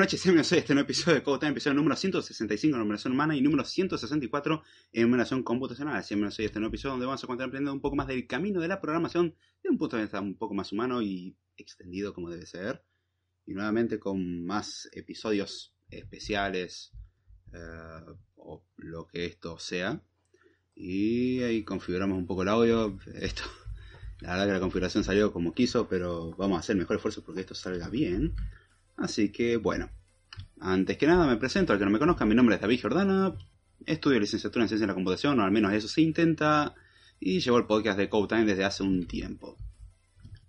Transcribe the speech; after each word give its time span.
Noches, 0.00 0.22
bienvenidos 0.24 0.52
a 0.52 0.56
este 0.56 0.72
nuevo 0.72 0.86
episodio 0.86 1.16
de 1.16 1.22
Code 1.22 1.46
episodio 1.46 1.74
número 1.74 1.94
165 1.94 2.74
en 2.74 2.80
numeración 2.80 3.12
humana 3.12 3.36
y 3.36 3.42
número 3.42 3.66
164 3.66 4.62
en 4.94 5.02
numeración 5.02 5.42
computacional. 5.42 6.02
Bienvenidos 6.08 6.38
a 6.38 6.42
este 6.42 6.58
nuevo 6.58 6.70
episodio 6.70 6.92
donde 6.92 7.04
vamos 7.04 7.22
a 7.22 7.26
contar 7.26 7.48
aprendiendo 7.48 7.74
un 7.74 7.82
poco 7.82 7.96
más 7.96 8.06
del 8.06 8.26
camino 8.26 8.62
de 8.62 8.68
la 8.68 8.80
programación 8.80 9.34
de 9.62 9.68
un 9.68 9.76
punto 9.76 9.96
de 9.96 10.04
vista 10.04 10.18
un 10.22 10.38
poco 10.38 10.54
más 10.54 10.72
humano 10.72 11.02
y 11.02 11.36
extendido 11.58 12.14
como 12.14 12.30
debe 12.30 12.46
ser. 12.46 12.82
Y 13.44 13.52
nuevamente 13.52 13.98
con 13.98 14.46
más 14.46 14.88
episodios 14.92 15.74
especiales 15.90 16.92
eh, 17.52 18.14
o 18.36 18.64
lo 18.76 19.06
que 19.06 19.26
esto 19.26 19.58
sea. 19.58 20.02
Y 20.74 21.42
ahí 21.42 21.62
configuramos 21.62 22.16
un 22.16 22.26
poco 22.26 22.40
el 22.40 22.48
audio. 22.48 22.98
Esto, 23.16 23.42
la 24.20 24.30
verdad 24.30 24.46
que 24.46 24.52
la 24.52 24.60
configuración 24.60 25.04
salió 25.04 25.30
como 25.30 25.52
quiso, 25.52 25.90
pero 25.90 26.34
vamos 26.38 26.56
a 26.56 26.60
hacer 26.60 26.74
mejor 26.74 26.96
esfuerzo 26.96 27.22
porque 27.22 27.42
esto 27.42 27.54
salga 27.54 27.90
bien. 27.90 28.34
Así 29.00 29.32
que 29.32 29.56
bueno, 29.56 29.90
antes 30.60 30.98
que 30.98 31.06
nada 31.06 31.26
me 31.26 31.38
presento, 31.38 31.72
al 31.72 31.78
que 31.78 31.86
no 31.86 31.90
me 31.90 31.98
conozca, 31.98 32.26
mi 32.26 32.34
nombre 32.34 32.56
es 32.56 32.60
David 32.60 32.82
Jordana, 32.82 33.34
estudio 33.86 34.20
licenciatura 34.20 34.64
en 34.64 34.68
Ciencia 34.68 34.86
de 34.86 34.92
la 34.92 34.94
Computación, 34.94 35.40
o 35.40 35.42
al 35.42 35.50
menos 35.50 35.72
eso 35.72 35.88
se 35.88 36.02
intenta, 36.02 36.74
y 37.18 37.40
llevo 37.40 37.56
el 37.56 37.64
podcast 37.64 37.98
de 37.98 38.10
Code 38.10 38.44
desde 38.44 38.62
hace 38.62 38.82
un 38.82 39.06
tiempo. 39.06 39.56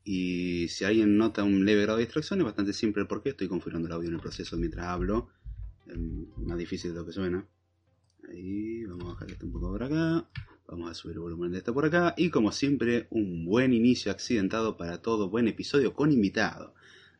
Y 0.04 0.68
si 0.68 0.84
alguien 0.84 1.18
nota 1.18 1.44
un 1.44 1.64
leve 1.64 1.84
grado 1.84 1.98
de 1.98 2.04
distracción, 2.04 2.40
es 2.40 2.46
bastante 2.46 2.74
simple 2.74 3.06
porque 3.06 3.30
estoy 3.30 3.48
configurando 3.48 3.88
el 3.88 3.94
audio 3.94 4.10
en 4.10 4.16
el 4.16 4.22
proceso 4.22 4.58
mientras 4.58 4.88
hablo. 4.88 5.30
más 6.38 6.58
difícil 6.58 6.92
de 6.92 7.00
lo 7.00 7.06
que 7.06 7.14
suena. 7.14 7.48
Ahí, 8.30 8.84
vamos 8.86 9.06
a 9.06 9.14
bajar 9.14 9.32
esto 9.32 9.46
un 9.46 9.54
poco 9.54 9.72
por 9.72 9.84
acá. 9.84 10.28
Vamos 10.68 10.92
a 10.92 10.94
subir 10.94 11.16
el 11.16 11.22
volumen 11.22 11.52
de 11.52 11.60
esto 11.60 11.74
por 11.74 11.86
acá. 11.86 12.16
Y 12.18 12.30
como 12.30 12.52
siempre, 12.52 13.08
un 13.12 13.46
buen 13.46 13.74
inicio 13.74 14.12
accidentado 14.12 14.76
para 14.76 15.02
todo 15.02 15.30
buen 15.30 15.48
episodio 15.48 15.94
con 15.94 16.12
invitado. 16.12 16.74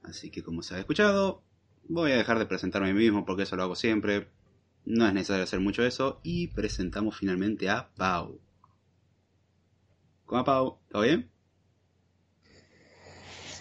Así 0.04 0.30
que 0.30 0.44
como 0.44 0.64
se 0.64 0.76
ha 0.76 0.80
escuchado, 0.80 1.44
voy 1.88 2.12
a 2.12 2.18
dejar 2.18 2.40
de 2.40 2.46
presentarme 2.46 2.90
a 2.90 2.94
mí 2.94 3.00
mismo 3.00 3.26
porque 3.26 3.44
eso 3.44 3.56
lo 3.56 3.64
hago 3.64 3.76
siempre. 3.76 4.28
No 4.86 5.08
es 5.08 5.14
necesario 5.14 5.44
hacer 5.44 5.60
mucho 5.60 5.86
eso. 5.86 6.20
Y 6.24 6.48
presentamos 6.48 7.18
finalmente 7.18 7.70
a 7.70 7.90
Pau. 7.96 8.40
¿Cómo 10.26 10.42
va 10.42 10.46
Pau? 10.46 10.78
¿Todo 10.90 11.04
bien? 11.04 11.30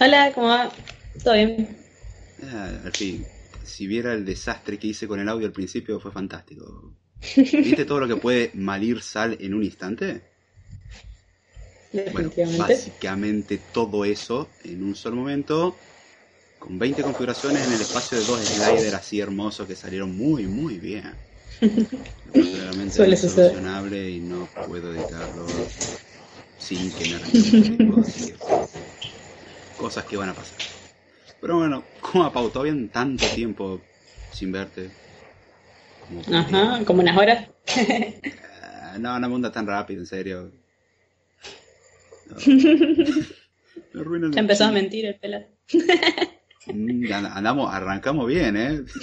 Hola, 0.00 0.32
¿cómo 0.34 0.48
va? 0.48 0.70
¿Todo 1.22 1.34
bien? 1.34 1.76
Ah, 2.42 2.70
al 2.84 2.92
fin, 2.92 3.26
si 3.64 3.86
viera 3.86 4.14
el 4.14 4.24
desastre 4.24 4.78
que 4.78 4.86
hice 4.86 5.06
con 5.06 5.20
el 5.20 5.28
audio 5.28 5.46
al 5.46 5.52
principio 5.52 6.00
fue 6.00 6.10
fantástico. 6.10 6.94
¿Viste 7.36 7.84
todo 7.84 8.00
lo 8.00 8.08
que 8.08 8.16
puede 8.16 8.50
malir 8.54 9.02
sal 9.02 9.36
en 9.40 9.52
un 9.52 9.62
instante? 9.62 10.22
Bueno, 12.12 12.30
básicamente 12.56 13.58
todo 13.72 14.04
eso 14.04 14.48
en 14.64 14.82
un 14.84 14.94
solo 14.94 15.16
momento 15.16 15.76
con 16.60 16.78
20 16.78 17.02
configuraciones 17.02 17.66
en 17.66 17.72
el 17.72 17.80
espacio 17.80 18.18
de 18.18 18.24
dos 18.24 18.38
sliders 18.38 18.94
así 18.94 19.18
hermosos 19.18 19.66
que 19.66 19.74
salieron 19.74 20.14
muy, 20.16 20.46
muy 20.46 20.78
bien. 20.78 21.16
Realmente 22.32 22.96
Suele 22.96 23.14
es 23.14 23.20
solucionable 23.22 24.10
y 24.10 24.20
no 24.20 24.48
puedo 24.64 24.94
editarlo 24.94 25.66
sin 26.58 26.90
que 26.92 27.06
me 27.06 27.18
Cosas 29.76 30.04
que 30.04 30.16
van 30.18 30.28
a 30.28 30.34
pasar. 30.34 30.58
Pero 31.40 31.56
bueno, 31.56 31.82
¿cómo 32.00 32.24
ha 32.24 32.32
pautado 32.32 32.64
bien 32.64 32.90
tanto 32.90 33.26
tiempo 33.28 33.80
sin 34.30 34.52
verte? 34.52 34.90
Ajá, 36.30 36.84
como 36.84 37.00
unas 37.00 37.16
horas. 37.16 37.48
Ah, 37.72 38.98
no, 38.98 39.18
no 39.18 39.28
me 39.30 39.34
anda 39.36 39.50
tan 39.50 39.66
rápido, 39.66 40.00
en 40.00 40.06
serio. 40.06 40.52
ya 44.32 44.40
empezó 44.40 44.64
a 44.64 44.72
mentir 44.72 45.06
el 45.06 45.14
pelado. 45.14 45.46
Mm, 46.66 47.12
andamos, 47.12 47.72
arrancamos 47.72 48.26
bien, 48.26 48.56
¿eh? 48.56 48.84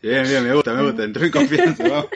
Bien, 0.00 0.22
bien, 0.22 0.44
me 0.44 0.54
gusta, 0.54 0.72
me 0.72 0.82
gusta, 0.82 1.04
entró 1.04 1.26
en 1.26 1.30
confianza, 1.30 1.86
vamos. 1.86 2.08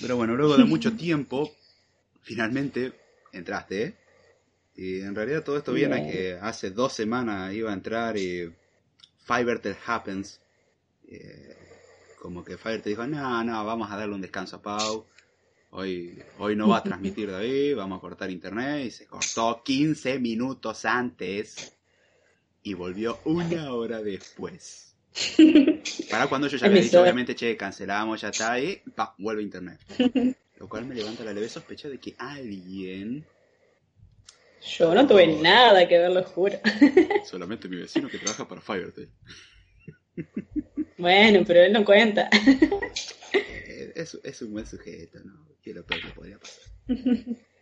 Pero 0.00 0.16
bueno, 0.16 0.34
luego 0.36 0.56
de 0.56 0.64
mucho 0.64 0.96
tiempo, 0.96 1.54
finalmente 2.22 2.94
entraste, 3.32 3.82
¿eh? 3.82 3.94
Y 4.74 5.00
en 5.00 5.14
realidad 5.14 5.44
todo 5.44 5.58
esto 5.58 5.72
viene 5.72 5.96
a 5.96 6.10
que 6.10 6.38
hace 6.40 6.70
dos 6.70 6.94
semanas 6.94 7.52
iba 7.52 7.70
a 7.70 7.74
entrar 7.74 8.16
y 8.16 8.50
Fiverr 9.26 9.60
te 9.60 9.76
happens. 9.86 10.40
Eh, 11.06 11.56
como 12.18 12.42
que 12.44 12.56
Fiverr 12.56 12.80
te 12.80 12.88
dijo, 12.90 13.06
no, 13.06 13.44
no, 13.44 13.66
vamos 13.66 13.90
a 13.90 13.96
darle 13.96 14.14
un 14.14 14.22
descanso 14.22 14.56
a 14.56 14.62
Pau. 14.62 15.06
Hoy, 15.74 16.22
hoy 16.38 16.54
no 16.54 16.68
va 16.68 16.78
a 16.78 16.82
transmitir 16.82 17.30
David, 17.30 17.76
vamos 17.76 17.96
a 17.96 18.00
cortar 18.02 18.30
internet 18.30 18.84
y 18.84 18.90
se 18.90 19.06
cortó 19.06 19.62
15 19.64 20.18
minutos 20.18 20.84
antes 20.84 21.72
y 22.62 22.74
volvió 22.74 23.20
una 23.24 23.72
hora 23.72 24.02
después. 24.02 24.94
Para 26.10 26.26
cuando 26.26 26.48
yo 26.48 26.58
ya 26.58 26.66
había 26.66 26.82
dicho, 26.82 27.00
obviamente, 27.00 27.34
che, 27.34 27.56
cancelamos, 27.56 28.20
ya 28.20 28.28
está 28.28 28.52
ahí, 28.52 28.82
pa, 28.94 29.14
vuelve 29.16 29.42
internet. 29.42 29.80
Lo 30.58 30.68
cual 30.68 30.84
me 30.84 30.94
levanta 30.94 31.24
la 31.24 31.32
leve 31.32 31.48
sospecha 31.48 31.88
de 31.88 31.98
que 31.98 32.16
alguien... 32.18 33.24
Yo 34.76 34.94
no 34.94 35.06
tuve 35.06 35.26
nada 35.40 35.88
que 35.88 35.98
ver, 35.98 36.10
lo 36.10 36.22
juro. 36.22 36.60
Solamente 37.24 37.70
mi 37.70 37.76
vecino 37.76 38.10
que 38.10 38.18
trabaja 38.18 38.46
para 38.46 38.60
Fivertel. 38.60 39.08
Bueno, 40.98 41.44
pero 41.46 41.62
él 41.62 41.72
no 41.72 41.82
cuenta. 41.82 42.28
Eh, 43.32 43.92
es, 43.96 44.18
es 44.22 44.42
un 44.42 44.52
buen 44.52 44.66
sujeto, 44.66 45.18
¿no? 45.24 45.51
Que 45.62 45.72
lo 45.72 45.84
peor 45.84 46.02
que 46.02 46.08
podría 46.08 46.38
pasar. 46.38 46.62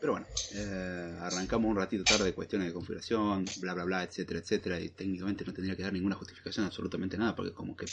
Pero 0.00 0.12
bueno, 0.12 0.26
eh, 0.54 1.16
arrancamos 1.20 1.70
un 1.70 1.76
ratito 1.76 2.04
tarde 2.04 2.26
de 2.26 2.32
cuestiones 2.32 2.68
de 2.68 2.72
configuración, 2.72 3.44
bla 3.60 3.74
bla 3.74 3.84
bla, 3.84 4.02
etcétera, 4.04 4.38
etcétera, 4.38 4.80
y 4.80 4.90
técnicamente 4.90 5.44
no 5.44 5.52
tendría 5.52 5.76
que 5.76 5.82
dar 5.82 5.92
ninguna 5.92 6.14
justificación, 6.14 6.66
absolutamente 6.66 7.18
nada, 7.18 7.34
porque 7.34 7.52
como 7.52 7.76
que 7.76 7.86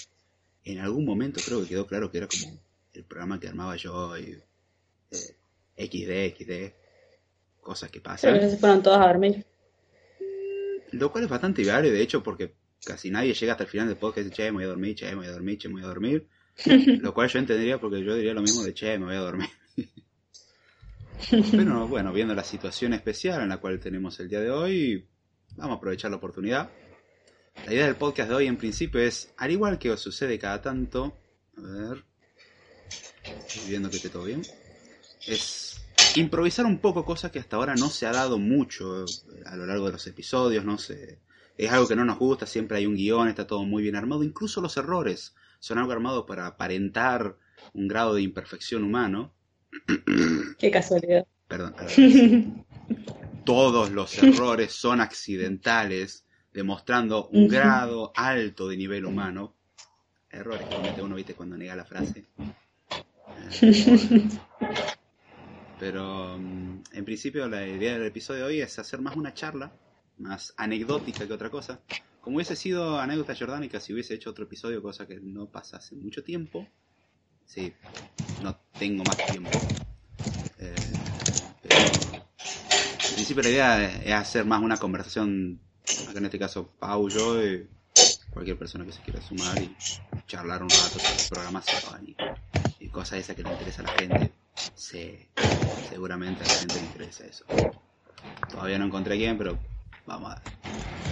en 0.66 0.80
algún 0.80 1.04
momento 1.04 1.42
creo 1.44 1.62
que 1.62 1.70
quedó 1.70 1.88
claro 1.88 2.12
que 2.12 2.20
era 2.20 2.28
como 2.28 2.60
el 2.94 3.04
programa 3.04 3.40
que 3.40 3.48
armaba 3.48 3.76
yo 3.76 4.18
y 4.18 4.40
eh, 5.12 5.36
XD, 5.78 6.38
XD, 6.38 6.74
cosas 7.62 7.90
que 7.90 8.02
pasan. 8.02 8.34
Pero 8.34 8.50
se 8.50 8.58
fueron 8.58 8.84
todos 8.84 9.00
a 9.00 9.08
dormir. 9.08 9.44
Lo 10.92 11.12
cual 11.12 11.24
es 11.24 11.30
bastante 11.30 11.64
viable, 11.64 11.92
de 11.92 12.02
hecho, 12.02 12.22
porque 12.22 12.54
casi 12.86 13.10
nadie 13.10 13.34
llega 13.34 13.54
hasta 13.54 13.64
el 13.64 13.70
final 13.70 13.88
del 13.88 13.98
podcast 13.98 14.20
y 14.20 14.30
dice, 14.30 14.44
che, 14.44 14.52
me 14.52 14.58
voy 14.58 14.64
a 14.66 14.68
dormir, 14.68 14.96
che, 14.96 15.10
me 15.10 15.16
voy 15.16 15.28
a 15.28 15.32
dormir, 15.32 15.58
che, 15.58 15.68
me 15.68 15.74
voy 15.74 15.84
a 15.84 15.88
dormir. 15.88 16.28
Lo 17.02 17.13
cual 17.13 17.30
yo 17.30 17.40
entendería 17.40 17.80
porque 17.80 18.04
yo 18.04 18.16
diría 18.16 18.34
lo 18.34 18.42
mismo 18.42 18.63
de 18.63 18.74
che, 18.74 18.98
me 18.98 19.06
voy 19.06 19.16
a 19.16 19.19
dormir. 19.19 19.50
Pero 21.52 21.88
bueno, 21.88 22.13
viendo 22.13 22.36
la 22.36 22.44
situación 22.44 22.94
especial 22.94 23.42
en 23.42 23.50
la 23.50 23.57
cual 23.57 23.80
tenemos 23.80 24.19
el 24.19 24.30
día 24.30 24.40
de 24.40 24.52
hoy, 24.52 25.07
vamos 25.56 25.75
a 25.75 25.78
aprovechar 25.78 26.12
la 26.12 26.18
oportunidad. 26.18 26.69
La 27.66 27.74
idea 27.74 27.86
del 27.86 27.96
podcast 27.96 28.30
de 28.30 28.36
hoy 28.36 28.48
en 28.48 28.57
principio 28.57 29.00
es, 29.02 29.34
al 29.38 29.52
igual 29.52 29.80
que 29.80 29.92
os 29.92 30.02
sucede 30.02 30.38
cada 30.38 30.62
tanto, 30.62 31.18
a 31.57 31.62
ver, 31.62 32.04
estoy 33.24 33.69
viendo 33.69 33.90
que 33.90 33.96
esté 33.96 34.10
todo 34.10 34.25
bien, 34.25 34.42
es 35.25 35.81
improvisar 36.16 36.66
un 36.66 36.80
poco 36.80 37.06
cosas 37.06 37.31
que 37.31 37.40
hasta 37.40 37.56
ahora 37.56 37.75
no 37.75 37.90
se 37.90 38.06
ha 38.06 38.12
dado 38.12 38.38
mucho 38.38 39.06
a 39.46 39.56
lo 39.56 39.66
largo 39.66 39.86
de 39.88 39.94
los 39.94 40.06
episodios, 40.06 40.66
no 40.66 40.78
sé, 40.78 41.19
es 41.58 41.72
algo 41.72 41.88
que 41.88 41.96
no 41.96 42.06
nos 42.06 42.19
gusta, 42.19 42.46
siempre 42.46 42.78
hay 42.78 42.86
un 42.86 42.96
guion, 42.96 43.30
está 43.30 43.48
todo 43.48 43.63
muy 43.63 43.81
bien 43.81 43.96
armado, 43.96 44.22
incluso 44.24 44.62
los 44.62 44.75
errores 44.78 45.34
son 45.66 45.80
algo 45.80 45.94
armado 45.94 46.28
para 46.28 46.46
aparentar 46.46 47.38
un 47.74 47.88
grado 47.88 48.14
de 48.14 48.22
imperfección 48.22 48.84
humano. 48.84 49.34
Qué 50.60 50.70
casualidad. 50.70 51.26
Perdón. 51.48 51.74
Todos 53.46 53.90
los 53.90 54.16
errores 54.22 54.74
son 54.74 55.02
accidentales, 55.02 56.24
demostrando 56.54 57.30
un 57.30 57.48
grado 57.48 58.12
alto 58.16 58.68
de 58.68 58.78
nivel 58.78 59.06
humano. 59.06 59.56
Errores 60.30 60.68
que 60.68 60.76
comete 60.76 61.02
uno, 61.02 61.16
viste, 61.16 61.34
cuando 61.34 61.58
niega 61.58 61.76
la 61.76 61.86
frase. 61.86 62.26
Pero 65.80 66.38
mm, 66.38 66.84
en 66.92 67.06
principio 67.06 67.48
la 67.48 67.66
idea 67.66 67.94
del 67.94 68.06
episodio 68.06 68.42
de 68.42 68.50
hoy 68.50 68.62
es 68.62 68.78
hacer 68.78 69.02
más 69.02 69.16
una 69.16 69.34
charla, 69.34 69.72
más 70.20 70.54
anecdótica 70.58 71.26
que 71.26 71.34
otra 71.34 71.50
cosa, 71.50 71.80
como 72.25 72.38
hubiese 72.38 72.56
sido 72.56 73.00
anécdota 73.00 73.36
jordánica 73.36 73.80
si 73.80 73.94
hubiese 73.94 74.16
hecho 74.16 74.31
otro 74.31 74.45
episodio, 74.45 74.81
cosa 74.81 75.06
que 75.06 75.19
no 75.22 75.45
pasa 75.45 75.77
hace 75.77 75.95
mucho 75.95 76.24
tiempo. 76.24 76.68
Sí, 77.45 77.72
no 78.42 78.57
tengo 78.80 79.04
más 79.04 79.18
tiempo. 79.27 79.51
Eh, 80.57 80.74
pero 81.62 81.75
en 81.75 83.13
principio 83.13 83.44
la 83.44 83.50
idea 83.50 84.01
es 84.04 84.12
hacer 84.12 84.44
más 84.44 84.63
una 84.63 84.77
conversación, 84.77 85.60
acá 86.10 86.18
en 86.18 86.25
este 86.25 86.39
caso 86.39 86.68
Pau, 86.80 87.07
yo 87.10 87.45
y 87.45 87.69
cualquier 88.33 88.57
persona 88.57 88.86
que 88.86 88.92
se 88.92 89.04
quiera 89.04 89.22
sumar 89.22 89.62
y 89.62 89.75
charlar 90.25 90.63
un 90.63 90.69
rato 90.69 90.98
sobre 90.98 91.30
programación 91.30 92.07
y, 92.07 92.86
y 92.86 92.89
cosas 92.89 93.19
esas 93.19 93.36
que 93.36 93.44
le 93.44 93.51
interesa 93.51 93.83
a 93.83 93.86
la 93.86 94.00
gente. 94.00 94.31
Sí, 94.74 95.16
seguramente 95.88 96.44
a 96.44 96.48
la 96.48 96.54
gente 96.56 96.74
le 96.74 96.86
interesa 96.88 97.25
eso. 97.27 97.45
Todavía 98.50 98.80
no 98.80 98.86
encontré 98.86 99.16
quién, 99.16 99.38
pero 99.38 99.60
vamos 100.07 100.31
a 100.31 100.39
ver. 100.39 101.05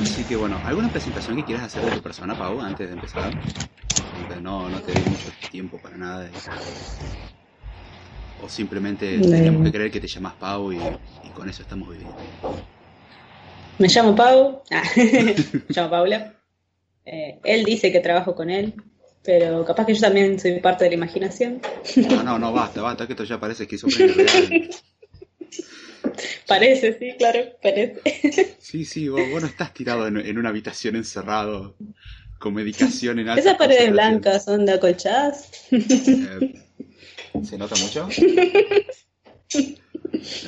Así 0.00 0.24
que 0.24 0.36
bueno, 0.36 0.60
¿alguna 0.64 0.90
presentación 0.90 1.36
que 1.36 1.44
quieras 1.44 1.64
hacer 1.64 1.84
de 1.84 1.92
tu 1.92 2.00
persona, 2.00 2.34
Pau, 2.36 2.60
antes 2.60 2.86
de 2.88 2.94
empezar? 2.94 3.32
no, 4.40 4.68
no 4.68 4.80
te 4.80 4.92
doy 4.92 5.04
mucho 5.04 5.30
tiempo 5.50 5.78
para 5.78 5.96
nada. 5.96 6.28
O 8.38 8.48
simplemente 8.48 9.18
tenemos 9.20 9.64
que 9.64 9.72
creer 9.72 9.90
que 9.90 10.00
te 10.00 10.08
llamas 10.08 10.34
Pau 10.34 10.72
y, 10.72 10.90
con 11.34 11.48
eso 11.48 11.62
estamos 11.62 11.90
viviendo. 11.90 12.16
Me 13.78 13.88
llamo 13.88 14.14
Pau. 14.14 14.62
Ah, 14.70 14.82
me 14.96 15.34
llamo 15.68 15.90
Paula. 15.90 16.34
Eh, 17.04 17.38
él 17.44 17.64
dice 17.64 17.92
que 17.92 18.00
trabajo 18.00 18.34
con 18.34 18.50
él, 18.50 18.74
pero 19.22 19.64
capaz 19.64 19.86
que 19.86 19.94
yo 19.94 20.00
también 20.00 20.38
soy 20.40 20.60
parte 20.60 20.84
de 20.84 20.90
la 20.90 20.96
imaginación. 20.96 21.60
No, 22.08 22.22
no, 22.22 22.38
no, 22.38 22.52
basta, 22.52 22.82
basta, 22.82 23.06
que 23.06 23.12
esto 23.12 23.24
ya 23.24 23.38
parece 23.38 23.64
esquizofrenia 23.64 24.14
real. 24.14 24.70
Parece, 26.46 26.98
sí, 26.98 27.14
claro, 27.18 27.40
parece. 27.62 28.56
Sí, 28.58 28.84
sí, 28.84 29.08
vos, 29.08 29.20
no 29.40 29.46
estás 29.46 29.72
tirado 29.72 30.06
en, 30.06 30.38
una 30.38 30.48
habitación 30.48 30.96
encerrado 30.96 31.76
con 32.38 32.54
medicación 32.54 33.18
en 33.18 33.28
alta 33.28 33.40
Esas 33.40 33.56
paredes 33.56 33.92
blancas 33.92 34.44
son 34.44 34.66
de 34.66 34.72
acolchadas. 34.72 35.50
Eh, 35.70 36.54
¿Se 37.44 37.56
nota 37.56 37.76
mucho? 37.76 38.08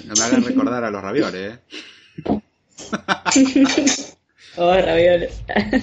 No 0.05 0.15
me 0.15 0.23
hagan 0.23 0.45
recordar 0.45 0.85
a 0.85 0.91
los 0.91 1.03
ravioles, 1.03 1.55
¿eh? 1.55 1.59
oh, 4.57 4.75
ravioles. 4.75 5.41
Ay. 5.47 5.83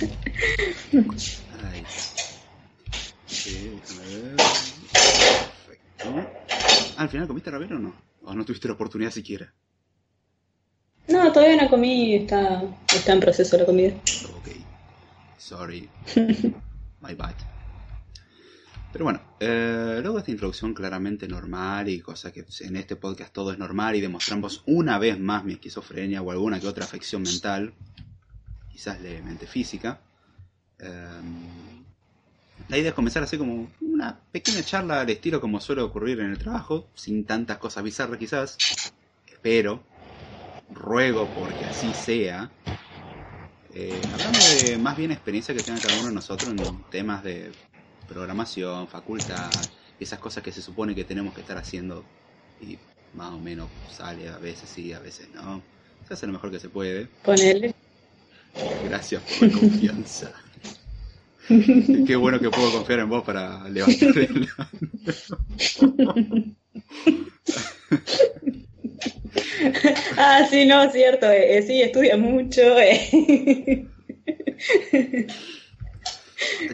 Sí, 3.27 3.79
ver. 3.99 4.35
Perfecto. 5.65 6.29
¿Al 6.97 7.09
final 7.09 7.27
comiste 7.27 7.51
ravioles 7.51 7.77
o 7.77 7.79
no? 7.79 8.04
¿O 8.25 8.33
no 8.33 8.43
tuviste 8.43 8.67
la 8.67 8.73
oportunidad 8.73 9.11
siquiera? 9.11 9.53
No, 11.07 11.31
todavía 11.31 11.61
no 11.61 11.69
comí, 11.69 12.15
está, 12.15 12.63
está 12.93 13.13
en 13.13 13.19
proceso 13.19 13.57
la 13.57 13.65
comida. 13.65 13.93
Ok. 14.35 14.49
Sorry. 15.37 15.87
My 17.01 17.13
bad. 17.13 17.35
Pero 18.91 19.05
bueno, 19.05 19.21
eh, 19.39 19.99
luego 20.01 20.15
de 20.15 20.19
esta 20.21 20.31
introducción 20.31 20.73
claramente 20.73 21.27
normal 21.27 21.89
y 21.89 21.99
cosa 21.99 22.31
que 22.31 22.45
en 22.61 22.77
este 22.77 22.95
podcast 22.95 23.33
todo 23.33 23.51
es 23.51 23.59
normal 23.59 23.95
y 23.95 24.01
demostramos 24.01 24.63
una 24.65 24.97
vez 24.97 25.19
más 25.19 25.43
mi 25.43 25.53
esquizofrenia 25.53 26.21
o 26.21 26.31
alguna 26.31 26.59
que 26.59 26.67
otra 26.67 26.85
afección 26.85 27.21
mental, 27.21 27.73
quizás 28.71 29.01
levemente 29.01 29.47
física, 29.47 29.99
em, 30.79 31.64
la 32.67 32.77
idea 32.77 32.89
es 32.89 32.95
comenzar 32.95 33.23
así 33.23 33.37
como 33.37 33.71
una 33.81 34.19
pequeña 34.31 34.63
charla 34.63 35.01
al 35.01 35.09
estilo 35.09 35.39
como 35.41 35.59
suele 35.59 35.81
ocurrir 35.81 36.19
en 36.19 36.31
el 36.31 36.37
trabajo, 36.37 36.87
sin 36.95 37.25
tantas 37.25 37.57
cosas 37.57 37.83
bizarras 37.83 38.17
quizás, 38.17 38.57
espero, 39.27 39.83
ruego 40.69 41.31
porque 41.33 41.65
así 41.65 41.93
sea, 41.93 42.51
eh, 43.69 44.01
hablando 44.11 44.39
de 44.39 44.77
más 44.77 44.97
bien 44.97 45.11
experiencia 45.11 45.53
que 45.53 45.61
tenga 45.61 45.79
cada 45.79 45.99
uno 45.99 46.09
de 46.09 46.15
nosotros 46.15 46.51
en 46.51 46.83
temas 46.89 47.23
de 47.23 47.51
programación, 48.07 48.87
facultad, 48.87 49.49
esas 49.99 50.19
cosas 50.19 50.43
que 50.43 50.51
se 50.51 50.61
supone 50.61 50.95
que 50.95 51.03
tenemos 51.03 51.33
que 51.33 51.41
estar 51.41 51.57
haciendo 51.57 52.03
y 52.59 52.77
más 53.13 53.31
o 53.33 53.39
menos 53.39 53.69
sale 53.89 54.29
a 54.29 54.37
veces 54.37 54.69
sí, 54.69 54.93
a 54.93 54.99
veces 54.99 55.29
no. 55.33 55.61
Se 56.07 56.13
hace 56.13 56.27
lo 56.27 56.33
mejor 56.33 56.51
que 56.51 56.59
se 56.59 56.69
puede. 56.69 57.07
Ponele. 57.23 57.73
Gracias 58.83 59.23
por 59.23 59.47
la 59.47 59.59
confianza. 59.59 60.31
Qué 61.47 62.15
bueno 62.15 62.39
que 62.39 62.49
puedo 62.49 62.71
confiar 62.71 62.99
en 62.99 63.09
vos 63.09 63.23
para 63.23 63.67
levantar 63.69 64.17
el... 64.17 64.47
ah, 70.17 70.47
sí, 70.49 70.65
no, 70.65 70.89
cierto. 70.91 71.29
Eh, 71.29 71.63
sí, 71.65 71.81
estudia 71.81 72.17
mucho. 72.17 72.61
Eh. 72.79 73.87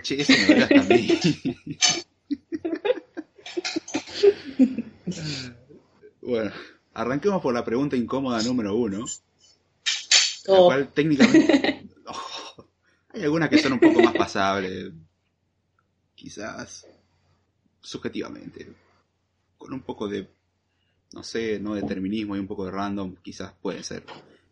Che, 0.01 0.21
eso 0.21 0.33
me 0.47 0.63
a 0.63 0.83
mí. 0.83 1.19
bueno, 6.21 6.51
arranquemos 6.93 7.41
por 7.41 7.53
la 7.53 7.65
pregunta 7.65 7.95
incómoda 7.95 8.41
número 8.41 8.75
uno. 8.75 9.05
La 10.45 10.53
oh. 10.53 10.65
cual 10.65 10.91
técnicamente. 10.93 11.89
Hay 13.13 13.23
algunas 13.23 13.49
que 13.49 13.57
son 13.57 13.73
un 13.73 13.79
poco 13.79 14.01
más 14.01 14.15
pasables. 14.15 14.91
Quizás. 16.15 16.87
Subjetivamente. 17.81 18.67
Con 19.57 19.73
un 19.73 19.81
poco 19.81 20.07
de. 20.07 20.29
No 21.13 21.23
sé, 21.23 21.59
no 21.59 21.75
determinismo 21.75 22.35
y 22.35 22.39
un 22.39 22.47
poco 22.47 22.65
de 22.65 22.71
random. 22.71 23.15
Quizás 23.21 23.53
puede 23.61 23.83
ser 23.83 24.03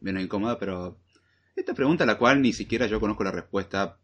menos 0.01 0.23
incómoda, 0.23 0.59
pero. 0.59 0.97
Esta 1.55 1.73
pregunta 1.73 2.03
a 2.03 2.07
la 2.07 2.17
cual 2.17 2.41
ni 2.41 2.53
siquiera 2.53 2.87
yo 2.87 2.99
conozco 2.99 3.23
la 3.23 3.31
respuesta 3.31 3.97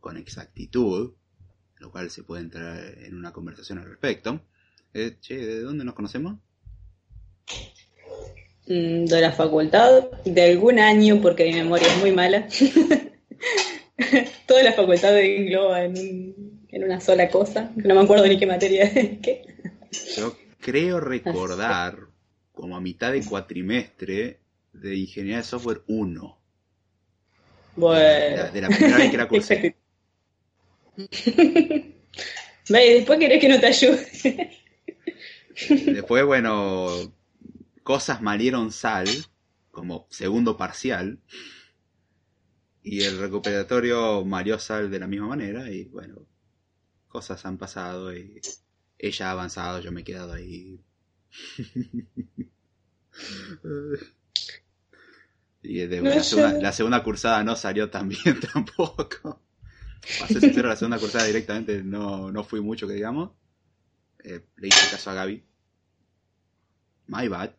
con 0.00 0.16
exactitud, 0.16 1.12
lo 1.78 1.90
cual 1.90 2.10
se 2.10 2.24
puede 2.24 2.42
entrar 2.42 2.78
en 2.98 3.14
una 3.14 3.32
conversación 3.32 3.78
al 3.78 3.86
respecto. 3.86 4.40
Eh, 4.94 5.18
che, 5.20 5.36
¿de 5.36 5.60
dónde 5.60 5.84
nos 5.84 5.94
conocemos? 5.94 6.38
Mm, 8.66 9.04
de 9.04 9.20
la 9.20 9.32
facultad, 9.32 10.10
de 10.24 10.52
algún 10.52 10.78
año, 10.78 11.20
porque 11.20 11.44
mi 11.44 11.54
memoria 11.54 11.88
es 11.88 12.00
muy 12.00 12.12
mala. 12.12 12.48
Toda 14.46 14.62
la 14.62 14.72
facultad 14.72 15.18
engloba 15.18 15.84
en, 15.84 16.34
en 16.68 16.84
una 16.84 17.00
sola 17.00 17.28
cosa, 17.28 17.70
no 17.76 17.94
me 17.94 18.00
acuerdo 18.00 18.26
ni 18.26 18.38
qué 18.38 18.46
materia 18.46 18.84
es. 18.84 19.18
Yo 20.16 20.36
creo 20.60 21.00
recordar, 21.00 21.98
como 22.52 22.76
a 22.76 22.80
mitad 22.80 23.12
de 23.12 23.24
cuatrimestre, 23.24 24.40
de 24.72 24.96
Ingeniería 24.96 25.38
de 25.38 25.44
Software 25.44 25.82
1. 25.86 26.38
Bueno. 27.76 28.52
De 28.52 28.60
la, 28.60 28.68
primera 28.68 28.98
vez 28.98 29.10
que 29.10 29.16
la 29.16 29.28
cursé. 29.28 29.76
Ve, 32.68 32.94
después 32.94 33.18
querés 33.18 33.40
que 33.40 33.48
no 33.48 33.60
te 33.60 33.66
ayude. 33.66 34.50
después, 35.92 36.24
bueno, 36.24 36.88
cosas 37.82 38.22
malieron 38.22 38.72
sal, 38.72 39.08
como 39.70 40.06
segundo 40.10 40.56
parcial. 40.56 41.20
Y 42.84 43.02
el 43.02 43.18
recuperatorio 43.18 44.24
malió 44.26 44.58
sal 44.58 44.90
de 44.90 44.98
la 44.98 45.06
misma 45.06 45.28
manera. 45.28 45.70
Y 45.70 45.84
bueno, 45.84 46.26
cosas 47.08 47.44
han 47.46 47.56
pasado 47.56 48.14
y 48.14 48.42
ella 48.98 49.28
ha 49.28 49.32
avanzado, 49.32 49.80
yo 49.80 49.90
me 49.90 50.02
he 50.02 50.04
quedado 50.04 50.34
ahí. 50.34 50.84
y 55.62 55.78
de, 55.78 56.02
la, 56.02 56.22
segunda, 56.22 56.52
la 56.60 56.72
segunda 56.72 57.02
cursada 57.02 57.42
no 57.42 57.56
salió 57.56 57.88
tan 57.88 58.10
bien 58.10 58.38
tampoco. 58.52 59.40
Para 60.18 60.28
ser 60.28 60.40
sincero, 60.42 60.68
la 60.68 60.76
segunda 60.76 60.98
cursada 60.98 61.24
directamente 61.24 61.82
no, 61.82 62.30
no 62.30 62.44
fui 62.44 62.60
mucho, 62.60 62.86
que 62.86 62.92
digamos. 62.92 63.30
Eh, 64.22 64.44
le 64.56 64.68
hice 64.68 64.90
caso 64.90 65.10
a 65.10 65.14
Gaby. 65.14 65.42
My 67.06 67.28
bad. 67.28 67.54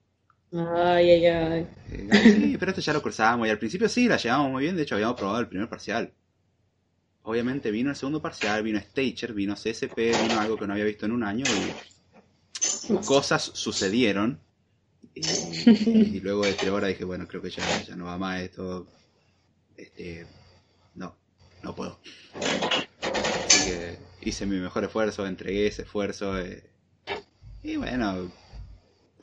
Ay, 0.57 1.11
ay, 1.11 1.25
ay. 1.25 1.67
Eh, 1.91 2.09
sí, 2.23 2.57
pero 2.57 2.71
esto 2.71 2.81
ya 2.81 2.93
lo 2.93 3.01
cursábamos 3.01 3.47
y 3.47 3.51
al 3.51 3.59
principio 3.59 3.89
sí, 3.89 4.07
la 4.07 4.17
llevamos 4.17 4.51
muy 4.51 4.63
bien. 4.63 4.75
De 4.77 4.83
hecho, 4.83 4.95
habíamos 4.95 5.17
probado 5.17 5.39
el 5.39 5.47
primer 5.47 5.67
parcial. 5.67 6.13
Obviamente 7.23 7.71
vino 7.71 7.89
el 7.89 7.95
segundo 7.95 8.21
parcial, 8.21 8.63
vino 8.63 8.79
Stager, 8.79 9.33
vino 9.33 9.55
CSP, 9.55 9.97
vino 9.97 10.39
algo 10.39 10.57
que 10.57 10.67
no 10.67 10.73
había 10.73 10.85
visto 10.85 11.05
en 11.05 11.11
un 11.11 11.23
año 11.23 11.43
y 11.45 12.95
cosas 13.05 13.43
sucedieron. 13.53 14.39
Y, 15.13 16.19
luego 16.19 16.45
de 16.45 16.53
tres 16.53 16.71
horas 16.71 16.89
dije, 16.89 17.03
bueno, 17.03 17.27
creo 17.27 17.41
que 17.41 17.49
ya, 17.49 17.63
ya 17.83 17.95
no 17.95 18.05
va 18.05 18.17
más 18.17 18.41
esto. 18.41 18.87
Este, 19.75 20.25
no, 20.93 21.15
no 21.63 21.75
puedo. 21.75 21.99
Así 23.45 23.69
que 23.69 23.97
hice 24.21 24.45
mi 24.45 24.57
mejor 24.57 24.83
esfuerzo, 24.85 25.25
entregué 25.25 25.67
ese 25.67 25.81
esfuerzo. 25.81 26.39
Eh, 26.39 26.63
y 27.63 27.75
bueno, 27.77 28.31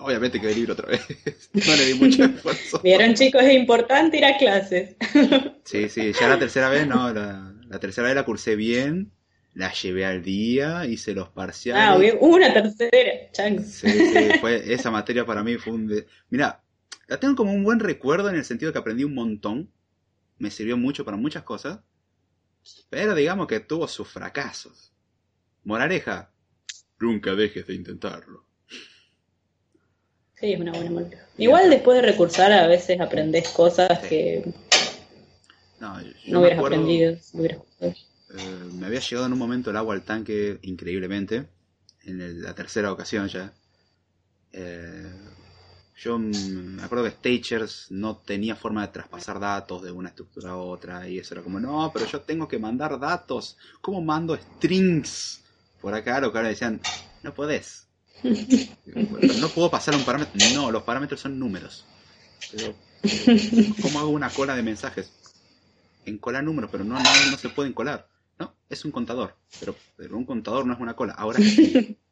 obviamente 0.04 0.40
quedé 0.40 0.54
libre 0.54 0.72
otra 0.72 0.88
vez. 0.88 1.00
no 1.52 1.76
le 1.76 1.84
di 1.86 1.94
mucho 1.94 2.24
esfuerzo. 2.24 2.80
Vieron 2.82 3.14
chicos, 3.14 3.42
es 3.42 3.54
importante 3.54 4.18
ir 4.18 4.24
a 4.24 4.36
clases. 4.36 4.96
sí, 5.64 5.88
sí, 5.88 6.12
ya 6.12 6.28
la 6.28 6.38
tercera 6.38 6.68
vez 6.68 6.86
no, 6.86 7.12
la, 7.12 7.54
tercera 7.80 8.08
vez 8.08 8.16
la 8.16 8.24
cursé 8.24 8.56
bien. 8.56 9.12
La 9.54 9.70
llevé 9.70 10.06
al 10.06 10.22
día, 10.22 10.86
hice 10.86 11.12
los 11.12 11.28
parciales. 11.28 12.14
Ah, 12.14 12.18
una 12.20 12.54
tercera, 12.54 13.30
chango. 13.32 13.62
Sí, 13.62 13.90
sí, 13.90 14.38
fue, 14.40 14.72
esa 14.72 14.90
materia 14.90 15.26
para 15.26 15.42
mí 15.44 15.56
fue 15.56 15.74
un... 15.74 16.04
Mira, 16.30 16.62
la 17.06 17.20
tengo 17.20 17.36
como 17.36 17.52
un 17.52 17.62
buen 17.62 17.78
recuerdo 17.78 18.30
en 18.30 18.36
el 18.36 18.46
sentido 18.46 18.70
de 18.70 18.72
que 18.72 18.78
aprendí 18.78 19.04
un 19.04 19.14
montón. 19.14 19.70
Me 20.38 20.50
sirvió 20.50 20.78
mucho 20.78 21.04
para 21.04 21.18
muchas 21.18 21.42
cosas. 21.42 21.80
Pero 22.88 23.14
digamos 23.14 23.46
que 23.46 23.60
tuvo 23.60 23.86
sus 23.88 24.08
fracasos. 24.08 24.94
Moraleja, 25.64 26.32
nunca 26.98 27.34
dejes 27.34 27.66
de 27.66 27.74
intentarlo. 27.74 28.46
Sí, 30.42 30.54
es 30.54 30.60
una 30.60 30.72
buena 30.72 30.90
moraleja. 30.90 31.24
Igual 31.38 31.70
después 31.70 32.02
de 32.02 32.02
recursar 32.02 32.50
a 32.50 32.66
veces 32.66 33.00
aprendes 33.00 33.48
cosas 33.50 33.96
que 34.00 34.52
no, 35.78 36.40
hubieras 36.40 36.58
aprendido. 36.58 37.12
Eh, 37.12 37.94
me 38.72 38.86
había 38.86 38.98
llegado 38.98 39.26
en 39.26 39.34
un 39.34 39.38
momento 39.38 39.70
el 39.70 39.76
agua 39.76 39.94
al 39.94 40.02
tanque 40.02 40.58
increíblemente, 40.62 41.46
en 42.02 42.42
la 42.42 42.56
tercera 42.56 42.90
ocasión 42.90 43.28
ya. 43.28 43.52
Eh, 44.50 45.12
yo 45.98 46.18
me 46.18 46.82
acuerdo 46.82 47.04
que 47.04 47.12
Stagers 47.12 47.86
no 47.90 48.16
tenía 48.16 48.56
forma 48.56 48.84
de 48.84 48.92
traspasar 48.92 49.38
datos 49.38 49.80
de 49.82 49.92
una 49.92 50.08
estructura 50.08 50.50
a 50.50 50.56
otra 50.56 51.08
y 51.08 51.20
eso 51.20 51.34
era 51.34 51.44
como, 51.44 51.60
no, 51.60 51.88
pero 51.94 52.04
yo 52.06 52.20
tengo 52.22 52.48
que 52.48 52.58
mandar 52.58 52.98
datos. 52.98 53.56
¿Cómo 53.80 54.02
mando 54.02 54.36
strings? 54.36 55.40
Por 55.80 55.94
acá 55.94 56.18
lo 56.20 56.32
que 56.32 56.38
ahora 56.38 56.48
decían, 56.48 56.80
no 57.22 57.32
podés. 57.32 57.81
No 58.22 59.48
puedo 59.48 59.70
pasar 59.70 59.94
un 59.94 60.04
parámetro. 60.04 60.32
No, 60.54 60.70
los 60.70 60.82
parámetros 60.82 61.20
son 61.20 61.38
números. 61.38 61.84
Pero, 62.50 62.74
¿cómo 63.82 64.00
hago 64.00 64.10
una 64.10 64.30
cola 64.30 64.54
de 64.54 64.62
mensajes? 64.62 65.12
Encolar 66.04 66.44
números, 66.44 66.70
pero 66.70 66.84
no, 66.84 66.94
no, 66.94 67.30
no 67.30 67.36
se 67.36 67.48
pueden 67.48 67.72
colar. 67.72 68.08
No, 68.38 68.54
es 68.68 68.84
un 68.84 68.90
contador. 68.90 69.36
Pero, 69.60 69.76
pero 69.96 70.16
un 70.16 70.24
contador 70.24 70.66
no 70.66 70.74
es 70.74 70.80
una 70.80 70.94
cola. 70.94 71.14
Ahora 71.14 71.38
sí. 71.40 71.98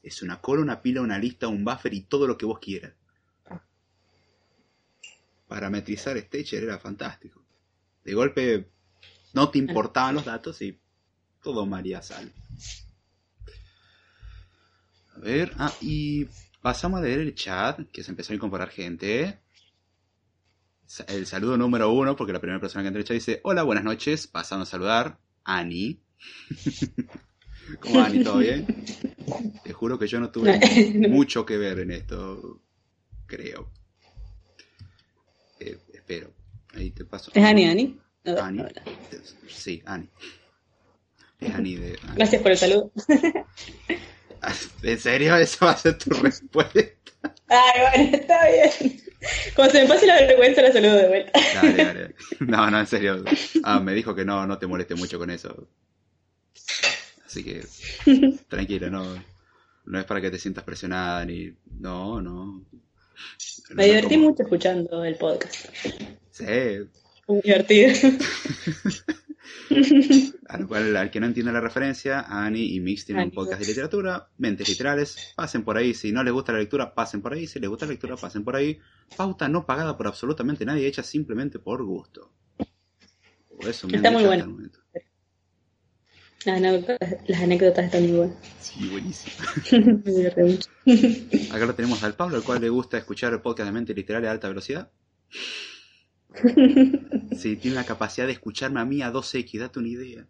Es 0.00 0.22
una 0.22 0.40
cola, 0.40 0.62
una 0.62 0.80
pila, 0.80 1.02
una 1.02 1.18
lista, 1.18 1.48
un 1.48 1.64
buffer 1.64 1.92
y 1.92 2.02
todo 2.02 2.26
lo 2.26 2.38
que 2.38 2.46
vos 2.46 2.60
quieras. 2.60 2.94
Parametrizar 5.48 6.16
Stager 6.18 6.64
era 6.64 6.78
fantástico. 6.78 7.42
De 8.04 8.14
golpe 8.14 8.70
no 9.34 9.50
te 9.50 9.58
importaban 9.58 10.14
los 10.14 10.24
datos 10.24 10.60
y 10.62 10.78
todo 11.42 11.66
María 11.66 12.00
Sal. 12.02 12.32
A 15.18 15.20
ver, 15.20 15.52
ah, 15.58 15.72
y 15.80 16.26
pasamos 16.62 17.00
a 17.00 17.02
leer 17.02 17.18
el 17.18 17.34
chat, 17.34 17.80
que 17.92 18.04
se 18.04 18.12
empezó 18.12 18.32
a 18.32 18.36
incorporar 18.36 18.68
gente. 18.68 19.40
El 21.08 21.26
saludo 21.26 21.56
número 21.56 21.90
uno, 21.90 22.14
porque 22.14 22.32
la 22.32 22.40
primera 22.40 22.60
persona 22.60 22.82
que 22.82 22.88
entra 22.88 23.00
en 23.00 23.02
el 23.02 23.08
chat 23.08 23.14
dice, 23.14 23.40
hola, 23.42 23.64
buenas 23.64 23.82
noches, 23.82 24.28
pasando 24.28 24.62
a 24.62 24.66
saludar, 24.66 25.18
Ani. 25.42 26.00
¿Cómo 27.80 28.00
Ani? 28.00 28.22
¿Todo 28.22 28.38
bien? 28.38 28.64
Te 29.64 29.72
juro 29.72 29.98
que 29.98 30.06
yo 30.06 30.20
no 30.20 30.30
tuve 30.30 30.60
mucho 31.08 31.44
que 31.44 31.58
ver 31.58 31.80
en 31.80 31.90
esto, 31.90 32.62
creo. 33.26 33.72
Eh, 35.58 35.78
espero. 35.94 36.32
Ahí 36.74 36.92
te 36.92 37.04
paso. 37.04 37.32
¿Es 37.34 37.44
Ani 37.44 37.66
Ani? 37.66 37.98
Ani. 38.24 38.62
Sí, 39.48 39.82
Ani. 39.84 40.08
Es 41.40 41.54
Ani 41.54 41.74
de... 41.74 41.98
Ani. 42.04 42.14
Gracias 42.14 42.40
por 42.40 42.52
el 42.52 42.58
saludo. 42.58 42.92
¿En 44.82 44.98
serio? 44.98 45.36
¿Eso 45.36 45.66
va 45.66 45.72
a 45.72 45.76
ser 45.76 45.98
tu 45.98 46.10
respuesta? 46.10 46.80
Ay, 47.48 47.80
bueno, 47.80 48.16
está 48.16 48.46
bien. 48.48 49.02
Cuando 49.54 49.72
se 49.72 49.82
me 49.82 49.88
pase 49.88 50.06
la 50.06 50.20
vergüenza, 50.20 50.62
la 50.62 50.72
saludo 50.72 50.96
de 50.96 51.08
vuelta. 51.08 51.40
Dale, 51.54 51.84
dale. 51.84 52.14
No, 52.40 52.70
no, 52.70 52.78
en 52.78 52.86
serio. 52.86 53.24
Ah, 53.64 53.80
me 53.80 53.92
dijo 53.94 54.14
que 54.14 54.24
no, 54.24 54.46
no 54.46 54.58
te 54.58 54.66
moleste 54.66 54.94
mucho 54.94 55.18
con 55.18 55.30
eso. 55.30 55.68
Así 57.26 57.44
que, 57.44 57.66
tranquila, 58.48 58.88
no, 58.88 59.04
no 59.84 59.98
es 59.98 60.04
para 60.04 60.20
que 60.20 60.30
te 60.30 60.38
sientas 60.38 60.64
presionada 60.64 61.24
ni... 61.24 61.52
No, 61.78 62.22
no. 62.22 62.64
Me 63.70 63.86
divertí 63.86 64.16
mucho 64.16 64.44
escuchando 64.44 65.04
el 65.04 65.16
podcast. 65.16 65.66
Sí. 66.30 66.44
Muy 67.26 67.40
divertido. 67.42 67.92
Al, 70.48 70.66
cual, 70.66 70.96
al 70.96 71.10
que 71.10 71.20
no 71.20 71.26
entienda 71.26 71.52
la 71.52 71.60
referencia, 71.60 72.24
Ani 72.28 72.74
y 72.74 72.80
Mix 72.80 73.04
tienen 73.04 73.24
un 73.24 73.30
podcast 73.30 73.60
de 73.60 73.66
literatura, 73.66 74.28
mentes 74.38 74.68
literales, 74.68 75.32
pasen 75.36 75.62
por 75.62 75.76
ahí, 75.76 75.94
si 75.94 76.12
no 76.12 76.22
les 76.22 76.32
gusta 76.32 76.52
la 76.52 76.58
lectura, 76.58 76.94
pasen 76.94 77.20
por 77.20 77.34
ahí, 77.34 77.46
si 77.46 77.60
les 77.60 77.68
gusta 77.68 77.86
la 77.86 77.92
lectura, 77.92 78.16
pasen 78.16 78.44
por 78.44 78.56
ahí. 78.56 78.78
Pauta 79.16 79.48
no 79.48 79.66
pagada 79.66 79.96
por 79.96 80.06
absolutamente 80.06 80.64
nadie, 80.64 80.86
hecha 80.86 81.02
simplemente 81.02 81.58
por 81.58 81.84
gusto. 81.84 82.32
O 83.50 83.66
eso 83.66 83.88
me 83.88 83.96
Está 83.96 84.10
muy 84.10 84.24
bueno. 84.24 84.56
Las 86.44 86.56
anécdotas, 86.56 86.98
las 87.26 87.42
anécdotas 87.42 87.84
están 87.86 88.02
muy 88.04 88.16
buenas. 88.16 88.36
Sí, 88.60 88.88
buenísimo. 88.88 89.34
Me 90.04 90.12
divertí 90.12 90.40
mucho. 90.42 90.70
Acá 91.52 91.66
lo 91.66 91.74
tenemos 91.74 92.02
al 92.04 92.14
Pablo, 92.14 92.36
al 92.36 92.44
cual 92.44 92.60
le 92.60 92.68
gusta 92.68 92.96
escuchar 92.96 93.32
el 93.32 93.40
podcast 93.40 93.66
de 93.66 93.72
mente 93.72 93.92
literal 93.92 94.24
a 94.24 94.30
alta 94.30 94.48
velocidad. 94.48 94.90
Sí, 97.38 97.56
tiene 97.56 97.76
la 97.76 97.84
capacidad 97.84 98.26
de 98.26 98.32
escucharme 98.32 98.80
a 98.80 98.84
mí 98.84 99.00
a 99.00 99.12
2X, 99.12 99.58
date 99.60 99.78
una 99.78 99.88
idea. 99.88 100.26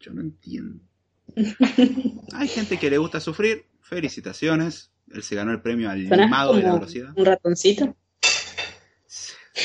Yo 0.00 0.12
no 0.12 0.20
entiendo. 0.20 0.80
Hay 2.32 2.48
gente 2.48 2.78
que 2.78 2.90
le 2.90 2.98
gusta 2.98 3.20
sufrir, 3.20 3.66
felicitaciones. 3.80 4.90
Él 5.12 5.22
se 5.22 5.36
ganó 5.36 5.52
el 5.52 5.62
premio 5.62 5.88
al 5.88 6.02
¿Sonás 6.08 6.26
limado 6.26 6.54
de 6.56 6.62
la 6.62 6.74
velocidad. 6.74 7.12
un 7.16 7.24
ratoncito? 7.24 7.96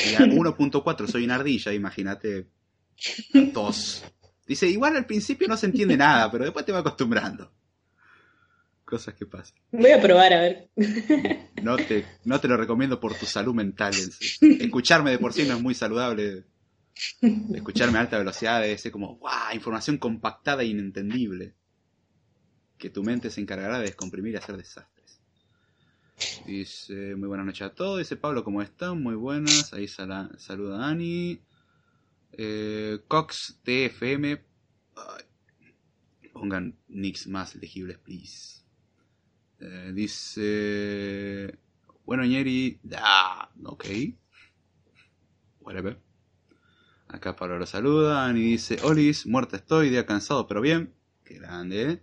Y 0.06 0.14
a 0.14 0.20
1.4 0.20 1.06
soy 1.06 1.24
una 1.24 1.36
ardilla, 1.36 1.72
imagínate. 1.72 2.46
Dos. 3.52 4.04
Dice, 4.46 4.68
igual 4.68 4.96
al 4.96 5.06
principio 5.06 5.48
no 5.48 5.56
se 5.56 5.66
entiende 5.66 5.96
nada, 5.96 6.30
pero 6.30 6.44
después 6.44 6.64
te 6.64 6.72
va 6.72 6.80
acostumbrando. 6.80 7.50
Cosas 8.94 9.14
que 9.14 9.26
pasan. 9.26 9.56
Voy 9.72 9.90
a 9.90 10.00
probar 10.00 10.32
a 10.32 10.40
ver. 10.40 10.70
No 11.64 11.74
te, 11.74 12.04
no 12.24 12.38
te 12.40 12.46
lo 12.46 12.56
recomiendo 12.56 13.00
por 13.00 13.12
tu 13.18 13.26
salud 13.26 13.52
mental. 13.52 13.92
Escucharme 14.40 15.10
de 15.10 15.18
por 15.18 15.32
sí 15.32 15.42
no 15.48 15.56
es 15.56 15.60
muy 15.60 15.74
saludable. 15.74 16.44
Escucharme 17.52 17.98
a 17.98 18.02
alta 18.02 18.18
velocidad 18.18 18.60
debe 18.62 18.78
ser 18.78 18.92
como, 18.92 19.16
¡guau! 19.16 19.52
Información 19.52 19.98
compactada 19.98 20.62
e 20.62 20.66
inentendible. 20.66 21.54
Que 22.78 22.88
tu 22.88 23.02
mente 23.02 23.30
se 23.30 23.40
encargará 23.40 23.78
de 23.78 23.86
descomprimir 23.86 24.34
y 24.34 24.36
hacer 24.36 24.56
desastres. 24.56 25.20
Dice, 26.46 27.16
muy 27.16 27.26
buenas 27.26 27.46
noches 27.46 27.62
a 27.62 27.74
todos. 27.74 27.98
Dice 27.98 28.14
Pablo, 28.14 28.44
¿cómo 28.44 28.62
están? 28.62 29.02
Muy 29.02 29.16
buenas. 29.16 29.72
Ahí 29.72 29.88
sala- 29.88 30.30
saluda 30.38 30.86
Ani. 30.86 31.40
Eh, 32.30 33.00
Cox 33.08 33.58
TFM. 33.64 34.40
Ay. 34.94 35.24
Pongan 36.32 36.76
nicks 36.88 37.26
más 37.28 37.54
legibles, 37.56 37.98
please. 37.98 38.63
Eh, 39.60 39.92
dice. 39.94 41.58
Bueno, 42.04 42.24
Ñeri. 42.24 42.80
Ah, 42.96 43.50
ok. 43.64 43.84
Whatever. 45.60 45.98
Acá 47.08 47.36
Pablo 47.36 47.58
lo 47.58 47.66
saludan 47.66 48.36
y 48.36 48.42
dice: 48.42 48.78
Olis, 48.82 49.26
muerta 49.26 49.56
estoy, 49.56 49.90
día 49.90 50.06
cansado, 50.06 50.46
pero 50.46 50.60
bien. 50.60 50.92
Qué 51.24 51.34
grande, 51.34 51.90
¿eh? 51.90 52.02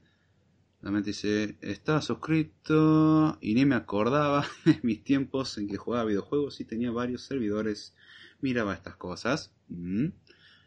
Realmente 0.81 1.12
dice: 1.12 1.58
Estaba 1.62 2.01
suscrito 2.01 3.38
y 3.41 3.53
ni 3.53 3.65
me 3.65 3.75
acordaba 3.75 4.46
en 4.65 4.79
mis 4.84 5.03
tiempos 5.03 5.58
en 5.58 5.67
que 5.67 5.77
jugaba 5.77 6.05
videojuegos 6.05 6.60
y 6.60 6.65
tenía 6.65 6.91
varios 6.91 7.24
servidores. 7.24 7.93
Miraba 8.39 8.74
estas 8.74 8.96
cosas. 8.96 9.53
Mm. 9.67 10.08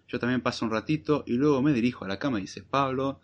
Yo 0.07 0.19
también 0.19 0.43
paso 0.43 0.64
un 0.64 0.71
ratito 0.71 1.25
y 1.26 1.33
luego 1.33 1.62
me 1.62 1.73
dirijo 1.73 2.05
a 2.05 2.09
la 2.09 2.19
cama, 2.19 2.38
dice 2.38 2.62
Pablo. 2.62 3.21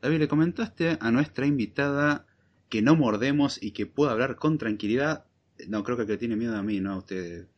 David, 0.00 0.20
le 0.20 0.28
comentaste 0.28 0.96
a 1.00 1.10
nuestra 1.10 1.46
invitada 1.46 2.26
que 2.70 2.80
no 2.80 2.96
mordemos 2.96 3.62
y 3.62 3.72
que 3.72 3.84
pueda 3.84 4.12
hablar 4.12 4.36
con 4.36 4.56
tranquilidad. 4.56 5.26
No, 5.68 5.84
creo 5.84 5.96
que 5.96 6.04
el 6.04 6.08
que 6.08 6.16
tiene 6.16 6.36
miedo 6.36 6.56
a 6.56 6.62
mí, 6.62 6.80
no 6.80 6.92
a 6.92 6.96
usted. 6.96 7.48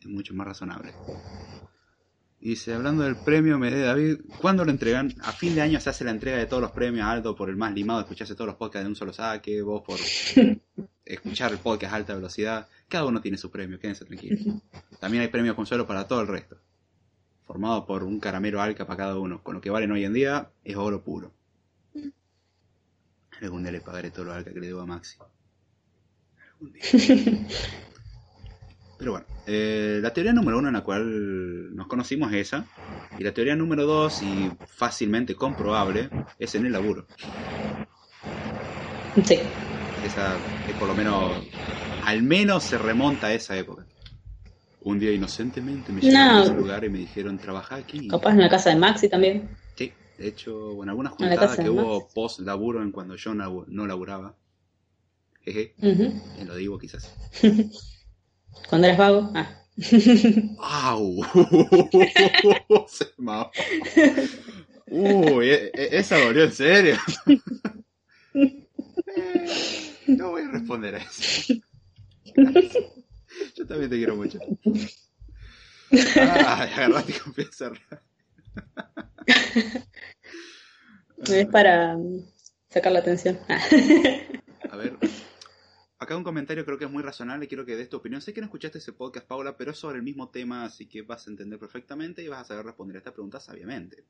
Es 0.00 0.06
mucho 0.06 0.34
más 0.34 0.46
razonable. 0.46 0.92
Dice, 2.38 2.74
hablando 2.74 3.02
del 3.04 3.16
premio, 3.16 3.58
me 3.58 3.70
de 3.70 3.80
David, 3.80 4.18
¿cuándo 4.40 4.64
lo 4.64 4.70
entregan? 4.70 5.14
A 5.22 5.32
fin 5.32 5.54
de 5.54 5.62
año 5.62 5.80
se 5.80 5.88
hace 5.88 6.04
la 6.04 6.10
entrega 6.10 6.36
de 6.36 6.46
todos 6.46 6.60
los 6.60 6.72
premios, 6.72 7.06
Aldo 7.06 7.34
por 7.34 7.48
el 7.48 7.56
más 7.56 7.72
limado, 7.72 8.00
escucharse 8.00 8.34
todos 8.34 8.48
los 8.48 8.56
podcasts 8.56 8.84
de 8.84 8.90
un 8.90 8.96
solo 8.96 9.12
saque, 9.12 9.62
vos 9.62 9.82
por 9.82 9.98
escuchar 11.04 11.52
el 11.52 11.58
podcast 11.58 11.94
a 11.94 11.96
alta 11.96 12.14
velocidad. 12.14 12.68
Cada 12.88 13.06
uno 13.06 13.20
tiene 13.20 13.38
su 13.38 13.50
premio, 13.50 13.78
quédense 13.78 14.04
tranquilos. 14.04 14.62
También 15.00 15.22
hay 15.22 15.28
premios 15.28 15.56
consuelo 15.56 15.86
para 15.86 16.06
todo 16.06 16.20
el 16.20 16.28
resto. 16.28 16.58
Formado 17.44 17.86
por 17.86 18.02
un 18.04 18.20
caramelo 18.20 18.60
alca 18.60 18.86
para 18.86 18.98
cada 18.98 19.18
uno. 19.18 19.42
Con 19.42 19.54
lo 19.54 19.60
que 19.60 19.70
valen 19.70 19.92
hoy 19.92 20.04
en 20.04 20.12
día 20.12 20.50
es 20.62 20.76
oro 20.76 21.02
puro. 21.02 21.32
Algún 23.40 23.62
día 23.62 23.72
le 23.72 23.80
pagaré 23.80 24.10
todo 24.10 24.26
lo 24.26 24.32
alca 24.34 24.52
que 24.52 24.60
le 24.60 24.66
debo 24.66 24.80
a 24.80 24.86
Maxi. 24.86 25.16
Algún 26.52 26.72
día. 26.72 26.82
Pero 28.98 29.12
bueno, 29.12 29.26
eh, 29.46 29.98
la 30.02 30.12
teoría 30.12 30.32
número 30.32 30.58
uno 30.58 30.68
en 30.68 30.74
la 30.74 30.82
cual 30.82 31.74
nos 31.74 31.86
conocimos 31.86 32.32
es 32.32 32.48
esa. 32.48 32.70
Y 33.18 33.24
la 33.24 33.32
teoría 33.32 33.56
número 33.56 33.84
dos, 33.86 34.22
y 34.22 34.50
fácilmente 34.66 35.34
comprobable, 35.34 36.10
es 36.38 36.54
en 36.54 36.66
el 36.66 36.72
laburo. 36.72 37.06
Sí. 39.24 39.38
Esa 40.00 40.40
es 40.66 40.74
por 40.74 40.88
lo 40.88 40.94
menos, 40.94 41.46
al 42.00 42.22
menos 42.22 42.64
se 42.64 42.78
remonta 42.78 43.28
a 43.28 43.34
esa 43.34 43.56
época. 43.56 43.86
Un 44.80 44.98
día 44.98 45.12
inocentemente 45.12 45.92
me 45.92 46.00
llegaron 46.00 46.28
No. 46.28 46.38
a 46.38 46.44
ese 46.44 46.54
lugar 46.54 46.84
y 46.84 46.90
me 46.90 46.98
dijeron, 46.98 47.38
trabaja 47.38 47.76
aquí. 47.76 48.08
Capaz 48.08 48.32
en 48.32 48.40
la 48.40 48.48
casa 48.48 48.70
de 48.70 48.76
Maxi 48.76 49.08
también. 49.08 49.48
De 50.18 50.28
hecho, 50.28 50.74
bueno, 50.74 50.92
algunas 50.92 51.12
juntadas 51.12 51.56
que 51.56 51.68
hubo 51.70 52.08
post 52.14 52.40
laburo 52.40 52.82
en 52.82 52.90
cuando 52.92 53.16
yo 53.16 53.34
no, 53.34 53.64
no 53.68 53.86
laburaba. 53.86 54.34
Jeje, 55.42 55.74
en 55.80 56.48
lo 56.48 56.56
digo 56.56 56.78
quizás. 56.78 57.14
Cuando 58.68 58.86
eras 58.86 58.98
vago. 58.98 59.30
Ah. 59.34 59.62
¡Au! 60.58 61.22
Se 62.88 63.12
Uy, 64.88 65.50
e- 65.50 65.70
e- 65.74 65.98
esa 65.98 66.18
dolió 66.18 66.44
en 66.44 66.52
serio. 66.52 66.96
Eh, 69.18 69.96
No 70.08 70.30
voy 70.30 70.42
a 70.42 70.48
responder 70.50 70.96
a 70.96 70.98
eso. 70.98 71.54
Yo 73.54 73.66
también 73.66 73.88
te 73.88 73.96
quiero 73.96 74.16
mucho. 74.16 74.38
Ay, 75.90 76.70
agarraste 76.74 77.18
confianza. 77.18 77.70
Es 81.28 81.46
para 81.46 81.96
mm, 81.96 82.24
sacar 82.68 82.92
la 82.92 83.00
atención. 83.00 83.38
A 84.70 84.76
ver, 84.76 84.96
acá 85.98 86.16
un 86.16 86.24
comentario 86.24 86.64
creo 86.64 86.78
que 86.78 86.84
es 86.84 86.90
muy 86.90 87.02
razonable, 87.02 87.48
quiero 87.48 87.64
que 87.64 87.76
des 87.76 87.88
tu 87.88 87.96
opinión. 87.96 88.20
Sé 88.20 88.32
que 88.32 88.40
no 88.40 88.46
escuchaste 88.46 88.78
ese 88.78 88.92
podcast, 88.92 89.26
Paula, 89.26 89.56
pero 89.56 89.70
es 89.70 89.78
sobre 89.78 89.98
el 89.98 90.02
mismo 90.02 90.28
tema, 90.28 90.64
así 90.64 90.86
que 90.86 91.02
vas 91.02 91.26
a 91.26 91.30
entender 91.30 91.58
perfectamente 91.58 92.22
y 92.22 92.28
vas 92.28 92.40
a 92.40 92.44
saber 92.44 92.66
responder 92.66 92.96
a 92.96 92.98
esta 92.98 93.12
pregunta 93.12 93.40
sabiamente. 93.40 94.04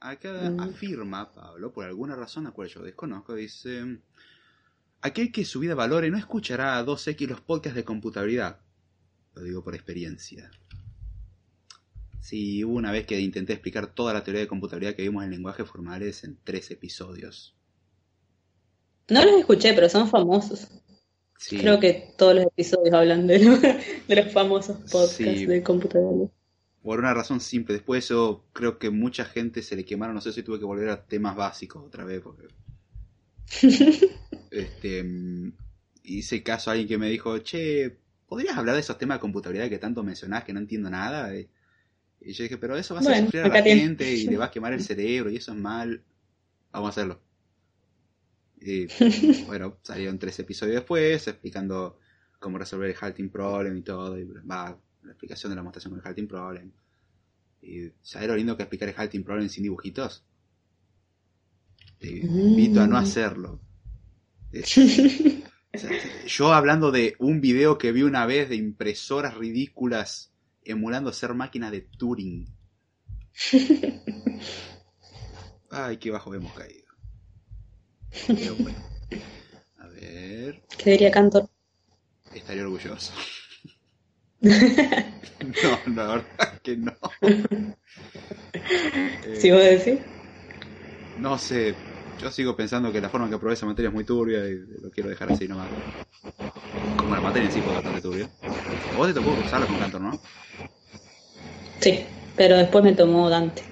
Acá 0.00 0.50
Mm. 0.50 0.60
afirma 0.60 1.32
Pablo, 1.32 1.72
por 1.72 1.86
alguna 1.86 2.14
razón 2.14 2.44
la 2.44 2.50
cual 2.52 2.68
yo 2.68 2.82
desconozco, 2.82 3.34
dice... 3.34 3.98
Aquel 5.02 5.30
que 5.30 5.44
su 5.44 5.60
vida 5.60 5.74
valore 5.74 6.10
no 6.10 6.18
escuchará 6.18 6.78
a 6.78 6.84
2X 6.84 7.28
los 7.28 7.40
podcasts 7.40 7.76
de 7.76 7.84
computabilidad. 7.84 8.60
Lo 9.34 9.42
digo 9.42 9.62
por 9.62 9.74
experiencia. 9.74 10.50
Sí, 12.28 12.64
hubo 12.64 12.74
una 12.74 12.90
vez 12.92 13.06
que 13.06 13.20
intenté 13.20 13.52
explicar 13.54 13.94
toda 13.94 14.12
la 14.12 14.22
teoría 14.24 14.40
de 14.42 14.48
computabilidad 14.48 14.94
que 14.96 15.02
vimos 15.02 15.24
en 15.24 15.30
lenguajes 15.30 15.66
formales 15.68 16.24
en 16.24 16.36
tres 16.44 16.70
episodios. 16.70 17.54
No 19.08 19.24
los 19.24 19.34
escuché, 19.40 19.72
pero 19.74 19.88
son 19.88 20.08
famosos. 20.08 20.68
Sí, 21.38 21.58
Creo 21.58 21.78
que 21.80 22.14
todos 22.18 22.34
los 22.34 22.46
episodios 22.46 22.94
hablan 22.94 23.26
de, 23.26 23.38
lo- 23.40 23.56
de 23.58 24.16
los 24.16 24.32
famosos 24.32 24.78
podcasts 24.90 25.16
Sí. 25.16 25.46
de 25.46 25.62
computadora. 25.62 26.28
por 26.82 26.98
una 27.00 27.12
razón 27.14 27.40
simple. 27.40 27.74
Después 27.74 27.96
de 28.02 28.06
eso, 28.06 28.44
creo 28.52 28.78
que 28.78 28.90
mucha 28.90 29.24
gente 29.24 29.62
se 29.62 29.76
le 29.76 29.84
quemaron, 29.84 30.14
no 30.14 30.20
sé 30.20 30.32
si 30.32 30.42
tuve 30.42 30.58
que 30.58 30.64
volver 30.64 30.88
a 30.88 31.04
temas 31.06 31.36
básicos 31.36 31.84
otra 31.84 32.04
vez, 32.04 32.22
porque... 32.22 32.48
este, 34.50 35.02
mm, 35.04 35.52
hice 36.04 36.42
caso 36.42 36.70
a 36.70 36.72
alguien 36.74 36.88
que 36.88 36.98
me 36.98 37.08
dijo, 37.10 37.38
che, 37.38 37.98
¿podrías 38.26 38.56
hablar 38.56 38.74
de 38.74 38.80
esos 38.80 38.98
temas 38.98 39.16
de 39.18 39.20
computabilidad 39.20 39.68
que 39.68 39.78
tanto 39.78 40.02
mencionás 40.02 40.44
que 40.44 40.52
no 40.52 40.60
entiendo 40.60 40.90
nada? 40.90 41.34
Y 41.36 41.48
y 42.26 42.32
yo 42.34 42.42
dije, 42.44 42.58
pero 42.58 42.76
eso 42.76 42.94
va 42.94 43.00
a 43.00 43.02
Bueno, 43.04 43.28
sufrir 43.28 43.42
a 43.42 43.48
la 43.48 43.62
tiene. 43.62 43.80
gente 43.80 44.12
y 44.14 44.26
le 44.28 44.36
va 44.36 44.46
a 44.46 44.50
quemar 44.50 44.72
el 44.72 44.80
cerebro 44.80 45.30
y 45.30 45.36
eso 45.36 45.52
es 45.52 45.58
mal. 45.58 46.04
Vamos 46.72 46.88
a 46.88 46.90
hacerlo. 46.90 47.22
Y 48.60 48.86
bueno, 49.46 49.78
salieron 49.82 50.18
tres 50.18 50.38
episodios 50.38 50.76
después 50.76 51.26
explicando 51.28 51.98
cómo 52.38 52.58
resolver 52.58 52.90
el 52.90 52.96
halting 53.00 53.30
problem 53.30 53.76
y 53.76 53.82
todo. 53.82 54.18
Y 54.18 54.24
va, 54.24 54.78
la 55.02 55.12
explicación 55.12 55.50
de 55.50 55.56
la 55.56 55.60
demostración 55.62 55.92
con 55.92 56.00
el 56.00 56.06
halting 56.06 56.28
problem. 56.28 56.72
Y 57.62 57.90
¿sabes 58.02 58.28
lo 58.28 58.36
lindo 58.36 58.56
que 58.56 58.64
explicar 58.64 58.88
el 58.90 58.96
halting 58.96 59.24
problem 59.24 59.48
sin 59.50 59.64
dibujitos? 59.64 60.24
Te 61.98 62.08
invito 62.10 62.80
a 62.80 62.86
no 62.86 62.96
Mm. 62.96 62.98
hacerlo. 62.98 63.60
Es- 64.52 64.78
o 65.74 65.78
sea, 65.78 66.00
yo 66.26 66.52
hablando 66.54 66.90
de 66.92 67.16
un 67.18 67.40
video 67.40 67.78
que 67.78 67.92
vi 67.92 68.02
una 68.02 68.26
vez 68.26 68.48
de 68.48 68.56
impresoras 68.56 69.36
ridículas 69.36 70.32
emulando 70.66 71.12
ser 71.12 71.34
máquinas 71.34 71.70
de 71.72 71.82
Turing. 71.82 72.46
Ay, 75.70 75.96
qué 75.98 76.10
bajo 76.10 76.34
hemos 76.34 76.52
caído. 76.52 76.86
Pero 78.26 78.54
bueno. 78.56 78.78
A 79.78 79.86
ver, 79.88 80.62
¿Qué 80.78 80.90
diría 80.90 81.10
Cantor? 81.10 81.48
estaría 82.34 82.62
orgulloso. 82.62 83.12
No, 85.62 85.78
la 85.94 86.06
verdad 86.06 86.60
que 86.62 86.76
no. 86.76 86.92
Eh, 87.22 87.74
Si 89.40 89.50
vos 89.50 89.62
decís. 89.62 90.00
No 91.20 91.38
sé, 91.38 91.74
yo 92.18 92.30
sigo 92.30 92.56
pensando 92.56 92.92
que 92.92 93.00
la 93.00 93.10
forma 93.10 93.26
en 93.26 93.30
que 93.30 93.36
aprobé 93.36 93.54
esa 93.54 93.66
materia 93.66 93.88
es 93.88 93.94
muy 93.94 94.04
turbia 94.04 94.46
y 94.48 94.56
lo 94.80 94.90
quiero 94.90 95.08
dejar 95.10 95.28
así 95.30 95.48
nomás. 95.48 95.72
Como 96.96 97.14
la 97.14 97.20
materia 97.20 97.46
en 97.46 97.52
sí 97.52 97.62
fue 97.62 97.72
bastante 97.72 98.00
turbia. 98.00 98.28
A 98.90 98.96
vos 98.96 99.08
te 99.08 99.14
tocó 99.14 99.34
usarla 99.34 99.66
con 99.66 99.78
Cantor, 99.78 100.00
¿no? 100.00 100.20
Sí, 101.80 102.06
pero 102.34 102.58
después 102.58 102.84
me 102.84 102.92
tomó 102.92 103.30
Dante. 103.30 103.62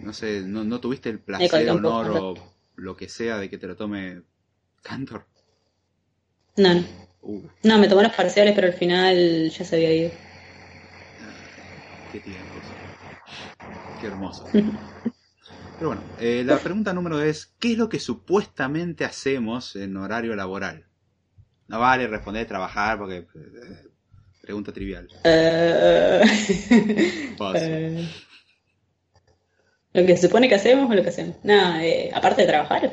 No 0.00 0.12
sé, 0.12 0.42
¿no, 0.42 0.64
no 0.64 0.80
tuviste 0.80 1.10
el 1.10 1.20
placer, 1.20 1.66
campo, 1.66 1.90
honor 1.90 2.10
o 2.10 2.34
lo 2.74 2.96
que 2.96 3.08
sea 3.08 3.38
de 3.38 3.48
que 3.48 3.58
te 3.58 3.68
lo 3.68 3.76
tome 3.76 4.22
Cantor? 4.82 5.26
No, 6.56 6.74
no. 6.74 6.84
Uh, 7.22 7.40
No, 7.64 7.78
me 7.78 7.88
tomó 7.88 8.02
los 8.02 8.12
parciales, 8.14 8.54
pero 8.54 8.68
al 8.68 8.74
final 8.74 9.50
ya 9.50 9.64
se 9.64 9.76
había 9.76 9.92
ido. 9.94 10.12
qué 12.08 12.20
tiempos. 12.20 12.79
Qué 14.00 14.06
hermoso. 14.06 14.44
Pero 15.78 15.88
bueno, 15.90 16.02
eh, 16.18 16.42
la 16.44 16.58
pregunta 16.58 16.92
número 16.92 17.20
es, 17.22 17.54
¿qué 17.58 17.72
es 17.72 17.78
lo 17.78 17.88
que 17.88 17.98
supuestamente 18.00 19.04
hacemos 19.04 19.76
en 19.76 19.96
horario 19.96 20.36
laboral? 20.36 20.86
No 21.68 21.80
vale 21.80 22.06
responder 22.06 22.46
trabajar 22.46 22.98
porque... 22.98 23.18
eh, 23.18 23.26
pregunta 24.42 24.72
trivial. 24.72 25.08
Eh, 25.24 26.22
eh, 27.56 28.08
Lo 29.92 30.06
que 30.06 30.16
se 30.16 30.26
supone 30.28 30.48
que 30.48 30.54
hacemos 30.54 30.90
o 30.90 30.94
lo 30.94 31.02
que 31.02 31.08
hacemos. 31.08 31.36
Nada, 31.44 31.84
eh, 31.84 32.10
aparte 32.14 32.42
de 32.42 32.48
trabajar. 32.48 32.90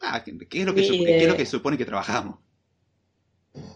Ah, 0.00 0.22
¿qué, 0.22 0.30
es 0.60 0.66
lo 0.66 0.74
que 0.74 0.80
Y, 0.80 0.84
su- 0.84 1.04
qué 1.04 1.22
es 1.22 1.28
lo 1.28 1.36
que 1.36 1.46
supone 1.46 1.76
que 1.78 1.84
trabajamos? 1.84 2.38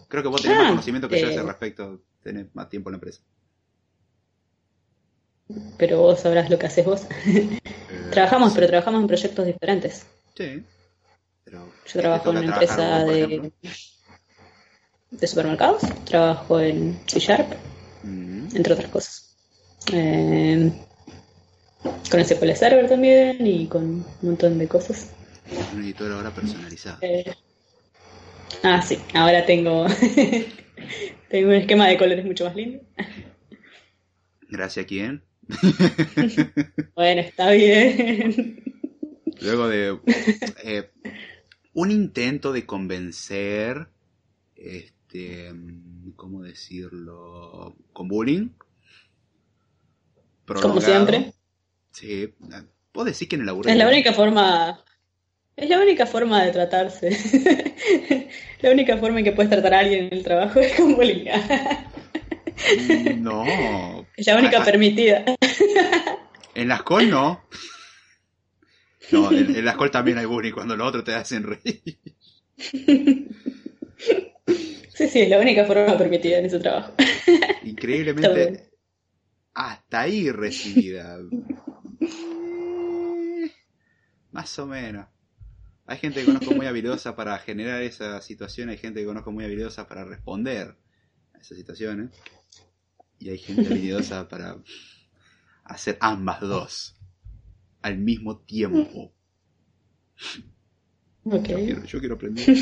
Creo 0.08 0.22
que 0.22 0.28
vos 0.28 0.40
tenés 0.42 0.56
más 0.56 0.66
Ah, 0.66 0.70
conocimiento 0.70 1.08
que 1.08 1.16
yo 1.16 1.26
a 1.26 1.30
ese 1.30 1.42
respecto, 1.42 2.02
tenés 2.22 2.46
más 2.54 2.68
tiempo 2.68 2.88
en 2.90 2.92
la 2.92 2.96
empresa. 2.96 3.22
Pero 5.76 5.98
vos 5.98 6.20
sabrás 6.20 6.50
lo 6.50 6.58
que 6.58 6.66
haces 6.66 6.84
vos. 6.84 7.02
Eh, 7.90 8.10
Trabajamos, 8.10 8.50
sí. 8.50 8.54
pero 8.54 8.66
trabajamos 8.68 9.00
en 9.02 9.06
proyectos 9.06 9.46
diferentes. 9.46 10.06
Sí. 10.36 10.62
Pero, 11.44 11.72
¿qué 11.84 11.92
Yo 11.92 12.00
trabajo 12.00 12.30
en 12.30 12.36
una 12.38 12.46
empresa 12.46 13.04
vos, 13.04 13.12
de, 13.12 13.52
de 15.10 15.26
supermercados, 15.26 15.82
trabajo 16.04 16.60
en 16.60 16.98
C 17.06 17.18
Sharp, 17.18 17.52
Mm, 18.02 18.48
entre 18.56 18.72
otras 18.74 18.90
cosas. 18.90 19.36
Eh, 19.92 20.70
con 22.10 22.24
SQL 22.24 22.52
Server 22.54 22.88
también 22.88 23.46
y 23.46 23.66
con 23.66 23.84
un 23.84 24.06
montón 24.22 24.58
de 24.58 24.68
cosas. 24.68 25.10
un 25.72 25.82
editor 25.82 26.12
ahora 26.12 26.30
personalizado. 26.34 26.98
Eh, 27.02 27.34
ah, 28.62 28.80
sí, 28.82 28.98
ahora 29.14 29.44
tengo, 29.46 29.86
tengo 31.28 31.48
un 31.48 31.54
esquema 31.54 31.88
de 31.88 31.98
colores 31.98 32.24
mucho 32.24 32.44
más 32.44 32.54
lindo. 32.54 32.80
Gracias 34.48 34.84
a 34.84 34.86
quién. 34.86 35.22
Bueno, 36.94 37.20
está 37.20 37.50
bien. 37.50 38.62
Luego 39.40 39.68
de 39.68 39.98
eh, 40.64 40.90
un 41.74 41.90
intento 41.90 42.52
de 42.52 42.66
convencer, 42.66 43.88
este, 44.56 45.52
¿cómo 46.16 46.42
decirlo? 46.42 47.76
Con 47.92 48.08
bullying. 48.08 48.48
Como 50.44 50.80
siempre. 50.80 51.32
Sí. 51.92 52.34
Puedo 52.92 53.06
decir 53.06 53.28
que 53.28 53.36
en 53.36 53.48
el. 53.48 53.60
Es 53.66 53.76
la 53.76 53.88
única 53.88 54.12
forma, 54.12 54.84
es 55.56 55.68
la 55.68 55.80
única 55.80 56.06
forma 56.06 56.44
de 56.44 56.52
tratarse. 56.52 57.10
La 58.60 58.72
única 58.72 58.96
forma 58.96 59.20
en 59.20 59.24
que 59.24 59.30
puedes 59.30 59.50
tratar 59.50 59.72
a 59.72 59.78
alguien 59.78 60.06
en 60.06 60.14
el 60.14 60.24
trabajo 60.24 60.58
es 60.58 60.74
con 60.74 60.96
bullying. 60.96 61.26
No. 63.18 64.04
Es 64.18 64.26
la 64.26 64.36
única 64.36 64.60
Ah, 64.60 64.64
permitida. 64.64 65.24
En 66.54 66.66
la 66.68 66.74
escuela 66.76 67.08
no. 67.08 67.44
No, 69.12 69.30
en, 69.30 69.54
en 69.54 69.64
la 69.64 69.70
escuela 69.70 69.90
también 69.92 70.18
hay 70.18 70.26
bullying 70.26 70.52
cuando 70.52 70.76
los 70.76 70.88
otros 70.88 71.04
te 71.04 71.14
hacen 71.14 71.44
reír. 71.44 71.82
Sí, 74.94 75.06
sí, 75.08 75.20
es 75.20 75.28
la 75.28 75.38
única 75.38 75.64
forma 75.64 75.96
permitida 75.96 76.38
en 76.38 76.46
ese 76.46 76.58
trabajo. 76.58 76.92
Increíblemente, 77.62 78.70
hasta 79.54 80.00
ahí 80.00 80.30
recibida. 80.32 81.18
Eh, 82.00 83.50
Más 84.32 84.58
o 84.58 84.66
menos. 84.66 85.06
Hay 85.86 85.98
gente 85.98 86.20
que 86.20 86.26
conozco 86.26 86.50
muy 86.54 86.66
habilidosa 86.66 87.14
para 87.16 87.38
generar 87.38 87.82
esa 87.82 88.20
situación, 88.20 88.68
hay 88.68 88.76
gente 88.78 89.00
que 89.00 89.06
conozco 89.06 89.30
muy 89.32 89.44
habilidosa 89.44 89.86
para 89.88 90.04
responder 90.04 90.76
a 91.34 91.38
esas 91.38 91.56
situaciones. 91.56 92.10
Y 93.20 93.30
hay 93.30 93.38
gente 93.38 93.68
habilidosa 93.68 94.28
para 94.28 94.56
hacer 95.64 95.98
ambas 96.00 96.40
dos 96.40 96.96
al 97.82 97.98
mismo 97.98 98.38
tiempo. 98.38 99.12
Ok. 101.24 101.48
Yo 101.48 101.56
quiero, 101.56 101.84
yo 101.84 101.98
quiero 101.98 102.14
aprender. 102.14 102.46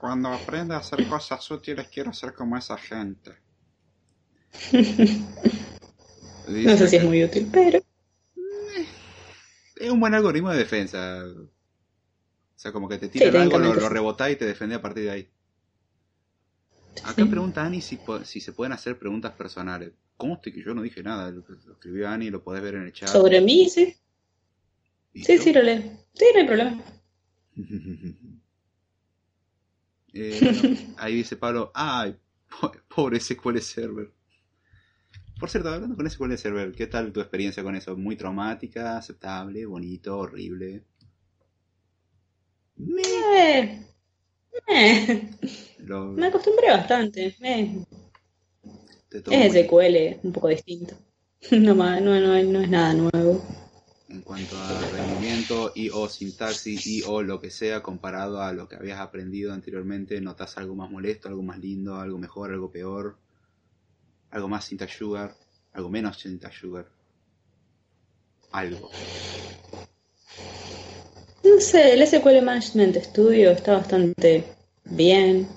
Cuando 0.00 0.28
aprenda 0.28 0.76
a 0.76 0.78
hacer 0.78 1.04
cosas 1.08 1.50
útiles, 1.50 1.88
quiero 1.88 2.12
ser 2.12 2.34
como 2.34 2.56
esa 2.56 2.78
gente. 2.78 3.32
No 6.64 6.76
sé 6.76 6.88
si 6.88 6.96
es 6.96 7.04
muy 7.04 7.24
útil, 7.24 7.48
pero 7.52 7.80
Es 9.76 9.90
un 9.90 10.00
buen 10.00 10.14
algoritmo 10.14 10.50
de 10.50 10.58
defensa. 10.58 11.24
O 11.26 11.48
sea, 12.56 12.72
como 12.72 12.88
que 12.88 12.98
te 12.98 13.08
tiran 13.08 13.32
Sí, 13.32 13.38
algo, 13.38 13.58
lo, 13.58 13.74
lo 13.74 13.88
rebotás 13.88 14.30
y 14.30 14.36
te 14.36 14.46
defendés 14.46 14.78
a 14.78 14.82
partir 14.82 15.04
de 15.04 15.10
ahí. 15.10 15.28
Acá 17.00 17.24
Sí. 17.24 17.28
pregunta 17.28 17.64
Ani 17.64 17.80
si, 17.80 18.00
si 18.24 18.40
se 18.40 18.52
pueden 18.52 18.72
hacer 18.72 18.98
preguntas 18.98 19.32
personales. 19.34 19.92
¿Cómo 20.16 20.34
estoy 20.34 20.52
que 20.52 20.62
yo 20.62 20.74
no 20.74 20.82
dije 20.82 21.02
nada? 21.02 21.30
Lo, 21.30 21.44
lo 21.48 21.72
escribió 21.74 22.08
Ani, 22.08 22.30
lo 22.30 22.42
podés 22.42 22.62
ver 22.62 22.74
en 22.76 22.82
el 22.82 22.92
chat. 22.92 23.24
sobre 23.26 23.40
mí, 23.40 23.68
sí. 23.68 23.94
Sí, 25.22 25.38
¿Listo? 25.38 25.38
sí, 25.38 25.54
lo 25.54 25.62
leo. 25.62 25.80
Sí, 26.12 26.26
no 26.34 26.40
hay 26.40 26.46
problema. 26.46 26.84
Eh, 30.14 30.40
bueno, 30.42 30.70
ahí 30.96 31.16
dice 31.16 31.36
Pablo, 31.36 31.70
ay, 31.74 32.16
po- 32.48 32.72
pobre 32.88 33.16
SQL 33.18 33.60
Server. 33.60 34.12
Por 35.38 35.50
cierto, 35.50 35.68
hablando 35.68 35.94
con 35.94 36.06
SQL 36.06 36.38
Server, 36.38 36.72
¿qué 36.72 36.86
tal 36.86 37.12
tu 37.12 37.20
experiencia 37.20 37.62
con 37.62 37.76
eso? 37.76 37.94
¿Muy 37.98 38.16
traumática, 38.16 38.96
aceptable, 38.96 39.66
bonito, 39.66 40.16
horrible? 40.18 40.84
Me, 42.76 43.02
Eh, 43.34 43.78
eh, 44.68 45.22
lo- 45.78 46.06
me 46.12 46.26
acostumbré 46.26 46.68
bastante. 46.70 47.34
Eh, 47.42 47.82
Es 49.30 49.56
SQL, 49.56 50.20
un 50.22 50.32
poco 50.32 50.48
distinto. 50.48 50.94
No, 51.50 51.74
no, 51.74 52.20
no, 52.20 52.42
no 52.44 52.60
es 52.60 52.68
nada 52.70 52.94
nuevo. 52.94 53.42
En 54.08 54.22
cuanto 54.22 54.56
a 54.62 54.86
rendimiento 54.86 55.72
y 55.74 55.90
o 55.90 56.08
sintaxis 56.08 56.86
y 56.86 57.02
o 57.04 57.20
lo 57.20 57.40
que 57.40 57.50
sea 57.50 57.82
comparado 57.82 58.40
a 58.40 58.52
lo 58.52 58.68
que 58.68 58.76
habías 58.76 59.00
aprendido 59.00 59.52
anteriormente, 59.52 60.20
¿notas 60.20 60.56
algo 60.56 60.76
más 60.76 60.88
molesto, 60.88 61.28
algo 61.28 61.42
más 61.42 61.58
lindo, 61.58 61.96
algo 61.96 62.16
mejor, 62.18 62.52
algo 62.52 62.70
peor? 62.70 63.16
¿Algo 64.30 64.48
más 64.48 64.64
syntax 64.64 64.94
sugar? 64.96 65.36
¿Algo 65.74 65.88
menos 65.88 66.18
syntax 66.18 66.56
sugar? 66.56 66.90
Algo. 68.52 68.92
No 71.44 71.60
sé, 71.60 71.94
el 71.94 72.06
SQL 72.06 72.42
Management 72.42 72.96
Studio 72.96 73.50
está 73.50 73.74
bastante 73.74 74.44
bien, 74.84 75.48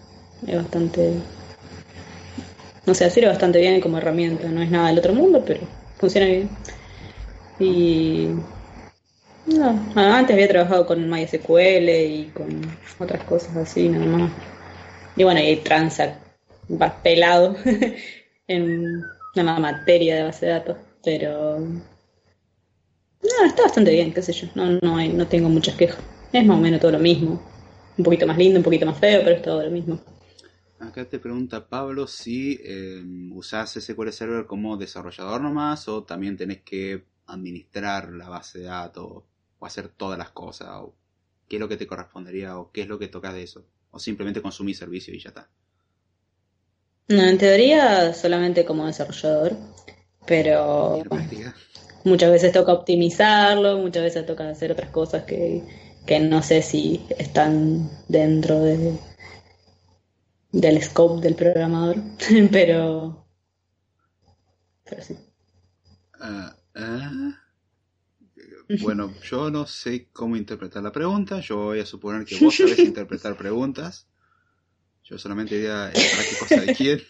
es 0.48 0.56
bastante 0.56 1.14
no 2.86 2.94
sé, 2.94 3.10
sirve 3.10 3.30
bastante 3.30 3.60
bien 3.60 3.82
como 3.82 3.98
herramienta, 3.98 4.48
no 4.48 4.62
es 4.62 4.70
nada 4.70 4.90
del 4.90 5.00
otro 5.00 5.14
mundo, 5.14 5.44
pero 5.46 5.62
funciona 5.98 6.28
bien. 6.28 6.50
Y 7.60 8.30
no, 9.48 9.92
antes 9.96 10.34
había 10.34 10.48
trabajado 10.48 10.86
con 10.86 11.10
MySQL 11.10 11.90
y 11.90 12.32
con 12.34 12.62
otras 13.00 13.24
cosas 13.24 13.56
así, 13.56 13.90
nada 13.90 14.06
más. 14.06 14.32
Y 15.16 15.24
bueno, 15.24 15.40
y 15.42 15.56
Transact, 15.58 16.20
vas 16.68 16.94
pelado 17.02 17.56
en 18.48 19.04
una 19.36 19.60
materia 19.60 20.18
de 20.18 20.24
base 20.24 20.46
de 20.46 20.52
datos, 20.52 20.78
pero 21.04 21.60
no, 23.26 23.48
está 23.48 23.64
bastante 23.64 23.92
bien, 23.92 24.14
qué 24.14 24.22
sé 24.22 24.34
yo, 24.34 24.48
no, 24.56 24.80
no, 24.82 24.98
hay, 24.98 25.10
no 25.10 25.28
tengo 25.28 25.50
muchas 25.50 25.76
quejas. 25.76 26.00
Es 26.32 26.46
más 26.46 26.58
o 26.58 26.62
menos 26.62 26.82
todo 26.82 26.92
lo 26.92 27.00
mismo. 27.00 27.42
Un 27.98 28.04
poquito 28.04 28.28
más 28.28 28.38
lindo, 28.38 28.60
un 28.60 28.64
poquito 28.64 28.86
más 28.86 28.98
feo, 29.00 29.22
pero 29.24 29.36
es 29.36 29.42
todo 29.42 29.64
lo 29.64 29.72
mismo. 29.72 30.00
Acá 30.80 31.06
te 31.06 31.20
pregunta 31.20 31.68
Pablo 31.68 32.06
si 32.08 32.60
eh, 32.64 33.02
usás 33.34 33.74
SQL 33.74 34.10
Server 34.12 34.46
como 34.46 34.76
desarrollador 34.78 35.42
nomás 35.42 35.88
o 35.88 36.04
también 36.04 36.36
tenés 36.36 36.62
que 36.62 37.06
administrar 37.28 38.12
la 38.12 38.30
base 38.30 38.60
de 38.60 38.66
datos 38.66 39.24
o 39.60 39.66
hacer 39.66 39.88
todas 39.88 40.20
las 40.20 40.32
cosas 40.32 40.68
o 40.74 40.94
qué 41.48 41.56
es 41.56 41.60
lo 41.60 41.70
que 41.70 41.78
te 41.78 41.88
correspondería 41.88 42.58
o 42.58 42.72
qué 42.72 42.82
es 42.82 42.88
lo 42.88 43.00
que 43.00 43.08
tocas 43.08 43.34
de 43.34 43.44
eso 43.44 43.66
o 43.92 44.00
simplemente 44.00 44.42
consumir 44.42 44.76
servicio 44.76 45.14
y 45.14 45.20
ya 45.20 45.30
está. 45.30 45.50
No, 47.08 47.24
en 47.24 47.38
teoría 47.38 48.14
solamente 48.14 48.66
como 48.66 48.86
desarrollador, 48.86 49.56
pero 50.26 51.04
muchas 52.06 52.32
veces 52.32 52.54
toca 52.54 52.72
optimizarlo, 52.72 53.78
muchas 53.80 54.04
veces 54.04 54.26
toca 54.26 54.50
hacer 54.50 54.72
otras 54.72 54.92
cosas 54.92 55.24
que, 55.24 55.64
que 56.06 56.20
no 56.20 56.42
sé 56.42 56.62
si 56.62 57.02
están 57.18 57.90
dentro 58.08 58.62
de 58.62 58.94
del 60.52 60.82
scope 60.82 61.22
del 61.22 61.36
programador, 61.36 61.98
pero, 62.52 63.28
pero 64.86 65.04
sí. 65.04 65.18
Ah, 66.20 66.56
ah. 66.76 67.42
Bueno, 68.82 69.14
yo 69.22 69.52
no 69.52 69.68
sé 69.68 70.08
cómo 70.12 70.36
interpretar 70.36 70.82
la 70.82 70.92
pregunta. 70.92 71.40
Yo 71.40 71.58
voy 71.58 71.80
a 71.82 71.86
suponer 71.86 72.26
que 72.26 72.38
vos 72.40 72.56
sabés 72.56 72.80
interpretar 72.80 73.38
preguntas. 73.38 74.08
Yo 75.04 75.18
solamente 75.18 75.56
diría 75.56 75.92
para 75.94 76.24
qué 76.24 76.36
cosa 76.40 76.62
de 76.62 76.74
quién. 76.74 77.02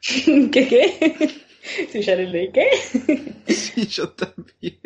¿Qué 0.50 0.68
qué? 0.68 1.49
Si 1.90 2.02
ya 2.02 2.16
le 2.16 2.50
qué. 2.52 2.66
Sí, 3.46 3.86
yo 3.86 4.08
también. 4.10 4.78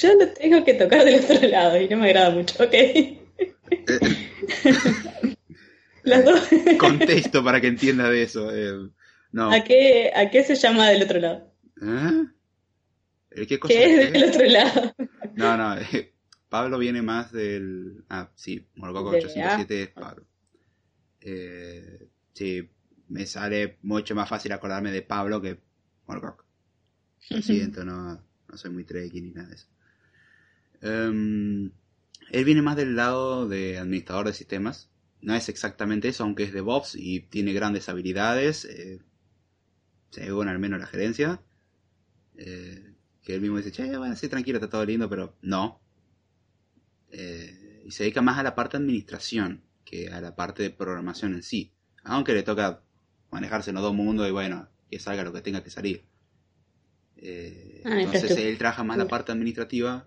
Yo 0.00 0.14
lo 0.14 0.28
tengo 0.32 0.64
que 0.64 0.74
tocar 0.74 1.04
del 1.04 1.22
otro 1.22 1.48
lado 1.48 1.80
y 1.80 1.88
no 1.88 1.98
me 1.98 2.06
agrada 2.06 2.30
mucho, 2.30 2.62
ok. 2.62 2.74
Eh, 6.10 6.78
Contexto 6.78 7.44
para 7.44 7.60
que 7.60 7.66
entienda 7.66 8.08
de 8.08 8.22
eso. 8.22 8.50
Eh, 8.54 8.88
no. 9.32 9.52
¿A, 9.52 9.62
qué, 9.62 10.10
¿A 10.14 10.30
qué 10.30 10.42
se 10.42 10.54
llama 10.54 10.88
del 10.88 11.02
otro 11.02 11.18
lado? 11.18 11.52
¿Eh? 11.82 13.44
¿Qué, 13.46 13.58
cosa 13.58 13.74
¿Qué 13.74 13.84
es 13.84 14.12
del 14.12 14.24
otro 14.24 14.46
lado? 14.46 14.94
No, 15.34 15.58
no. 15.58 15.76
Eh, 15.76 16.14
Pablo 16.48 16.78
viene 16.78 17.02
más 17.02 17.30
del. 17.30 18.04
Ah, 18.08 18.30
sí, 18.34 18.66
Morgoco 18.74 19.10
857 19.10 19.82
es 19.82 19.88
Pablo. 19.88 20.24
Eh, 21.20 22.08
sí, 22.32 22.70
me 23.08 23.26
sale 23.26 23.78
mucho 23.82 24.14
más 24.14 24.28
fácil 24.28 24.52
acordarme 24.52 24.92
de 24.92 25.02
Pablo 25.02 25.40
que 25.40 25.60
Morgoco. 26.06 26.44
Lo 27.30 27.42
siento, 27.42 27.84
no, 27.84 28.14
no 28.48 28.56
soy 28.56 28.70
muy 28.70 28.84
trekkie 28.84 29.20
ni 29.20 29.30
nada 29.30 29.48
de 29.48 29.54
eso. 29.54 29.66
Em, 30.80 31.70
él 32.30 32.44
viene 32.44 32.62
más 32.62 32.76
del 32.76 32.96
lado 32.96 33.48
de 33.48 33.78
administrador 33.78 34.26
de 34.26 34.32
sistemas 34.32 34.90
no 35.20 35.34
es 35.34 35.48
exactamente 35.48 36.08
eso, 36.08 36.24
aunque 36.24 36.44
es 36.44 36.52
de 36.52 36.56
DevOps 36.56 36.94
y 36.94 37.20
tiene 37.20 37.52
grandes 37.52 37.88
habilidades, 37.88 38.64
eh, 38.64 39.00
según 40.10 40.48
al 40.48 40.58
menos 40.58 40.80
la 40.80 40.86
gerencia. 40.86 41.42
Eh, 42.36 42.94
que 43.22 43.34
él 43.34 43.40
mismo 43.40 43.56
dice, 43.56 43.72
che, 43.72 43.96
bueno, 43.96 44.14
sí, 44.16 44.28
tranquilo, 44.28 44.58
está 44.58 44.70
todo 44.70 44.84
lindo, 44.84 45.08
pero 45.08 45.36
no. 45.42 45.80
Eh, 47.10 47.82
y 47.84 47.90
se 47.90 48.04
dedica 48.04 48.22
más 48.22 48.38
a 48.38 48.42
la 48.42 48.54
parte 48.54 48.76
de 48.76 48.84
administración 48.84 49.62
que 49.84 50.08
a 50.08 50.20
la 50.20 50.36
parte 50.36 50.62
de 50.62 50.70
programación 50.70 51.34
en 51.34 51.42
sí. 51.42 51.72
Aunque 52.04 52.32
le 52.32 52.42
toca 52.42 52.82
manejarse 53.30 53.70
en 53.70 53.74
los 53.74 53.82
dos 53.82 53.94
mundos 53.94 54.28
y 54.28 54.30
bueno, 54.30 54.68
que 54.90 54.98
salga 54.98 55.24
lo 55.24 55.32
que 55.32 55.40
tenga 55.40 55.62
que 55.62 55.70
salir. 55.70 56.04
Ah, 57.84 58.00
entonces 58.00 58.36
él 58.36 58.58
trabaja 58.58 58.84
más 58.84 58.96
la 58.96 59.08
parte 59.08 59.32
administrativa, 59.32 60.06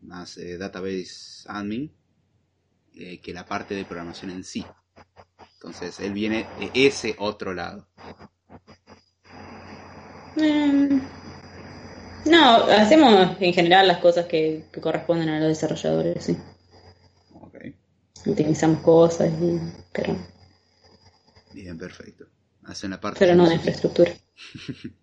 más 0.00 0.38
database 0.58 1.44
admin, 1.46 1.92
eh, 2.94 3.20
que 3.20 3.32
la 3.32 3.46
parte 3.46 3.74
de 3.74 3.84
programación 3.84 4.30
en 4.30 4.44
sí. 4.44 4.64
Entonces, 5.54 6.00
él 6.00 6.12
viene 6.12 6.46
de 6.58 6.86
ese 6.86 7.14
otro 7.18 7.52
lado. 7.52 7.86
Em, 10.36 11.00
no, 12.24 12.56
hacemos 12.64 13.36
en 13.40 13.52
general 13.52 13.86
las 13.86 13.98
cosas 13.98 14.26
que, 14.26 14.64
corresponden 14.80 15.28
a 15.28 15.38
los 15.38 15.48
desarrolladores, 15.48 16.24
sí. 16.24 16.36
Okay. 17.32 17.76
Utilizamos 18.26 18.80
cosas 18.80 19.30
y... 19.40 19.60
Pero... 19.92 20.16
Bien, 21.52 21.76
perfecto. 21.76 22.26
Hacen 22.64 22.90
la 22.90 23.00
parte... 23.00 23.18
Pero 23.18 23.34
no 23.34 23.48
de 23.48 23.54
infraestructura. 23.54 24.12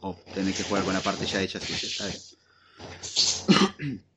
o 0.00 0.08
oh, 0.10 0.24
tenés 0.32 0.56
que 0.56 0.62
jugar 0.64 0.84
con 0.84 0.94
la 0.94 1.00
parte 1.00 1.26
ya 1.26 1.40
hecha, 1.40 1.60
sí, 1.60 1.72
está 1.72 2.06
bien. 2.06 2.18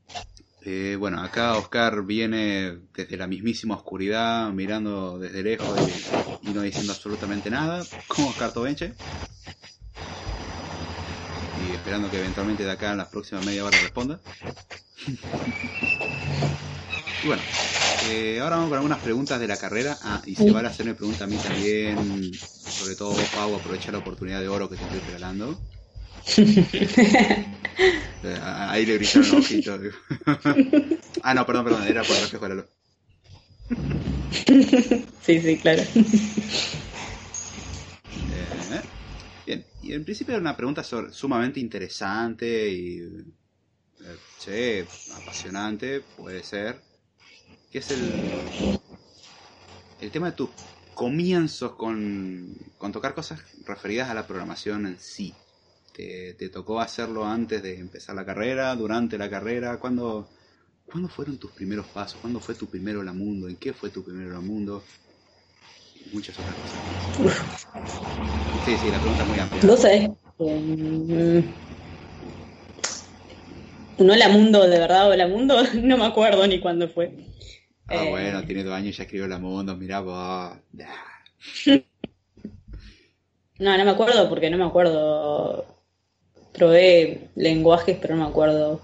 Eh, 0.69 0.97
bueno, 0.99 1.21
acá 1.21 1.55
Oscar 1.55 2.03
viene 2.03 2.79
desde 2.93 3.15
la 3.15 3.25
mismísima 3.25 3.75
oscuridad, 3.75 4.49
mirando 4.51 5.17
desde 5.17 5.41
lejos 5.41 5.79
y, 6.43 6.49
no 6.49 6.61
diciendo 6.61 6.91
absolutamente 6.91 7.49
nada, 7.49 7.85
como 8.09 8.27
Oscar 8.27 8.51
Tobenche. 8.51 8.91
Y 11.61 11.73
esperando 11.73 12.11
que 12.11 12.17
eventualmente 12.17 12.65
de 12.65 12.71
acá 12.71 12.91
en 12.91 12.97
las 12.97 13.07
próximas 13.07 13.45
media 13.45 13.63
hora 13.63 13.77
responda. 13.81 14.19
y 17.23 17.27
bueno, 17.27 17.41
eh, 18.09 18.39
ahora 18.39 18.55
vamos 18.55 18.69
con 18.69 18.77
algunas 18.77 18.99
preguntas 18.99 19.39
de 19.39 19.47
la 19.47 19.57
carrera. 19.57 19.99
Ah, 20.01 20.21
y 20.25 20.35
si 20.35 20.49
van 20.49 20.65
a 20.65 20.69
hacerme 20.69 20.95
preguntas 20.95 21.27
a 21.27 21.27
mí 21.27 21.39
también, 21.39 22.31
sobre 22.33 22.95
todo 22.95 23.13
vos, 23.13 23.29
Pau, 23.33 23.55
aprovecha 23.55 23.91
la 23.91 23.97
oportunidad 23.99 24.39
de 24.39 24.47
oro 24.47 24.69
que 24.69 24.77
te 24.77 24.83
estoy 24.83 24.99
regalando. 24.99 25.61
Ahí 28.41 28.85
le 28.85 28.97
brillaron 28.97 29.31
los 29.31 29.33
ojitos. 29.33 29.79
ah, 31.23 31.33
no, 31.33 31.45
perdón, 31.45 31.65
perdón, 31.65 31.83
era 31.87 32.03
por 32.03 32.15
el 32.15 32.21
reflejo 32.23 32.47
de 32.49 32.65
Sí, 35.21 35.41
sí, 35.41 35.57
claro. 35.57 35.83
Eh, 38.31 38.81
bien, 39.45 39.65
y 39.81 39.93
en 39.93 40.03
principio 40.05 40.33
era 40.33 40.41
una 40.41 40.55
pregunta 40.55 40.83
sumamente 40.83 41.59
interesante 41.59 42.69
y. 42.69 43.01
Eh, 44.49 44.87
apasionante, 45.11 46.01
puede 46.01 46.43
ser. 46.43 46.86
¿Qué 47.77 47.81
es 47.81 47.91
el. 47.91 48.49
el 49.99 50.11
tema 50.11 50.31
de 50.31 50.35
tus 50.35 50.49
comienzos 50.95 51.73
con, 51.73 52.55
con 52.75 52.91
tocar 52.91 53.13
cosas 53.13 53.39
referidas 53.67 54.09
a 54.09 54.15
la 54.15 54.25
programación 54.25 54.87
en 54.87 54.99
sí? 54.99 55.35
¿Te, 55.93 56.33
tocó 56.49 56.81
hacerlo 56.81 57.23
antes 57.23 57.61
de 57.61 57.77
empezar 57.77 58.15
la 58.15 58.25
carrera, 58.25 58.75
durante 58.75 59.19
la 59.19 59.29
carrera? 59.29 59.77
¿Cuándo, 59.77 60.27
¿Cuándo 60.87 61.07
fueron 61.07 61.37
tus 61.37 61.51
primeros 61.51 61.85
pasos? 61.85 62.19
¿Cuándo 62.19 62.39
fue 62.39 62.55
tu 62.55 62.65
primero 62.65 63.03
la 63.03 63.13
mundo? 63.13 63.47
¿En 63.47 63.57
qué 63.57 63.73
fue 63.73 63.91
tu 63.91 64.03
primero 64.03 64.31
la 64.33 64.41
mundo? 64.41 64.83
Y 66.03 66.09
muchas 66.15 66.39
otras 66.39 66.55
cosas. 66.55 66.79
Sí, 68.65 68.75
sí, 68.79 68.89
la 68.89 68.97
pregunta 68.97 69.21
es 69.21 69.29
muy 69.29 69.37
amplia. 69.37 69.63
No 69.63 69.77
sé. 69.77 70.09
Mm, 70.39 71.39
no 73.99 74.15
la 74.15 74.29
mundo, 74.29 74.67
de 74.67 74.79
verdad, 74.79 75.09
o 75.09 75.15
la 75.15 75.27
mundo, 75.27 75.61
no 75.75 75.97
me 75.97 76.05
acuerdo 76.05 76.45
ni 76.47 76.59
cuándo 76.59 76.87
fue. 76.87 77.11
Ah, 77.87 78.03
eh, 78.03 78.09
bueno, 78.09 78.43
tiene 78.43 78.63
dos 78.63 78.73
años 78.73 78.89
y 78.89 78.97
ya 78.97 79.03
escribió 79.03 79.27
la 79.27 79.39
mundo, 79.39 79.75
mirá 79.75 80.01
vos. 80.01 80.57
No, 83.59 83.75
no 83.75 83.85
me 83.85 83.89
acuerdo 83.89 84.29
porque 84.29 84.51
no 84.51 84.57
me 84.59 84.65
acuerdo 84.65 85.65
probé 86.53 87.29
lenguajes, 87.35 87.97
pero 87.99 88.15
no 88.15 88.23
me 88.23 88.29
acuerdo 88.29 88.81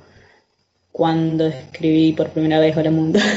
cuándo 0.91 1.45
escribí 1.47 2.13
por 2.13 2.31
primera 2.31 2.59
vez 2.59 2.75
Hola 2.75 2.91
Mundo. 2.91 3.19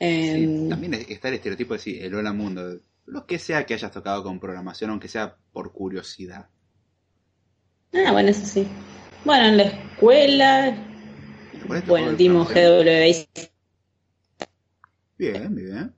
Em, 0.00 0.68
también 0.68 0.92
está 1.08 1.28
el 1.28 1.34
estereotipo 1.34 1.72
de 1.72 1.78
decir 1.78 2.04
el 2.04 2.14
Hola 2.14 2.32
Mundo. 2.32 2.80
lo 3.06 3.26
que 3.26 3.38
sea 3.38 3.64
que 3.64 3.74
hayas 3.74 3.90
tocado 3.90 4.22
con 4.22 4.38
programación, 4.38 4.90
aunque 4.90 5.08
sea 5.08 5.36
por 5.52 5.72
curiosidad. 5.72 6.48
Ah, 7.92 8.12
bueno, 8.12 8.28
eso 8.28 8.44
sí. 8.44 8.66
Bueno, 9.24 9.46
en 9.46 9.56
la 9.56 9.62
escuela, 9.62 10.76
bueno, 11.86 12.12
dimos 12.12 12.52
GW 12.52 13.53
Bien, 15.24 15.54
bien. 15.54 15.94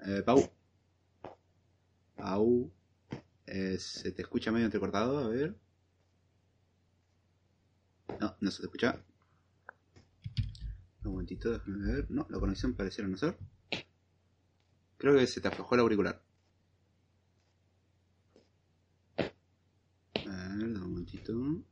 Eh, 0.00 0.22
Pau. 0.26 0.50
Pau. 2.16 2.72
Eh, 3.46 3.78
se 3.78 4.10
te 4.10 4.22
escucha 4.22 4.50
medio 4.50 4.64
entrecortado, 4.64 5.18
a 5.18 5.28
ver. 5.28 5.56
No, 8.18 8.36
no 8.40 8.50
se 8.50 8.58
te 8.58 8.66
escucha. 8.66 9.04
Un 11.04 11.12
momentito, 11.12 11.52
déjame 11.52 11.92
ver. 11.92 12.10
No, 12.10 12.26
la 12.28 12.40
conexión 12.40 12.74
pareciera 12.74 13.08
no 13.08 13.16
ser. 13.16 13.36
Creo 14.98 15.14
que 15.14 15.26
se 15.28 15.40
te 15.40 15.46
aflojó 15.46 15.76
el 15.76 15.82
auricular. 15.82 16.20
A 20.26 20.56
ver, 20.56 20.64
un 20.64 20.80
momentito. 20.80 21.62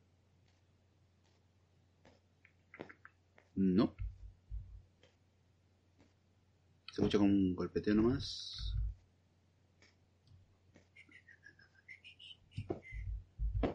No. 3.61 3.94
Se 6.87 7.03
escucha 7.03 7.18
con 7.18 7.29
un 7.29 7.55
golpeteo 7.55 7.94
nomás. 7.94 8.75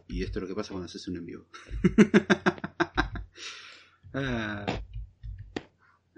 Y 0.08 0.24
esto 0.24 0.38
es 0.38 0.42
lo 0.42 0.48
que 0.48 0.56
pasa 0.56 0.70
cuando 0.70 0.86
haces 0.86 1.06
un 1.06 1.16
en 1.18 1.26
vivo. 1.26 1.46
Ah. 4.18 4.64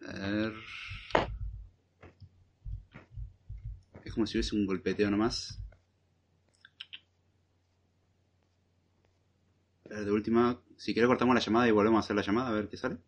A 0.06 0.28
ver. 0.30 0.52
Es 4.04 4.14
como 4.14 4.24
si 4.24 4.38
hubiese 4.38 4.54
un 4.54 4.66
golpeteo 4.66 5.10
nomás. 5.10 5.60
A 9.86 9.88
ver, 9.88 10.04
de 10.04 10.12
última, 10.12 10.62
si 10.76 10.92
quiere 10.92 11.08
cortamos 11.08 11.34
la 11.34 11.40
llamada 11.40 11.66
y 11.66 11.72
volvemos 11.72 11.98
a 11.98 12.04
hacer 12.04 12.14
la 12.14 12.22
llamada 12.22 12.50
a 12.50 12.52
ver 12.52 12.68
qué 12.68 12.76
sale. 12.76 12.98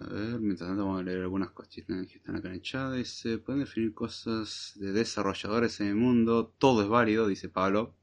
A 0.00 0.06
ver, 0.10 0.40
mientras 0.40 0.68
tanto 0.68 0.84
vamos 0.84 1.00
a 1.00 1.04
leer 1.04 1.20
algunas 1.20 1.50
cuestiones 1.50 2.08
que 2.08 2.18
están 2.18 2.36
acá 2.36 2.48
en 2.48 2.54
el 2.54 2.62
chat. 2.62 2.92
Dice, 2.92 3.38
pueden 3.38 3.60
definir 3.60 3.94
cosas 3.94 4.72
de 4.76 4.92
desarrolladores 4.92 5.80
en 5.80 5.88
el 5.88 5.94
mundo. 5.94 6.54
Todo 6.58 6.82
es 6.82 6.88
válido, 6.88 7.26
dice 7.26 7.48
Pablo. 7.48 7.94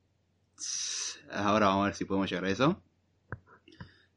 Ahora 1.32 1.68
vamos 1.68 1.84
a 1.84 1.86
ver 1.88 1.96
si 1.96 2.06
podemos 2.06 2.30
llegar 2.30 2.46
a 2.46 2.52
eso. 2.52 2.82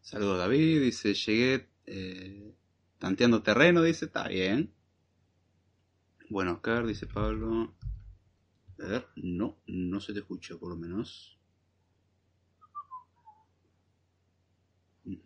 Saludos 0.00 0.38
David, 0.38 0.80
dice, 0.82 1.14
llegué 1.14 1.68
eh, 1.87 2.54
tanteando 2.98 3.42
terreno, 3.42 3.82
dice, 3.82 4.06
está 4.06 4.28
bien. 4.28 4.72
Bueno, 6.30 6.52
Oscar, 6.52 6.87
dice 6.87 7.06
Pablo. 7.06 7.74
A 8.80 8.86
ver, 8.86 9.08
no, 9.16 9.58
no 9.66 10.00
se 10.00 10.12
te 10.12 10.20
escucha 10.20 10.56
por 10.56 10.68
lo 10.70 10.76
menos. 10.76 11.36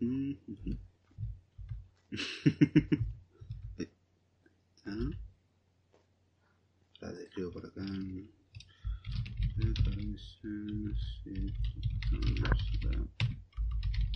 La 7.00 7.12
describo 7.12 7.52
por 7.52 7.66
acá. 7.66 7.84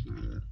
Nada. 0.05 0.42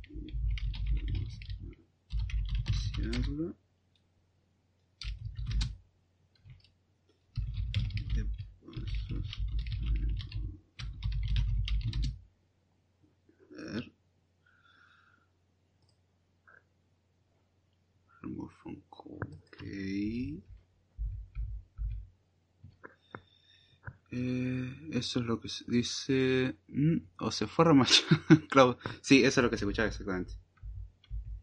Eh, 24.16 24.90
eso 24.92 25.18
es 25.18 25.27
lo 25.27 25.40
que 25.40 25.48
se 25.48 25.64
dice. 25.66 26.57
Mm, 26.68 26.98
o 27.18 27.33
se 27.33 27.48
fue 27.48 27.64
Cloud. 28.48 28.77
Sí, 29.00 29.24
eso 29.24 29.40
es 29.40 29.44
lo 29.44 29.50
que 29.50 29.59
se 29.59 29.64
escuchaba 29.64 29.88
exactamente. 29.88 30.35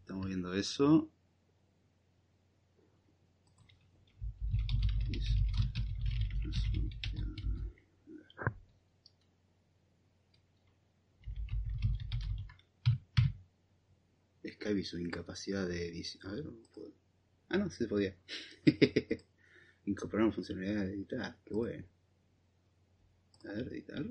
Estamos 0.00 0.26
viendo 0.26 0.54
eso. 0.54 1.10
Skype 14.50 14.84
su 14.84 14.98
incapacidad 14.98 15.68
de 15.68 15.88
edición. 15.88 16.26
A 16.26 16.34
ver, 16.34 16.44
Ah, 17.50 17.58
no, 17.58 17.68
se 17.68 17.86
podía. 17.86 18.16
Incorporar 19.84 20.24
una 20.24 20.34
funcionalidad 20.34 20.86
de 20.86 20.94
editar. 20.94 21.36
Qué 21.44 21.52
bueno. 21.52 21.91
A 23.44 23.48
ver, 23.48 23.68
editar. 23.72 24.04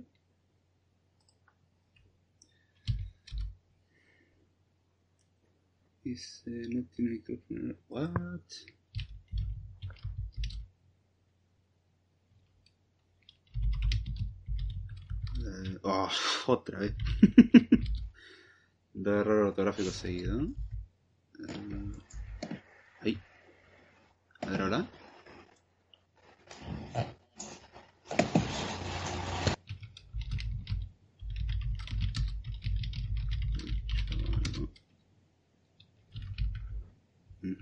Dice, 6.04 6.50
no 6.70 6.84
tiene 6.96 7.12
micrófono. 7.12 7.76
What? 7.90 8.42
Uh, 15.38 15.80
oh, 15.84 16.10
otra 16.48 16.80
vez. 16.80 16.96
de 18.94 19.12
error 19.12 19.48
ortográfico 19.48 19.92
seguido. 19.92 20.42
Uh, 20.42 22.02
ahí. 23.02 23.18
A 24.42 24.50
ver 24.52 24.62
ahora. 24.62 25.01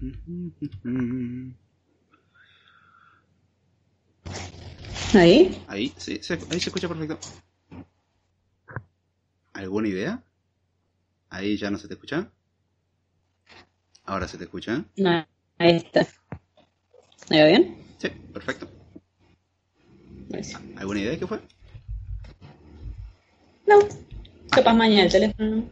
¿Ahí? 5.13 5.63
Ahí, 5.67 5.93
sí, 5.97 6.19
se, 6.21 6.33
ahí 6.33 6.59
se 6.59 6.69
escucha 6.69 6.87
perfecto. 6.87 7.19
¿Alguna 9.53 9.87
idea? 9.87 10.23
Ahí 11.29 11.57
ya 11.57 11.69
no 11.69 11.77
se 11.77 11.87
te 11.87 11.95
escucha. 11.95 12.31
Ahora 14.05 14.27
se 14.27 14.37
te 14.37 14.45
escucha. 14.45 14.83
No, 14.97 15.27
ahí 15.57 15.75
está. 15.77 16.07
¿Me 17.29 17.41
va 17.41 17.47
bien? 17.47 17.77
Sí, 17.97 18.09
perfecto. 18.33 18.67
¿Alguna 20.77 20.99
idea 20.99 21.11
de 21.11 21.19
qué 21.19 21.27
fue? 21.27 21.39
No, 23.67 23.79
capaz 24.51 24.73
mañana 24.73 25.03
el 25.03 25.11
teléfono. 25.11 25.69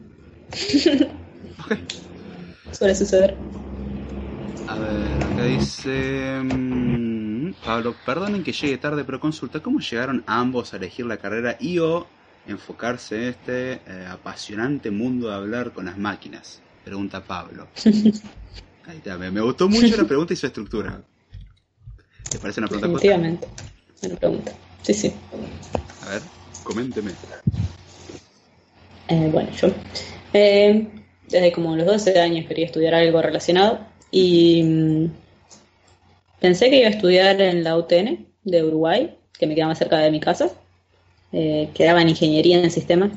ok. 1.64 1.78
Suele 2.72 2.94
suceder. 2.96 3.38
A 4.68 4.76
ver, 4.76 5.24
acá 5.24 5.44
dice... 5.46 6.42
Mm, 6.44 7.54
Pablo, 7.64 7.96
perdonen 8.06 8.44
que 8.44 8.52
llegue 8.52 8.78
tarde, 8.78 9.04
pero 9.06 9.20
consulta 9.20 9.62
cómo 9.62 9.80
llegaron 9.80 10.24
ambos 10.28 10.74
a 10.74 10.78
elegir 10.78 11.06
la 11.06 11.18
carrera 11.18 11.58
y 11.60 11.80
o 11.80 12.08
enfocarse 12.46 13.16
en 13.16 13.24
este 13.30 13.74
eh, 13.74 14.06
apasionante 14.10 14.92
mundo 14.92 15.30
de 15.30 15.36
hablar 15.36 15.72
con 15.72 15.86
las 15.86 15.98
máquinas. 15.98 16.62
Pregunta 16.84 17.24
Pablo. 17.24 17.68
Ahí 18.86 18.98
está, 18.98 19.18
me, 19.18 19.42
gustó 19.42 19.70
mucho 19.70 19.96
la 19.96 20.04
pregunta 20.08 20.34
y 20.34 20.36
su 20.36 20.48
estructura. 20.48 21.02
¿Te 22.30 22.38
parece 22.40 22.60
una 22.60 22.68
pregunta? 22.68 22.88
Definitivamente, 22.88 23.48
una 24.04 24.16
pregunta. 24.16 24.52
Sí, 24.82 24.94
sí. 24.94 25.14
A 26.06 26.10
ver, 26.10 26.22
coménteme. 26.64 27.12
Eh, 29.10 29.30
bueno, 29.32 29.50
yo 29.52 29.70
eh, 30.34 30.88
desde 31.30 31.52
como 31.54 31.76
los 31.76 31.86
12 31.86 32.20
años 32.20 32.46
quería 32.48 32.66
estudiar 32.66 32.94
algo 32.94 33.22
relacionado 33.22 33.97
y 34.12 34.64
mm, 34.64 35.12
pensé 36.40 36.70
que 36.70 36.80
iba 36.80 36.88
a 36.88 36.92
estudiar 36.92 37.42
en 37.42 37.64
la 37.64 37.78
UTN 37.78 38.28
de 38.44 38.64
Uruguay, 38.64 39.16
que 39.38 39.48
me 39.48 39.56
quedaba 39.56 39.76
cerca 39.76 39.98
de 40.00 40.12
mi 40.12 40.20
casa, 40.20 40.52
eh, 41.32 41.70
que 41.74 41.86
en 41.86 42.10
ingeniería 42.10 42.62
en 42.62 42.72
sistemas. 42.72 43.12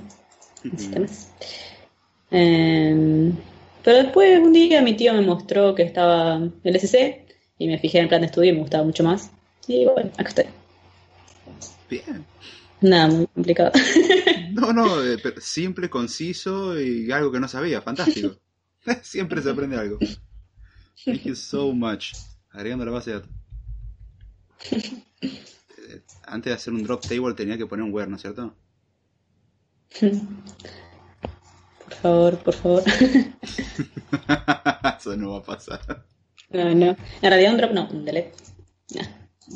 Em, 2.31 3.35
pero 3.83 3.97
después 3.99 4.39
un 4.41 4.53
día 4.53 4.83
mi 4.83 4.95
tío 4.95 5.15
me 5.15 5.23
mostró 5.23 5.75
que 5.75 5.83
estaba 5.83 6.41
el 6.65 6.77
SC 6.77 7.27
y 7.59 7.67
me 7.67 7.79
fijé 7.79 7.99
en 7.99 8.05
el 8.05 8.09
plan 8.09 8.21
de 8.21 8.27
estudio 8.27 8.51
y 8.51 8.55
me 8.55 8.61
gustaba 8.61 8.85
mucho 8.85 9.05
más. 9.05 9.31
Y 9.67 9.87
bueno, 9.87 10.11
acá 10.17 10.29
estoy. 10.29 10.45
Bien. 11.89 12.25
Nada, 12.81 13.09
muy 13.09 13.27
complicado. 13.27 13.73
No, 14.53 14.73
no, 14.73 15.03
eh, 15.05 15.17
pero 15.23 15.41
simple, 15.41 15.89
conciso 15.89 16.79
y 16.79 17.11
algo 17.13 17.31
que 17.31 17.39
no 17.39 17.47
sabía. 17.47 17.81
Fantástico. 17.81 18.37
Siempre 19.03 19.41
se 19.41 19.51
aprende 19.51 19.77
algo. 19.77 19.99
Thank 21.05 21.25
you 21.25 21.35
so 21.35 21.73
much. 21.73 22.13
Agregando 22.53 22.85
la 22.85 22.91
base 22.93 23.11
de 23.11 23.17
datos. 23.21 23.31
Eh, 25.23 26.03
Antes 26.25 26.51
de 26.51 26.55
hacer 26.55 26.73
un 26.75 26.83
drop 26.85 27.01
table 27.03 27.35
tenía 27.35 27.57
que 27.57 27.67
poner 27.67 27.85
un 27.85 27.93
where, 27.93 28.09
¿no 28.09 28.17
es 28.17 28.23
cierto? 28.23 28.55
Por 31.85 31.95
favor, 31.95 32.39
por 32.39 32.55
favor. 32.55 32.83
Eso 34.99 35.17
no 35.17 35.33
va 35.33 35.39
a 35.39 35.43
pasar. 35.43 36.05
No, 36.51 36.75
no. 36.75 36.97
En 37.23 37.31
realidad 37.31 37.53
un 37.53 37.59
drop 37.59 37.73
no, 37.73 37.89
un 37.91 38.05
delete. 38.05 38.33
No. 38.95 39.03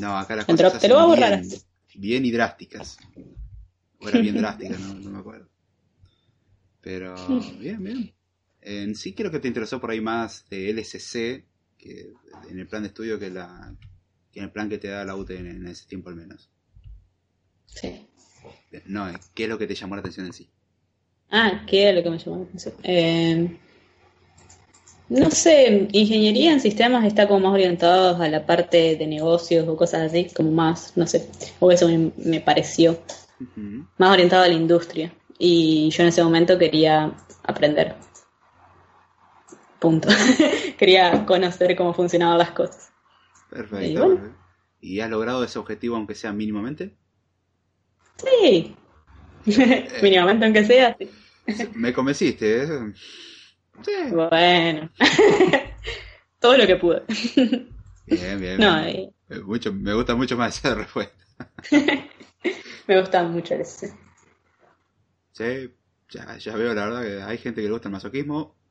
No, 0.00 0.18
acá 0.18 0.34
las 0.36 0.48
El 0.48 0.56
cosas 0.56 0.72
drop 0.72 0.80
te 0.82 0.88
lo 0.88 0.94
voy 0.96 1.04
a 1.04 1.06
borrar 1.06 1.40
bien, 1.40 1.60
bien 1.94 2.24
y 2.24 2.30
drásticas. 2.32 2.98
O 4.00 4.08
era 4.08 4.18
bien 4.20 4.36
drástica, 4.36 4.76
no, 4.78 4.94
no 4.94 5.10
me 5.10 5.18
acuerdo. 5.20 5.48
Pero 6.80 7.14
bien, 7.60 7.82
bien. 7.82 8.14
En 8.64 8.94
sí 8.94 9.12
creo 9.12 9.30
que 9.30 9.38
te 9.38 9.48
interesó 9.48 9.80
por 9.80 9.90
ahí 9.90 10.00
más 10.00 10.46
de 10.48 10.72
LSC 10.72 11.44
que 11.76 12.12
en 12.50 12.58
el 12.58 12.66
plan 12.66 12.82
de 12.82 12.88
estudio 12.88 13.18
que, 13.18 13.28
la, 13.30 13.74
que 14.32 14.40
en 14.40 14.46
el 14.46 14.52
plan 14.52 14.70
que 14.70 14.78
te 14.78 14.88
da 14.88 15.04
la 15.04 15.14
UTN 15.14 15.46
en 15.46 15.66
ese 15.66 15.86
tiempo 15.86 16.08
al 16.08 16.16
menos. 16.16 16.50
Sí. 17.66 18.06
No, 18.86 19.08
eh, 19.08 19.14
¿qué 19.34 19.44
es 19.44 19.48
lo 19.50 19.58
que 19.58 19.66
te 19.66 19.74
llamó 19.74 19.96
la 19.96 20.00
atención 20.00 20.26
en 20.26 20.32
sí? 20.32 20.48
Ah, 21.30 21.64
¿qué 21.66 21.90
es 21.90 21.94
lo 21.94 22.02
que 22.02 22.10
me 22.10 22.18
llamó 22.18 22.38
la 22.38 22.44
atención? 22.44 22.74
Eh, 22.82 23.58
no 25.10 25.30
sé, 25.30 25.88
ingeniería 25.92 26.52
en 26.52 26.60
sistemas 26.60 27.04
está 27.04 27.28
como 27.28 27.40
más 27.40 27.52
orientados 27.52 28.18
a 28.18 28.28
la 28.28 28.46
parte 28.46 28.96
de 28.96 29.06
negocios 29.06 29.68
o 29.68 29.76
cosas 29.76 30.10
así, 30.10 30.28
como 30.34 30.50
más, 30.50 30.96
no 30.96 31.06
sé, 31.06 31.28
o 31.60 31.70
eso 31.70 31.86
me, 31.88 32.10
me 32.16 32.40
pareció, 32.40 32.98
más 33.98 34.10
orientado 34.10 34.44
a 34.44 34.48
la 34.48 34.54
industria. 34.54 35.12
Y 35.38 35.90
yo 35.90 36.02
en 36.04 36.08
ese 36.08 36.22
momento 36.22 36.58
quería 36.58 37.14
aprender. 37.42 37.96
Punto. 39.84 40.08
quería 40.78 41.26
conocer 41.26 41.76
cómo 41.76 41.92
funcionaban 41.92 42.38
las 42.38 42.52
cosas. 42.52 42.90
Perfecto. 43.50 43.84
Y 43.84 43.94
bueno. 43.94 44.14
perfecto. 44.14 44.38
¿Y 44.80 45.00
has 45.00 45.10
logrado 45.10 45.44
ese 45.44 45.58
objetivo 45.58 45.96
aunque 45.96 46.14
sea 46.14 46.32
mínimamente? 46.32 46.96
Sí. 48.16 48.74
Mínimamente 50.02 50.46
aunque 50.46 50.64
sea, 50.64 50.96
sí. 50.98 51.10
Me 51.74 51.92
convenciste, 51.92 52.62
¿eh? 52.62 52.68
Sí. 53.82 53.92
Bueno. 54.10 54.88
Todo 56.40 56.56
lo 56.56 56.66
que 56.66 56.76
pude. 56.76 57.02
Bien, 58.06 58.40
bien. 58.40 58.58
No, 58.58 58.82
bien. 58.86 59.12
eh, 59.28 59.40
Mucho, 59.40 59.70
me 59.70 59.92
gusta 59.92 60.14
mucho 60.14 60.38
más 60.38 60.56
esa 60.56 60.74
respuesta. 60.74 61.22
me 62.88 63.00
gusta 63.00 63.22
mucho 63.24 63.52
ese. 63.52 63.92
Sí, 65.32 65.74
ya, 66.08 66.38
ya 66.38 66.56
veo 66.56 66.72
la 66.72 66.86
verdad 66.86 67.02
que 67.02 67.22
hay 67.22 67.36
gente 67.36 67.60
que 67.60 67.66
le 67.66 67.72
gusta 67.74 67.88
el 67.88 67.92
masoquismo. 67.92 68.63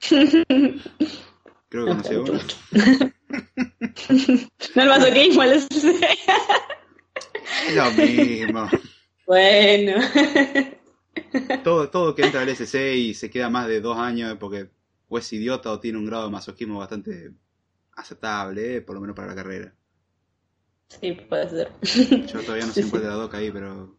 Creo 0.00 1.84
que 1.84 1.90
conocí 1.90 2.14
a 2.14 2.20
uno. 2.20 2.40
No 4.74 4.82
el 4.82 4.88
masoquismo, 4.88 5.42
el 5.42 5.66
lo 7.74 7.90
mismo. 7.92 8.68
Bueno. 9.26 10.00
Todo, 11.64 11.90
todo 11.90 12.14
que 12.14 12.22
entra 12.22 12.42
al 12.42 12.48
SC 12.48 12.94
y 12.94 13.14
se 13.14 13.30
queda 13.30 13.48
más 13.50 13.66
de 13.66 13.80
dos 13.80 13.98
años 13.98 14.36
porque 14.38 14.68
o 15.08 15.18
es 15.18 15.32
idiota 15.32 15.72
o 15.72 15.80
tiene 15.80 15.98
un 15.98 16.06
grado 16.06 16.24
de 16.24 16.30
masoquismo 16.30 16.78
bastante 16.78 17.32
aceptable, 17.92 18.76
eh, 18.76 18.80
por 18.80 18.94
lo 18.94 19.00
menos 19.00 19.16
para 19.16 19.28
la 19.28 19.34
carrera. 19.34 19.74
Sí, 20.88 21.12
puede 21.12 21.48
ser. 21.48 21.72
Yo 22.26 22.40
todavía 22.42 22.66
no 22.66 22.72
sé 22.72 22.88
cuál 22.88 23.02
de 23.02 23.08
las 23.08 23.16
dos 23.16 23.30
caí, 23.30 23.50
pero 23.50 23.96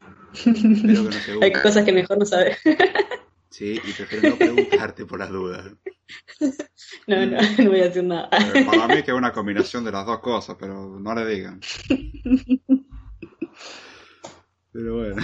espero 0.32 0.54
que 0.54 0.92
no 0.92 1.12
se 1.12 1.44
Hay 1.44 1.52
cosas 1.52 1.84
que 1.84 1.92
mejor 1.92 2.18
no 2.18 2.24
saber. 2.24 2.56
Sí, 3.52 3.80
y 3.84 3.92
prefiero 3.92 4.24
no 4.24 4.36
preguntarte 4.38 5.06
por 5.06 5.18
las 5.20 5.30
dudas. 5.30 5.70
No, 7.06 7.24
no, 7.26 7.36
no 7.58 7.70
voy 7.70 7.80
a 7.80 7.84
decir 7.84 8.04
nada. 8.04 8.28
Para 8.66 8.88
mí 8.88 9.02
que 9.02 9.10
es 9.10 9.16
una 9.16 9.32
combinación 9.32 9.84
de 9.84 9.92
las 9.92 10.06
dos 10.06 10.20
cosas, 10.20 10.56
pero 10.58 10.98
no 10.98 11.14
le 11.14 11.26
digan. 11.26 11.60
Pero 14.72 14.96
bueno, 14.96 15.22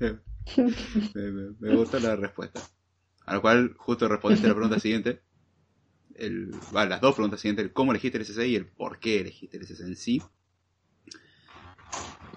me, 1.14 1.30
me- 1.32 1.54
me 1.58 1.76
gusta 1.76 1.98
la 2.00 2.16
respuesta. 2.16 2.60
A 3.26 3.34
lo 3.34 3.42
cual 3.42 3.74
justo 3.76 4.08
respondiste 4.08 4.48
la 4.48 4.54
pregunta 4.54 4.78
siguiente. 4.80 5.22
El, 6.14 6.50
bueno, 6.70 6.90
las 6.90 7.00
dos 7.00 7.14
preguntas 7.14 7.40
siguientes, 7.40 7.64
el 7.66 7.72
cómo 7.72 7.92
elegiste 7.92 8.18
el 8.18 8.22
SC 8.22 8.48
y 8.48 8.56
el 8.56 8.66
por 8.66 8.98
qué 9.00 9.20
elegiste 9.20 9.56
el 9.58 9.64
SC 9.64 9.84
en 9.84 9.96
sí. 9.96 10.22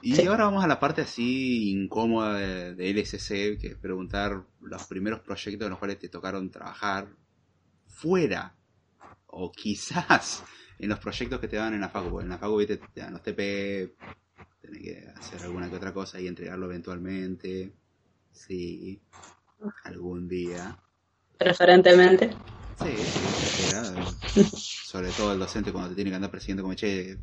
Y 0.01 0.15
Sí. 0.15 0.25
ahora 0.27 0.45
vamos 0.45 0.63
a 0.63 0.67
la 0.67 0.79
parte 0.79 1.01
así 1.01 1.71
incómoda 1.71 2.33
de, 2.35 2.75
de 2.75 2.89
LSC, 2.91 3.57
que 3.59 3.67
es 3.67 3.75
preguntar 3.75 4.43
los 4.61 4.83
primeros 4.85 5.21
proyectos 5.21 5.65
en 5.65 5.69
los 5.71 5.79
cuales 5.79 5.99
te 5.99 6.09
tocaron 6.09 6.49
trabajar 6.51 7.07
fuera 7.87 8.53
o 9.27 9.51
quizás 9.51 10.43
en 10.79 10.89
los 10.89 10.99
proyectos 10.99 11.39
que 11.39 11.47
te 11.47 11.57
dan 11.57 11.73
en 11.73 11.81
la 11.81 11.89
facu, 11.89 12.09
porque 12.09 12.23
en 12.25 12.29
la 12.29 12.37
facu 12.37 12.57
¿viste? 12.57 12.77
te 12.77 13.01
dan 13.01 13.13
los 13.13 13.23
TP, 13.23 13.95
tenés 14.61 14.81
que 14.81 15.07
hacer 15.15 15.41
alguna 15.43 15.69
que 15.69 15.75
otra 15.77 15.93
cosa 15.93 16.19
y 16.19 16.27
entregarlo 16.27 16.65
eventualmente. 16.67 17.71
Sí, 18.31 18.99
algún 19.85 20.27
día. 20.27 20.77
Preferentemente. 21.37 22.29
Sí. 22.77 22.93
Sobre 24.85 25.09
todo 25.11 25.33
el 25.33 25.39
docente 25.39 25.71
cuando 25.71 25.89
te 25.89 25.95
tiene 25.95 26.09
que 26.11 26.15
andar 26.15 26.31
persiguiendo 26.31 26.63
como, 26.63 26.75
che, 26.75 27.17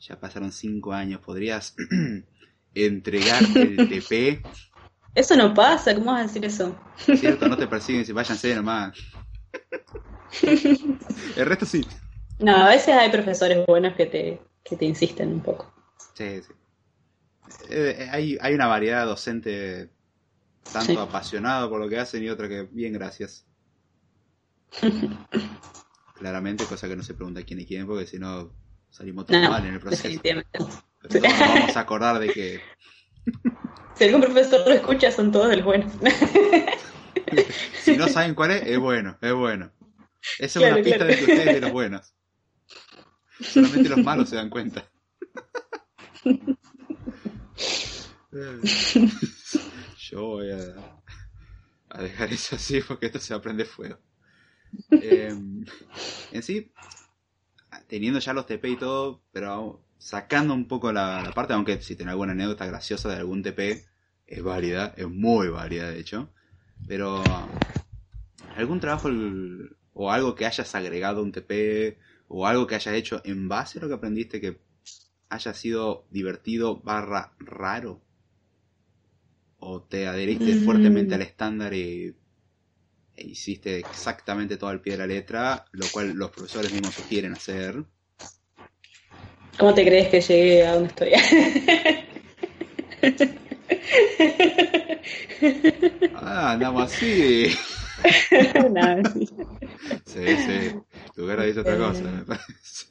ya 0.00 0.18
pasaron 0.20 0.52
cinco 0.52 0.92
años, 0.92 1.20
¿podrías 1.20 1.74
entregar 2.74 3.42
el 3.42 3.76
TP? 3.88 4.42
Eso 5.14 5.36
no 5.36 5.52
pasa, 5.54 5.94
¿cómo 5.94 6.12
vas 6.12 6.20
a 6.20 6.26
decir 6.26 6.44
eso? 6.44 6.72
¿Cierto? 7.14 7.48
No 7.48 7.56
te 7.56 7.66
persiguen 7.66 8.04
y 8.06 8.12
váyanse 8.12 8.54
nomás. 8.54 8.96
El 11.36 11.46
resto 11.46 11.66
sí. 11.66 11.88
No, 12.38 12.56
a 12.56 12.68
veces 12.68 12.94
hay 12.94 13.10
profesores 13.10 13.66
buenos 13.66 13.94
que 13.94 14.06
te, 14.06 14.40
que 14.64 14.76
te 14.76 14.84
insisten 14.84 15.32
un 15.32 15.40
poco. 15.40 15.72
Sí, 16.14 16.42
sí. 16.42 16.52
Eh, 17.70 17.96
eh, 17.98 18.08
hay, 18.10 18.38
hay 18.40 18.54
una 18.54 18.66
variedad 18.66 19.00
de 19.02 19.06
docente 19.06 19.90
tanto 20.72 20.84
Sí. 20.84 20.98
apasionado 21.00 21.70
por 21.70 21.80
lo 21.80 21.88
que 21.88 21.98
hacen 21.98 22.22
y 22.22 22.28
otra 22.28 22.48
que 22.48 22.62
bien 22.62 22.92
gracias. 22.92 23.44
Claramente, 26.18 26.64
cosa 26.66 26.88
que 26.88 26.96
no 26.96 27.02
se 27.02 27.14
pregunta 27.14 27.42
quién 27.44 27.60
es 27.60 27.66
quién, 27.66 27.86
porque 27.86 28.06
si 28.06 28.18
no 28.18 28.52
salimos 28.90 29.26
todos 29.26 29.40
No, 29.42 29.50
mal 29.50 29.66
en 29.66 29.74
el 29.74 29.80
proceso. 29.80 30.20
Pero 30.22 30.42
nos 30.52 30.82
vamos 31.22 31.76
a 31.76 31.80
acordar 31.80 32.18
de 32.18 32.32
que 32.32 32.60
Si 33.94 34.04
algún 34.04 34.20
profesor 34.20 34.66
lo 34.66 34.74
escucha, 34.74 35.10
son 35.10 35.32
todos 35.32 35.48
de 35.48 35.56
los 35.56 35.64
buenos. 35.64 35.92
si 37.82 37.96
no 37.96 38.08
saben 38.08 38.34
cuál 38.34 38.52
es, 38.52 38.66
es 38.66 38.78
bueno, 38.78 39.18
es 39.20 39.32
bueno. 39.32 39.72
Esa 40.38 40.60
es 40.60 40.72
una 40.72 40.82
pista 40.82 40.98
claro. 40.98 41.06
de 41.06 41.16
que 41.16 41.22
ustedes 41.22 41.54
de 41.54 41.60
los 41.60 41.72
buenos. 41.72 42.14
Solamente 43.40 43.88
los 43.88 43.98
malos 43.98 44.28
se 44.28 44.36
dan 44.36 44.50
cuenta. 44.50 44.88
Yo 50.10 50.26
voy 50.26 50.50
a, 50.50 50.58
a 51.90 52.02
dejar 52.02 52.32
eso 52.32 52.56
así 52.56 52.80
porque 52.80 53.06
esto 53.06 53.18
se 53.18 53.34
va 53.34 53.38
a 53.38 53.42
prender 53.42 53.66
fuego. 53.66 53.98
Eh, 54.90 55.28
en 55.28 56.42
sí, 56.42 56.70
teniendo 57.88 58.20
ya 58.20 58.32
los 58.32 58.46
TP 58.46 58.70
y 58.70 58.76
todo, 58.76 59.22
pero 59.32 59.80
sacando 59.98 60.54
un 60.54 60.66
poco 60.68 60.92
la, 60.92 61.22
la 61.22 61.34
parte, 61.34 61.54
aunque 61.54 61.80
si 61.82 61.96
tenés 61.96 62.12
alguna 62.12 62.32
anécdota 62.32 62.66
graciosa 62.66 63.08
de 63.10 63.16
algún 63.16 63.42
TP, 63.42 63.84
es 64.26 64.42
válida, 64.42 64.94
es 64.96 65.08
muy 65.08 65.48
válida 65.48 65.90
de 65.90 66.00
hecho. 66.00 66.30
Pero 66.86 67.22
algún 68.56 68.80
trabajo 68.80 69.08
el- 69.08 69.76
o 69.94 70.10
algo 70.12 70.34
que 70.34 70.46
hayas 70.46 70.74
agregado 70.74 71.20
a 71.20 71.22
un 71.24 71.32
TP 71.32 71.98
o 72.28 72.46
algo 72.46 72.66
que 72.66 72.74
hayas 72.74 72.94
hecho 72.94 73.20
en 73.24 73.48
base 73.48 73.78
a 73.78 73.82
lo 73.82 73.88
que 73.88 73.94
aprendiste 73.94 74.40
que 74.40 74.60
haya 75.30 75.54
sido 75.54 76.06
divertido 76.10 76.76
barra 76.80 77.32
raro 77.38 78.00
o 79.60 79.82
te 79.82 80.06
adheriste 80.06 80.54
Mm. 80.54 80.64
fuertemente 80.64 81.14
al 81.14 81.22
estándar 81.22 81.74
y 81.74 82.14
hiciste 83.20 83.78
exactamente 83.78 84.56
todo 84.56 84.70
al 84.70 84.80
pie 84.80 84.92
de 84.92 84.98
la 84.98 85.06
letra, 85.06 85.64
lo 85.72 85.86
cual 85.92 86.12
los 86.12 86.30
profesores 86.30 86.72
mismos 86.72 86.94
sugieren 86.94 87.32
hacer. 87.32 87.84
¿Cómo 89.58 89.74
te 89.74 89.84
crees 89.84 90.08
que 90.08 90.20
llegué 90.20 90.66
a 90.66 90.74
donde 90.74 90.88
estoy? 90.88 91.12
Ah, 96.14 96.52
andamos 96.52 96.84
así. 96.84 97.48
No, 98.70 99.04
sí. 99.12 99.28
Sí, 100.06 100.36
sí. 100.38 100.80
Tu 101.14 101.26
cara 101.26 101.44
dice 101.44 101.60
otra 101.60 101.76
cosa, 101.76 102.02
me 102.04 102.22
parece. 102.24 102.86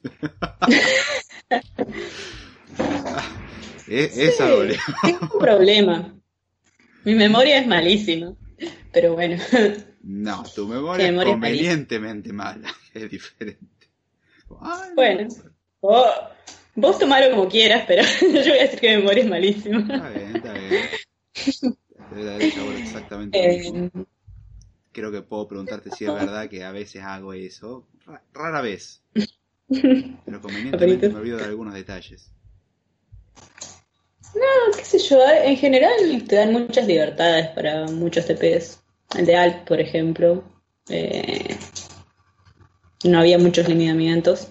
E- 3.90 4.12
Esa 4.28 4.50
dolió. 4.50 4.76
Tengo 5.04 5.20
un 5.34 5.40
problema. 5.40 6.14
Mi 7.04 7.16
memoria 7.16 7.60
es 7.60 7.68
malísima. 7.68 8.34
Pero 9.00 9.14
bueno, 9.14 9.38
No, 10.02 10.44
tu 10.56 10.68
memoria 10.68 11.06
memoria 11.12 11.30
es 11.30 11.34
convenientemente 11.36 12.34
mala. 12.34 12.74
Es 12.96 13.12
diferente. 13.12 13.90
Ay, 14.60 14.90
no. 14.90 14.96
Bueno. 14.96 15.28
Oh, 15.82 16.06
Vos 16.74 16.98
tomalo 16.98 17.30
como 17.30 17.48
quieras, 17.48 17.84
pero 17.88 18.02
yo 18.22 18.28
voy 18.50 18.58
a 18.58 18.64
decir 18.64 18.80
que 18.80 18.90
mi 18.90 18.98
memoria 19.04 19.24
es 19.24 19.30
malísima. 19.30 19.80
Está 19.82 20.10
bien, 20.10 20.36
está 20.36 20.54
bien. 20.58 20.82
Debe 22.16 22.34
haber 22.34 22.48
hecho 22.50 22.62
ahora 22.62 22.80
exactamente 22.80 23.40
lo 23.40 23.48
mismo. 23.48 24.02
Eh, 24.02 24.06
Creo 24.94 25.12
que 25.12 25.22
puedo 25.22 25.48
preguntarte 25.48 25.92
si 25.92 26.06
es 26.06 26.12
verdad 26.12 26.50
que 26.50 26.64
a 26.64 26.72
veces 26.72 27.04
hago 27.04 27.34
eso. 27.34 27.86
Ra- 28.08 28.24
Rara 28.34 28.62
vez. 28.62 29.04
Pero 29.70 30.42
convenientemente 30.42 31.08
me 31.10 31.20
olvido 31.20 31.38
de 31.38 31.46
algunos 31.46 31.76
detalles. 31.76 32.32
qué 34.76 34.84
sé 34.84 34.98
yo, 34.98 35.20
en 35.30 35.56
general 35.56 35.92
te 36.28 36.36
dan 36.36 36.52
muchas 36.52 36.88
libertades 36.88 37.50
para 37.50 37.86
muchos 37.86 38.26
TPs. 38.26 38.80
El 39.16 39.26
de 39.26 39.36
Alp, 39.36 39.68
por 39.68 39.80
ejemplo, 39.80 40.44
eh, 40.90 41.58
no 43.04 43.20
había 43.20 43.38
muchos 43.38 43.68
lineamientos. 43.68 44.50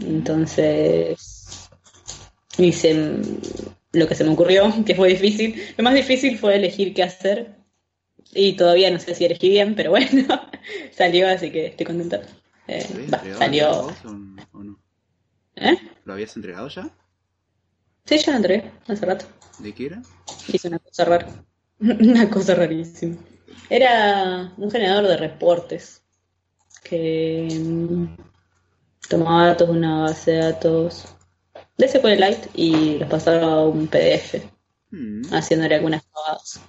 Entonces 0.00 1.68
hice 2.58 3.16
lo 3.92 4.06
que 4.06 4.14
se 4.14 4.24
me 4.24 4.30
ocurrió, 4.30 4.72
que 4.86 4.94
fue 4.94 5.08
difícil. 5.10 5.60
Lo 5.76 5.84
más 5.84 5.94
difícil 5.94 6.38
fue 6.38 6.56
elegir 6.56 6.94
qué 6.94 7.02
hacer. 7.02 7.56
Y 8.32 8.52
todavía 8.52 8.90
no 8.90 9.00
sé 9.00 9.14
si 9.14 9.24
elegí 9.24 9.48
bien, 9.48 9.74
pero 9.76 9.90
bueno, 9.90 10.26
salió, 10.92 11.28
así 11.28 11.50
que 11.50 11.66
estoy 11.66 11.86
contenta. 11.86 12.20
Eh, 12.68 12.86
¿Lo 12.90 12.96
habías 12.96 13.12
va, 13.12 13.16
entregado 13.16 13.38
salió. 13.38 13.82
vos 13.82 14.04
o 14.52 14.62
no? 14.64 14.80
¿Eh? 15.56 15.76
¿Lo 16.04 16.12
habías 16.12 16.36
entregado 16.36 16.68
ya? 16.68 16.88
Sí, 18.04 18.18
ya 18.18 18.32
lo 18.32 18.36
entregué 18.36 18.70
hace 18.86 19.06
rato. 19.06 19.24
¿De 19.58 19.72
qué 19.74 19.86
era? 19.86 20.02
Hice 20.52 20.68
una 20.68 20.78
cosa 20.78 21.04
rara. 21.04 21.44
Una 21.80 22.28
cosa 22.28 22.54
rarísima. 22.54 23.16
Era 23.70 24.52
un 24.58 24.70
generador 24.70 25.06
de 25.08 25.16
reportes 25.16 26.02
que 26.84 27.48
mm, 27.50 28.06
tomaba 29.08 29.48
datos 29.48 29.68
de 29.68 29.74
una 29.74 30.02
base 30.02 30.32
de 30.32 30.38
datos 30.38 31.06
de 31.78 31.88
SQLite 31.88 32.50
y 32.54 32.98
los 32.98 33.08
pasaba 33.10 33.54
a 33.54 33.66
un 33.66 33.86
PDF, 33.88 34.50
Hmm. 34.92 35.22
haciéndole 35.32 35.76
algunas 35.76 36.04
pavadas. 36.04 36.60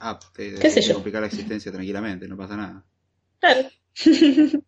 Ah, 0.00 0.18
te, 0.34 0.44
¿Qué 0.60 0.70
sé 0.70 0.82
yo? 0.82 0.94
complicar 0.94 1.20
la 1.20 1.28
existencia 1.28 1.70
tranquilamente, 1.72 2.26
no 2.28 2.36
pasa 2.36 2.56
nada. 2.56 2.84
Claro. 3.40 3.68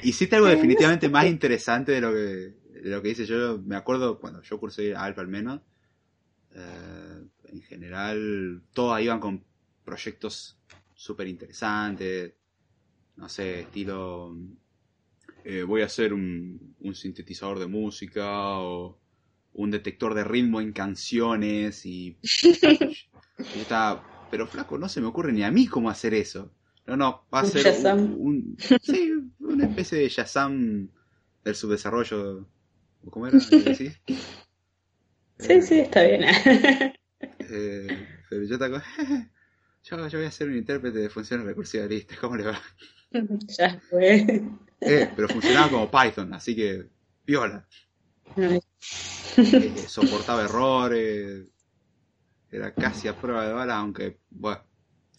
Hiciste 0.00 0.36
algo 0.36 0.48
definitivamente 0.48 1.08
más 1.08 1.26
interesante 1.28 1.92
de 1.92 2.00
lo 2.00 2.12
que, 2.12 2.16
de 2.18 2.90
lo 2.90 3.02
que 3.02 3.10
hice 3.10 3.26
yo. 3.26 3.58
Me 3.58 3.76
acuerdo 3.76 4.18
cuando 4.18 4.42
yo 4.42 4.58
cursé 4.58 4.94
Alfa 4.94 5.20
al 5.20 5.28
menos. 5.28 5.60
eh, 6.54 7.22
en 7.46 7.62
general, 7.62 8.62
todas 8.74 9.02
iban 9.02 9.20
con 9.20 9.44
proyectos 9.88 10.34
súper 10.94 11.28
interesantes. 11.28 12.34
No 13.16 13.28
sé, 13.28 13.60
estilo. 13.62 14.36
eh, 15.44 15.62
voy 15.62 15.82
a 15.82 15.86
hacer 15.86 16.12
un, 16.12 16.74
un 16.80 16.94
sintetizador 16.94 17.58
de 17.58 17.66
música 17.66 18.58
o 18.60 18.98
un 19.54 19.70
detector 19.70 20.14
de 20.14 20.24
ritmo 20.24 20.60
en 20.60 20.72
canciones 20.72 21.86
y. 21.86 22.16
yo 23.52 23.62
estaba. 23.62 24.06
Pero 24.30 24.46
flaco, 24.46 24.76
no 24.78 24.88
se 24.88 25.00
me 25.00 25.06
ocurre 25.06 25.32
ni 25.32 25.42
a 25.42 25.50
mí 25.50 25.66
cómo 25.66 25.88
hacer 25.90 26.12
eso. 26.14 26.52
No, 26.86 26.96
no, 26.96 27.26
va 27.32 27.40
a 27.40 27.44
Un 27.44 27.50
ser 27.50 27.66
un, 27.68 28.16
un- 28.18 28.56
sí, 28.82 29.10
una 29.40 29.64
especie 29.64 29.98
de 29.98 30.08
Shazam 30.08 30.90
del 31.44 31.54
subdesarrollo. 31.54 32.46
¿O 33.04 33.10
¿Cómo 33.10 33.26
era? 33.26 33.38
Sí, 35.38 35.62
sí, 35.62 35.80
está 35.80 36.02
bien. 36.02 36.24
Eh, 37.40 38.06
pero 38.28 38.44
yo 38.44 38.58
te 38.58 38.64
yo, 39.88 40.08
yo 40.08 40.18
voy 40.18 40.26
a 40.26 40.30
ser 40.30 40.48
un 40.48 40.56
intérprete 40.56 40.98
de 40.98 41.08
funciones 41.08 41.46
recursivas 41.46 41.88
listas, 41.88 42.18
¿cómo 42.18 42.36
le 42.36 42.44
va? 42.44 42.60
ya 43.58 43.80
fue. 43.88 44.42
Eh, 44.80 45.10
pero 45.14 45.28
funcionaba 45.28 45.70
como 45.70 45.90
Python, 45.90 46.32
así 46.34 46.54
que 46.54 46.86
viola. 47.26 47.66
Eh, 48.36 48.60
eh, 49.36 49.84
soportaba 49.88 50.44
errores, 50.44 51.48
era 52.50 52.74
casi 52.74 53.08
a 53.08 53.14
prueba 53.14 53.46
de 53.46 53.52
bala, 53.52 53.76
aunque, 53.76 54.18
bueno, 54.30 54.62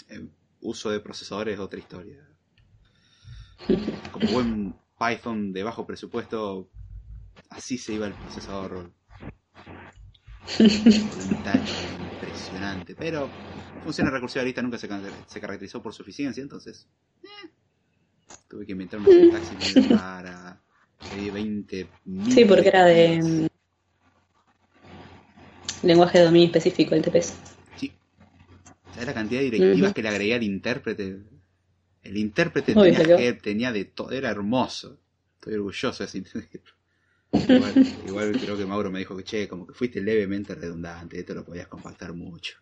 eh, 0.10 0.28
uso 0.62 0.90
de 0.90 1.00
procesadores 1.00 1.56
es 1.56 1.60
otra 1.60 1.80
historia. 1.80 2.26
Como 4.12 4.32
buen 4.32 4.76
Python 4.98 5.52
de 5.52 5.64
bajo 5.64 5.86
presupuesto, 5.86 6.70
así 7.50 7.78
se 7.78 7.94
iba 7.94 8.08
el 8.08 8.14
procesador. 8.14 8.92
Impresionante, 12.30 12.96
pero 12.96 13.32
funciones 13.82 14.14
recursivas 14.14 14.46
lista 14.46 14.62
nunca 14.62 14.78
se, 14.78 14.88
caracterizó 14.88 15.82
por 15.82 15.94
su 15.94 16.04
eficiencia, 16.04 16.42
entonces 16.44 16.88
eh, 17.24 17.50
tuve 18.48 18.66
que 18.66 18.74
inventar 18.74 19.00
una 19.00 19.10
sintaxis. 19.42 19.58
Pedí 21.10 21.30
20 21.32 21.90
Sí, 22.30 22.46
porque 22.46 22.68
era 22.68 22.86
de 22.86 23.50
lenguaje 25.82 26.20
de 26.20 26.26
dominio 26.26 26.48
específico 26.48 26.94
el 26.94 27.02
TPS. 27.02 27.34
Sí. 27.78 27.92
¿Sabes 28.94 29.08
la 29.08 29.14
cantidad 29.14 29.40
de 29.42 29.46
directivas 29.50 29.94
que 29.94 30.04
le 30.04 30.10
agregué 30.10 30.36
al 30.36 30.44
intérprete? 30.44 31.18
El 32.04 32.18
intérprete 32.18 32.74
tenía, 32.74 33.00
que- 33.18 33.34
tenía 33.34 33.72
de 33.72 33.86
todo, 33.86 34.12
era 34.12 34.30
hermoso. 34.30 35.00
Estoy 35.36 35.56
orgulloso 35.56 36.04
de 36.04 36.08
ese 36.08 36.18
intérprete. 36.20 36.62
Igual, 37.32 37.74
igual 38.06 38.32
creo 38.40 38.58
que 38.58 38.66
Mauro 38.66 38.92
me 38.92 39.00
dijo 39.00 39.16
que, 39.16 39.24
che, 39.24 39.48
como 39.48 39.68
que 39.68 39.74
fuiste 39.74 40.02
levemente 40.02 40.56
redundante, 40.56 41.20
esto 41.20 41.34
lo 41.34 41.46
podías 41.46 41.68
compactar 41.68 42.14
mucho. 42.14 42.58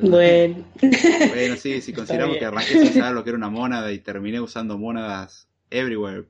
Bueno, 0.00 0.64
Bueno, 1.28 1.56
sí, 1.56 1.80
si 1.80 1.92
consideramos 1.92 2.36
que 2.36 2.44
arranqué 2.44 2.78
sin 2.78 2.92
saber 2.92 3.14
lo 3.14 3.24
que 3.24 3.30
era 3.30 3.36
una 3.36 3.48
mónada 3.48 3.90
y 3.92 3.98
terminé 3.98 4.40
usando 4.40 4.78
mónadas 4.78 5.48
everywhere. 5.70 6.28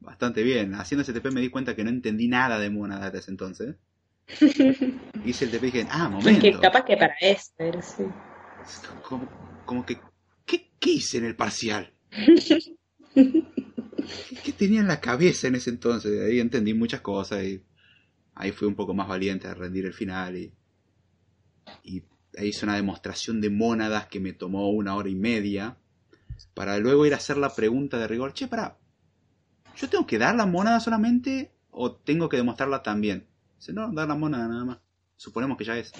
Bastante 0.00 0.42
bien. 0.42 0.74
Haciendo 0.74 1.02
ese 1.02 1.12
TP 1.12 1.30
me 1.30 1.40
di 1.40 1.48
cuenta 1.48 1.74
que 1.74 1.82
no 1.82 1.90
entendí 1.90 2.28
nada 2.28 2.58
de 2.58 2.70
mónadas 2.70 3.06
desde 3.06 3.18
ese 3.18 3.30
entonces. 3.30 3.76
Hice 5.24 5.44
el 5.46 5.50
TP 5.50 5.66
y 5.68 5.70
dije, 5.70 5.86
ah, 5.90 6.04
es 6.04 6.10
momento. 6.10 6.40
que 6.40 6.60
capaz 6.60 6.84
que 6.84 6.96
para 6.96 7.14
eso, 7.20 7.52
pero 7.56 7.80
sí. 7.82 8.04
Como, 9.02 9.28
como 9.64 9.84
que, 9.84 9.98
¿qué, 10.44 10.70
qué 10.78 10.90
hice 10.90 11.18
en 11.18 11.24
el 11.24 11.36
parcial? 11.36 11.92
¿Qué 14.42 14.52
tenía 14.52 14.80
en 14.80 14.88
la 14.88 15.00
cabeza 15.00 15.48
en 15.48 15.54
ese 15.54 15.70
entonces? 15.70 16.20
Ahí 16.20 16.40
entendí 16.40 16.74
muchas 16.74 17.00
cosas 17.00 17.44
y 17.44 17.62
ahí 18.34 18.52
fui 18.52 18.68
un 18.68 18.74
poco 18.74 18.94
más 18.94 19.08
valiente 19.08 19.48
a 19.48 19.54
rendir 19.54 19.86
el 19.86 19.92
final 19.92 20.36
y, 20.36 20.52
y 21.82 22.02
ahí 22.36 22.48
hice 22.48 22.64
una 22.64 22.76
demostración 22.76 23.40
de 23.40 23.50
mónadas 23.50 24.06
que 24.06 24.20
me 24.20 24.32
tomó 24.32 24.70
una 24.70 24.94
hora 24.94 25.08
y 25.08 25.14
media 25.14 25.76
para 26.54 26.78
luego 26.78 27.06
ir 27.06 27.14
a 27.14 27.18
hacer 27.18 27.36
la 27.36 27.54
pregunta 27.54 27.98
de 27.98 28.08
rigor, 28.08 28.32
che, 28.32 28.48
para, 28.48 28.76
¿yo 29.76 29.88
tengo 29.88 30.06
que 30.06 30.18
dar 30.18 30.34
la 30.34 30.46
mónada 30.46 30.80
solamente 30.80 31.52
o 31.70 31.92
tengo 31.92 32.28
que 32.28 32.36
demostrarla 32.36 32.82
también? 32.82 33.26
Dice, 33.58 33.72
no, 33.72 33.92
dar 33.92 34.08
la 34.08 34.14
mónada 34.14 34.48
nada 34.48 34.64
más. 34.64 34.78
Suponemos 35.16 35.56
que 35.56 35.64
ya 35.64 35.78
es. 35.78 35.92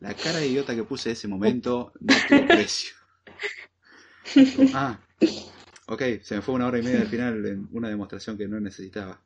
La 0.00 0.14
cara 0.14 0.38
de 0.38 0.48
idiota 0.48 0.74
que 0.74 0.84
puse 0.84 1.10
en 1.10 1.12
ese 1.12 1.28
momento 1.28 1.92
no 2.00 2.14
tuvo 2.28 2.46
precio. 2.46 2.94
Ah, 4.74 5.00
ok, 5.86 6.02
se 6.22 6.36
me 6.36 6.42
fue 6.42 6.54
una 6.54 6.66
hora 6.68 6.78
y 6.78 6.82
media 6.82 7.00
al 7.00 7.08
final 7.08 7.44
en 7.46 7.68
una 7.72 7.88
demostración 7.88 8.38
que 8.38 8.46
no 8.48 8.60
necesitaba. 8.60 9.20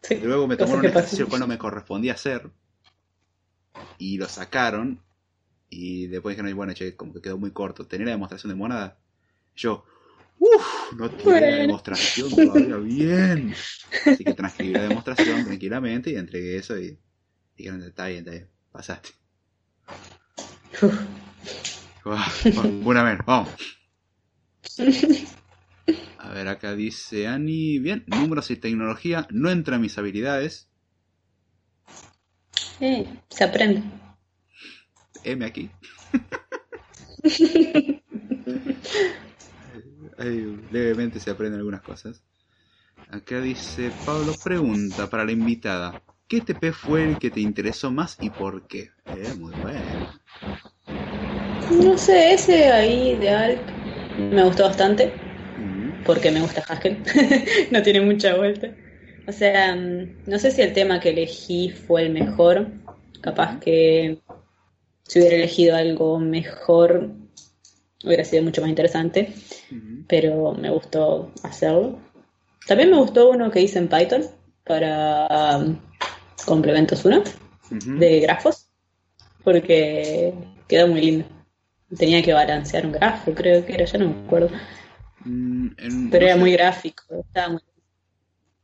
Sí, 0.00 0.14
luego 0.20 0.46
me 0.48 0.56
tomaron 0.56 0.84
un 0.84 0.90
ejercicio 0.90 1.28
que 1.28 1.38
no 1.38 1.46
me 1.46 1.58
correspondía 1.58 2.14
hacer 2.14 2.50
y 3.98 4.18
lo 4.18 4.28
sacaron 4.28 5.00
y 5.70 6.08
después 6.08 6.36
dijeron, 6.36 6.56
bueno, 6.56 6.74
che, 6.74 6.96
como 6.96 7.14
que 7.14 7.22
quedó 7.22 7.38
muy 7.38 7.52
corto. 7.52 7.86
¿Tenía 7.86 8.06
la 8.06 8.12
demostración 8.12 8.50
de 8.50 8.56
monada? 8.56 8.98
Yo, 9.56 9.84
uff, 10.38 10.92
no 10.92 11.10
tiene 11.12 11.46
la 11.46 11.56
Bueno. 11.56 11.56
demostración 11.56 12.36
todavía 12.36 12.76
bien. 12.78 13.62
Así 14.04 14.24
que 14.26 14.34
transcribí 14.34 14.74
la 14.74 14.82
demostración 14.82 15.44
tranquilamente 15.44 16.10
y 16.10 16.16
entregué 16.16 16.56
eso 16.58 16.78
y 16.78 16.98
dijeron, 17.56 17.82
está 17.82 18.06
bien, 18.08 18.20
está 18.20 18.32
bien, 18.32 18.50
pasaste. 18.72 19.10
Uf. 22.04 22.56
Bueno, 22.84 23.04
vez, 23.04 23.18
vamos. 23.26 23.75
A 26.18 26.30
ver, 26.30 26.48
acá 26.48 26.74
dice 26.74 27.28
Ani, 27.28 27.78
bien, 27.78 28.02
números 28.08 28.50
y 28.50 28.56
tecnología 28.56 29.28
no 29.30 29.48
entra 29.48 29.76
en 29.76 29.82
mis 29.82 29.96
habilidades. 29.96 30.68
Eh, 32.80 33.06
se 33.28 33.44
aprende. 33.44 33.82
M 35.22 35.44
aquí. 35.44 35.70
Levemente 40.70 41.20
se 41.20 41.30
aprenden 41.30 41.58
algunas 41.58 41.82
cosas. 41.82 42.22
Acá 43.10 43.40
dice 43.40 43.90
Pablo 44.04 44.32
pregunta 44.42 45.08
para 45.08 45.24
la 45.24 45.32
invitada. 45.32 46.02
¿Qué 46.26 46.40
TP 46.40 46.72
fue 46.72 47.04
el 47.04 47.18
que 47.18 47.30
te 47.30 47.40
interesó 47.40 47.92
más 47.92 48.16
y 48.20 48.30
por 48.30 48.66
qué? 48.66 48.90
Eh, 49.06 49.32
muy 49.38 49.52
bueno. 49.60 50.10
No 51.70 51.96
sé, 51.96 52.34
ese 52.34 52.72
ahí 52.72 53.14
de 53.16 53.30
Alp 53.30 53.85
me 54.16 54.44
gustó 54.44 54.64
bastante 54.64 55.12
Mm, 55.58 56.04
porque 56.04 56.30
me 56.30 56.40
gusta 56.40 56.62
Haskell. 56.68 57.02
no 57.70 57.82
tiene 57.82 58.00
mucha 58.00 58.36
vuelta. 58.36 58.68
O 59.26 59.32
sea, 59.32 59.74
mm, 59.74 60.08
no 60.26 60.38
sé 60.38 60.50
si 60.50 60.62
el 60.62 60.72
tema 60.72 61.00
que 61.00 61.10
elegí 61.10 61.70
fue 61.70 62.02
el 62.02 62.12
mejor. 62.12 62.68
Capaz 63.20 63.58
que 63.60 64.18
si 65.04 65.18
hubiera 65.18 65.36
elegido 65.36 65.76
algo 65.76 66.18
mejor 66.18 67.10
hubiera 68.04 68.24
sido 68.24 68.42
mucho 68.42 68.60
más 68.60 68.70
interesante, 68.70 69.32
pero 70.06 70.52
me 70.52 70.70
gustó 70.70 71.32
hacerlo. 71.42 71.98
También 72.66 72.90
me 72.90 72.98
gustó 72.98 73.30
uno 73.30 73.50
que 73.50 73.62
hice 73.62 73.78
en 73.78 73.88
Python 73.88 74.24
para 74.64 75.58
um, 75.58 75.76
complementos 76.44 77.04
1 77.04 77.22
Ujú. 77.70 77.98
de 77.98 78.20
grafos, 78.20 78.68
porque 79.42 80.34
quedó 80.68 80.86
muy 80.86 81.00
lindo. 81.00 81.35
Tenía 81.96 82.22
que 82.22 82.32
balancear 82.32 82.86
un 82.86 82.92
grafo, 82.92 83.34
creo 83.34 83.64
que 83.64 83.74
era, 83.74 83.84
ya 83.84 83.98
no 83.98 84.08
me 84.08 84.26
acuerdo, 84.26 84.50
Mm, 85.24 85.66
en- 85.78 86.10
pero 86.10 86.22
no 86.22 86.26
era 86.26 86.34
sé, 86.34 86.40
muy 86.40 86.52
gráfico, 86.52 87.02
estaba 87.20 87.48
muy 87.50 87.60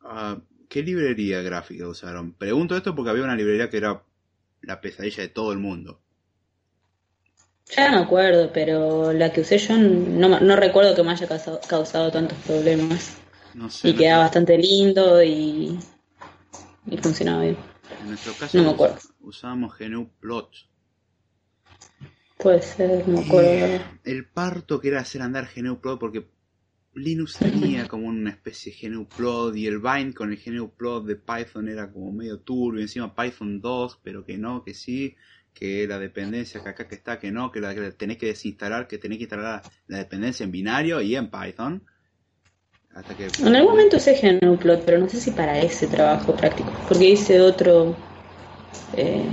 ah, 0.03 0.39
¿Qué 0.69 0.83
librería 0.83 1.43
gráfica 1.43 1.89
usaron? 1.89 2.33
Pregunto 2.35 2.77
esto 2.77 2.95
porque 2.95 3.11
había 3.11 3.25
una 3.25 3.37
librería 3.37 3.69
que 3.69 3.77
era 3.79 4.03
la 4.63 4.81
pesadilla 4.81 5.23
de 5.23 5.29
todo 5.29 5.53
el 5.53 5.59
mundo. 5.59 6.01
Ya 7.75 7.91
no 7.91 7.99
me 7.99 8.05
acuerdo, 8.05 8.51
pero 8.53 9.13
la 9.13 9.33
que 9.33 9.41
usé 9.41 9.57
yo 9.59 9.77
no, 9.79 10.41
no 10.41 10.57
recuerdo 10.57 10.95
que 10.95 11.03
me 11.03 11.13
haya 11.13 11.27
causado, 11.27 11.61
causado 11.69 12.11
tantos 12.11 12.39
problemas. 12.47 13.17
No 13.55 13.71
sé. 13.71 13.91
Y 13.91 13.95
quedaba 13.95 14.25
bastante 14.25 14.59
lindo 14.59 15.23
y, 15.23 15.79
y 16.87 16.97
funcionaba 16.99 17.43
bien. 17.43 17.57
En 18.01 18.09
nuestro 18.09 18.33
caso 18.35 18.59
No 18.59 18.65
me 18.65 18.71
acuerdo. 18.71 18.97
us- 18.97 19.13
usábamos 19.21 19.75
GNU 19.79 20.11
Plot. 20.21 20.51
Puede 22.43 22.63
ser, 22.63 23.07
no 23.09 23.21
acuerdo. 23.21 23.85
el 24.05 24.27
parto 24.27 24.81
que 24.81 24.89
era 24.89 25.01
hacer 25.01 25.23
andar 25.23 25.49
GNU 25.55 25.81
Plot 25.81 26.01
porque 26.01 26.27
Linux 26.95 27.39
tenía 27.39 27.87
como 27.89 28.09
una 28.09 28.31
especie 28.31 28.73
de 28.73 28.89
GNU 28.89 29.07
y 29.55 29.67
el 29.67 29.79
bind 29.79 30.15
con 30.15 30.33
el 30.33 30.39
GNU 30.39 30.71
Plot 30.71 31.07
de 31.07 31.17
Python 31.17 31.69
era 31.69 31.91
como 31.91 32.13
medio 32.13 32.41
turbio, 32.41 32.81
encima 32.81 33.15
Python 33.15 33.61
2, 33.61 34.01
pero 34.03 34.25
que 34.25 34.39
no, 34.39 34.65
que 34.65 34.75
sí, 34.75 35.15
que 35.55 35.87
la 35.87 35.99
dependencia 35.99 36.63
que 36.63 36.69
acá 36.69 36.89
que 36.89 36.95
está, 36.95 37.19
que 37.19 37.31
no, 37.31 37.53
que 37.53 37.61
la 37.61 37.75
que 37.75 37.93
tenés 37.93 38.19
que 38.19 38.27
desinstalar, 38.27 38.89
que 38.89 38.99
tenés 38.99 39.19
que 39.19 39.25
instalar 39.25 39.63
la 39.87 39.99
dependencia 39.99 40.45
en 40.45 40.51
binario 40.51 41.01
y 41.01 41.17
en 41.17 41.31
Python. 41.31 41.85
Hasta 42.95 43.17
que 43.17 43.29
En 43.39 43.57
algún 43.57 43.71
momento 43.73 43.97
usé 43.97 44.19
GNUplot, 44.21 44.85
pero 44.85 44.99
no 44.99 45.09
sé 45.09 45.21
si 45.21 45.31
para 45.31 45.59
ese 45.61 45.87
trabajo 45.87 46.35
práctico, 46.35 46.71
porque 46.89 47.11
hice 47.11 47.41
otro 47.41 47.97
eh, 48.97 49.25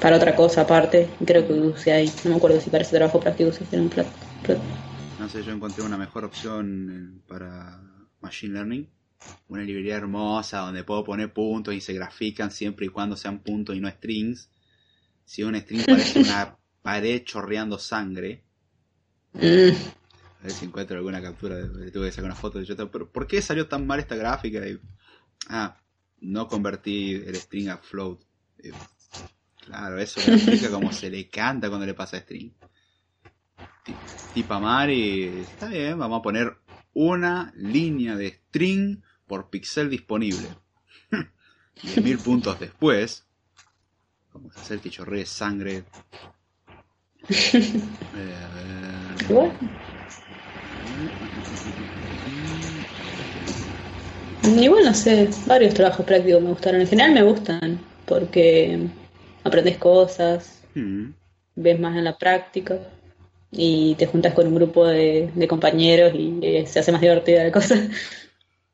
para 0.00 0.16
otra 0.16 0.34
cosa 0.34 0.62
aparte, 0.62 1.08
creo 1.24 1.46
que 1.46 1.52
usé 1.52 1.92
ahí. 1.92 2.10
No 2.24 2.30
me 2.30 2.36
acuerdo 2.36 2.60
si 2.60 2.70
para 2.70 2.82
ese 2.82 2.96
trabajo 2.96 3.20
práctico 3.20 3.50
usé 3.50 3.64
GNUplot. 3.70 4.06
Plot. 4.44 4.58
No 5.18 5.28
sé, 5.28 5.42
yo 5.42 5.52
encontré 5.52 5.84
una 5.84 5.98
mejor 5.98 6.24
opción 6.24 7.20
eh, 7.20 7.22
para 7.28 7.80
Machine 8.20 8.54
Learning. 8.54 8.88
Una 9.48 9.62
librería 9.62 9.96
hermosa 9.96 10.60
donde 10.60 10.82
puedo 10.82 11.04
poner 11.04 11.32
puntos 11.32 11.74
y 11.74 11.80
se 11.80 11.92
grafican 11.92 12.50
siempre 12.50 12.86
y 12.86 12.88
cuando 12.88 13.16
sean 13.16 13.40
puntos 13.40 13.76
y 13.76 13.80
no 13.80 13.90
strings. 13.90 14.48
Si 15.24 15.42
un 15.42 15.54
string 15.54 15.84
parece 15.86 16.20
una 16.20 16.56
pared 16.82 17.22
chorreando 17.24 17.78
sangre, 17.78 18.42
Mm, 19.32 19.70
a 20.40 20.42
ver 20.42 20.52
si 20.52 20.64
encuentro 20.64 20.96
alguna 20.96 21.22
captura, 21.22 21.56
le 21.60 21.90
tuve 21.90 22.06
que 22.06 22.12
sacar 22.12 22.30
una 22.30 22.34
foto 22.34 22.58
de 22.58 22.64
yo. 22.64 22.76
Pero 22.90 23.10
¿por 23.10 23.26
qué 23.26 23.40
salió 23.42 23.68
tan 23.68 23.86
mal 23.86 24.00
esta 24.00 24.16
gráfica? 24.16 24.66
Y, 24.66 24.80
ah, 25.48 25.76
no 26.20 26.48
convertí 26.48 27.12
el 27.12 27.36
string 27.36 27.68
a 27.68 27.78
float. 27.78 28.22
Eh, 28.58 28.72
claro, 29.70 29.98
eso 29.98 30.20
me 30.26 30.34
explica 30.34 30.70
cómo 30.70 30.92
se 30.92 31.08
le 31.10 31.28
canta 31.28 31.68
cuando 31.68 31.86
le 31.86 31.94
pasa 31.94 32.18
string. 32.18 32.50
Ti- 33.84 33.96
Tipa 34.34 34.58
Mari, 34.58 35.40
está 35.42 35.68
bien, 35.68 35.98
vamos 35.98 36.18
a 36.20 36.22
poner 36.22 36.56
una 36.92 37.52
línea 37.56 38.16
de 38.16 38.28
string 38.32 39.00
por 39.26 39.48
pixel 39.48 39.88
disponible. 39.88 40.48
10.000 41.82 42.18
puntos 42.22 42.58
después, 42.58 43.24
vamos 44.34 44.56
a 44.56 44.60
hacer 44.60 44.80
que 44.80 44.90
chorree 44.90 45.24
sangre. 45.26 45.84
Eh. 48.12 49.56
Igual 54.60 54.84
no 54.84 54.94
sé, 54.94 55.28
varios 55.46 55.74
trabajos 55.74 56.04
prácticos 56.06 56.42
me 56.42 56.48
gustaron. 56.50 56.80
En 56.80 56.86
general 56.88 57.12
me 57.14 57.22
gustan, 57.22 57.78
porque 58.06 58.88
aprendes 59.44 59.78
cosas, 59.78 60.62
hmm. 60.74 61.10
ves 61.56 61.80
más 61.80 61.96
en 61.96 62.04
la 62.04 62.18
práctica 62.18 62.78
y 63.50 63.94
te 63.96 64.06
juntas 64.06 64.34
con 64.34 64.46
un 64.46 64.54
grupo 64.54 64.86
de, 64.86 65.30
de 65.34 65.48
compañeros 65.48 66.12
y 66.14 66.38
eh, 66.42 66.66
se 66.66 66.80
hace 66.80 66.92
más 66.92 67.00
divertida 67.00 67.44
la 67.44 67.52
cosa. 67.52 67.76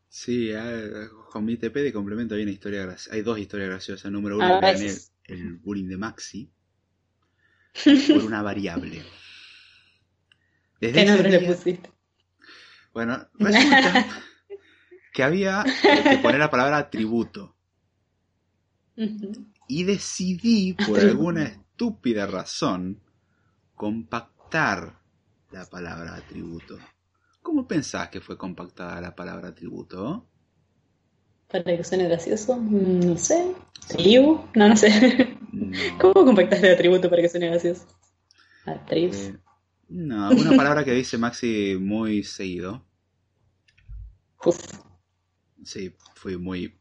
Sí, 0.09 0.53
ah, 0.53 1.09
con 1.31 1.45
mi 1.45 1.57
TP 1.57 1.83
de 1.83 1.93
complemento 1.93 2.35
hay 2.35 2.43
una 2.43 2.51
historia 2.51 2.83
graciosa. 2.83 3.14
Hay 3.14 3.23
dos 3.23 3.39
historias 3.39 3.69
graciosas. 3.69 4.11
Número 4.11 4.37
uno, 4.37 4.61
Ah, 4.62 4.75
el 5.25 5.55
bullying 5.57 5.89
de 5.89 5.97
Maxi 5.97 6.51
por 7.85 8.25
una 8.25 8.43
variable. 8.43 9.03
Desde 10.81 11.05
¿Qué 11.05 11.11
nombre 11.11 11.31
le 11.31 11.41
pusiste? 11.41 11.91
Bueno, 12.93 13.29
resulta 13.35 14.07
que 15.12 15.23
había 15.23 15.64
que 15.83 16.19
poner 16.19 16.39
la 16.39 16.51
palabra 16.51 16.79
atributo. 16.79 17.55
Y 19.69 19.85
decidí, 19.85 20.75
por 20.75 21.01
alguna 21.01 21.45
estúpida 21.45 22.27
razón, 22.27 23.01
compactar 23.75 25.01
la 25.51 25.67
palabra 25.67 26.14
atributo. 26.14 26.79
¿Cómo 27.43 27.67
pensás 27.67 28.09
que 28.09 28.21
fue 28.21 28.37
compactada 28.37 29.01
la 29.01 29.14
palabra 29.14 29.49
atributo? 29.49 30.27
Para 31.49 31.64
que 31.64 31.85
suene 31.85 32.09
gracioso, 32.09 32.57
Mm, 32.57 33.01
no 33.07 33.17
sé. 33.19 33.55
¿Tribu? 33.89 34.41
No, 34.55 34.69
no 34.69 34.77
sé. 34.77 35.39
No. 35.53 35.77
¿Cómo 36.01 36.25
compactaste 36.25 36.67
el 36.67 36.75
atributo 36.75 37.09
para 37.09 37.23
que 37.23 37.29
suene 37.29 37.49
gracioso? 37.49 37.87
Atribus. 38.64 39.17
Eh, 39.17 39.39
no, 39.89 40.31
una 40.31 40.57
palabra 40.57 40.85
que 40.85 40.93
dice 40.93 41.19
Maxi 41.19 41.77
muy 41.81 42.25
seguido. 42.25 42.85
Uf. 44.45 44.59
Sí, 45.64 45.95
fue 46.14 46.37
muy 46.37 46.79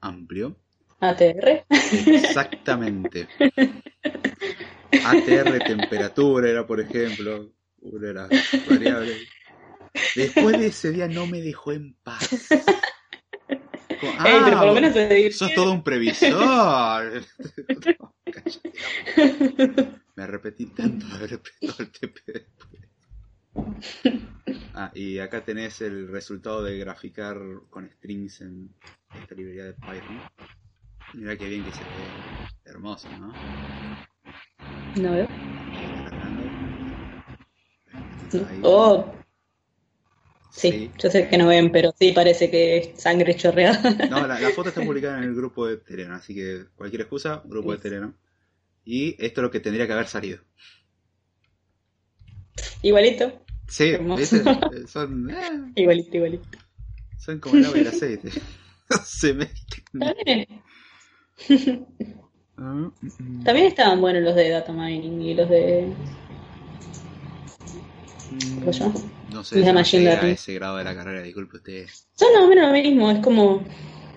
amplio. 0.00 0.58
ATR. 1.10 1.64
Exactamente. 1.68 3.28
ATR 5.04 5.58
temperatura 5.64 6.48
era, 6.48 6.66
por 6.66 6.80
ejemplo, 6.80 7.52
una 7.80 8.06
de 8.08 8.14
las 8.14 8.28
variables. 8.68 9.28
Después 10.14 10.58
de 10.58 10.66
ese 10.66 10.92
día 10.92 11.08
no 11.08 11.26
me 11.26 11.40
dejó 11.40 11.72
en 11.72 11.94
paz. 12.02 12.48
Como, 14.00 14.12
Ey, 14.26 14.40
pero 14.44 14.58
por 14.58 14.66
lo 14.66 14.72
ah, 14.72 14.80
menos 14.80 15.36
sos 15.36 15.54
todo 15.54 15.72
un 15.72 15.82
previsor. 15.82 17.24
No. 17.98 18.14
Me 20.16 20.26
repetí 20.26 20.66
tanto 20.66 21.06
de 21.06 21.14
haber 21.14 21.34
apretado 21.34 21.74
el 21.78 21.90
TP 21.90 22.20
después. 22.26 22.86
Ah, 24.74 24.90
y 24.94 25.18
acá 25.18 25.44
tenés 25.44 25.80
el 25.80 26.08
resultado 26.08 26.62
de 26.62 26.78
graficar 26.78 27.38
con 27.70 27.90
strings 27.90 28.40
en 28.42 28.74
esta 29.14 29.34
librería 29.34 29.64
de 29.64 29.74
Python. 29.74 30.20
Mira 31.14 31.36
qué 31.36 31.48
bien 31.48 31.64
que 31.64 31.72
se 31.72 31.80
ve. 31.80 31.90
Hermoso, 32.64 33.08
¿no? 33.18 33.32
No 35.00 35.12
veo. 35.12 35.28
Oh, 38.62 39.12
sí, 40.50 40.90
yo 40.98 41.10
sé 41.10 41.28
que 41.28 41.38
no 41.38 41.46
ven, 41.46 41.70
pero 41.70 41.94
sí 41.98 42.12
parece 42.12 42.50
que 42.50 42.76
es 42.78 43.00
sangre 43.00 43.34
chorreada. 43.36 43.80
No, 44.10 44.26
la, 44.26 44.40
la 44.40 44.50
foto 44.50 44.68
está 44.70 44.82
publicada 44.84 45.18
en 45.18 45.24
el 45.24 45.34
grupo 45.34 45.66
de 45.66 45.76
Telegram, 45.78 46.16
así 46.16 46.34
que 46.34 46.64
cualquier 46.74 47.02
excusa, 47.02 47.42
grupo 47.44 47.72
de 47.72 47.78
Telegram. 47.78 48.14
Y 48.84 49.10
esto 49.24 49.40
es 49.40 49.42
lo 49.42 49.50
que 49.50 49.60
tendría 49.60 49.86
que 49.86 49.92
haber 49.92 50.06
salido. 50.08 50.40
Igualito, 52.82 53.42
Sí, 53.68 53.92
Son, 54.86 55.30
eh, 55.30 55.72
igualito, 55.74 56.16
igualito. 56.16 56.46
son 57.18 57.40
como 57.40 57.56
el 57.56 57.64
agua 57.64 57.78
y 57.78 57.80
el 57.80 57.88
aceite. 57.88 58.30
Se 59.04 59.34
mezclan. 59.34 60.14
Ah. 62.58 62.90
También 63.44 63.66
estaban 63.66 64.00
buenos 64.00 64.22
los 64.22 64.34
de 64.34 64.48
data 64.48 64.72
mining 64.72 65.20
y 65.20 65.34
los 65.34 65.48
de 65.50 65.94
¿Cómo 68.60 68.72
se 68.72 68.80
llama? 68.80 68.94
No 69.28 69.44
sé, 69.44 69.60
de 69.60 69.72
no 69.72 69.74
Machine 69.74 70.04
llegué 70.04 70.16
a 70.16 70.16
Learning. 70.16 70.34
ese 70.34 70.54
grado 70.54 70.76
de 70.78 70.84
la 70.84 70.94
carrera, 70.94 71.22
disculpe 71.22 71.58
usted. 71.58 71.86
Son 72.14 72.32
más 72.32 72.44
o 72.44 72.48
menos 72.48 72.66
lo 72.66 72.72
mismo, 72.72 73.10
es 73.10 73.18
como 73.20 73.62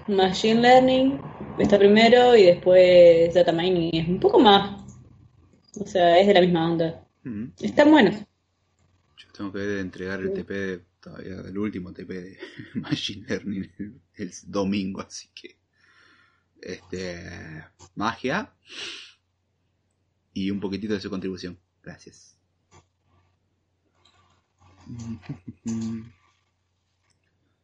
Machine 0.07 0.61
Learning 0.61 1.19
está 1.57 1.77
primero 1.77 2.35
y 2.35 2.43
después 2.43 3.33
Data 3.33 3.51
Mining 3.51 3.89
es 3.93 4.07
un 4.07 4.19
poco 4.19 4.39
más, 4.39 4.81
o 5.79 5.85
sea, 5.85 6.19
es 6.19 6.27
de 6.27 6.33
la 6.33 6.41
misma 6.41 6.71
onda. 6.71 7.05
Mm. 7.23 7.47
Están 7.61 7.91
buenos. 7.91 8.15
Yo 9.17 9.27
tengo 9.33 9.51
que 9.51 9.79
entregar 9.79 10.21
el 10.21 10.33
TP 10.33 10.49
de, 10.53 10.81
todavía, 11.01 11.41
el 11.45 11.57
último 11.57 11.91
TP 11.91 12.07
de 12.07 12.37
Machine 12.75 13.25
Learning 13.27 13.71
el, 13.77 14.01
el 14.15 14.31
domingo, 14.47 15.01
así 15.01 15.29
que 15.35 15.58
este 16.61 17.65
magia 17.95 18.53
y 20.33 20.51
un 20.51 20.59
poquitito 20.59 20.93
de 20.93 21.01
su 21.01 21.09
contribución. 21.09 21.57
Gracias. 21.83 22.37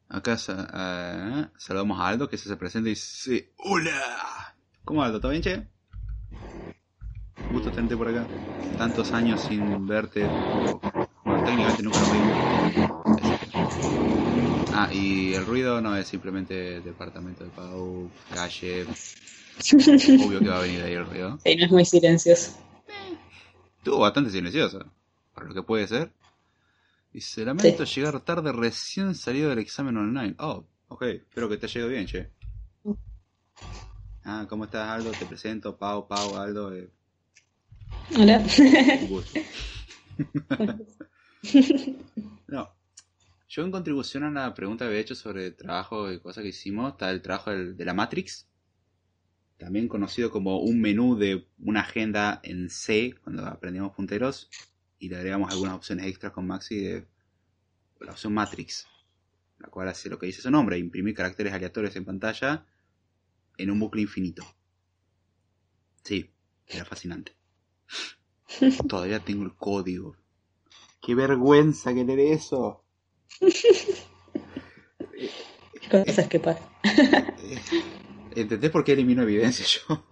Acá 0.08 0.38
ah, 0.50 1.50
saludamos 1.58 2.00
a 2.00 2.08
Aldo 2.08 2.30
que 2.30 2.38
se 2.38 2.56
presenta 2.56 2.90
y 2.90 2.92
dice 2.92 3.52
¡Hola! 3.58 4.56
¿Cómo 4.84 5.02
Aldo? 5.04 5.20
¿Todo 5.20 5.32
bien, 5.32 5.42
che? 5.42 5.68
Gusto 7.52 7.72
tenerte 7.72 7.98
por 7.98 8.10
acá. 8.10 8.28
Tantos 8.78 9.12
años 9.14 9.42
sin 9.42 9.88
verte 9.88 10.26
o 10.26 10.80
jugar 11.24 11.44
técnicamente 11.44 11.84
nunca 11.84 12.00
lo 12.00 12.12
vimos. 12.12 14.25
Ah, 14.72 14.90
y 14.92 15.34
el 15.34 15.46
ruido 15.46 15.82
no 15.82 15.96
es 15.96 16.08
simplemente 16.08 16.82
departamento 16.82 17.44
de 17.44 17.50
Pau, 17.50 18.10
calle. 18.34 18.86
Obvio 20.26 20.40
que 20.40 20.50
va 20.50 20.58
a 20.58 20.62
venir 20.62 20.82
ahí 20.84 20.94
el 20.94 21.06
ruido. 21.06 21.40
Sí, 21.44 21.56
no 21.56 21.66
es 21.66 21.72
muy 21.72 21.86
silencioso. 21.86 22.52
Estuvo 23.78 24.00
bastante 24.00 24.32
silencioso, 24.32 24.86
para 25.34 25.48
lo 25.48 25.54
que 25.54 25.64
puede 25.64 25.88
ser. 25.88 26.12
Dice, 27.14 27.46
lamento 27.46 27.86
llegar 27.86 28.20
tarde 28.20 28.52
recién 28.52 29.16
salido 29.16 29.50
del 29.50 29.60
examen 29.60 29.96
online. 29.96 30.36
Oh, 30.40 30.66
ok, 30.90 31.04
espero 31.04 31.48
que 31.48 31.58
te 31.58 31.68
haya 31.68 31.80
ido 31.80 31.90
bien, 31.90 32.06
che. 32.06 32.30
Ah, 34.26 34.46
¿cómo 34.50 34.66
estás, 34.66 34.90
Aldo? 34.90 35.12
Te 35.14 35.26
presento, 35.26 35.78
Pau, 35.78 36.08
Pau, 36.08 36.36
Aldo. 36.36 36.76
Eh. 36.76 36.90
Hola. 38.18 38.40
Un 38.40 39.08
gusto. 39.08 39.40
no, 42.48 42.70
yo 43.48 43.64
en 43.64 43.72
contribución 43.72 44.24
a 44.24 44.30
la 44.30 44.54
pregunta 44.54 44.86
que 44.86 44.90
había 44.90 45.00
hecho 45.02 45.16
sobre 45.16 45.50
trabajo 45.50 46.12
y 46.12 46.20
cosas 46.20 46.44
que 46.44 46.50
hicimos, 46.50 46.92
está 46.92 47.10
el 47.10 47.24
trabajo 47.24 47.50
del- 47.50 47.76
de 47.76 47.86
la 47.86 47.94
Matrix, 47.96 48.48
también 49.58 49.88
conocido 49.88 50.32
como 50.32 50.60
un 50.62 50.80
menú 50.82 51.16
de 51.18 51.48
una 51.60 51.82
agenda 51.82 52.40
en 52.44 52.70
C, 52.70 53.16
cuando 53.24 53.46
aprendíamos 53.46 53.94
punteros, 53.96 54.50
y 55.00 55.10
le 55.10 55.18
agregamos 55.18 55.52
algunas 55.52 55.76
opciones 55.76 56.06
extras 56.08 56.32
con 56.34 56.48
Maxi 56.48 56.76
de 56.80 57.08
la 58.02 58.12
opción 58.14 58.34
Matrix, 58.34 58.88
la 59.60 59.70
cual 59.70 59.90
hace 59.90 60.10
lo 60.10 60.20
que 60.20 60.28
dice 60.28 60.42
su 60.42 60.52
nombre, 60.52 60.78
imprimir 60.80 61.16
caracteres 61.16 61.54
aleatorios 61.54 61.96
en 61.98 62.06
pantalla 62.06 62.66
en 63.58 63.72
un 63.72 63.80
bucle 63.80 64.04
infinito. 64.04 64.46
Sí, 66.06 66.32
era 66.68 66.86
fascinante. 66.86 67.36
Todavía 68.88 69.20
tengo 69.24 69.44
el 69.46 69.56
código. 69.56 70.16
Qué 71.02 71.16
vergüenza 71.16 71.94
que 71.94 72.06
leer 72.06 72.22
eso. 72.34 72.85
Cosas 75.90 76.28
que 76.28 76.40
pasan. 76.40 76.64
Eh, 76.84 77.60
¿Entendés 78.36 78.72
por 78.72 78.84
qué 78.84 78.94
elimino 78.94 79.24
evidencia 79.24 79.66
yo? 79.66 80.06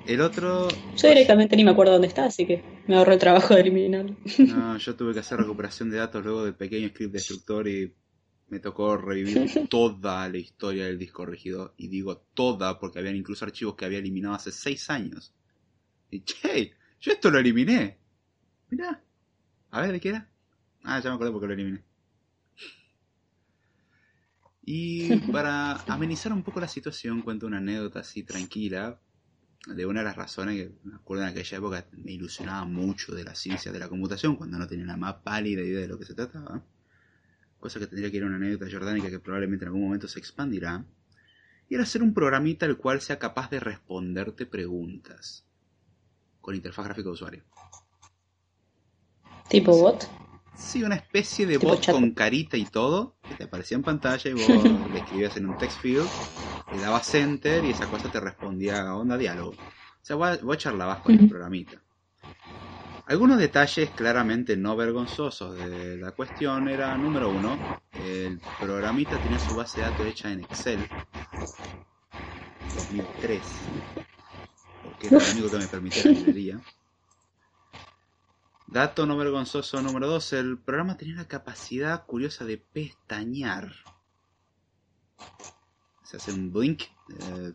El 0.06 0.22
otro. 0.22 0.68
Yo 0.96 1.08
directamente 1.08 1.56
ni 1.56 1.64
me 1.64 1.72
acuerdo 1.72 1.94
dónde 1.94 2.08
está, 2.08 2.26
así 2.26 2.46
que 2.46 2.64
me 2.88 2.96
ahorro 2.96 3.14
el 3.14 3.20
trabajo 3.20 3.56
de 3.56 3.62
eliminarlo. 3.62 4.16
No, 4.38 4.78
yo 4.78 4.96
tuve 4.96 5.14
que 5.14 5.22
hacer 5.22 5.40
recuperación 5.40 5.90
de 5.90 5.98
datos 5.98 6.24
luego 6.24 6.46
del 6.46 6.54
pequeño 6.54 6.90
script 6.90 7.14
destructor 7.14 7.68
y 7.68 7.92
me 8.50 8.60
tocó 8.60 8.98
revivir 8.98 9.50
toda 9.70 10.30
la 10.30 10.38
historia 10.38 10.86
del 10.86 11.00
disco 11.00 11.26
rígido. 11.26 11.74
Y 11.78 11.88
digo 11.88 12.18
toda 12.36 12.80
porque 12.80 13.00
habían 13.00 13.16
incluso 13.16 13.46
archivos 13.46 13.76
que 13.76 13.86
había 13.86 13.98
eliminado 13.98 14.36
hace 14.36 14.52
seis 14.52 14.92
años. 14.92 15.34
Y 16.12 16.22
che, 16.22 16.74
yo 17.00 17.12
esto 17.12 17.32
lo 17.32 17.40
eliminé. 17.40 17.98
Mirá. 18.70 19.02
A 19.72 19.82
ver, 19.82 19.92
¿de 19.92 20.00
qué 20.00 20.10
era? 20.10 20.30
Ah, 20.86 21.00
ya 21.00 21.10
me 21.10 21.16
acordé 21.16 21.32
porque 21.32 21.48
lo 21.48 21.54
eliminé. 21.54 21.84
Y 24.64 25.16
para 25.32 25.74
amenizar 25.88 26.32
un 26.32 26.44
poco 26.44 26.60
la 26.60 26.68
situación, 26.68 27.22
cuento 27.22 27.48
una 27.48 27.58
anécdota 27.58 28.00
así 28.00 28.24
tranquila 28.24 29.00
de 29.68 29.86
una 29.86 30.02
de 30.02 30.06
las 30.06 30.16
razones 30.16 30.56
que 30.56 30.76
me 30.84 30.96
acuerdo 30.96 31.24
en 31.24 31.30
aquella 31.30 31.58
época 31.58 31.88
me 31.94 32.12
ilusionaba 32.12 32.66
mucho 32.66 33.16
de 33.16 33.24
la 33.24 33.34
ciencia 33.34 33.72
de 33.72 33.80
la 33.80 33.90
computación 33.90 34.36
cuando 34.36 34.60
no 34.60 34.68
tenía 34.68 34.86
la 34.86 34.96
más 34.96 35.16
pálida 35.24 35.64
idea 35.64 35.82
de 35.82 35.88
lo 35.88 35.98
que 35.98 36.06
se 36.06 36.14
trataba. 36.14 36.64
Cosa 37.60 37.80
que 37.80 37.88
tendría 37.88 38.12
que 38.12 38.18
ir 38.18 38.24
a 38.24 38.28
una 38.28 38.36
anécdota 38.36 38.72
jordánica 38.72 39.10
que 39.10 39.20
probablemente 39.20 39.66
en 39.66 39.70
algún 39.70 39.86
momento 39.86 40.08
se 40.08 40.20
expandirá. 40.20 40.86
Y 41.68 41.74
era 41.74 41.84
hacer 41.84 42.04
un 42.04 42.14
programita 42.14 42.68
el 42.68 42.78
cual 42.78 43.02
sea 43.02 43.18
capaz 43.18 43.50
de 43.50 43.60
responderte 43.60 44.46
preguntas 44.46 45.48
con 46.42 46.54
interfaz 46.54 46.86
gráfica 46.86 47.08
de 47.08 47.14
usuario. 47.14 47.44
Tipo 49.50 49.76
bot. 49.76 50.08
Sí, 50.56 50.82
una 50.84 50.96
especie 50.96 51.46
de 51.46 51.58
chat. 51.82 52.00
con 52.00 52.14
carita 52.16 52.58
y 52.58 52.66
todo, 52.66 53.18
que 53.28 53.36
te 53.36 53.44
aparecía 53.44 53.78
en 53.78 53.84
pantalla 53.84 54.30
y 54.30 54.34
vos 54.34 54.84
le 54.90 55.00
escribías 55.00 55.38
en 55.38 55.46
un 55.46 55.56
text 55.58 55.80
field, 55.80 56.14
le 56.70 56.80
dabas 56.80 57.14
enter 57.14 57.64
y 57.66 57.72
esa 57.72 57.88
cosa 57.90 58.10
te 58.10 58.20
respondía 58.20 58.82
a 58.82 58.96
onda 58.98 59.18
diálogo. 59.18 59.52
O 59.54 59.62
sea, 60.02 60.16
vos, 60.16 60.42
vos 60.42 60.58
charlabas 60.58 61.00
con 61.02 61.16
el 61.16 61.24
Ujú. 61.24 61.28
programita. 61.28 61.84
Algunos 63.06 63.40
detalles 63.40 63.94
claramente 63.94 64.56
no 64.58 64.76
vergonzosos 64.76 65.56
de 65.56 65.98
la 65.98 66.12
cuestión 66.12 66.68
era, 66.68 66.96
número 66.98 67.32
uno, 67.32 67.68
el 67.94 68.44
programita 68.58 69.20
tenía 69.20 69.40
su 69.40 69.56
base 69.56 69.80
de 69.80 69.86
datos 69.86 70.06
hecha 70.06 70.32
en 70.32 70.42
Excel 70.42 70.92
2003, 72.74 73.74
porque 74.82 75.08
era 75.08 75.20
lo 75.20 75.30
único 75.30 75.50
que 75.52 75.58
me 75.58 75.68
permitía 75.68 76.04
la 76.06 76.12
librería. 76.12 76.64
Dato 78.76 79.06
no 79.06 79.16
vergonzoso 79.16 79.82
número 79.82 80.06
2. 80.08 80.34
El 80.34 80.58
programa 80.58 80.98
tenía 80.98 81.16
la 81.16 81.30
capacidad 81.30 82.06
curiosa 82.06 82.44
de 82.44 82.58
pestañear. 82.58 83.72
Se 86.04 86.18
hace 86.18 86.34
un 86.34 86.52
blink. 86.52 86.82
eh, 86.82 87.54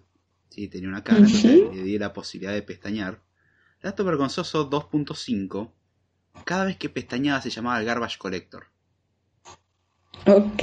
sí, 0.48 0.68
tenía 0.68 0.88
una 0.88 1.04
cara, 1.04 1.18
entonces 1.18 1.74
le 1.74 1.82
di 1.82 1.98
la 1.98 2.14
posibilidad 2.14 2.54
de 2.54 2.62
pestañear. 2.62 3.20
Dato 3.82 4.02
vergonzoso 4.02 4.70
2.5. 4.70 5.70
Cada 6.46 6.64
vez 6.64 6.78
que 6.78 6.88
pestañeaba 6.88 7.42
se 7.42 7.50
llamaba 7.50 7.78
el 7.78 7.84
Garbage 7.84 8.16
Collector. 8.16 8.68
Ok. 10.26 10.62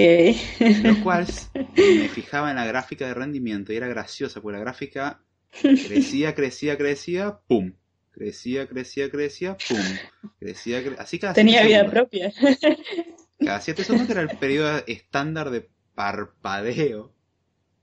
Lo 0.82 1.00
cual 1.04 1.28
me 1.54 2.10
fijaba 2.10 2.50
en 2.50 2.56
la 2.56 2.66
gráfica 2.66 3.06
de 3.06 3.14
rendimiento 3.14 3.74
y 3.74 3.76
era 3.76 3.88
graciosa 3.88 4.42
porque 4.42 4.58
la 4.58 4.64
gráfica 4.64 5.22
crecía, 5.52 6.34
crecía, 6.34 6.80
crecía, 6.80 7.42
pum. 7.48 7.74
Crecía, 8.18 8.68
crecía, 8.68 9.12
crecía, 9.12 9.58
pum. 9.68 10.32
Crecía, 10.40 10.82
cre- 10.84 10.96
así 10.98 11.20
cada 11.20 11.34
Tenía 11.36 11.62
vida 11.64 11.78
segundos. 11.86 11.94
propia. 11.94 12.34
Cada 13.40 13.62
7 13.62 13.84
segundos 13.84 14.10
era 14.10 14.22
el 14.22 14.36
periodo 14.40 14.82
estándar 14.88 15.52
de 15.52 15.70
parpadeo. 15.94 17.14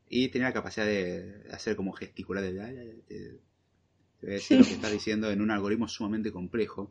Y 0.08 0.28
tenía 0.28 0.48
la 0.48 0.54
capacidad 0.54 0.84
de 0.84 1.44
hacer 1.52 1.76
como 1.76 1.92
gesticular. 1.92 2.42
De, 2.42 3.38
voy 4.20 4.30
a 4.30 4.34
decir 4.34 4.58
lo 4.58 4.64
que 4.64 4.72
estás 4.72 4.90
diciendo 4.90 5.30
en 5.30 5.40
un 5.40 5.52
algoritmo 5.52 5.86
sumamente 5.86 6.32
complejo, 6.32 6.90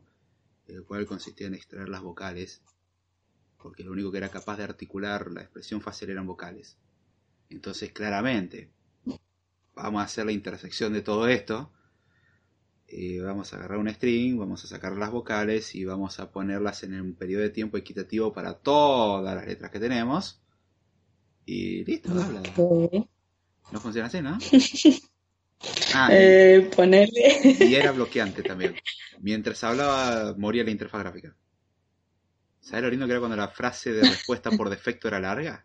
el 0.66 0.82
cual 0.84 1.04
consistía 1.04 1.46
en 1.46 1.54
extraer 1.54 1.90
las 1.90 2.00
vocales. 2.00 2.62
Porque 3.62 3.84
lo 3.84 3.92
único 3.92 4.10
que 4.10 4.18
era 4.18 4.30
capaz 4.30 4.56
de 4.56 4.64
articular 4.64 5.30
la 5.30 5.42
expresión 5.42 5.82
facial 5.82 6.10
eran 6.10 6.26
vocales. 6.26 6.78
Entonces, 7.50 7.92
claramente, 7.92 8.70
vamos 9.74 10.00
a 10.00 10.04
hacer 10.04 10.24
la 10.24 10.32
intersección 10.32 10.94
de 10.94 11.02
todo 11.02 11.28
esto. 11.28 11.70
Eh, 12.86 13.20
vamos 13.20 13.52
a 13.52 13.56
agarrar 13.56 13.78
un 13.78 13.88
string, 13.88 14.38
vamos 14.38 14.62
a 14.64 14.68
sacar 14.68 14.92
las 14.96 15.10
vocales 15.10 15.74
y 15.74 15.84
vamos 15.84 16.20
a 16.20 16.30
ponerlas 16.30 16.82
en 16.84 17.00
un 17.00 17.14
periodo 17.14 17.42
de 17.42 17.50
tiempo 17.50 17.76
equitativo 17.76 18.32
para 18.32 18.54
todas 18.54 19.34
las 19.34 19.46
letras 19.46 19.70
que 19.70 19.80
tenemos. 19.80 20.40
Y 21.46 21.84
listo, 21.84 22.10
habla. 22.12 22.42
No 23.72 23.80
funciona 23.80 24.06
así, 24.08 24.20
¿no? 24.20 24.38
Ah, 25.94 26.08
Eh, 26.12 26.70
ponerle. 26.76 27.56
y 27.58 27.74
era 27.74 27.90
bloqueante 27.92 28.42
también. 28.42 28.74
Mientras 29.20 29.64
hablaba, 29.64 30.34
moría 30.36 30.62
la 30.62 30.70
interfaz 30.70 31.00
gráfica. 31.00 31.34
¿Sabes 32.60 32.82
lo 32.84 32.90
lindo 32.90 33.06
que 33.06 33.12
era 33.12 33.20
cuando 33.20 33.36
la 33.36 33.48
frase 33.48 33.92
de 33.92 34.02
respuesta 34.02 34.50
por 34.50 34.68
defecto 34.68 35.08
era 35.08 35.20
larga? 35.20 35.64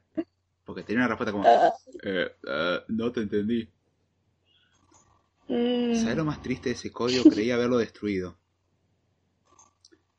Porque 0.63 0.83
tenía 0.83 0.99
una 1.01 1.07
respuesta 1.09 1.31
como, 1.33 1.43
Ah, 1.45 1.73
eh, 2.03 2.27
eh, 2.47 2.79
no 2.89 3.11
te 3.11 3.21
entendí. 3.21 3.67
Mm, 5.49 5.95
¿Sabes 5.95 6.15
lo 6.15 6.25
más 6.25 6.41
triste 6.41 6.69
de 6.69 6.75
ese 6.75 6.91
código? 6.91 7.23
Creí 7.29 7.51
haberlo 7.51 7.77
destruido. 7.77 8.37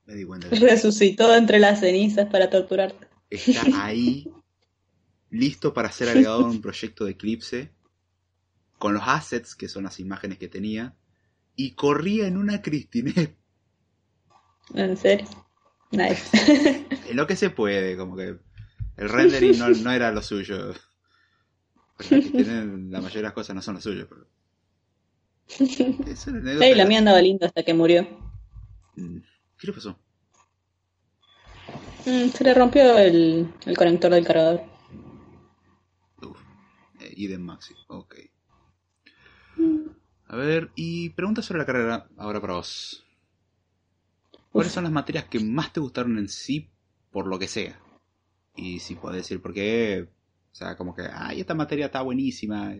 Me 0.06 0.14
di 0.14 0.24
cuenta 0.24 0.48
que 0.50 0.56
resucitó 0.56 1.34
entre 1.34 1.58
las 1.58 1.80
cenizas 1.80 2.28
para 2.30 2.50
torturarte. 2.50 3.06
está 3.30 3.86
ahí, 3.86 4.28
listo 5.30 5.72
para 5.72 5.92
ser 5.92 6.08
agregado 6.08 6.44
a 6.44 6.50
un 6.50 6.60
proyecto 6.60 7.04
de 7.04 7.12
Eclipse, 7.12 7.70
con 8.78 8.94
los 8.94 9.04
assets, 9.06 9.54
que 9.54 9.68
son 9.68 9.84
las 9.84 10.00
imágenes 10.00 10.38
que 10.38 10.48
tenía, 10.48 10.96
y 11.54 11.72
corría 11.72 12.26
en 12.26 12.36
una 12.36 12.62
Cristinet. 12.62 13.36
¿En 14.74 14.96
serio? 14.96 15.28
Nice. 15.90 16.86
En 17.10 17.16
lo 17.16 17.26
que 17.26 17.34
se 17.34 17.50
puede, 17.50 17.96
como 17.96 18.16
que 18.16 18.36
el 18.96 19.08
rendering 19.08 19.58
no, 19.58 19.68
no 19.68 19.90
era 19.90 20.12
lo 20.12 20.22
suyo. 20.22 20.74
Pero 21.96 22.16
los 22.16 22.24
que 22.24 22.30
tienen 22.30 22.90
la 22.90 23.00
mayoría 23.00 23.18
de 23.18 23.24
las 23.24 23.32
cosas 23.32 23.56
no 23.56 23.62
son 23.62 23.74
lo 23.74 23.80
suyo. 23.80 24.06
Pero... 24.08 24.28
Es 25.58 26.26
una 26.26 26.38
anécdota. 26.38 26.66
Ey, 26.66 26.74
la 26.74 26.84
mía 26.84 26.98
andaba 26.98 27.20
linda 27.20 27.46
hasta 27.46 27.62
que 27.62 27.74
murió. 27.74 28.06
Mm, 28.96 29.18
¿Qué 29.58 29.66
le 29.66 29.72
pasó? 29.72 29.98
Mm, 32.06 32.28
se 32.28 32.44
le 32.44 32.54
rompió 32.54 32.98
el, 32.98 33.52
el 33.66 33.76
conector 33.76 34.12
del 34.12 34.26
cargador. 34.26 34.62
Uf, 36.22 36.38
eh, 37.00 37.12
idem 37.16 37.42
maxi, 37.42 37.74
ok. 37.88 38.14
A 40.28 40.36
ver, 40.36 40.70
y 40.76 41.10
pregunta 41.10 41.42
sobre 41.42 41.58
la 41.60 41.66
carrera 41.66 42.08
ahora 42.16 42.40
para 42.40 42.54
vos. 42.54 43.04
¿Cuáles 44.52 44.70
Uf. 44.70 44.74
son 44.74 44.84
las 44.84 44.92
materias 44.92 45.24
que 45.24 45.40
más 45.40 45.72
te 45.72 45.80
gustaron 45.80 46.18
en 46.18 46.28
sí 46.28 46.68
por 47.10 47.26
lo 47.26 47.38
que 47.38 47.48
sea? 47.48 47.80
Y 48.54 48.80
si 48.80 48.94
podés 48.94 49.22
decir 49.22 49.40
por 49.42 49.52
qué, 49.52 50.08
o 50.52 50.54
sea, 50.54 50.76
como 50.76 50.94
que, 50.94 51.02
ay, 51.12 51.40
esta 51.40 51.54
materia 51.54 51.86
está 51.86 52.02
buenísima. 52.02 52.74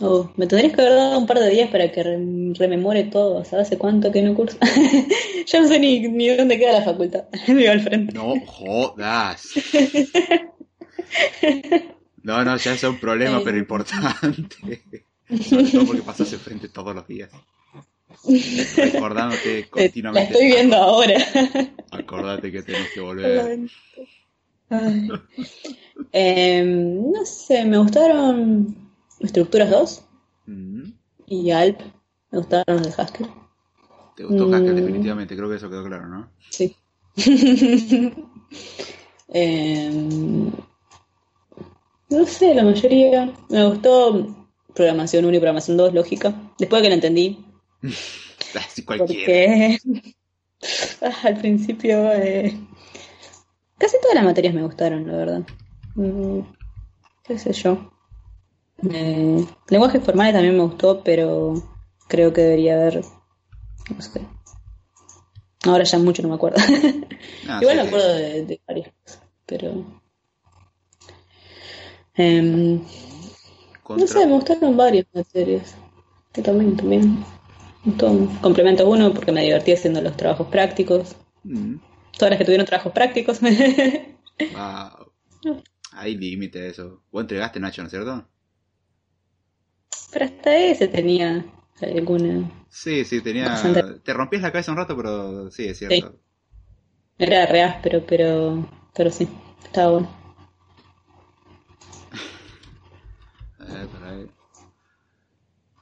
Eh, 0.00 0.04
Oh, 0.04 0.32
me 0.36 0.46
tendrías 0.46 0.72
que 0.72 0.80
haber 0.80 0.94
dado 0.94 1.18
un 1.18 1.26
par 1.26 1.38
de 1.38 1.50
días 1.50 1.70
para 1.70 1.92
que 1.92 2.02
rememore 2.02 3.04
todo. 3.04 3.44
¿Sabes 3.44 3.66
hace 3.66 3.78
cuánto 3.78 4.10
que 4.10 4.22
no 4.22 4.34
curso? 4.34 4.56
ya 5.46 5.60
no 5.60 5.68
sé 5.68 5.78
ni, 5.78 6.00
ni 6.00 6.28
dónde 6.28 6.58
queda 6.58 6.72
la 6.72 6.84
facultad. 6.84 7.24
Me 7.48 7.68
al 7.68 7.80
frente. 7.80 8.12
No 8.14 8.34
jodas. 8.46 9.48
No, 12.22 12.44
no, 12.44 12.56
ya 12.56 12.72
es 12.72 12.82
un 12.84 12.98
problema, 12.98 13.42
pero 13.44 13.58
importante. 13.58 14.56
Sobre 15.28 15.64
todo 15.70 15.86
porque 15.86 16.02
pasas 16.02 16.28
frente 16.36 16.68
todos 16.68 16.94
los 16.94 17.06
días. 17.06 17.30
Recordándote 18.76 19.68
continuamente. 19.70 20.32
La 20.32 20.38
estoy 20.38 20.46
viendo 20.46 20.76
ahora. 20.76 21.16
Acordate 21.90 22.50
que 22.50 22.62
tenés 22.62 22.90
que 22.94 23.00
volver. 23.00 23.60
Em, 26.12 27.12
no 27.12 27.26
sé, 27.26 27.64
me 27.64 27.76
gustaron 27.76 28.91
Estructuras 29.22 29.70
2 29.70 30.04
mm. 30.46 30.82
y 31.26 31.50
Alp. 31.50 31.80
Me 32.30 32.38
gustaron 32.38 32.76
los 32.76 32.82
de 32.96 33.02
Haskell. 33.02 33.28
Te 34.16 34.24
gustó 34.24 34.44
Haskell, 34.44 34.72
mm. 34.72 34.76
definitivamente, 34.76 35.36
creo 35.36 35.48
que 35.48 35.56
eso 35.56 35.70
quedó 35.70 35.84
claro, 35.84 36.08
¿no? 36.08 36.30
Sí. 36.50 36.76
Em, 39.34 40.50
no 42.10 42.26
sé, 42.26 42.54
la 42.54 42.64
mayoría. 42.64 43.32
Me 43.48 43.66
gustó 43.66 44.46
programación 44.74 45.24
1 45.24 45.36
y 45.36 45.40
programación 45.40 45.76
2, 45.78 45.94
lógica. 45.94 46.34
Después 46.58 46.80
de 46.80 46.84
que 46.84 46.88
la 46.90 46.94
entendí. 46.96 47.44
Así 48.54 48.84
cualquiera. 48.84 49.78
Porque 49.80 50.14
al 51.24 51.38
principio 51.38 52.12
eh, 52.12 52.54
casi 53.78 53.96
todas 54.00 54.14
las 54.14 54.24
materias 54.24 54.54
me 54.54 54.62
gustaron, 54.62 55.06
la 55.06 55.16
verdad. 55.16 55.42
Mm, 55.94 56.40
¿Qué 57.24 57.38
sé 57.38 57.52
yo? 57.52 57.90
Eh, 58.90 59.46
lenguajes 59.68 60.02
formales 60.02 60.34
también 60.34 60.56
me 60.56 60.64
gustó, 60.64 61.02
pero 61.04 61.54
creo 62.08 62.32
que 62.32 62.42
debería 62.42 62.74
haber. 62.74 63.02
No 63.94 64.02
sé. 64.02 64.26
Ahora 65.64 65.84
ya 65.84 65.98
mucho 65.98 66.22
no 66.22 66.28
me 66.28 66.34
acuerdo. 66.34 66.58
Ah, 67.48 67.58
Igual 67.60 67.76
me 67.76 67.82
acuerdo 67.82 68.14
de, 68.14 68.60
varias 68.66 68.92
cosas, 69.02 69.22
pero. 69.46 69.84
Em, 72.14 72.80
no 73.88 74.06
sé, 74.06 74.26
me 74.26 74.32
gustaron 74.34 74.76
varias 74.76 75.06
materias. 75.12 75.74
Que 76.32 76.40
también, 76.40 76.76
también. 76.76 77.24
Complemento 78.40 78.88
uno 78.88 79.12
porque 79.12 79.32
me 79.32 79.42
divertí 79.42 79.72
haciendo 79.72 80.00
los 80.00 80.16
trabajos 80.16 80.46
prácticos. 80.48 81.16
Mm. 81.42 81.76
Todas 82.16 82.30
las 82.30 82.38
que 82.38 82.44
tuvieron 82.44 82.66
trabajos 82.66 82.92
prácticos. 82.92 83.40
wow. 85.40 85.62
Hay 85.92 86.16
límite 86.16 86.68
eso. 86.68 87.02
Vos 87.10 87.22
entregaste, 87.22 87.58
Nacho, 87.58 87.82
¿no 87.82 87.86
es 87.86 87.92
cierto? 87.92 88.28
Pero 90.12 90.26
hasta 90.26 90.56
ese 90.56 90.88
tenía 90.88 91.44
alguna. 91.80 92.50
Sí, 92.68 93.04
sí, 93.04 93.22
tenía. 93.22 93.54
Te 94.04 94.12
rompías 94.12 94.42
la 94.42 94.52
cabeza 94.52 94.72
un 94.72 94.78
rato, 94.78 94.96
pero 94.96 95.50
sí, 95.50 95.66
es 95.66 95.78
cierto. 95.78 96.18
Era 97.18 97.46
re 97.46 97.62
áspero, 97.62 98.04
pero, 98.06 98.68
pero 98.94 99.10
sí, 99.10 99.28
estaba 99.64 99.92
bueno. 99.92 100.10
para 103.92 104.16
ver. 104.16 104.28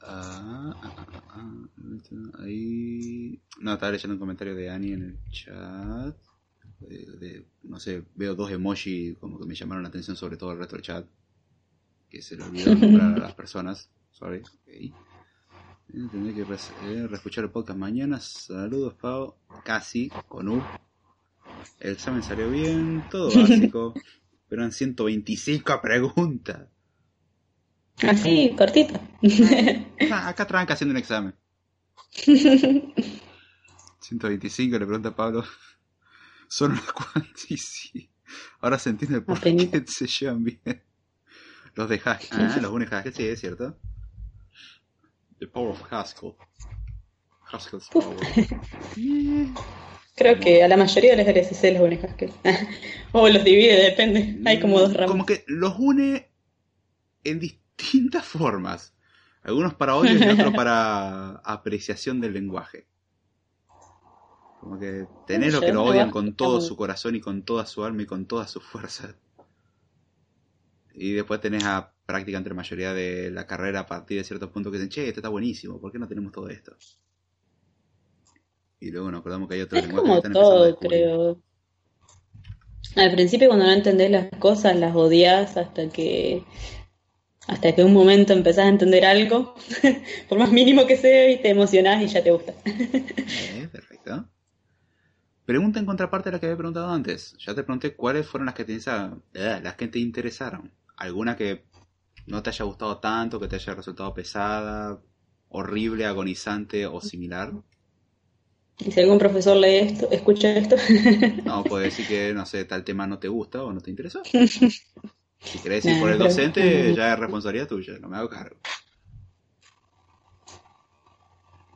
Ah, 0.03 0.77
ah, 0.83 1.07
ah, 1.29 2.43
ahí. 2.43 3.41
No, 3.61 3.75
estaba 3.75 3.93
leyendo 3.93 4.15
un 4.15 4.21
comentario 4.21 4.55
de 4.55 4.71
Annie 4.71 4.93
en 4.93 5.03
el 5.03 5.19
chat. 5.31 6.17
no 7.65 7.81
sé, 7.81 8.05
veo 8.15 8.35
dos 8.35 8.51
emojis 8.51 9.17
como 9.19 9.39
que 9.39 9.47
me 9.47 9.55
llamaron 9.55 9.83
la 9.83 9.89
atención 9.89 10.17
sobre 10.17 10.37
todo 10.37 10.53
el 10.53 10.59
resto 10.59 10.77
del 10.77 10.85
chat. 10.85 11.07
Que 12.09 12.23
se 12.23 12.37
le 12.37 12.45
olvidó 12.45 12.75
nombrar 12.77 13.17
a 13.17 13.21
las 13.21 13.35
personas. 13.35 13.91
Sorry. 14.11 14.43
Okay. 14.63 14.93
Tendré 15.93 16.35
que 16.35 16.43
eh, 16.43 17.07
reescuchar 17.09 17.45
el 17.45 17.51
podcast 17.51 17.79
mañana. 17.79 18.21
Saludos, 18.21 18.95
Pau. 18.95 19.35
Casi, 19.65 20.09
con 20.29 20.49
U. 20.49 20.63
El 21.81 21.93
examen 21.93 22.23
salió 22.23 22.49
bien, 22.51 23.05
todo 23.11 23.31
básico. 23.35 23.95
pero 24.49 24.65
en 24.65 24.73
125 24.73 25.81
preguntas. 25.81 26.69
Así, 28.09 28.55
cortito. 28.57 29.01
Ah, 30.11 30.29
acá 30.29 30.47
tranca 30.47 30.75
haciendo 30.75 30.93
un 30.93 30.99
examen. 30.99 31.35
125 34.01 34.79
le 34.79 34.87
pregunta 34.87 35.11
a 35.11 35.17
Pablo. 35.17 35.45
Son 36.49 36.73
unas 36.73 36.93
cuantas 36.93 37.33
sí. 37.47 38.11
Ahora 38.61 38.79
se 38.79 38.91
entiende 38.91 39.21
por 39.21 39.41
qué 39.41 39.85
se 39.87 40.07
llevan 40.07 40.45
bien. 40.45 40.83
Los 41.75 41.89
de 41.89 42.01
Haskell. 42.05 42.41
Ah, 42.41 42.59
los 42.61 42.73
unes 42.73 42.93
Haskell, 42.93 43.15
sí, 43.15 43.27
es 43.27 43.41
cierto. 43.41 43.77
The 45.41 45.47
Power 45.47 45.71
of 45.71 45.83
Haskell. 45.91 46.37
Haskell's 47.51 47.89
Power. 47.89 48.15
Creo 50.15 50.39
que 50.39 50.63
a 50.63 50.69
la 50.69 50.77
mayoría 50.77 51.17
de 51.17 51.25
los 51.25 51.35
LSC 51.35 51.73
los 51.73 51.81
une 51.81 51.99
Haskell. 52.03 52.31
o 53.13 53.27
los 53.27 53.43
divide, 53.43 53.83
depende. 53.83 54.39
Hay 54.45 54.61
como 54.61 54.79
dos 54.79 54.93
ramas. 54.93 55.11
Como 55.11 55.25
que 55.25 55.45
los 55.47 55.75
une 55.79 56.31
en 57.25 57.41
distintas 57.41 58.27
formas. 58.27 58.95
Algunos 59.43 59.73
para 59.73 59.97
odio 59.97 60.19
y 60.19 60.29
otros 60.29 60.53
para 60.53 61.37
apreciación 61.45 62.21
del 62.21 62.35
lenguaje. 62.35 62.87
Como 64.61 64.79
que 64.79 65.07
tener 65.27 65.55
lo 65.55 65.61
que 65.61 65.73
lo 65.73 65.85
odian 65.85 66.11
con 66.11 66.35
todo 66.35 66.61
su 66.61 66.77
corazón 66.77 67.17
y 67.17 67.21
con 67.23 67.45
toda 67.45 67.65
su 67.65 67.83
alma 67.83 68.03
y 68.03 68.07
con 68.07 68.27
toda 68.27 68.47
su 68.47 68.61
fuerza. 68.61 69.17
Y 70.93 71.13
después 71.13 71.41
tenés 71.41 71.65
a 71.65 71.95
práctica 72.11 72.39
entre 72.39 72.55
mayoría 72.55 72.93
de 72.93 73.31
la 73.31 73.47
carrera 73.47 73.81
a 73.81 73.87
partir 73.87 74.19
de 74.19 74.25
ciertos 74.25 74.51
puntos 74.51 74.73
que 74.73 74.79
dicen, 74.79 74.91
che, 74.91 75.09
esto 75.09 75.21
está 75.21 75.29
buenísimo, 75.29 75.81
¿por 75.81 75.93
qué 75.93 75.99
no 75.99 76.09
tenemos 76.09 76.33
todo 76.33 76.49
esto? 76.49 76.77
Y 78.81 78.91
luego 78.91 79.11
nos 79.11 79.21
acordamos 79.21 79.49
que 79.49 79.55
hay 79.55 79.61
otros 79.61 79.85
es 79.85 79.93
como 79.93 80.21
todo, 80.21 80.79
creo. 80.79 81.43
Al 82.97 83.13
principio 83.13 83.49
cuando 83.49 83.67
no 83.67 83.73
entendés 83.73 84.11
las 84.11 84.29
cosas, 84.39 84.77
las 84.77 84.97
odias 84.97 85.57
hasta 85.57 85.89
que 85.89 86.43
hasta 87.47 87.75
que 87.75 87.85
un 87.85 87.93
momento 87.93 88.33
empezás 88.33 88.67
a 88.67 88.69
entender 88.69 89.05
algo, 89.05 89.55
por 90.29 90.39
más 90.39 90.53
mínimo 90.53 90.87
que 90.87 90.97
sea, 90.97 91.31
y 91.31 91.41
te 91.41 91.51
emocionás 91.51 92.03
y 92.03 92.07
ya 92.07 92.23
te 92.23 92.31
gusta. 92.31 92.55
eh, 92.65 93.69
perfecto. 93.71 94.29
Pregunta 95.45 95.81
en 95.81 95.87
contraparte 95.87 96.29
a 96.29 96.33
la 96.33 96.39
que 96.39 96.47
había 96.47 96.57
preguntado 96.57 96.91
antes. 96.91 97.37
Ya 97.39 97.55
te 97.55 97.65
pregunté 97.65 97.97
cuáles 97.97 98.27
fueron 98.27 98.47
las 98.47 98.55
que 98.55 98.65
te, 98.65 98.79
las 99.33 99.75
que 99.75 99.89
te 99.89 99.99
interesaron. 99.99 100.73
¿Alguna 100.97 101.37
que 101.37 101.65
no 102.31 102.43
te 102.43 102.51
haya 102.51 102.65
gustado 102.65 102.99
tanto, 102.99 103.41
que 103.41 103.49
te 103.49 103.57
haya 103.57 103.75
resultado 103.75 104.15
pesada, 104.15 105.01
horrible, 105.49 106.07
agonizante 106.07 106.87
o 106.87 107.01
similar. 107.01 107.53
¿Y 108.79 108.93
si 108.93 109.01
algún 109.01 109.19
profesor 109.19 109.57
lee 109.57 109.77
esto, 109.77 110.09
escucha 110.11 110.57
esto? 110.57 110.77
no, 111.45 111.65
puede 111.65 111.87
decir 111.87 112.07
que, 112.07 112.33
no 112.33 112.47
sé, 112.47 112.65
tal 112.65 112.85
tema 112.85 113.07
no 113.07 113.19
te 113.19 113.29
gusta 113.29 113.63
o 113.63 113.73
no 113.73 113.81
te 113.81 113.91
interesó. 113.91 114.23
Si 115.43 115.59
querés 115.59 115.85
ir 115.87 115.99
por 115.99 116.11
el 116.11 116.19
docente, 116.19 116.95
ya 116.95 117.13
es 117.13 117.19
responsabilidad 117.19 117.67
tuya, 117.67 117.99
no 117.99 118.09
me 118.09 118.19
hago 118.19 118.29
cargo. 118.29 118.57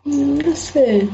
No 0.04 0.54
sé. 0.54 1.08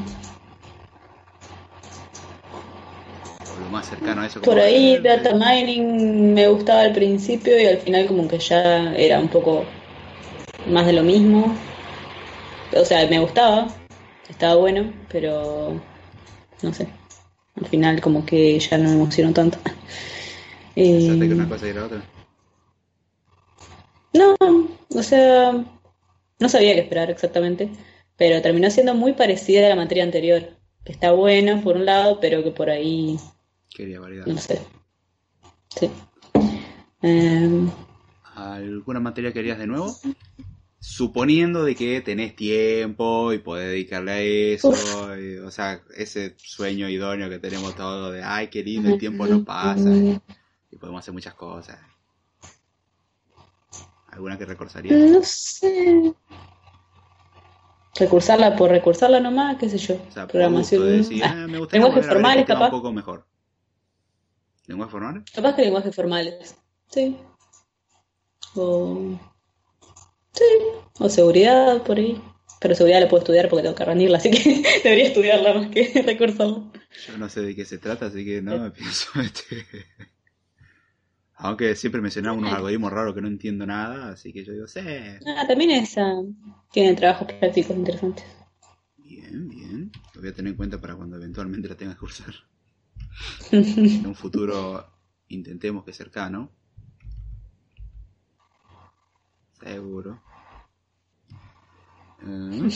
Más 3.70 3.88
cercano 3.88 4.22
a 4.22 4.26
eso. 4.26 4.40
Por 4.42 4.58
ahí 4.58 4.98
data 4.98 5.34
mining 5.34 6.34
me 6.34 6.48
gustaba 6.48 6.82
al 6.82 6.92
principio 6.92 7.58
y 7.60 7.66
al 7.66 7.78
final 7.78 8.06
como 8.06 8.28
que 8.28 8.38
ya 8.38 8.94
era 8.94 9.18
un 9.18 9.28
poco 9.28 9.64
más 10.66 10.86
de 10.86 10.92
lo 10.92 11.02
mismo. 11.02 11.56
O 12.76 12.84
sea, 12.84 13.06
me 13.08 13.18
gustaba, 13.18 13.68
estaba 14.28 14.54
bueno, 14.56 14.92
pero 15.10 15.80
no 16.62 16.72
sé. 16.72 16.88
Al 17.56 17.66
final 17.66 18.00
como 18.00 18.24
que 18.24 18.58
ya 18.58 18.78
no 18.78 18.88
me 18.88 18.94
emocionó 18.94 19.32
tanto. 19.32 19.58
Eh, 20.76 21.18
que 21.18 21.34
una 21.34 21.48
cosa 21.48 21.68
y 21.68 21.72
la 21.72 21.84
otra? 21.84 22.00
No, 24.14 24.36
o 24.94 25.02
sea, 25.02 25.52
no 26.38 26.48
sabía 26.48 26.74
qué 26.74 26.80
esperar 26.80 27.10
exactamente, 27.10 27.68
pero 28.16 28.40
terminó 28.40 28.70
siendo 28.70 28.94
muy 28.94 29.12
parecida 29.12 29.66
a 29.66 29.68
la 29.68 29.76
materia 29.76 30.04
anterior, 30.04 30.56
que 30.84 30.92
está 30.92 31.10
buena 31.10 31.60
por 31.60 31.76
un 31.76 31.86
lado, 31.86 32.20
pero 32.20 32.42
que 32.44 32.52
por 32.52 32.70
ahí 32.70 33.18
Quería 33.70 34.00
variedad. 34.00 34.26
No 34.26 34.38
sé. 34.38 34.60
Sí. 35.68 35.90
Em, 37.02 37.70
¿Alguna 38.34 39.00
materia 39.00 39.32
querías 39.32 39.58
de 39.58 39.66
nuevo? 39.66 39.96
Suponiendo 40.78 41.64
de 41.64 41.74
que 41.74 42.00
tenés 42.00 42.34
tiempo 42.34 43.32
y 43.32 43.38
podés 43.38 43.68
dedicarle 43.68 44.12
a 44.12 44.20
eso, 44.20 44.70
o 45.46 45.50
sea, 45.50 45.82
ese 45.94 46.34
sueño 46.38 46.88
idóneo 46.88 47.28
que 47.28 47.38
tenemos 47.38 47.76
todos 47.76 48.12
de, 48.12 48.22
ay, 48.22 48.48
qué 48.48 48.62
lindo, 48.62 48.88
el 48.88 48.98
tiempo 48.98 49.26
no 49.26 49.44
pasa 49.44 49.90
y 50.70 50.76
podemos 50.76 51.00
hacer 51.00 51.12
muchas 51.12 51.34
cosas. 51.34 51.78
¿Alguna 54.10 54.38
que 54.38 54.44
recorsarías? 54.44 54.98
No 55.10 55.20
sé. 55.22 56.14
Recursarla 57.98 58.56
por 58.56 58.70
recursarla 58.70 59.20
nomás, 59.20 59.56
qué 59.58 59.68
sé 59.68 59.78
yo. 59.78 59.98
Programación. 60.28 60.82
Ah, 61.22 61.46
me 61.46 61.58
gustaría 61.58 61.84
lenguajes 61.84 62.06
formales, 62.06 62.46
capaz. 62.46 62.66
Un 62.66 62.70
poco 62.70 62.92
mejor. 62.92 63.26
¿Lenguajes 64.70 64.92
formales? 64.92 65.24
Capaz 65.34 65.56
que 65.56 65.62
lenguajes 65.62 65.96
formales. 65.96 66.56
Sí. 66.86 67.16
O... 68.54 69.18
Sí, 70.32 70.44
O 71.00 71.08
seguridad, 71.08 71.82
por 71.82 71.98
ahí. 71.98 72.22
Pero 72.60 72.76
seguridad 72.76 73.00
la 73.00 73.08
puedo 73.08 73.22
estudiar 73.22 73.48
porque 73.48 73.64
tengo 73.64 73.74
que 73.74 73.84
rendirla, 73.84 74.18
así 74.18 74.30
que 74.30 74.62
debería 74.84 75.08
estudiarla 75.08 75.54
más 75.54 75.70
que 75.70 75.90
recursarla. 76.06 76.70
Yo 77.04 77.18
no 77.18 77.28
sé 77.28 77.40
de 77.40 77.56
qué 77.56 77.64
se 77.64 77.78
trata, 77.78 78.06
así 78.06 78.24
que 78.24 78.42
no 78.42 78.58
me 78.58 78.70
pienso 78.70 79.08
este. 79.20 79.66
Aunque 81.34 81.74
siempre 81.74 82.00
mencionaba 82.00 82.38
unos 82.38 82.52
algoritmos 82.52 82.92
raros 82.92 83.12
que 83.12 83.22
no 83.22 83.28
entiendo 83.28 83.66
nada, 83.66 84.12
así 84.12 84.32
que 84.32 84.44
yo 84.44 84.52
digo, 84.52 84.68
sí. 84.68 84.80
Ah, 85.26 85.46
también 85.48 85.72
esa 85.72 86.14
tiene 86.70 86.94
trabajos 86.94 87.26
prácticos 87.40 87.76
interesantes. 87.76 88.24
Bien, 88.98 89.48
bien. 89.48 89.90
Lo 90.14 90.20
voy 90.20 90.30
a 90.30 90.34
tener 90.34 90.52
en 90.52 90.56
cuenta 90.56 90.80
para 90.80 90.94
cuando 90.94 91.16
eventualmente 91.16 91.68
la 91.68 91.74
tenga 91.74 91.94
que 91.94 91.98
cursar. 91.98 92.34
En 93.52 94.06
un 94.06 94.14
futuro 94.14 94.86
intentemos 95.28 95.84
que 95.84 95.92
cercano. 95.92 96.50
Seguro. 99.61 100.22
Eh. 102.26 102.68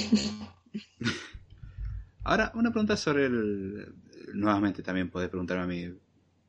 Ahora, 2.24 2.52
una 2.54 2.70
pregunta 2.70 2.96
sobre 2.96 3.26
el... 3.26 3.94
Nuevamente 4.34 4.82
también 4.82 5.10
podés 5.10 5.28
preguntarme 5.28 5.62
a 5.62 5.66
mí. 5.66 5.98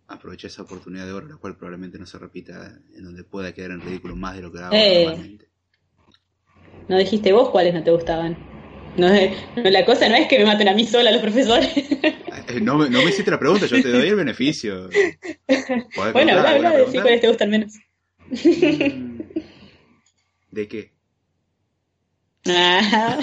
Aproveché 0.07 0.47
esa 0.47 0.61
oportunidad 0.61 1.05
de 1.05 1.13
oro, 1.13 1.27
la 1.27 1.37
cual 1.37 1.57
probablemente 1.57 1.97
no 1.97 2.05
se 2.05 2.19
repita, 2.19 2.79
en 2.93 3.03
donde 3.03 3.23
pueda 3.23 3.53
quedar 3.53 3.71
en 3.71 3.81
ridículo 3.81 4.15
más 4.15 4.35
de 4.35 4.41
lo 4.43 4.51
que 4.51 4.59
hago 4.59 4.75
Eh. 4.75 5.05
normalmente. 5.05 5.49
¿No 6.87 6.97
dijiste 6.97 7.33
vos 7.33 7.49
cuáles 7.49 7.73
no 7.73 7.83
te 7.83 7.91
gustaban? 7.91 8.37
No, 8.97 9.09
no, 9.09 9.69
la 9.69 9.85
cosa 9.85 10.07
no 10.07 10.15
es 10.15 10.27
que 10.27 10.37
me 10.37 10.45
maten 10.45 10.67
a 10.67 10.73
mí 10.73 10.85
sola 10.85 11.11
los 11.11 11.21
profesores. 11.21 11.73
No, 12.63 12.77
me- 12.77 12.89
no 12.89 13.01
me 13.01 13.09
hiciste 13.09 13.31
la 13.31 13.39
pregunta, 13.39 13.65
yo 13.65 13.81
te 13.81 13.89
doy 13.89 14.07
el 14.07 14.15
beneficio. 14.15 14.89
¿Podés 15.95 16.13
bueno, 16.13 16.31
habla, 16.33 16.51
habla, 16.51 16.69
decí 16.71 16.91
pregunta? 16.91 17.01
cuáles 17.03 17.21
te 17.21 17.27
gustan 17.27 17.49
menos. 17.49 17.73
Mm. 18.29 19.19
¿De 20.51 20.67
qué? 20.67 20.91
Ah, 22.47 23.19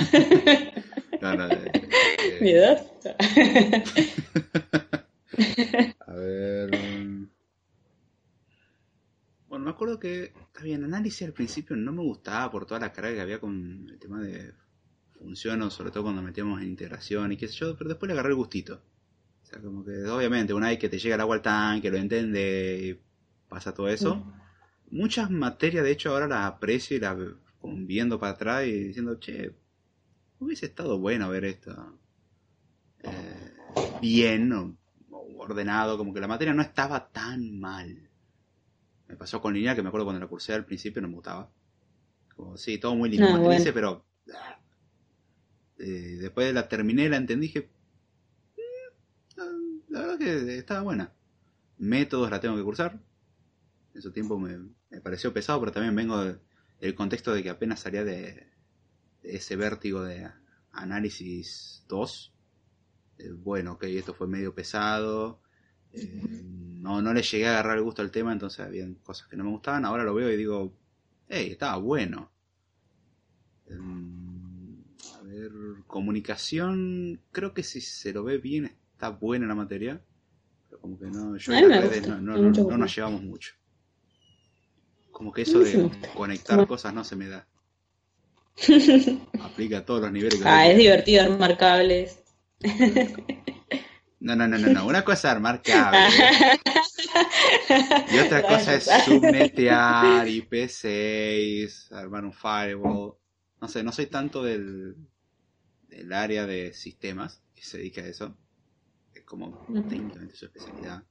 No, 1.20 1.36
no, 1.36 1.48
de- 1.48 1.54
de- 1.56 2.38
miedosa. 2.40 3.16
A 6.06 6.14
ver. 6.14 6.70
mm. 6.76 7.28
Bueno, 9.48 9.64
me 9.66 9.70
acuerdo 9.70 9.98
que, 9.98 10.32
está 10.46 10.62
bien, 10.62 10.82
análisis 10.84 11.22
al 11.26 11.32
principio 11.34 11.76
no 11.76 11.92
me 11.92 12.02
gustaba 12.02 12.50
por 12.50 12.64
toda 12.66 12.80
la 12.80 12.92
carga 12.92 13.12
que 13.14 13.20
había 13.20 13.38
con 13.38 13.86
el 13.90 13.98
tema 13.98 14.20
de 14.20 14.52
funciones, 15.18 15.72
sobre 15.74 15.90
todo 15.90 16.04
cuando 16.04 16.22
metíamos 16.22 16.60
en 16.60 16.68
integración 16.68 17.32
y 17.32 17.36
qué 17.36 17.46
sé 17.48 17.54
yo, 17.58 17.76
pero 17.76 17.88
después 17.90 18.08
le 18.08 18.14
agarré 18.14 18.30
el 18.30 18.36
gustito. 18.36 18.82
Sea, 19.52 19.62
como 19.62 19.84
que 19.84 20.04
obviamente 20.08 20.54
una 20.54 20.68
vez 20.68 20.78
que 20.78 20.88
te 20.88 20.98
llega 20.98 21.14
el 21.14 21.20
agua 21.20 21.36
al 21.36 21.42
tanque, 21.42 21.90
lo 21.90 21.96
entiende 21.98 22.80
y 22.82 23.00
pasa 23.48 23.74
todo 23.74 23.88
eso. 23.88 24.24
Muchas 24.90 25.30
materias, 25.30 25.84
de 25.84 25.92
hecho, 25.92 26.10
ahora 26.10 26.26
las 26.28 26.46
aprecio 26.46 26.96
y 26.96 27.00
las 27.00 27.16
viendo 27.62 28.18
para 28.18 28.32
atrás 28.32 28.66
y 28.66 28.72
diciendo, 28.72 29.18
che, 29.20 29.54
hubiese 30.40 30.66
estado 30.66 30.98
bueno 30.98 31.28
ver 31.30 31.44
esto 31.46 31.98
eh, 33.02 33.52
bien 34.00 34.52
o, 34.52 34.76
o 35.10 35.42
ordenado, 35.42 35.96
como 35.98 36.12
que 36.14 36.20
la 36.20 36.28
materia 36.28 36.54
no 36.54 36.62
estaba 36.62 37.08
tan 37.10 37.58
mal. 37.60 38.08
Me 39.08 39.16
pasó 39.16 39.40
con 39.40 39.54
lineal, 39.54 39.76
que 39.76 39.82
me 39.82 39.88
acuerdo 39.88 40.06
cuando 40.06 40.20
la 40.20 40.26
cursé 40.28 40.54
al 40.54 40.64
principio 40.64 41.02
no 41.02 41.08
me 41.08 41.14
gustaba. 41.14 41.50
Como, 42.36 42.56
sí, 42.56 42.78
todo 42.78 42.94
muy 42.96 43.10
lindo, 43.10 43.28
Ah, 43.28 43.32
matrices, 43.32 43.72
bueno. 43.74 43.74
pero... 43.74 44.36
ah. 44.38 44.58
Eh, 45.78 46.16
después 46.20 46.52
la 46.54 46.68
terminé, 46.68 47.08
la 47.08 47.16
entendí, 47.16 47.46
dije... 47.48 47.68
"Mm, 49.92 49.96
ah, 49.96 50.00
la 50.00 50.00
verdad 50.00 50.18
que 50.18 50.58
estaba 50.58 50.82
buena. 50.82 51.12
Métodos 51.78 52.30
la 52.30 52.40
tengo 52.40 52.56
que 52.56 52.62
cursar. 52.62 53.00
En 53.94 54.02
su 54.02 54.12
tiempo 54.12 54.38
me, 54.38 54.58
pareció 55.02 55.32
pesado, 55.32 55.60
pero 55.60 55.72
también 55.72 55.94
vengo 55.94 56.18
de- 56.24 56.38
del 56.80 56.94
contexto 56.94 57.32
de 57.32 57.42
que 57.42 57.50
apenas 57.50 57.80
salía 57.80 58.04
de, 58.04 58.50
ese 59.22 59.56
vértigo 59.56 60.02
de 60.02 60.28
análisis 60.72 61.84
2. 61.88 62.34
Eh, 63.18 63.32
bueno, 63.32 63.72
ok, 63.74 63.84
esto 63.84 64.14
fue 64.14 64.26
medio 64.28 64.54
pesado. 64.54 65.40
eh, 65.92 66.42
no, 66.80 67.02
no 67.02 67.12
le 67.14 67.22
llegué 67.22 67.46
a 67.46 67.52
agarrar 67.52 67.76
el 67.78 67.84
gusto 67.84 68.02
al 68.02 68.10
tema, 68.10 68.32
entonces 68.32 68.60
habían 68.60 68.94
cosas 68.96 69.28
que 69.28 69.36
no 69.36 69.44
me 69.44 69.50
gustaban. 69.50 69.84
Ahora 69.84 70.04
lo 70.04 70.14
veo 70.14 70.30
y 70.32 70.36
digo, 70.36 70.76
hey, 71.28 71.50
estaba 71.52 71.76
bueno. 71.76 72.32
Em, 73.66 74.82
a 75.18 75.22
ver, 75.22 75.52
comunicación, 75.86 77.20
creo 77.32 77.54
que 77.54 77.62
si 77.62 77.80
se 77.80 78.12
lo 78.12 78.24
ve 78.24 78.38
bien 78.38 78.66
está 79.02 79.08
buena 79.10 79.46
la 79.48 79.56
materia. 79.56 80.00
Pero 80.68 80.80
como 80.80 80.98
que 80.98 81.06
no, 81.06 81.36
yo 81.36 81.52
mí 81.52 81.62
las 81.62 81.82
redes 81.82 82.06
no, 82.06 82.38
nos 82.78 82.96
llevamos 82.96 83.22
mucho. 83.22 83.52
Como 85.10 85.32
que 85.32 85.42
eso 85.42 85.58
de 85.58 85.90
conectar 86.14 86.66
cosas 86.66 86.94
no 86.94 87.02
se 87.02 87.16
me 87.16 87.26
da. 87.26 87.46
Aplica 89.42 89.78
a 89.78 89.84
todos 89.84 90.02
los 90.02 90.12
niveles. 90.12 90.40
que 90.40 90.48
Ah, 90.48 90.68
es 90.68 90.78
divertido 90.78 91.24
armar 91.24 91.58
cables. 91.58 92.22
No, 94.20 94.36
no, 94.36 94.46
no, 94.46 94.56
no, 94.56 94.68
no. 94.68 94.86
Una 94.86 95.04
cosa 95.04 95.28
es 95.28 95.34
armar 95.34 95.62
cables 95.62 96.14
y 98.12 98.18
otra 98.18 98.42
cosa 98.42 98.76
es 98.76 98.84
subnetear, 99.04 100.28
IP6, 100.28 101.90
armar 101.90 102.24
un 102.24 102.32
firewall. 102.32 103.14
No 103.60 103.66
sé, 103.66 103.82
no 103.82 103.90
soy 103.90 104.06
tanto 104.06 104.44
del, 104.44 104.94
del 105.88 106.12
área 106.12 106.46
de 106.46 106.72
sistemas 106.72 107.42
que 107.54 107.64
se 107.64 107.78
dedica 107.78 108.02
a 108.02 108.06
eso. 108.06 108.36
Como 109.32 109.50
técnicamente 109.88 110.36
su 110.36 110.44
especialidad. 110.44 111.02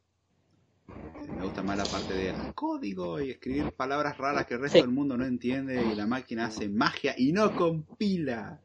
Eh, 0.88 1.32
Me 1.36 1.44
gusta 1.44 1.64
más 1.64 1.76
la 1.76 1.86
parte 1.86 2.14
de 2.14 2.54
código 2.54 3.20
y 3.20 3.32
escribir 3.32 3.74
palabras 3.74 4.16
raras 4.16 4.46
que 4.46 4.54
el 4.54 4.60
resto 4.62 4.78
Sí. 4.78 4.84
del 4.84 4.92
mundo 4.92 5.18
no 5.18 5.26
entiende 5.26 5.84
y 5.84 5.96
la 5.96 6.06
máquina 6.06 6.46
hace 6.46 6.70
magia 6.70 7.16
y 7.18 7.32
no 7.32 7.56
compila. 7.56 8.62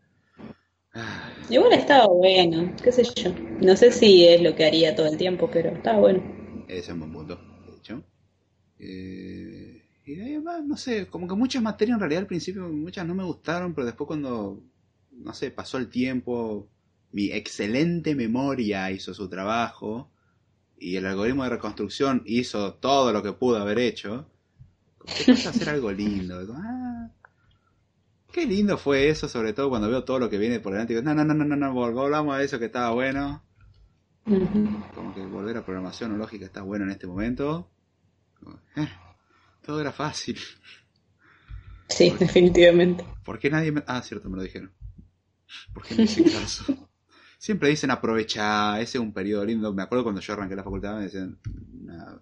Ah. 0.92 1.32
Igual 1.48 1.72
estaba 1.72 2.06
bueno, 2.08 2.70
qué 2.84 2.92
sé 2.92 3.02
yo. 3.16 3.32
No 3.62 3.74
sé 3.76 3.90
si 3.92 4.26
es 4.26 4.42
lo 4.42 4.54
que 4.54 4.66
haría 4.66 4.94
todo 4.94 5.06
el 5.06 5.16
tiempo, 5.16 5.48
pero 5.50 5.70
estaba 5.70 6.00
bueno. 6.00 6.22
Ese 6.68 6.78
es 6.80 6.88
un 6.90 7.00
buen 7.00 7.12
punto, 7.14 7.36
de 7.66 7.76
hecho. 7.78 8.04
Eh, 8.78 9.82
y 10.04 10.14
de 10.16 10.22
ahí 10.22 10.38
no 10.66 10.76
sé, 10.76 11.06
como 11.06 11.26
que 11.26 11.34
muchas 11.34 11.62
materias 11.62 11.94
en 11.94 12.00
realidad 12.00 12.20
al 12.20 12.26
principio, 12.26 12.68
muchas 12.68 13.06
no 13.06 13.14
me 13.14 13.24
gustaron, 13.24 13.74
pero 13.74 13.86
después 13.86 14.06
cuando, 14.06 14.62
no 15.12 15.32
sé, 15.32 15.50
pasó 15.50 15.78
el 15.78 15.88
tiempo, 15.88 16.68
mi 17.12 17.32
excelente 17.32 18.14
memoria 18.14 18.90
hizo 18.90 19.14
su 19.14 19.28
trabajo 19.28 20.10
y 20.78 20.96
el 20.96 21.06
algoritmo 21.06 21.44
de 21.44 21.50
reconstrucción 21.50 22.22
hizo 22.26 22.74
todo 22.74 23.12
lo 23.12 23.22
que 23.22 23.32
pudo 23.32 23.58
haber 23.58 23.78
hecho, 23.78 24.30
pasa 25.26 25.50
a 25.50 25.52
ser 25.52 25.68
algo 25.70 25.90
lindo. 25.92 26.46
como, 26.46 26.60
ah, 26.62 27.10
qué 28.32 28.46
lindo 28.46 28.76
fue 28.76 29.08
eso, 29.08 29.28
sobre 29.28 29.52
todo 29.52 29.70
cuando 29.70 29.88
veo 29.88 30.04
todo 30.04 30.18
lo 30.18 30.28
que 30.28 30.38
viene 30.38 30.60
por 30.60 30.72
delante 30.72 30.92
y 30.92 30.96
digo, 30.96 31.04
no, 31.04 31.14
no, 31.14 31.24
no, 31.24 31.44
no, 31.44 31.56
no, 31.56 31.72
volvamos 31.72 32.36
a 32.36 32.42
eso 32.42 32.58
que 32.58 32.66
estaba 32.66 32.90
bueno. 32.90 33.42
Como 34.94 35.14
que 35.14 35.24
volver 35.24 35.56
a 35.56 35.64
programación 35.64 36.12
o 36.12 36.16
lógica 36.16 36.44
está 36.44 36.62
bueno 36.62 36.84
en 36.84 36.90
este 36.90 37.06
momento. 37.06 37.70
Como, 38.38 38.58
eh, 38.76 38.88
todo 39.62 39.80
era 39.80 39.92
fácil. 39.92 40.38
Sí, 41.88 42.10
definitivamente. 42.18 43.04
¿Por 43.24 43.38
qué 43.38 43.48
nadie 43.48 43.70
me.? 43.70 43.84
Ah, 43.86 44.02
cierto, 44.02 44.28
me 44.28 44.36
lo 44.36 44.42
dijeron. 44.42 44.72
¿Por 45.72 45.84
qué 45.84 45.94
me 45.94 46.02
hicieron 46.02 46.32
caso? 46.32 46.85
Siempre 47.46 47.68
dicen 47.68 47.92
aprovechar, 47.92 48.80
ese 48.80 48.98
es 48.98 49.00
un 49.00 49.12
periodo 49.12 49.44
lindo. 49.44 49.72
Me 49.72 49.82
acuerdo 49.82 50.02
cuando 50.02 50.20
yo 50.20 50.32
arranqué 50.32 50.56
la 50.56 50.64
facultad, 50.64 50.96
me 50.96 51.02
decían. 51.04 51.38
Una, 51.80 52.20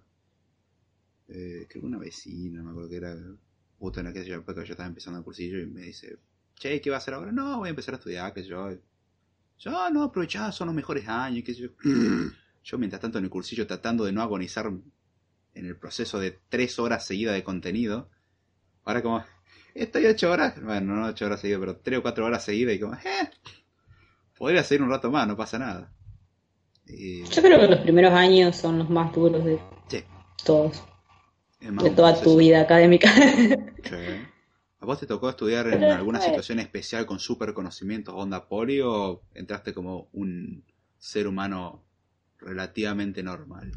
eh, 1.29 1.65
creo 1.67 1.81
que 1.81 1.87
una 1.87 1.97
vecina, 1.97 2.61
me 2.61 2.69
acuerdo 2.69 2.89
que 2.89 2.97
era. 2.97 3.17
Justo 3.79 4.01
en 4.01 4.05
aquella 4.05 4.35
época 4.35 4.63
yo 4.63 4.73
estaba 4.73 4.87
empezando 4.87 5.17
el 5.17 5.25
cursillo 5.25 5.57
y 5.59 5.65
me 5.65 5.81
dice: 5.81 6.19
Che, 6.59 6.79
¿qué 6.79 6.91
va 6.91 6.97
a 6.97 6.99
hacer 6.99 7.15
ahora? 7.15 7.31
No, 7.31 7.57
voy 7.57 7.69
a 7.69 7.69
empezar 7.71 7.95
a 7.95 7.97
estudiar, 7.97 8.35
sé 8.35 8.43
yo. 8.43 8.69
Yo, 9.57 9.71
"Ah, 9.75 9.89
no, 9.91 10.03
aprovechá, 10.03 10.51
son 10.51 10.67
los 10.67 10.75
mejores 10.75 11.07
años, 11.07 11.43
sé 11.43 11.55
yo. 11.55 11.69
Yo, 12.63 12.77
mientras 12.77 13.01
tanto, 13.01 13.17
en 13.17 13.23
el 13.23 13.31
cursillo, 13.31 13.65
tratando 13.65 14.05
de 14.05 14.11
no 14.11 14.21
agonizar 14.21 14.67
en 14.67 15.65
el 15.65 15.75
proceso 15.75 16.19
de 16.19 16.39
tres 16.49 16.77
horas 16.77 17.03
seguidas 17.03 17.33
de 17.33 17.43
contenido. 17.43 18.11
Ahora, 18.83 19.01
como, 19.01 19.25
estoy 19.73 20.05
ocho 20.05 20.31
horas, 20.31 20.61
bueno, 20.63 20.95
no 20.95 21.07
ocho 21.07 21.25
horas 21.25 21.41
seguidas, 21.41 21.61
pero 21.61 21.77
tres 21.77 21.97
o 21.99 22.01
cuatro 22.03 22.25
horas 22.25 22.45
seguidas 22.45 22.75
y 22.75 22.79
como, 22.79 22.93
eh, 22.93 23.31
podría 24.37 24.63
seguir 24.63 24.81
un 24.83 24.89
rato 24.89 25.11
más, 25.11 25.27
no 25.27 25.35
pasa 25.35 25.59
nada. 25.59 25.91
Y, 26.87 27.23
Yo 27.23 27.41
creo 27.41 27.59
que 27.59 27.67
los 27.67 27.79
primeros 27.79 28.13
años 28.13 28.55
son 28.55 28.79
los 28.79 28.89
más 28.89 29.11
duros 29.13 29.43
de 29.43 29.59
sí, 29.87 30.03
todos, 30.43 30.83
de 31.59 31.89
toda 31.91 32.11
proceso. 32.11 32.23
tu 32.23 32.37
vida 32.37 32.61
académica. 32.61 33.09
Sí. 33.85 33.95
¿A 34.79 34.85
vos 34.87 34.99
te 34.99 35.05
tocó 35.05 35.29
estudiar 35.29 35.67
en 35.67 35.79
Pero 35.79 35.93
alguna 35.93 36.19
situación 36.19 36.59
especial 36.59 37.05
con 37.05 37.19
super 37.19 37.53
conocimientos 37.53 38.15
onda 38.15 38.47
poli 38.47 38.81
o 38.81 39.21
entraste 39.35 39.75
como 39.75 40.09
un 40.13 40.63
ser 40.97 41.27
humano 41.27 41.83
relativamente 42.39 43.21
normal? 43.21 43.71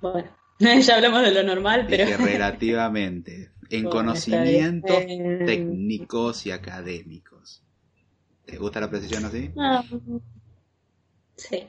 Bueno, 0.00 0.30
ya 0.58 0.96
hablamos 0.96 1.22
de 1.22 1.32
lo 1.32 1.42
normal, 1.42 1.86
pero... 1.88 2.06
Dije 2.06 2.16
relativamente. 2.16 3.50
En 3.68 3.82
Bueno, 3.82 3.98
conocimientos. 3.98 4.96
Eh, 4.96 5.42
técnicos 5.44 6.46
y 6.46 6.52
académicos. 6.52 7.65
¿Te 8.46 8.56
gusta 8.58 8.80
la 8.80 8.88
precisión 8.88 9.24
así? 9.24 9.50
Ah, 9.58 9.84
sí. 11.36 11.66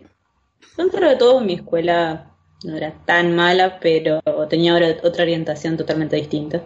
Dentro 0.78 1.09
de 1.09 1.15
todo, 1.15 1.41
mi 1.41 1.55
escuela 1.55 2.36
no 2.63 2.78
era 2.78 2.93
tan 3.05 3.36
mala, 3.36 3.80
pero 3.80 4.21
tenía 4.47 4.75
otra 4.75 4.95
otra 5.03 5.23
orientación 5.23 5.75
totalmente 5.75 6.15
distinta. 6.15 6.63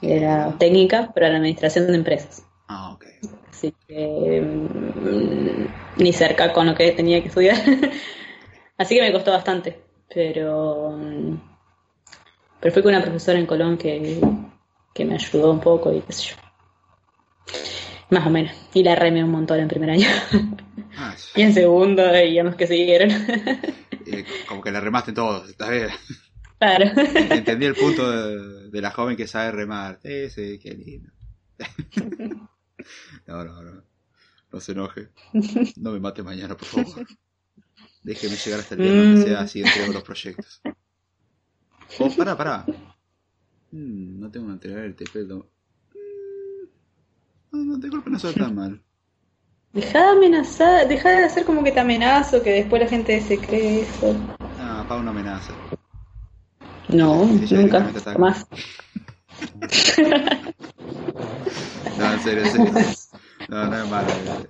Era 0.00 0.54
técnica 0.58 1.12
para 1.12 1.28
la 1.28 1.38
administración 1.38 1.88
de 1.88 1.96
empresas. 1.96 2.44
Ah, 2.68 2.92
ok. 2.92 3.06
Así 3.50 3.74
que 3.86 4.40
mm, 4.40 6.02
ni 6.02 6.12
cerca 6.12 6.52
con 6.52 6.66
lo 6.66 6.74
que 6.76 6.92
tenía 6.92 7.20
que 7.20 7.28
estudiar. 7.28 7.56
Así 8.78 8.94
que 8.94 9.02
me 9.02 9.12
costó 9.12 9.32
bastante. 9.32 9.82
Pero, 10.14 10.92
mm, 10.96 11.34
pero 12.60 12.72
fui 12.72 12.82
con 12.82 12.94
una 12.94 13.02
profesora 13.02 13.38
en 13.38 13.46
Colón 13.46 13.76
que, 13.76 14.20
que 14.94 15.04
me 15.04 15.14
ayudó 15.14 15.50
un 15.50 15.60
poco 15.60 15.92
y 15.92 16.00
qué 16.02 16.12
sé 16.12 16.22
yo. 16.28 16.36
Más 18.10 18.26
o 18.26 18.30
menos. 18.30 18.52
Y 18.74 18.82
la 18.82 18.94
remé 18.94 19.22
un 19.22 19.30
montón 19.30 19.60
en 19.60 19.68
primer 19.68 19.90
año. 19.90 20.06
Ah, 20.96 21.14
y 21.36 21.42
en 21.42 21.52
segundo 21.54 22.02
y 22.24 22.38
en 22.38 22.46
los 22.46 22.54
que 22.56 22.66
siguieron. 22.66 23.10
eh, 23.10 24.24
como 24.48 24.62
que 24.62 24.70
la 24.70 24.80
remaste 24.80 25.10
en 25.10 25.14
todo, 25.16 25.44
está 25.46 25.70
bien. 25.70 25.88
claro. 26.58 26.90
Entendí 27.30 27.66
el 27.66 27.74
punto 27.74 28.10
de, 28.10 28.70
de 28.70 28.80
la 28.80 28.90
joven 28.90 29.16
que 29.16 29.26
sabe 29.26 29.50
remar. 29.52 29.98
Sí, 30.02 30.30
sí, 30.30 30.58
qué 30.58 30.70
lindo. 30.74 31.10
No, 33.26 33.44
no, 33.44 33.62
no. 33.62 33.82
No 34.52 34.60
se 34.60 34.72
enoje. 34.72 35.08
No 35.76 35.90
me 35.92 36.00
mate 36.00 36.22
mañana, 36.22 36.56
por 36.56 36.66
favor. 36.66 37.06
Déjeme 38.02 38.36
llegar 38.36 38.60
hasta 38.60 38.76
el 38.76 38.80
viernes, 38.80 39.18
Mm. 39.20 39.24
sea 39.24 39.40
así 39.40 39.60
entre 39.60 39.88
los 39.92 40.02
proyectos. 40.02 40.62
Oh, 41.98 42.08
pará, 42.16 42.36
pará. 42.36 42.64
Mm, 43.72 44.20
no 44.20 44.30
tengo 44.30 44.46
que 44.46 44.52
entregar 44.54 44.84
el 44.84 44.94
TP. 44.94 45.26
No, 47.50 47.58
no, 47.58 47.64
no 47.76 47.80
te 47.80 47.88
golpe 47.88 48.10
no 48.10 48.18
suena 48.18 48.46
tan 48.46 48.54
mal. 48.54 48.82
Deja 49.72 49.98
de 50.02 50.08
amenazar, 50.16 50.88
deja 50.88 51.10
de 51.10 51.24
hacer 51.24 51.44
como 51.44 51.62
que 51.62 51.72
te 51.72 51.80
amenazo, 51.80 52.42
que 52.42 52.50
después 52.50 52.82
la 52.82 52.88
gente 52.88 53.20
se 53.20 53.38
cree 53.38 53.82
eso. 53.82 54.14
Ah, 54.58 54.84
pa' 54.88 54.96
una 54.96 55.10
amenaza. 55.10 55.52
No, 56.88 57.26
nunca, 57.26 57.92
jamás. 58.04 58.46
No, 61.98 62.12
en 62.12 62.20
serio, 62.20 62.44
en 62.44 62.50
serio. 62.50 62.72
No, 63.48 63.66
no 63.66 63.82
es 63.82 63.88
malo. 63.88 64.08
eh. 64.08 64.48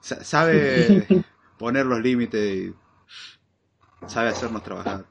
Sa- 0.00 0.24
Sabe 0.24 1.06
poner 1.58 1.84
los 1.86 2.00
límites 2.00 2.42
y 2.42 2.74
sabe 4.06 4.30
hacernos 4.30 4.62
trabajar. 4.62 5.04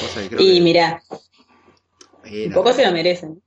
Cosa 0.00 0.22
que 0.22 0.28
creo 0.28 0.40
Y 0.42 0.54
que- 0.54 0.60
mira, 0.62 1.02
un 2.24 2.52
poco 2.52 2.72
se 2.72 2.86
lo 2.86 2.92
merecen. 2.92 3.42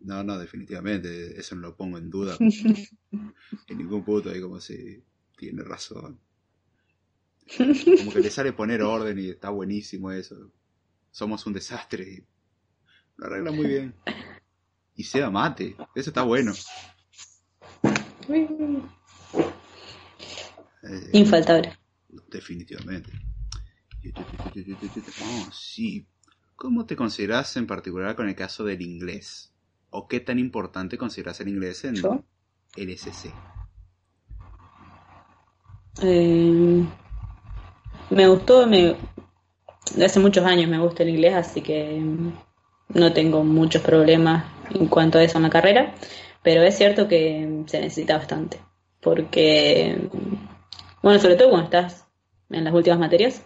No, 0.00 0.24
no, 0.24 0.38
definitivamente, 0.38 1.38
eso 1.38 1.54
no 1.54 1.62
lo 1.62 1.76
pongo 1.76 1.98
en 1.98 2.10
duda. 2.10 2.36
En 3.66 3.78
ningún 3.78 4.04
punto, 4.04 4.30
ahí 4.30 4.40
como 4.40 4.60
si 4.60 5.02
tiene 5.36 5.62
razón. 5.62 6.20
Como 7.56 8.12
que 8.12 8.20
le 8.20 8.30
sale 8.30 8.52
poner 8.52 8.82
orden 8.82 9.18
y 9.18 9.30
está 9.30 9.50
buenísimo 9.50 10.12
eso. 10.12 10.52
Somos 11.10 11.44
un 11.46 11.52
desastre 11.52 12.08
y 12.08 12.24
lo 13.16 13.26
arregla 13.26 13.50
muy 13.50 13.66
bien. 13.66 13.94
Y 14.94 15.02
sea 15.04 15.30
mate, 15.30 15.76
eso 15.94 16.10
está 16.10 16.22
bueno. 16.22 16.52
Eh, 20.82 21.10
Infaltable. 21.12 21.76
definitivamente. 22.28 23.12
Oh, 25.22 25.52
sí. 25.52 26.06
¿Cómo 26.56 26.86
te 26.86 26.94
consideras 26.94 27.56
en 27.56 27.66
particular 27.66 28.14
con 28.14 28.28
el 28.28 28.34
caso 28.34 28.64
del 28.64 28.82
inglés? 28.82 29.52
¿O 29.90 30.06
qué 30.06 30.20
tan 30.20 30.38
importante 30.38 30.96
consideras 30.96 31.40
el 31.40 31.48
inglés 31.48 31.84
en 31.84 31.96
¿Yo? 31.96 32.22
el 32.76 32.90
SC? 32.90 33.32
Eh, 36.02 36.84
me 38.10 38.28
gustó, 38.28 38.66
me, 38.66 38.96
hace 40.02 40.20
muchos 40.20 40.44
años 40.44 40.70
me 40.70 40.78
gusta 40.78 41.02
el 41.02 41.10
inglés, 41.10 41.34
así 41.34 41.60
que 41.60 42.00
mm, 42.00 42.32
no 42.94 43.12
tengo 43.12 43.42
muchos 43.44 43.82
problemas 43.82 44.44
en 44.70 44.86
cuanto 44.86 45.18
a 45.18 45.22
eso 45.22 45.38
en 45.38 45.44
la 45.44 45.50
carrera, 45.50 45.94
pero 46.42 46.62
es 46.62 46.76
cierto 46.76 47.08
que 47.08 47.64
se 47.66 47.80
necesita 47.80 48.16
bastante, 48.16 48.60
porque, 49.00 50.08
mm, 50.12 51.02
bueno, 51.02 51.18
sobre 51.18 51.36
todo 51.36 51.50
cuando 51.50 51.64
estás 51.64 52.06
en 52.50 52.64
las 52.64 52.72
últimas 52.72 53.00
materias, 53.00 53.44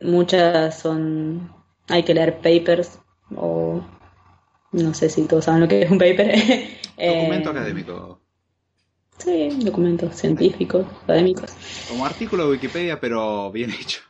muchas 0.00 0.78
son, 0.78 1.52
hay 1.88 2.02
que 2.02 2.14
leer 2.14 2.38
papers 2.38 2.98
o 3.34 3.80
no 4.72 4.94
sé 4.94 5.08
si 5.08 5.22
todos 5.26 5.44
saben 5.44 5.60
lo 5.62 5.68
que 5.68 5.82
es 5.82 5.90
un 5.90 5.98
paper. 5.98 6.34
Documento 7.04 7.50
Eh, 7.50 7.52
académico. 7.52 8.20
Sí, 9.18 9.48
documentos 9.64 10.14
científicos, 10.16 10.86
académicos. 11.04 11.50
Como 11.88 12.04
artículo 12.04 12.44
de 12.44 12.50
Wikipedia, 12.52 13.00
pero 13.00 13.50
bien 13.50 13.70
hecho. 13.70 14.00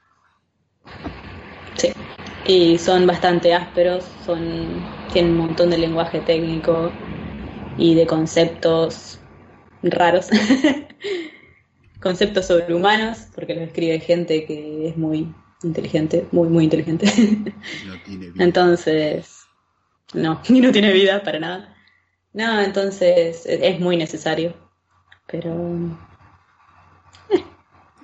Sí, 1.76 1.92
y 2.46 2.78
son 2.78 3.06
bastante 3.06 3.54
ásperos, 3.54 4.04
son, 4.24 4.40
tienen 5.12 5.32
un 5.32 5.38
montón 5.38 5.70
de 5.70 5.78
lenguaje 5.78 6.20
técnico 6.20 6.90
y 7.78 7.94
de 7.94 8.06
conceptos 8.06 9.18
raros, 9.82 10.28
conceptos 12.00 12.46
sobrehumanos, 12.46 13.18
porque 13.34 13.54
los 13.54 13.64
escribe 13.64 14.00
gente 14.00 14.44
que 14.46 14.88
es 14.88 14.96
muy 14.96 15.32
inteligente, 15.62 16.26
muy, 16.32 16.48
muy 16.48 16.64
inteligente. 16.64 17.06
No 17.86 17.94
tiene 18.04 18.30
vida. 18.30 18.44
Entonces, 18.44 19.35
no, 20.14 20.40
y 20.48 20.60
no 20.60 20.72
tiene 20.72 20.92
vida 20.92 21.22
para 21.22 21.38
nada. 21.38 21.76
No, 22.32 22.60
entonces 22.60 23.44
es 23.46 23.80
muy 23.80 23.96
necesario, 23.96 24.54
pero 25.26 25.52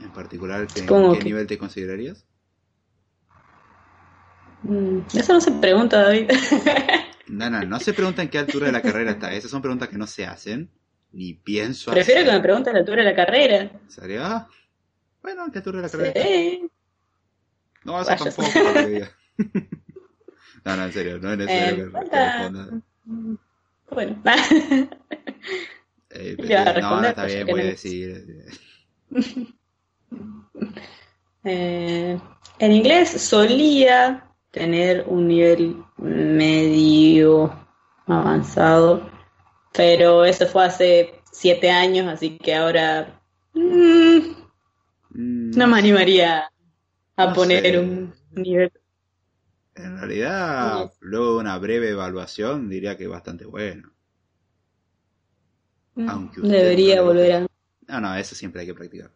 En 0.01 0.11
particular, 0.15 0.67
¿qué- 0.67 0.81
¿en 0.81 0.87
Supongo 0.87 1.13
qué 1.13 1.19
que- 1.19 1.25
nivel 1.25 1.47
te 1.47 1.59
considerarías? 1.59 2.27
mm, 4.63 4.99
eso 5.15 5.33
no 5.35 5.41
se 5.41 5.53
pregunta, 5.53 6.03
David. 6.03 6.31
No, 7.29 7.49
no, 7.49 7.63
no 7.63 7.81
se 7.81 7.95
pregunta 7.95 8.21
en 8.21 8.29
qué 8.29 8.39
altura 8.39 8.67
de 8.67 8.73
la 8.73 8.83
carrera 8.83 9.13
está. 9.13 9.33
Esas 9.33 9.51
son 9.51 9.63
preguntas 9.63 9.89
que 9.89 9.97
no 9.97 10.07
se 10.07 10.27
hacen. 10.27 10.71
Ni 11.13 11.33
pienso 11.33 11.91
Prefiero 11.93 12.25
que 12.25 12.33
me 12.33 12.41
preguntes 12.41 12.73
la 12.75 12.81
altura 12.81 13.03
de 13.05 13.11
la 13.11 13.17
carrera. 13.17 13.71
¿Sería? 13.89 14.27
Ah, 14.27 14.49
Bueno, 15.23 15.45
¿en 15.47 15.51
qué 15.53 15.59
altura 15.59 15.79
de 15.79 15.83
la 15.85 15.89
carrera 15.91 16.09
está? 16.11 16.67
No, 17.85 18.01
eso 18.01 18.11
Vaya. 18.11 18.25
tampoco. 18.25 18.51
No, 20.65 20.77
no, 20.77 20.85
en 20.85 20.93
serio, 20.93 21.19
no 21.19 21.33
es 21.33 21.39
necesario 21.39 21.75
Eh, 21.75 21.85
que- 21.85 21.91
falta-. 21.91 22.71
Bueno, 23.91 24.17
Eh, 26.11 26.37
Ya, 26.39 26.65
no, 26.65 26.73
no, 26.73 26.75
responder, 26.75 27.11
está 27.11 27.23
pues, 27.23 27.35
bien, 27.35 27.49
voy 27.49 27.61
a 27.63 27.65
decir. 27.65 28.45
eh, 31.45 32.19
en 32.59 32.73
inglés 32.73 33.11
solía 33.11 34.29
tener 34.51 35.05
un 35.09 35.29
nivel 35.29 35.85
medio 35.97 37.53
avanzado, 38.07 39.11
pero 39.73 40.25
eso 40.25 40.47
fue 40.47 40.65
hace 40.67 41.15
siete 41.31 41.71
años, 41.71 42.07
así 42.09 42.39
que 42.39 42.55
ahora 42.55 43.21
mm, 43.55 44.19
Mm, 45.15 45.51
no 45.59 45.67
me 45.67 45.79
animaría 45.79 46.51
a 47.17 47.27
No 47.27 47.35
poner 47.35 47.63
sé. 47.65 47.79
un 47.79 48.15
nivel. 48.33 48.73
En 49.75 49.99
realidad, 49.99 50.93
luego 51.01 51.35
de 51.35 51.41
una 51.41 51.59
breve 51.59 51.91
evaluación, 51.91 52.69
diría 52.69 52.97
que 52.97 53.07
bastante 53.07 53.47
bueno. 53.47 53.91
Aunque 55.97 56.41
usted 56.41 56.53
Debería 56.53 56.97
no 56.97 57.05
volver 57.05 57.33
a, 57.33 57.47
No, 57.89 58.01
no, 58.01 58.15
eso 58.17 58.35
siempre 58.35 58.63
hay 58.63 58.67
que 58.67 58.75
practicar. 58.75 59.11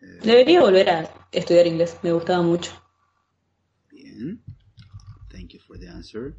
Eh, 0.00 0.18
debería 0.22 0.60
volver 0.60 0.88
a 0.88 1.26
estudiar 1.30 1.66
inglés, 1.66 1.98
me 2.02 2.12
gustaba 2.12 2.42
mucho. 2.42 2.72
Bien. 3.90 4.42
Thank 5.28 5.50
you 5.50 5.60
for 5.60 5.78
the 5.78 5.88
answer. 5.88 6.36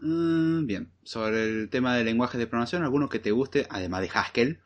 Mm, 0.00 0.66
bien. 0.66 0.92
Sobre 1.04 1.44
el 1.44 1.70
tema 1.70 1.96
de 1.96 2.04
lenguajes 2.04 2.38
de 2.38 2.46
programación, 2.46 2.82
¿alguno 2.82 3.08
que 3.08 3.18
te 3.18 3.30
guste, 3.30 3.66
además 3.70 4.02
de 4.02 4.10
Haskell? 4.12 4.60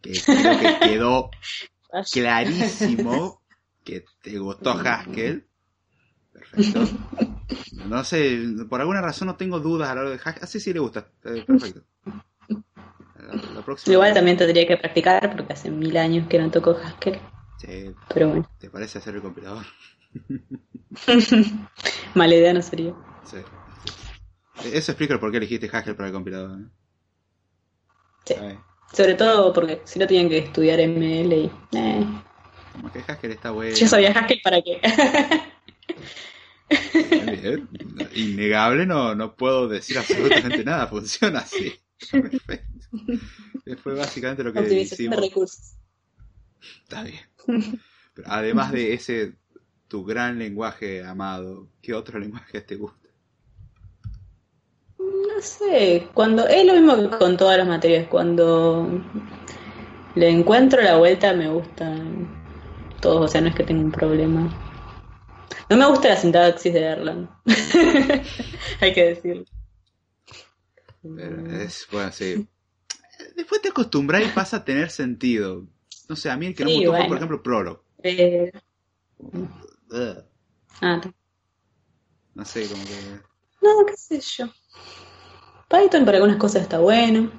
Que 0.00 0.12
creo 0.12 0.58
que 0.58 0.78
quedó 0.80 1.30
clarísimo 2.12 3.41
que 3.84 4.04
te 4.22 4.38
gustó 4.38 4.72
Haskell. 4.72 5.46
Perfecto. 6.32 6.84
No 7.86 8.02
sé, 8.04 8.38
por 8.68 8.80
alguna 8.80 9.02
razón 9.02 9.26
no 9.26 9.36
tengo 9.36 9.60
dudas 9.60 9.90
a 9.90 9.94
la 9.94 10.00
hora 10.02 10.10
de 10.10 10.16
Haskell. 10.16 10.42
Ah, 10.42 10.46
sí, 10.46 10.60
sí 10.60 10.72
le 10.72 10.80
gusta. 10.80 11.06
Eh, 11.24 11.44
perfecto. 11.46 11.82
La, 12.48 13.34
la 13.54 13.64
próxima. 13.64 13.92
Igual 13.94 14.14
también 14.14 14.36
tendría 14.36 14.66
que 14.66 14.76
practicar 14.76 15.36
porque 15.36 15.52
hace 15.52 15.70
mil 15.70 15.96
años 15.96 16.26
que 16.28 16.38
no 16.38 16.50
toco 16.50 16.70
Haskell, 16.70 17.18
Sí, 17.58 17.94
pero 18.12 18.28
bueno, 18.28 18.50
¿Te 18.58 18.70
parece 18.70 18.98
hacer 18.98 19.14
el 19.14 19.22
compilador? 19.22 19.64
mala 22.14 22.34
idea 22.34 22.52
no 22.52 22.62
sería. 22.62 22.94
Sí. 23.24 23.38
Eso 24.72 24.92
explica 24.92 25.18
por 25.18 25.30
qué 25.30 25.38
elegiste 25.38 25.70
Haskell 25.72 25.96
para 25.96 26.08
el 26.08 26.14
compilador. 26.14 26.60
¿eh? 26.60 26.64
Sí. 28.24 28.34
Sobre 28.92 29.14
todo 29.14 29.52
porque 29.52 29.82
si 29.84 29.98
no 29.98 30.06
tenían 30.06 30.28
que 30.28 30.38
estudiar 30.38 30.80
ML 30.80 31.34
y... 31.34 31.50
eh, 31.76 32.06
Como 32.72 32.90
que 32.92 33.00
Haskell 33.06 33.32
está 33.32 33.50
bueno. 33.50 33.76
yo 33.76 33.86
sabía 33.86 34.10
Haskell 34.12 34.40
para 34.42 34.60
qué. 34.62 34.80
Bien. 37.42 37.68
Innegable, 38.14 38.86
no, 38.86 39.14
no 39.14 39.34
puedo 39.36 39.68
decir 39.68 39.98
absolutamente 39.98 40.64
nada. 40.64 40.86
Funciona 40.86 41.40
así. 41.40 41.72
Perfecto. 42.10 42.86
Fue 43.82 43.94
básicamente 43.94 44.42
lo 44.42 44.52
que 44.52 44.60
Optimización 44.60 45.10
de 45.10 45.16
hicimos. 45.16 45.28
recursos. 45.28 45.72
Está 46.82 47.02
bien. 47.02 47.20
Pero 48.14 48.28
además 48.30 48.72
de 48.72 48.94
ese 48.94 49.34
tu 49.88 50.04
gran 50.04 50.38
lenguaje 50.38 51.04
amado, 51.04 51.68
¿qué 51.82 51.92
otro 51.94 52.18
lenguaje 52.18 52.60
te 52.62 52.76
gusta? 52.76 53.08
No 54.98 55.40
sé, 55.40 56.08
cuando 56.14 56.46
es 56.46 56.64
lo 56.64 56.74
mismo 56.74 56.96
que 57.10 57.16
con 57.18 57.36
todas 57.36 57.58
las 57.58 57.66
materias, 57.66 58.06
cuando 58.08 58.88
le 60.14 60.28
encuentro 60.30 60.80
la 60.82 60.96
vuelta 60.96 61.32
me 61.34 61.48
gustan 61.48 62.41
todos, 63.02 63.20
o 63.20 63.28
sea, 63.28 63.42
no 63.42 63.48
es 63.48 63.54
que 63.54 63.64
tenga 63.64 63.82
un 63.82 63.92
problema. 63.92 64.48
No 65.68 65.76
me 65.76 65.86
gusta 65.86 66.08
la 66.08 66.16
sintaxis 66.16 66.72
de 66.72 66.80
Erlang, 66.80 67.28
hay 68.80 68.92
que 68.94 69.04
decirlo. 69.04 69.44
Pero 71.02 71.50
es, 71.56 71.86
bueno, 71.90 72.12
sí. 72.12 72.48
Después 73.36 73.60
te 73.60 73.68
acostumbras 73.68 74.22
y 74.24 74.28
pasa 74.28 74.58
a 74.58 74.64
tener 74.64 74.88
sentido. 74.90 75.66
No 76.08 76.16
sé, 76.16 76.30
a 76.30 76.36
mí 76.36 76.46
el 76.46 76.54
que 76.54 76.64
no 76.64 76.70
me 76.70 76.76
gustó 76.76 76.96
fue, 76.96 77.08
por 77.08 77.16
ejemplo, 77.16 77.42
Prolog. 77.42 77.82
Eh, 78.02 78.52
ah, 80.80 81.00
No 82.34 82.44
sé, 82.44 82.68
como 82.68 82.84
que... 82.84 83.20
no, 83.62 83.86
qué 83.86 83.96
sé 83.96 84.20
yo. 84.20 84.46
Python 85.68 86.04
para 86.04 86.18
algunas 86.18 86.36
cosas 86.36 86.62
está 86.62 86.78
bueno. 86.78 87.30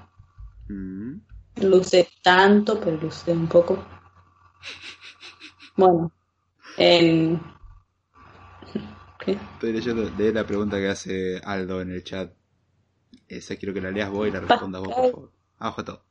Mm. 0.68 1.18
No 1.56 1.70
lo 1.70 1.78
usé 1.78 2.08
tanto, 2.22 2.80
pero 2.80 2.98
lo 2.98 3.08
usé 3.08 3.32
un 3.32 3.48
poco. 3.48 3.84
Bueno, 5.76 6.12
en... 6.78 7.42
¿Qué? 9.20 9.32
Estoy 9.32 9.74
leyendo 9.74 10.10
de 10.10 10.34
la 10.34 10.46
pregunta 10.46 10.78
que 10.78 10.90
hace 10.90 11.42
Aldo 11.44 11.82
en 11.82 11.92
el 11.92 12.04
chat. 12.04 12.34
Esa 13.28 13.56
quiero 13.56 13.74
que 13.74 13.82
la 13.82 13.92
leas 13.92 14.10
vos 14.10 14.28
y 14.28 14.32
la 14.32 14.42
respondas 14.42 14.82
vos, 14.82 14.94
por 14.94 15.12
favor. 15.12 15.32
Abajo 15.60 15.82
de 15.82 15.86
todo. 15.86 16.06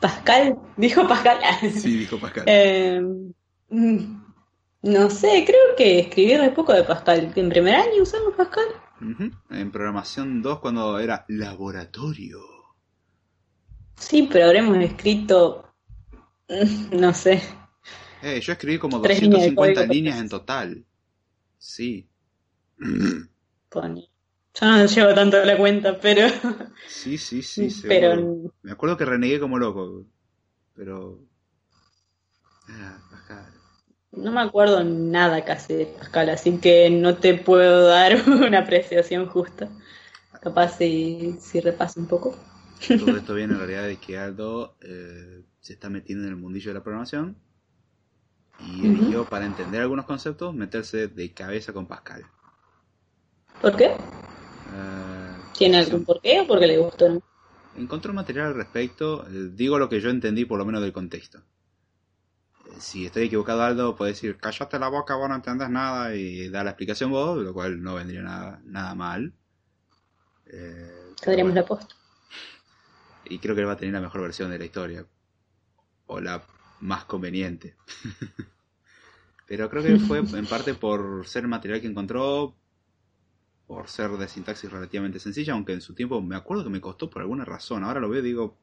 Pascal, 0.00 0.58
dijo 0.76 1.06
Pascal. 1.06 1.38
Sí, 1.72 1.98
dijo 1.98 2.18
Pascal. 2.18 2.44
Eh, 2.46 3.00
mm, 3.68 4.18
no 4.82 5.10
sé, 5.10 5.44
creo 5.46 5.76
que 5.76 6.00
escribí 6.00 6.36
re 6.36 6.50
poco 6.50 6.72
de 6.72 6.84
Pascal. 6.84 7.32
En 7.34 7.48
primer 7.48 7.74
año 7.74 8.02
usamos 8.02 8.34
Pascal. 8.34 8.66
En 9.50 9.70
programación 9.70 10.42
2 10.42 10.60
cuando 10.60 10.98
era 10.98 11.24
laboratorio. 11.28 12.40
Sí, 13.96 14.28
pero 14.30 14.46
habremos 14.46 14.76
escrito, 14.78 15.72
no 16.92 17.12
sé, 17.12 17.42
Eh, 18.20 18.40
yo 18.40 18.52
escribí 18.52 18.78
como 18.78 19.00
Tres 19.00 19.20
líneas 19.22 19.44
de 19.44 19.50
250 19.52 19.86
código. 19.86 19.92
líneas 19.92 20.18
en 20.20 20.28
total. 20.28 20.84
Sí. 21.58 22.08
pone. 23.68 24.08
Yo 24.54 24.66
no 24.66 24.86
llevo 24.86 25.14
tanto 25.14 25.44
la 25.44 25.56
cuenta, 25.56 25.98
pero, 26.00 26.26
Sí, 26.86 27.18
sí, 27.18 27.42
sí. 27.42 27.70
seguro. 27.70 27.88
pero 27.88 28.54
Me 28.62 28.72
acuerdo 28.72 28.96
que 28.96 29.04
renegué 29.04 29.38
como 29.40 29.58
loco. 29.58 30.04
Pero... 30.74 31.24
Ah, 32.68 32.98
Pascal. 33.10 33.52
no 34.12 34.30
me 34.32 34.40
acuerdo 34.40 34.84
nada 34.84 35.44
casi 35.44 35.74
de 35.74 35.86
Pascal, 35.86 36.28
así 36.30 36.58
que 36.58 36.90
no 36.90 37.16
te 37.16 37.34
puedo 37.34 37.86
dar 37.88 38.16
una 38.28 38.60
apreciación 38.60 39.26
justa. 39.26 39.68
Capaz 40.40 40.78
si, 40.78 41.36
si 41.40 41.60
repaso 41.60 42.00
un 42.00 42.06
poco. 42.06 42.36
Todo 42.86 43.16
esto 43.16 43.34
viene 43.34 43.54
en 43.54 43.58
realidad 43.58 43.84
de 43.84 43.96
que 43.96 44.18
Aldo 44.18 44.76
eh, 44.82 45.42
se 45.60 45.72
está 45.72 45.88
metiendo 45.90 46.24
en 46.24 46.30
el 46.30 46.36
mundillo 46.36 46.70
de 46.70 46.74
la 46.74 46.82
programación 46.84 47.36
y 48.60 48.84
Ujú. 48.84 48.92
eligió 48.92 49.24
para 49.24 49.46
entender 49.46 49.80
algunos 49.82 50.04
conceptos 50.06 50.54
meterse 50.54 51.08
de 51.08 51.32
cabeza 51.32 51.72
con 51.72 51.86
Pascal. 51.86 52.24
¿Por 53.60 53.76
qué? 53.76 53.86
Eh, 53.86 55.34
¿Tiene 55.56 55.78
algún 55.78 56.04
porqué 56.04 56.40
o 56.40 56.46
porque 56.46 56.66
le 56.66 56.78
gustó? 56.78 57.08
no? 57.08 57.22
Encontré 57.76 58.12
material 58.12 58.48
al 58.48 58.54
respecto, 58.54 59.26
eh, 59.28 59.50
digo 59.54 59.78
lo 59.78 59.88
que 59.88 60.00
yo 60.00 60.10
entendí 60.10 60.44
por 60.44 60.58
lo 60.58 60.64
menos 60.64 60.82
del 60.82 60.92
contexto. 60.92 61.38
Eh, 62.64 62.80
Si 62.80 63.06
estoy 63.06 63.24
equivocado 63.24 63.62
Aldo, 63.62 63.96
puedes 63.96 64.16
decir, 64.16 64.36
callate 64.38 64.78
la 64.78 64.88
boca, 64.88 65.16
vos 65.16 65.28
no 65.28 65.34
entendés 65.36 65.70
nada 65.70 66.14
y 66.14 66.48
da 66.48 66.64
la 66.64 66.70
explicación 66.70 67.10
vos, 67.10 67.38
lo 67.38 67.52
cual 67.52 67.82
no 67.82 67.94
vendría 67.94 68.22
nada, 68.22 68.60
nada 68.64 68.94
mal. 68.94 69.32
Eh, 70.46 71.14
bueno. 71.26 71.54
la 71.54 71.64
posta. 71.64 71.94
Y 73.24 73.38
creo 73.40 73.54
que 73.54 73.60
él 73.60 73.68
va 73.68 73.72
a 73.72 73.76
tener 73.76 73.94
la 73.94 74.00
mejor 74.00 74.22
versión 74.22 74.50
de 74.50 74.58
la 74.58 74.64
historia. 74.64 75.06
O 76.06 76.20
la 76.20 76.42
más 76.80 77.04
conveniente. 77.04 77.76
Pero 79.46 79.70
creo 79.70 79.82
que 79.82 79.98
fue 79.98 80.18
en 80.18 80.46
parte 80.46 80.74
por 80.74 81.26
ser 81.26 81.44
el 81.44 81.48
material 81.48 81.80
que 81.80 81.86
encontró, 81.86 82.54
por 83.66 83.88
ser 83.88 84.10
de 84.12 84.28
sintaxis 84.28 84.70
relativamente 84.70 85.18
sencilla, 85.18 85.54
aunque 85.54 85.72
en 85.72 85.80
su 85.80 85.94
tiempo 85.94 86.20
me 86.20 86.36
acuerdo 86.36 86.64
que 86.64 86.70
me 86.70 86.80
costó 86.80 87.08
por 87.08 87.22
alguna 87.22 87.44
razón. 87.44 87.82
Ahora 87.82 88.00
lo 88.00 88.08
veo 88.08 88.20
y 88.20 88.24
digo, 88.24 88.58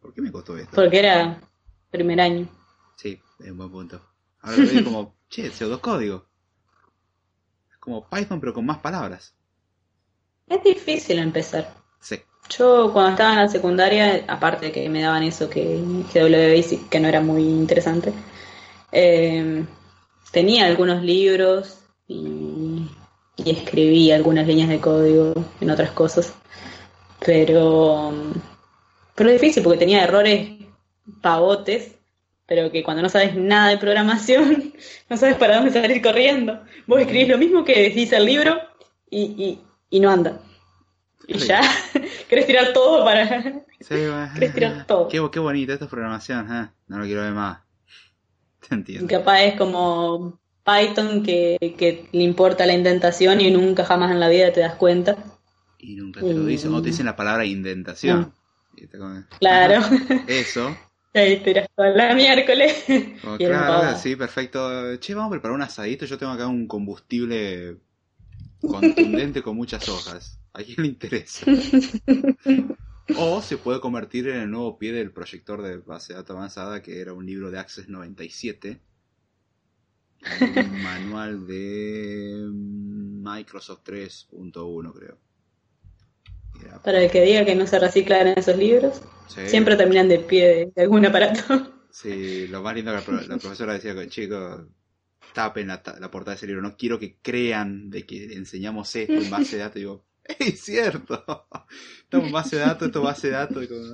¿por 0.00 0.14
qué 0.14 0.22
me 0.22 0.30
costó 0.30 0.56
esto? 0.56 0.76
Porque 0.76 1.00
era 1.00 1.40
primer 1.90 2.20
año. 2.20 2.48
Sí, 2.96 3.20
es 3.40 3.50
un 3.50 3.56
buen 3.56 3.70
punto. 3.70 4.00
Ahora 4.40 4.58
lo 4.58 4.66
veo 4.66 4.84
como, 4.84 5.16
che, 5.28 5.50
pseudocódigo. 5.50 6.26
Es 7.70 7.78
como 7.78 8.08
Python 8.08 8.40
pero 8.40 8.54
con 8.54 8.66
más 8.66 8.78
palabras. 8.78 9.34
Es 10.46 10.62
difícil 10.62 11.18
empezar. 11.18 11.74
Sí. 12.00 12.20
Yo 12.50 12.92
cuando 12.92 13.12
estaba 13.12 13.32
en 13.32 13.38
la 13.40 13.48
secundaria, 13.48 14.24
aparte 14.28 14.66
de 14.66 14.72
que 14.72 14.88
me 14.88 15.02
daban 15.02 15.22
eso 15.22 15.48
que 15.48 15.78
GW 16.12 16.56
Basic, 16.56 16.88
que 16.88 17.00
no 17.00 17.08
era 17.08 17.20
muy 17.20 17.42
interesante, 17.42 18.12
eh, 18.92 19.64
tenía 20.30 20.66
algunos 20.66 21.02
libros 21.02 21.78
y, 22.06 22.86
y 23.36 23.50
escribí 23.50 24.12
algunas 24.12 24.46
líneas 24.46 24.68
de 24.68 24.80
código 24.80 25.32
en 25.60 25.70
otras 25.70 25.90
cosas. 25.92 26.34
Pero, 27.24 28.12
pero 29.14 29.30
es 29.30 29.40
difícil 29.40 29.62
porque 29.62 29.78
tenía 29.78 30.04
errores 30.04 30.50
pavotes, 31.22 31.92
pero 32.46 32.70
que 32.70 32.82
cuando 32.84 33.02
no 33.02 33.08
sabes 33.08 33.34
nada 33.34 33.70
de 33.70 33.78
programación, 33.78 34.74
no 35.08 35.16
sabes 35.16 35.36
para 35.36 35.56
dónde 35.56 35.72
salir 35.72 36.02
corriendo. 36.02 36.60
Vos 36.86 37.00
escribís 37.00 37.28
lo 37.28 37.38
mismo 37.38 37.64
que 37.64 37.88
dice 37.90 38.16
el 38.16 38.26
libro 38.26 38.60
y, 39.10 39.22
y, 39.22 39.60
y 39.96 40.00
no 40.00 40.10
anda. 40.10 40.38
Y 41.26 41.38
Sí. 41.38 41.48
ya 41.48 41.62
querés 42.28 42.46
tirar 42.46 42.72
todo 42.72 43.04
para. 43.04 43.42
Sí, 43.80 43.88
bueno. 43.90 44.30
Querés 44.34 44.54
tirar 44.54 44.86
todo. 44.86 45.08
Qué, 45.08 45.28
qué 45.30 45.38
bonito, 45.38 45.72
esta 45.72 45.84
es 45.84 45.90
programación, 45.90 46.52
¿eh? 46.52 46.70
No 46.88 46.98
lo 46.98 47.04
quiero 47.04 47.22
ver 47.22 47.32
más. 47.32 47.60
Te 48.68 48.74
entiendo. 48.74 49.06
Capaz 49.08 49.42
es 49.42 49.54
como 49.56 50.38
Python 50.64 51.22
que, 51.22 51.58
que 51.78 52.06
le 52.12 52.22
importa 52.22 52.64
la 52.66 52.72
indentación 52.74 53.40
y 53.40 53.50
nunca 53.50 53.84
jamás 53.84 54.10
en 54.10 54.20
la 54.20 54.28
vida 54.28 54.52
te 54.52 54.60
das 54.60 54.74
cuenta. 54.76 55.16
Y 55.78 55.96
nunca 55.96 56.20
te 56.20 56.32
lo 56.32 56.46
dicen, 56.46 56.72
o 56.72 56.80
te 56.80 56.88
dicen 56.88 57.04
la 57.06 57.16
palabra 57.16 57.44
indentación. 57.44 58.32
Come- 58.90 59.24
Claro. 59.38 59.82
Eso. 60.28 60.76
Ahí 61.12 61.36
tiras 61.40 61.68
toda 61.76 61.90
la 61.90 62.14
miércoles. 62.14 62.84
Como, 63.22 63.36
era 63.36 63.66
claro, 63.66 63.98
sí, 63.98 64.16
perfecto. 64.16 64.96
Che, 64.98 65.14
vamos 65.14 65.28
a 65.28 65.30
preparar 65.32 65.54
un 65.54 65.62
asadito. 65.62 66.06
Yo 66.06 66.18
tengo 66.18 66.32
acá 66.32 66.46
un 66.48 66.66
combustible 66.66 67.76
contundente 68.60 69.42
con 69.42 69.56
muchas 69.56 69.88
hojas. 69.88 70.38
¿A 70.54 70.62
quién 70.62 70.76
le 70.78 70.86
interesa? 70.88 71.46
O 73.18 73.42
se 73.42 73.58
puede 73.58 73.80
convertir 73.80 74.28
en 74.28 74.36
el 74.40 74.50
nuevo 74.50 74.78
pie 74.78 74.90
del 74.92 75.12
proyector 75.12 75.60
de 75.60 75.76
base 75.76 76.14
de 76.14 76.20
datos 76.20 76.36
avanzada, 76.36 76.80
que 76.80 77.00
era 77.00 77.12
un 77.12 77.26
libro 77.26 77.50
de 77.50 77.58
Access 77.58 77.86
97. 77.88 78.80
Un 80.40 80.82
manual 80.82 81.46
de 81.46 82.48
Microsoft 82.50 83.82
3.1, 83.84 84.92
creo. 84.94 85.18
Era- 86.64 86.82
Para 86.82 87.02
el 87.02 87.10
que 87.10 87.22
diga 87.22 87.44
que 87.44 87.54
no 87.54 87.66
se 87.66 87.78
reciclan 87.78 88.28
esos 88.28 88.56
libros, 88.56 89.02
sí. 89.28 89.42
siempre 89.48 89.76
terminan 89.76 90.08
de 90.08 90.20
pie 90.20 90.46
de, 90.48 90.72
de 90.74 90.82
algún 90.82 91.04
aparato. 91.04 91.72
Sí, 91.90 92.48
lo 92.48 92.62
más 92.62 92.74
lindo 92.74 92.90
que 92.90 92.96
la, 92.96 93.04
pro- 93.04 93.20
la 93.28 93.36
profesora 93.36 93.74
decía 93.74 93.94
que 93.94 94.08
chicos, 94.08 94.62
tapen 95.34 95.68
la, 95.68 95.82
la 96.00 96.10
portada 96.10 96.32
de 96.32 96.36
ese 96.38 96.46
libro, 96.46 96.62
no 96.62 96.74
quiero 96.76 96.98
que 96.98 97.18
crean 97.20 97.90
de 97.90 98.06
que 98.06 98.32
enseñamos 98.32 98.96
esto 98.96 99.12
en 99.12 99.30
base 99.30 99.56
de 99.56 99.62
datos. 99.62 99.74
digo, 99.76 100.04
¡es 100.38 100.60
cierto! 100.60 101.46
Estamos 102.02 102.32
base 102.32 102.56
de 102.56 102.62
datos, 102.62 102.86
esto 102.88 102.98
es 103.00 103.04
base 103.04 103.26
de 103.28 103.32
datos. 103.34 103.66
como, 103.68 103.84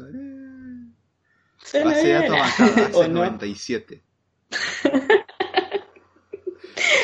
eh, 1.80 1.84
base 1.84 2.06
de 2.08 2.12
datos 2.14 2.36
avanzada, 2.36 2.90
¿O 2.94 3.00
hace 3.00 3.08
no? 3.08 3.14
97. 3.20 4.02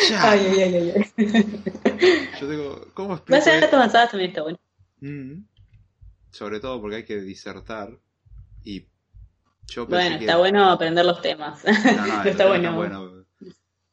Ya. 0.08 0.30
Ay, 0.30 0.40
ay, 0.46 0.92
ay. 0.94 1.60
Yo 2.40 2.48
digo, 2.48 2.88
¿cómo 2.94 3.14
explico 3.14 3.36
Base 3.38 3.50
de 3.50 3.60
datos 3.60 3.74
avanzadas 3.74 4.10
también 4.10 4.30
está 4.30 4.42
bueno. 4.42 4.58
Mm. 5.00 5.42
Sobre 6.30 6.60
todo 6.60 6.80
porque 6.80 6.96
hay 6.96 7.04
que 7.04 7.20
disertar. 7.20 7.98
Y 8.64 8.86
yo 9.66 9.86
pensé 9.86 10.02
Bueno, 10.04 10.18
que- 10.18 10.24
está 10.24 10.36
bueno 10.38 10.70
aprender 10.70 11.04
los 11.04 11.20
temas. 11.20 11.62
No, 11.64 11.72
no, 11.72 12.06
está 12.18 12.28
está 12.28 12.46
bueno. 12.46 12.74
bueno. 12.76 13.26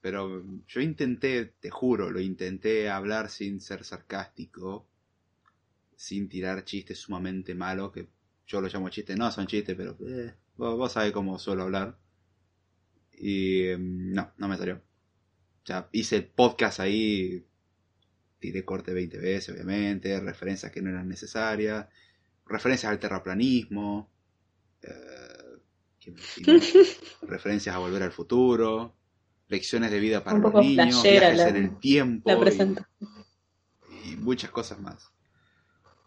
Pero 0.01 0.43
yo 0.67 0.81
intenté, 0.81 1.45
te 1.59 1.69
juro, 1.69 2.09
lo 2.11 2.19
intenté 2.19 2.89
hablar 2.89 3.29
sin 3.29 3.59
ser 3.61 3.83
sarcástico, 3.83 4.87
sin 5.97 6.29
tirar 6.29 6.63
chistes 6.65 6.99
sumamente 6.99 7.55
malos, 7.55 7.91
que 7.91 8.07
yo 8.47 8.61
lo 8.61 8.67
llamo 8.67 8.89
chistes, 8.89 9.17
no 9.17 9.31
son 9.31 9.47
chistes, 9.47 9.75
pero 9.75 9.97
eh, 10.07 10.33
vos, 10.57 10.77
vos 10.77 10.91
sabés 10.91 11.11
cómo 11.11 11.39
suelo 11.39 11.63
hablar. 11.63 11.97
Y 13.13 13.67
em, 13.67 14.11
no, 14.13 14.31
no 14.37 14.47
me 14.47 14.57
salió. 14.57 14.75
O 14.75 15.65
sea, 15.65 15.89
hice 15.93 16.17
el 16.17 16.25
podcast 16.27 16.79
ahí, 16.81 17.45
tiré 18.39 18.65
corte 18.65 18.93
20 18.93 19.17
veces, 19.19 19.55
obviamente, 19.55 20.19
referencias 20.19 20.71
que 20.71 20.81
no 20.81 20.89
eran 20.89 21.07
necesarias, 21.09 21.87
referencias 22.47 22.91
al 22.91 22.99
terraplanismo, 22.99 24.11
eh, 24.81 24.89
¿qué 25.99 26.11
me- 26.11 26.21
qué 26.43 26.51
me- 27.21 27.27
referencias 27.29 27.75
a 27.75 27.79
volver 27.79 28.03
al 28.03 28.11
futuro, 28.11 28.95
lecciones 29.49 29.91
de 29.91 29.99
vida 29.99 30.23
para 30.23 30.37
Un 30.37 30.43
los 30.43 30.53
niños, 30.55 31.03
viajes 31.03 31.37
la- 31.37 31.49
en 31.49 31.55
el 31.57 31.79
tiempo 31.79 32.29
La 32.29 32.35
y, 32.51 32.57
y 34.11 34.15
muchas 34.17 34.51
cosas 34.51 34.79
más. 34.81 35.12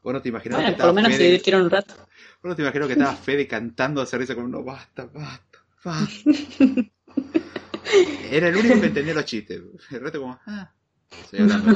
Bueno, 0.06 0.22
te 0.22 0.28
imaginas 0.28 0.58
que 0.58 0.62
Bueno, 0.62 0.76
por 0.76 0.86
estaba 0.86 0.92
lo 0.92 0.94
menos 0.94 1.16
se 1.16 1.24
divirtieron 1.24 1.62
un 1.62 1.70
rato. 1.70 1.94
bueno, 2.40 2.54
te 2.54 2.62
imagino 2.62 2.86
que 2.86 2.92
estaba 2.92 3.12
Fede 3.12 3.48
cantando 3.48 4.00
a 4.00 4.04
risa 4.04 4.36
como 4.36 4.46
no 4.46 4.62
basta, 4.62 5.06
basta, 5.06 5.58
basta. 5.84 6.30
Era 8.30 8.46
el 8.46 8.56
único 8.56 8.80
que 8.80 8.86
entendía 8.86 9.14
los 9.14 9.24
chistes. 9.24 9.60
El 9.90 10.00
resto 10.00 10.20
como, 10.20 10.38
ah, 10.46 10.70
estoy 11.10 11.40
hablando. 11.40 11.72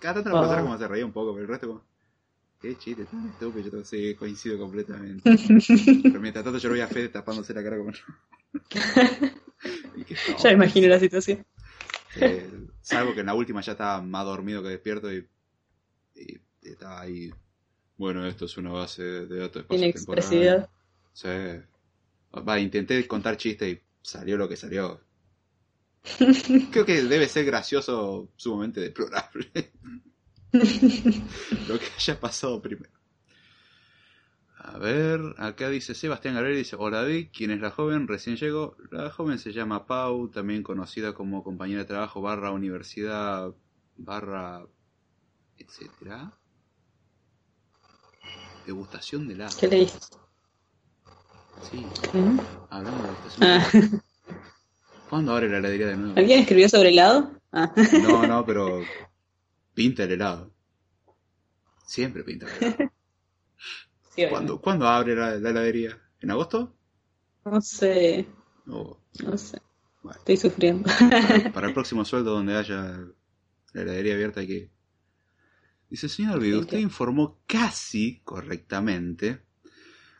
Cada 0.00 0.14
tanto 0.14 0.32
la 0.32 0.40
persona 0.40 0.62
como 0.62 0.76
se 0.76 0.88
reía 0.88 1.06
un 1.06 1.12
poco, 1.12 1.34
pero 1.34 1.42
el 1.44 1.48
resto 1.48 1.68
como, 1.68 1.82
qué 2.60 2.76
chiste 2.78 3.04
tan 3.04 3.28
estúpido. 3.28 3.70
Yo 3.70 3.84
sí, 3.84 4.16
coincido 4.16 4.58
completamente. 4.58 5.22
Pero 6.02 6.20
mientras 6.20 6.44
tanto 6.44 6.58
yo 6.58 6.68
lo 6.68 6.72
veía 6.72 6.86
a 6.86 6.88
Fede 6.88 7.10
tapándose 7.10 7.54
la 7.54 7.62
cara 7.62 7.76
como 7.78 7.92
Y 9.96 10.02
que, 10.02 10.16
no, 10.32 10.38
Ya 10.38 10.50
imagino 10.50 10.88
la 10.88 10.98
situación. 10.98 11.46
eh, 12.16 12.50
salvo 12.82 13.14
que 13.14 13.20
en 13.20 13.26
la 13.26 13.34
última 13.34 13.60
ya 13.60 13.70
estaba 13.72 14.02
más 14.02 14.24
dormido 14.24 14.64
que 14.64 14.70
despierto 14.70 15.12
y, 15.12 15.28
y 16.14 16.38
estaba 16.62 17.00
ahí. 17.00 17.32
Bueno, 17.96 18.26
esto 18.26 18.46
es 18.46 18.56
una 18.56 18.72
base 18.72 19.02
de 19.02 19.38
datos 19.38 19.62
espacio-temporal. 19.62 20.18
expresividad. 20.18 20.70
Sí. 21.12 21.28
Va, 22.48 22.58
intenté 22.58 23.06
contar 23.06 23.36
chistes 23.36 23.74
y 23.74 23.80
salió 24.02 24.36
lo 24.36 24.48
que 24.48 24.56
salió. 24.56 25.00
Creo 26.70 26.84
que 26.84 27.02
debe 27.02 27.28
ser 27.28 27.44
gracioso, 27.44 28.30
sumamente 28.36 28.80
deplorable. 28.80 29.72
lo 31.68 31.78
que 31.78 31.86
haya 31.96 32.20
pasado 32.20 32.60
primero. 32.60 32.92
A 34.58 34.78
ver, 34.78 35.20
acá 35.36 35.68
dice 35.68 35.94
Sebastián 35.94 36.34
Gabriel, 36.34 36.56
dice, 36.56 36.76
hola 36.78 37.02
David, 37.02 37.28
¿quién 37.36 37.50
es 37.50 37.60
la 37.60 37.70
joven? 37.70 38.08
Recién 38.08 38.36
llegó. 38.36 38.76
La 38.90 39.10
joven 39.10 39.38
se 39.38 39.52
llama 39.52 39.86
Pau, 39.86 40.28
también 40.30 40.62
conocida 40.62 41.12
como 41.12 41.44
compañera 41.44 41.80
de 41.80 41.86
trabajo 41.86 42.22
barra 42.22 42.50
universidad 42.50 43.54
barra 43.96 44.66
etcétera. 45.58 46.32
Degustación 48.66 49.28
de 49.28 49.34
helado. 49.34 49.56
¿Qué 49.58 49.68
leíste? 49.68 50.16
Sí, 51.70 51.84
¿Mm? 52.12 52.38
hablando 52.70 53.02
de 53.02 53.08
degustación 53.08 53.40
de 53.40 53.46
Ah. 53.46 54.02
¿Cuándo 55.10 55.32
abre 55.32 55.48
la 55.48 55.58
heladería 55.58 55.86
de 55.88 55.96
nuevo? 55.96 56.18
¿Alguien 56.18 56.40
escribió 56.40 56.68
sobre 56.68 56.88
helado? 56.90 57.30
Ah, 57.52 57.72
No, 58.02 58.26
no, 58.26 58.44
pero 58.44 58.80
pinta 59.74 60.04
el 60.04 60.12
helado. 60.12 60.50
Siempre 61.86 62.24
pinta 62.24 62.46
el 62.46 62.64
helado. 62.64 62.90
sí. 64.16 64.24
¿Cuándo, 64.28 64.60
¿cuándo 64.60 64.88
abre 64.88 65.14
la, 65.14 65.36
la 65.36 65.50
heladería? 65.50 66.00
¿En 66.20 66.30
agosto? 66.30 66.74
No 67.44 67.60
sé, 67.60 68.26
O 68.66 68.98
no 69.22 69.36
sé. 69.36 69.60
Bueno. 70.02 70.18
Estoy 70.18 70.36
sufriendo. 70.38 70.88
para, 70.98 71.52
para 71.52 71.68
el 71.68 71.74
próximo 71.74 72.04
sueldo 72.04 72.32
donde 72.32 72.56
haya 72.56 73.06
la 73.72 73.82
heladería 73.82 74.14
abierta 74.14 74.40
hay 74.40 74.46
que... 74.46 74.73
Dice, 75.94 76.08
señor 76.08 76.40
Vido, 76.40 76.58
usted 76.58 76.78
informó 76.78 77.38
casi 77.46 78.20
correctamente. 78.24 79.42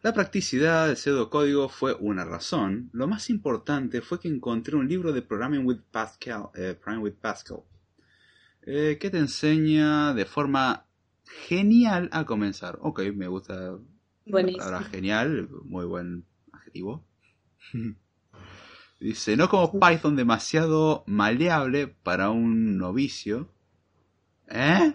La 0.02 0.14
practicidad 0.14 0.86
del 0.86 0.96
pseudocódigo 0.96 1.68
fue 1.68 1.96
una 1.98 2.24
razón. 2.24 2.90
Lo 2.92 3.08
más 3.08 3.28
importante 3.28 4.00
fue 4.00 4.20
que 4.20 4.28
encontré 4.28 4.76
un 4.76 4.86
libro 4.86 5.12
de 5.12 5.22
Programming 5.22 5.66
with 5.66 5.80
Pascal, 5.90 6.50
eh, 6.54 6.76
Programming 6.80 7.02
with 7.02 7.20
Pascal 7.20 7.64
eh, 8.62 8.98
que 9.00 9.10
te 9.10 9.18
enseña 9.18 10.14
de 10.14 10.24
forma 10.24 10.86
genial 11.48 12.08
a 12.12 12.24
comenzar. 12.24 12.78
Ok, 12.80 13.00
me 13.12 13.26
gusta 13.26 13.76
la 14.26 14.46
palabra 14.46 14.82
genial, 14.84 15.48
muy 15.64 15.86
buen 15.86 16.24
adjetivo. 16.52 17.04
Dice, 19.00 19.36
no 19.36 19.48
como 19.48 19.72
Python 19.80 20.14
demasiado 20.14 21.02
maleable 21.08 21.88
para 21.88 22.30
un 22.30 22.78
novicio. 22.78 23.48
¿Eh? 24.46 24.94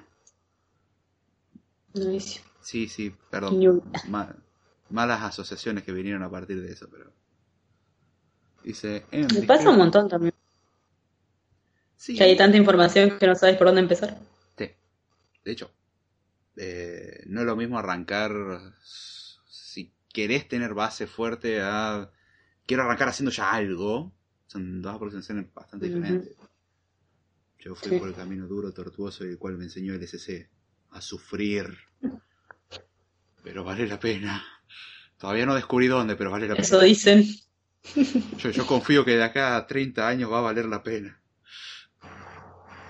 Sí, 2.61 2.87
sí, 2.87 3.15
perdón. 3.29 3.81
Ma- 4.09 4.35
malas 4.89 5.21
asociaciones 5.23 5.83
que 5.83 5.91
vinieron 5.91 6.23
a 6.23 6.29
partir 6.29 6.61
de 6.61 6.71
eso, 6.71 6.87
pero... 6.89 7.11
Dice... 8.63 9.05
em, 9.11 9.27
Me 9.33 9.41
pasa 9.43 9.69
un 9.69 9.77
montón 9.77 10.07
también. 10.09 10.33
Sí, 11.95 12.15
Que 12.15 12.23
hay 12.23 12.37
tanta 12.37 12.57
información 12.57 13.17
que 13.19 13.27
no 13.27 13.35
sabes 13.35 13.57
por 13.57 13.67
dónde 13.67 13.81
empezar. 13.81 14.17
Sí. 14.57 14.69
De 15.43 15.51
hecho, 15.51 15.71
eh, 16.55 17.23
no 17.27 17.41
es 17.41 17.45
lo 17.45 17.55
mismo 17.55 17.77
arrancar 17.77 18.31
si 18.81 19.93
querés 20.13 20.47
tener 20.47 20.73
base 20.73 21.07
fuerte 21.07 21.61
a 21.61 22.09
quiero 22.65 22.83
arrancar 22.83 23.09
haciendo 23.09 23.31
ya 23.31 23.51
algo. 23.51 24.13
Son 24.47 24.81
dos 24.81 24.95
aproximaciones 24.95 25.53
bastante 25.53 25.87
diferentes. 25.87 26.35
Yo 27.59 27.75
fui 27.75 27.91
Sí. 27.91 27.99
por 27.99 28.07
el 28.07 28.15
camino 28.15 28.47
duro, 28.47 28.71
tortuoso, 28.73 29.23
el 29.25 29.37
cual 29.37 29.57
me 29.57 29.65
enseñó 29.65 29.93
el 29.93 30.03
SC 30.03 30.49
a 30.91 31.01
sufrir. 31.01 31.77
Pero 33.43 33.63
vale 33.63 33.87
la 33.87 33.99
pena. 33.99 34.43
Todavía 35.17 35.45
no 35.45 35.55
descubrí 35.55 35.87
dónde, 35.87 36.15
pero 36.15 36.31
vale 36.31 36.47
la 36.47 36.55
Eso 36.55 36.75
pena. 36.77 36.83
dicen. 36.85 37.25
Yo, 38.37 38.49
yo 38.51 38.65
confío 38.65 39.03
que 39.05 39.15
de 39.17 39.23
acá 39.23 39.55
a 39.55 39.65
30 39.67 40.07
años 40.07 40.31
va 40.31 40.39
a 40.39 40.41
valer 40.41 40.65
la 40.65 40.83
pena. 40.83 41.19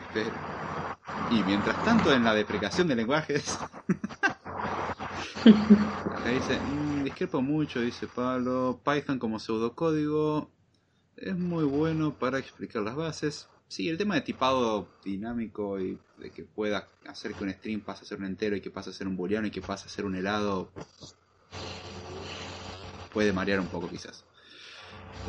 Espero. 0.07 0.31
Y 1.31 1.43
mientras 1.43 1.83
tanto, 1.85 2.11
en 2.13 2.23
la 2.23 2.33
deprecación 2.33 2.87
de 2.87 2.95
lenguajes. 2.95 3.57
Acá 5.45 6.29
dice: 6.29 6.59
"Mm, 6.59 7.03
Discrepo 7.03 7.41
mucho, 7.41 7.81
dice 7.81 8.07
Pablo. 8.07 8.81
Python 8.83 9.19
como 9.19 9.39
pseudocódigo 9.39 10.51
es 11.15 11.35
muy 11.37 11.63
bueno 11.65 12.13
para 12.17 12.39
explicar 12.39 12.81
las 12.83 12.95
bases. 12.95 13.47
Sí, 13.69 13.87
el 13.87 13.99
tema 13.99 14.15
de 14.15 14.21
tipado 14.21 14.87
dinámico 15.03 15.79
y 15.79 15.99
de 16.17 16.31
que 16.31 16.43
pueda 16.43 16.87
hacer 17.05 17.35
que 17.35 17.43
un 17.43 17.51
string 17.51 17.81
pase 17.81 18.03
a 18.03 18.07
ser 18.07 18.17
un 18.17 18.25
entero 18.25 18.55
y 18.55 18.61
que 18.61 18.71
pase 18.71 18.89
a 18.89 18.93
ser 18.93 19.07
un 19.07 19.15
booleano 19.15 19.45
y 19.45 19.51
que 19.51 19.61
pase 19.61 19.85
a 19.85 19.89
ser 19.89 20.05
un 20.05 20.15
helado 20.15 20.71
puede 23.13 23.31
marear 23.31 23.59
un 23.59 23.67
poco 23.67 23.87
quizás. 23.87 24.25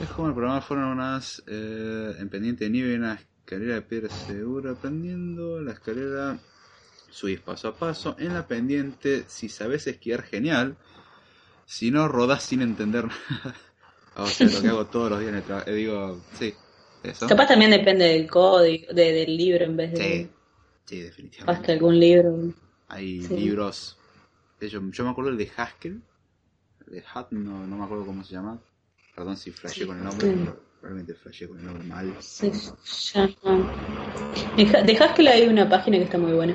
Es 0.00 0.08
como 0.08 0.28
el 0.28 0.34
programa 0.34 0.62
fueron 0.62 0.86
unas 0.86 1.42
eh, 1.46 2.14
en 2.18 2.30
pendiente 2.30 2.64
de 2.64 2.70
nieve 2.70 2.92
y 2.94 2.96
una 2.96 3.20
escalera 3.40 3.74
de 3.74 3.82
piedra 3.82 4.08
segura 4.08 4.72
aprendiendo 4.72 5.60
la 5.60 5.72
escalera 5.72 6.38
subís 7.10 7.40
paso 7.40 7.68
a 7.68 7.76
paso 7.76 8.16
en 8.18 8.32
la 8.32 8.46
pendiente 8.46 9.24
si 9.28 9.50
sabes 9.50 9.86
esquiar 9.86 10.22
genial. 10.22 10.76
Si 11.66 11.90
no 11.90 12.08
rodás 12.08 12.44
sin 12.44 12.62
entender 12.62 13.04
nada. 13.30 13.54
O 14.16 14.26
sea 14.26 14.48
lo 14.48 14.62
que 14.62 14.68
hago 14.68 14.86
todos 14.86 15.10
los 15.10 15.20
días 15.20 15.30
en 15.30 15.36
el 15.36 15.44
trabajo 15.44 15.68
Eh, 15.68 15.74
digo 15.74 16.20
sí 16.32 16.54
eso 17.02 17.26
Capaz 17.26 17.48
también 17.48 17.70
depende 17.70 18.04
del 18.06 18.28
código, 18.28 18.92
de- 18.92 19.12
del 19.12 19.36
libro 19.36 19.64
en 19.64 19.76
vez 19.76 19.92
de 19.92 19.98
sí 19.98 20.30
sí 20.86 20.96
capaz 20.96 21.04
definitivamente 21.04 21.66
que 21.66 21.72
algún 21.72 21.98
libro. 22.00 22.36
hay 22.88 23.22
Sí. 23.22 23.34
libros 23.36 23.96
de 24.60 24.66
hecho, 24.66 24.82
yo 24.90 25.04
me 25.04 25.10
acuerdo 25.10 25.30
el 25.30 25.38
de 25.38 25.50
Haskell 25.56 26.00
el 26.86 26.92
de 26.94 27.04
Hutton 27.14 27.44
no, 27.44 27.66
no 27.66 27.76
me 27.76 27.84
acuerdo 27.84 28.04
cómo 28.06 28.24
se 28.24 28.32
llama 28.34 28.58
perdón 29.14 29.36
si 29.36 29.50
flashé 29.50 29.86
con 29.86 29.98
el 29.98 30.04
nombre 30.04 30.26
Sí. 30.28 30.34
realmente 30.82 31.14
flashé 31.14 31.46
con 31.48 31.58
el 31.58 31.66
nombre 31.66 31.84
mal. 31.84 32.14
En 34.56 34.74
Ha- 34.76 34.82
De 34.82 34.96
Haskell 34.96 35.28
hay 35.28 35.46
una 35.46 35.68
página 35.68 35.98
que 35.98 36.04
está 36.04 36.18
muy 36.18 36.32
buena. 36.32 36.54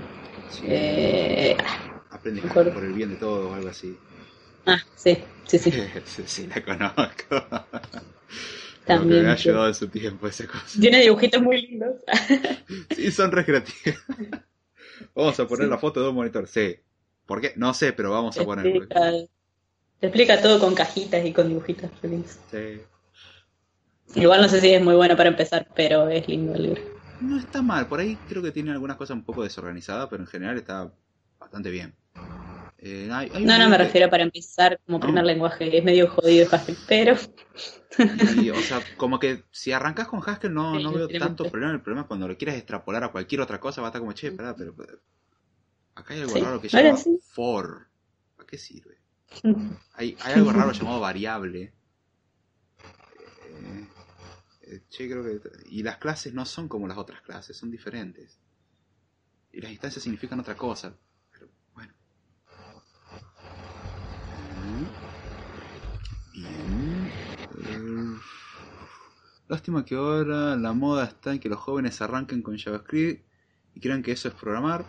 Sí. 0.51 0.65
Eh, 0.69 1.57
Aprende 2.11 2.41
acuerdo. 2.41 2.73
por 2.73 2.84
el 2.84 2.93
bien 2.93 3.09
de 3.09 3.15
todos 3.17 3.51
o 3.51 3.53
algo 3.53 3.69
así. 3.69 3.95
ah, 4.65 4.77
sí, 4.95 5.17
sí, 5.47 5.59
sí. 5.59 5.72
sí, 6.05 6.23
sí, 6.26 6.47
la 6.47 6.63
conozco. 6.63 7.45
También, 8.86 9.24
me 9.24 9.30
ha 9.30 9.34
ayudado 9.34 9.68
en 9.68 9.74
su 9.74 9.88
tiempo 9.88 10.28
esa 10.28 10.45
cosa. 10.48 10.80
Tiene 10.80 11.02
dibujitos 11.02 11.41
muy 11.41 11.62
lindos. 11.62 11.95
Sí, 12.95 13.12
son 13.12 13.32
re 13.32 13.45
creativos. 13.45 13.99
Vamos 15.14 15.40
a 15.40 15.48
poner 15.48 15.66
Sí. 15.66 15.70
la 15.72 15.78
foto 15.78 16.02
de 16.02 16.10
un 16.10 16.16
monitor. 16.16 16.48
Sí. 16.48 16.76
¿Por 17.26 17.41
qué? 17.41 17.53
No 17.56 17.74
sé, 17.74 17.94
pero 17.94 18.12
vamos 18.12 18.38
a 18.38 18.44
ponerlo. 18.45 18.72
explica, 18.84 19.12
te 19.99 20.07
explica 20.07 20.41
todo 20.41 20.60
con 20.60 20.74
cajitas 20.76 21.26
y 21.26 21.32
con 21.34 21.48
dibujitos 21.48 21.90
felices. 21.99 22.40
Sí. 22.52 22.82
Igual 24.20 24.41
no 24.41 24.49
sé 24.49 24.62
si 24.62 24.74
es 24.74 24.82
muy 24.84 24.95
bueno 24.95 25.18
para 25.18 25.30
empezar, 25.30 25.68
pero 25.76 26.07
es 26.10 26.28
lindo 26.28 26.53
el 26.53 26.64
libro. 26.64 26.82
No 27.22 27.40
está 27.40 27.62
mal. 27.62 27.88
Por 27.88 27.99
ahí 27.99 28.18
creo 28.30 28.41
que 28.44 28.52
tiene 28.52 28.72
algunas 28.72 28.98
cosas 28.98 29.16
un 29.16 29.24
poco 29.24 29.44
desorganizadas, 29.44 30.07
pero 30.10 30.22
en 30.24 30.28
general 30.28 30.57
está 30.57 30.91
bastante 31.40 31.70
bien. 31.72 31.95
Eh, 32.77 33.10
hay- 33.11 33.31
hay 33.34 33.41
un 33.43 33.47
No, 33.47 33.57
no 33.57 33.69
me 33.69 33.77
que- 33.77 33.84
refiero 33.85 34.10
para 34.10 34.23
empezar 34.23 34.80
como 34.85 34.99
primer 34.99 35.23
Ah. 35.23 35.27
lenguaje, 35.27 35.77
es 35.77 35.84
medio 35.84 36.10
jodido 36.10 36.47
Haskell, 36.52 36.77
pero 36.88 37.15
Y, 38.38 38.49
o 38.49 38.56
sea, 38.57 38.81
como 38.97 39.18
que 39.19 39.45
si 39.52 39.72
arrancas 39.72 40.07
con 40.10 40.22
Haskell 40.26 40.53
no, 40.53 40.77
Sí, 40.77 40.84
no 40.84 40.91
veo 40.93 41.07
tanto 41.07 41.43
mucho. 41.43 41.52
problema. 41.52 41.72
El 41.73 41.81
problema 41.81 42.02
es 42.02 42.07
cuando 42.07 42.27
lo 42.27 42.38
quieres 42.38 42.56
extrapolar 42.57 43.03
a 43.06 43.11
cualquier 43.11 43.39
otra 43.41 43.60
cosa, 43.60 43.81
va 43.81 43.88
a 43.88 43.89
estar 43.89 44.02
como, 44.02 44.11
che, 44.14 44.31
pará, 44.34 44.53
pero... 44.56 44.76
Acá 45.95 46.14
hay 46.14 46.19
algo 46.22 46.34
Sí, 46.34 46.41
raro 46.41 46.60
que 46.61 46.69
se 46.69 46.84
llama 46.84 46.97
sí. 46.97 47.18
for. 47.23 47.88
¿Para 48.35 48.47
qué 48.47 48.57
sirve? 48.57 48.97
Hay, 49.93 50.18
hay 50.22 50.34
algo 50.34 50.52
raro 50.52 50.73
llamado 50.73 50.99
variable. 50.99 51.73
Eh, 53.45 53.88
eh, 54.64 54.81
che, 54.89 55.10
creo 55.10 55.23
que... 55.23 55.39
Y 55.69 55.81
las 55.84 55.97
clases 55.97 56.34
no 56.34 56.45
son 56.45 56.68
como 56.68 56.85
las 56.88 56.97
otras 56.97 57.22
clases, 57.22 57.56
son 57.56 57.72
diferentes. 57.72 58.38
Y 59.53 59.61
las 59.61 59.72
instancias 59.72 60.03
significan 60.03 60.38
otra 60.41 60.57
cosa. 60.57 60.93
Pero 61.31 61.47
bueno. 61.73 61.93
Eh, 64.27 64.55
Bien. 66.34 67.12
Eh, 67.50 68.20
Lástima 69.48 69.84
que 69.86 69.96
ahora 69.96 70.56
la 70.56 70.74
moda 70.74 71.06
está 71.06 71.34
en 71.34 71.40
que 71.40 71.50
los 71.50 71.60
jóvenes 71.60 72.00
arranquen 72.02 72.44
con 72.44 72.58
JavaScript 72.60 73.26
y 73.74 73.80
crean 73.80 74.04
que 74.04 74.12
eso 74.12 74.28
es 74.28 74.36
programar. 74.36 74.88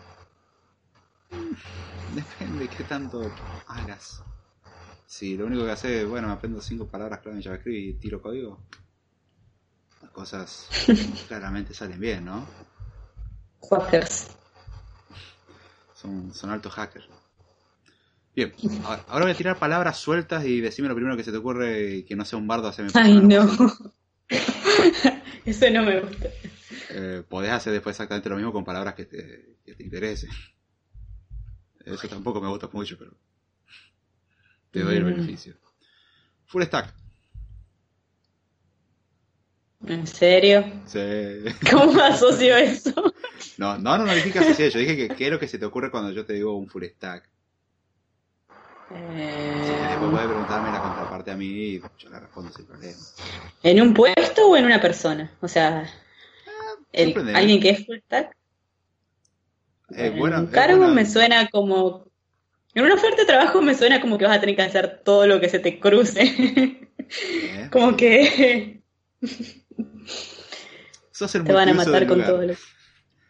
Mm, 1.31 1.55
Depende 2.07 2.65
de 2.65 2.69
qué 2.69 2.83
tanto 2.83 3.39
hagas. 3.67 4.25
Si 5.05 5.37
lo 5.37 5.47
único 5.47 5.65
que 5.65 5.71
haces 5.71 5.91
es, 6.03 6.07
bueno, 6.07 6.27
me 6.27 6.33
aprendo 6.35 6.61
cinco 6.61 6.87
palabras 6.89 7.21
clave 7.21 7.37
en 7.37 7.43
JavaScript 7.43 7.77
y 7.77 7.93
tiro 7.99 8.21
código, 8.21 8.63
las 10.01 10.09
cosas 10.11 10.73
claramente 11.27 11.73
salen 11.75 11.99
bien, 11.99 12.25
¿no? 12.25 12.51
Hackers. 13.69 14.29
Son, 15.91 16.33
son 16.33 16.49
altos 16.49 16.71
hackers. 16.75 17.09
Bien, 18.37 18.53
ahora, 18.83 19.23
voy 19.25 19.31
a 19.31 19.35
tirar 19.35 19.57
palabras 19.57 19.97
sueltas 19.97 20.45
y 20.45 20.61
decime 20.61 20.87
lo 20.87 20.93
primero 20.93 21.17
que 21.17 21.23
se 21.23 21.31
te 21.31 21.37
ocurre 21.37 21.95
y 21.95 22.03
que 22.03 22.15
no 22.15 22.23
sea 22.23 22.37
un 22.37 22.45
bardo 22.45 22.67
hacerme 22.67 22.91
Ay, 22.93 23.19
no. 23.19 23.47
Eso 25.43 25.69
no 25.71 25.81
me 25.81 26.01
gusta. 26.01 26.29
Eh, 26.91 27.23
podés 27.27 27.49
hacer 27.51 27.73
después 27.73 27.95
exactamente 27.95 28.29
lo 28.29 28.35
mismo 28.35 28.53
con 28.53 28.63
palabras 28.63 28.93
que 28.93 29.05
te, 29.05 29.57
que 29.65 29.73
te 29.73 29.81
interesen. 29.81 30.29
Eso 31.83 32.07
tampoco 32.07 32.39
me 32.39 32.47
gusta 32.47 32.69
mucho, 32.71 32.95
pero 32.99 33.17
te 34.69 34.81
doy 34.81 34.97
el 34.97 35.03
Mm. 35.03 35.07
beneficio. 35.07 35.55
Full 36.45 36.61
stack. 36.61 36.93
¿En 39.87 40.05
serio? 40.05 40.63
Sí. 40.85 40.99
¿Cómo 41.71 41.99
asocio 42.03 42.55
eso? 42.55 42.93
No, 43.57 43.79
no, 43.79 43.97
no, 43.97 44.05
no 44.05 44.13
dije 44.13 44.31
que 44.31 44.37
asocié, 44.37 44.69
yo 44.69 44.77
dije 44.77 44.95
que 44.95 45.15
qué 45.15 45.25
es 45.25 45.31
lo 45.31 45.39
que 45.39 45.47
se 45.47 45.57
te 45.57 45.65
ocurre 45.65 45.89
cuando 45.89 46.11
yo 46.11 46.23
te 46.23 46.33
digo 46.33 46.55
un 46.55 46.67
full 46.67 46.83
stack. 46.83 47.27
Que 48.89 48.95
después 48.95 49.09
Eh, 49.09 49.97
puedes 50.11 50.27
preguntarme 50.27 50.71
la 50.71 50.81
contraparte 50.81 51.31
a 51.31 51.35
mí 51.35 51.45
y 51.45 51.81
yo 51.99 52.09
la 52.09 52.19
respondo 52.19 52.51
sin 52.53 52.65
problema. 52.65 52.97
¿En 53.63 53.81
un 53.81 53.93
puesto 53.93 54.47
o 54.49 54.55
en 54.57 54.65
una 54.65 54.79
persona? 54.79 55.31
O 55.41 55.47
sea, 55.47 55.89
el- 56.93 57.35
alguien 57.35 57.59
que 57.59 57.71
es 57.71 57.85
full 57.85 57.97
stack. 58.05 58.35
Eh, 59.91 60.07
en 60.07 60.17
bueno, 60.19 60.39
un 60.39 60.47
cargo 60.47 60.77
buena- 60.79 60.93
me 60.93 61.05
suena 61.05 61.47
como. 61.49 62.05
En 62.73 62.83
una 62.85 62.93
oferta 62.93 63.17
de 63.21 63.25
trabajo 63.25 63.61
me 63.61 63.73
suena 63.75 63.99
como 64.01 64.17
que 64.17 64.25
vas 64.25 64.37
a 64.37 64.39
tener 64.39 64.55
que 64.55 64.61
hacer 64.61 65.01
todo 65.03 65.25
lo 65.27 65.39
que 65.41 65.49
se 65.49 65.59
te 65.59 65.79
cruce. 65.79 66.21
eh, 66.23 67.69
como 67.71 67.97
que 67.97 68.83
sos 71.11 71.33
el 71.35 71.43
te 71.43 71.53
van 71.53 71.69
a 71.69 71.73
matar 71.73 72.05
con 72.07 72.17
lugar. 72.19 72.31
todo 72.31 72.43
lo. 72.45 72.53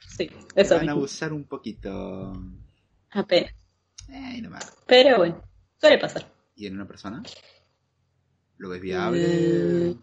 Sí, 0.07 0.29
Te 0.53 0.61
eso 0.61 0.75
van 0.75 0.79
a 0.79 0.81
mismo. 0.84 0.91
abusar 0.99 1.31
un 1.34 1.45
poquito. 1.45 2.34
Apenas. 3.11 3.53
Eh, 4.09 4.41
nomás. 4.41 4.73
Pero 4.88 5.17
bueno, 5.17 5.41
suele 5.79 5.97
pasar. 5.97 6.25
¿Y 6.55 6.67
en 6.67 6.75
una 6.75 6.87
persona? 6.87 7.21
¿Lo 8.57 8.69
ves 8.69 8.81
viable? 8.81 9.27
Mm. 9.27 10.01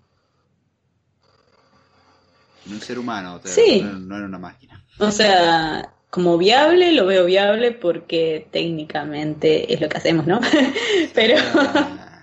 En 2.66 2.72
un 2.72 2.80
ser 2.80 2.98
humano, 2.98 3.40
Sí. 3.44 3.82
no, 3.82 3.98
no 3.98 4.16
en 4.16 4.24
una 4.24 4.38
máquina. 4.38 4.82
O 4.98 5.10
sea, 5.10 5.92
como 6.10 6.38
viable, 6.38 6.92
lo 6.92 7.05
veo 7.06 7.24
viable 7.26 7.72
porque 7.72 8.46
técnicamente 8.51 9.72
es 9.74 9.80
lo 9.80 9.88
que 9.88 9.96
hacemos, 9.98 10.26
¿no? 10.26 10.40
Pero 11.14 11.36
Ah, 11.55 12.22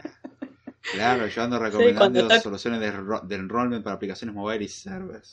Claro, 0.94 1.28
yo 1.28 1.44
ando 1.44 1.60
recomendando 1.60 2.30
soluciones 2.40 2.80
de, 2.80 2.92
de 3.24 3.36
enrollment 3.36 3.84
para 3.84 3.96
aplicaciones 3.98 4.36
mobile 4.36 4.64
y 4.64 4.68
servers. 4.68 5.32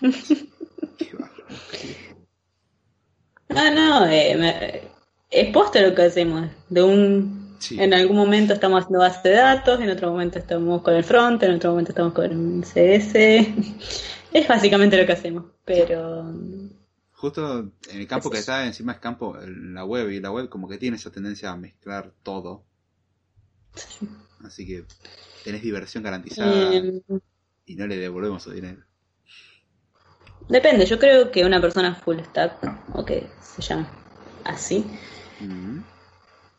Qué. 0.98 1.12
Ah, 3.50 3.70
no, 3.70 4.06
eh, 4.06 4.36
me- 4.36 4.95
es 5.30 5.52
posta 5.52 5.80
lo 5.80 5.94
que 5.94 6.02
hacemos. 6.02 6.48
De 6.68 6.82
un, 6.82 7.46
Sí. 7.58 7.80
en 7.80 7.94
algún 7.94 8.16
momento 8.16 8.52
estamos 8.52 8.82
haciendo 8.82 8.98
base 9.00 9.28
de 9.30 9.34
datos, 9.36 9.80
en 9.80 9.88
otro 9.90 10.10
momento 10.10 10.38
estamos 10.38 10.82
con 10.82 10.94
el 10.94 11.04
front, 11.04 11.42
en 11.42 11.54
otro 11.54 11.70
momento 11.70 11.92
estamos 11.92 12.12
con 12.12 12.24
el 12.26 12.64
CS. 12.64 13.14
Es 14.32 14.46
básicamente 14.46 14.98
lo 15.00 15.06
que 15.06 15.12
hacemos, 15.12 15.44
pero 15.64 16.30
Justo 17.12 17.60
en 17.88 17.98
el 18.00 18.06
campo 18.06 18.28
que 18.30 18.36
es. 18.36 18.40
está 18.40 18.66
encima 18.66 18.92
es 18.92 18.98
campo, 18.98 19.34
la 19.46 19.84
web, 19.86 20.10
y 20.10 20.20
la 20.20 20.30
web 20.30 20.50
como 20.50 20.68
que 20.68 20.76
tiene 20.76 20.98
esa 20.98 21.10
tendencia 21.10 21.50
a 21.50 21.56
mezclar 21.56 22.12
todo. 22.22 22.62
Así 24.44 24.66
que 24.66 24.84
tenés 25.44 25.62
diversión 25.62 26.02
garantizada 26.02 26.74
eh, 26.74 27.00
y 27.64 27.76
no 27.76 27.86
le 27.86 27.96
devolvemos 27.96 28.42
su 28.42 28.50
dinero. 28.52 28.82
depende. 30.48 30.84
Yo 30.84 30.98
creo 30.98 31.30
que 31.30 31.44
una 31.44 31.60
persona 31.60 31.94
full 31.94 32.18
stack, 32.20 32.58
o 32.92 33.04
que 33.04 33.26
se 33.40 33.62
llama 33.62 33.88
así, 34.44 34.84
Mm. 35.40 35.80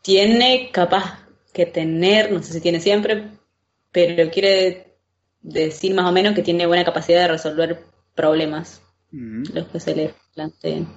tiene 0.01 0.69
capaz 0.71 1.19
que 1.53 1.65
tener, 1.65 2.31
no 2.31 2.41
sé 2.43 2.53
si 2.53 2.61
tiene 2.61 2.79
siempre, 2.79 3.31
pero 3.91 4.29
quiere 4.31 4.95
decir 5.41 5.93
más 5.93 6.05
o 6.05 6.11
menos 6.11 6.35
que 6.35 6.43
tiene 6.43 6.67
buena 6.67 6.85
capacidad 6.85 7.21
de 7.21 7.27
resolver 7.29 7.83
problemas, 8.15 8.81
Mm. 9.11 9.43
los 9.53 9.67
que 9.67 9.79
se 9.79 9.95
le 9.95 10.13
planteen. 10.33 10.87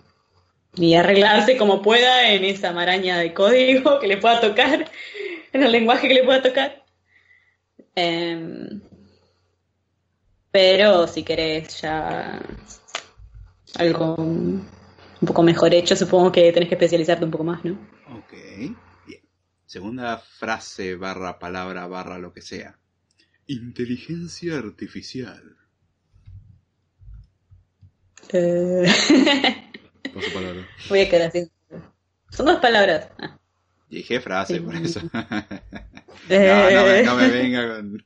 Y 0.75 0.95
arreglarse 0.95 1.57
como 1.57 1.83
pueda 1.83 2.33
en 2.33 2.45
esa 2.45 2.73
maraña 2.73 3.19
de 3.19 3.33
código 3.35 3.99
que 4.01 4.07
le 4.07 4.17
pueda 4.17 4.41
tocar, 4.41 4.91
en 5.53 5.63
el 5.63 5.73
lenguaje 5.73 6.09
que 6.09 6.15
le 6.15 6.25
pueda 6.25 6.43
tocar. 6.43 6.85
Em, 7.95 8.81
pero 10.51 11.07
si 11.07 11.23
querés 11.23 11.81
ya 11.81 12.41
algo 13.77 14.17
un 15.21 15.27
poco 15.27 15.43
mejor 15.43 15.75
hecho, 15.75 15.95
supongo 15.97 16.33
que 16.33 16.53
tenés 16.53 16.69
que 16.69 16.75
especializarte 16.77 17.25
un 17.25 17.31
poco 17.31 17.45
más, 17.45 17.65
¿no? 17.65 17.73
Ok, 18.17 18.33
bien. 19.07 19.23
Segunda 19.67 20.19
frase 20.19 20.97
barra 20.97 21.39
palabra 21.39 21.87
barra 21.87 22.19
lo 22.19 22.33
que 22.33 22.43
sea. 22.43 22.79
Inteligencia 23.47 24.59
artificial. 24.59 25.57
Eh, 28.33 28.85
Paso 30.15 30.33
palabra. 30.33 30.67
Voy 30.89 31.01
a 31.01 31.09
quedar 31.09 31.29
así. 31.29 31.51
Son 32.31 32.47
dos 32.47 32.61
palabras. 32.61 33.09
Ah. 33.19 33.37
Dije 33.89 34.21
frase, 34.21 34.55
Sí. 34.55 34.61
por 34.61 34.77
eso. 34.77 35.01
no, 35.13 35.19
Eh, 36.29 36.75
no, 36.75 36.85
me, 36.87 37.03
no 37.03 37.17
me 37.17 37.29
venga 37.29 37.77
con 37.77 38.05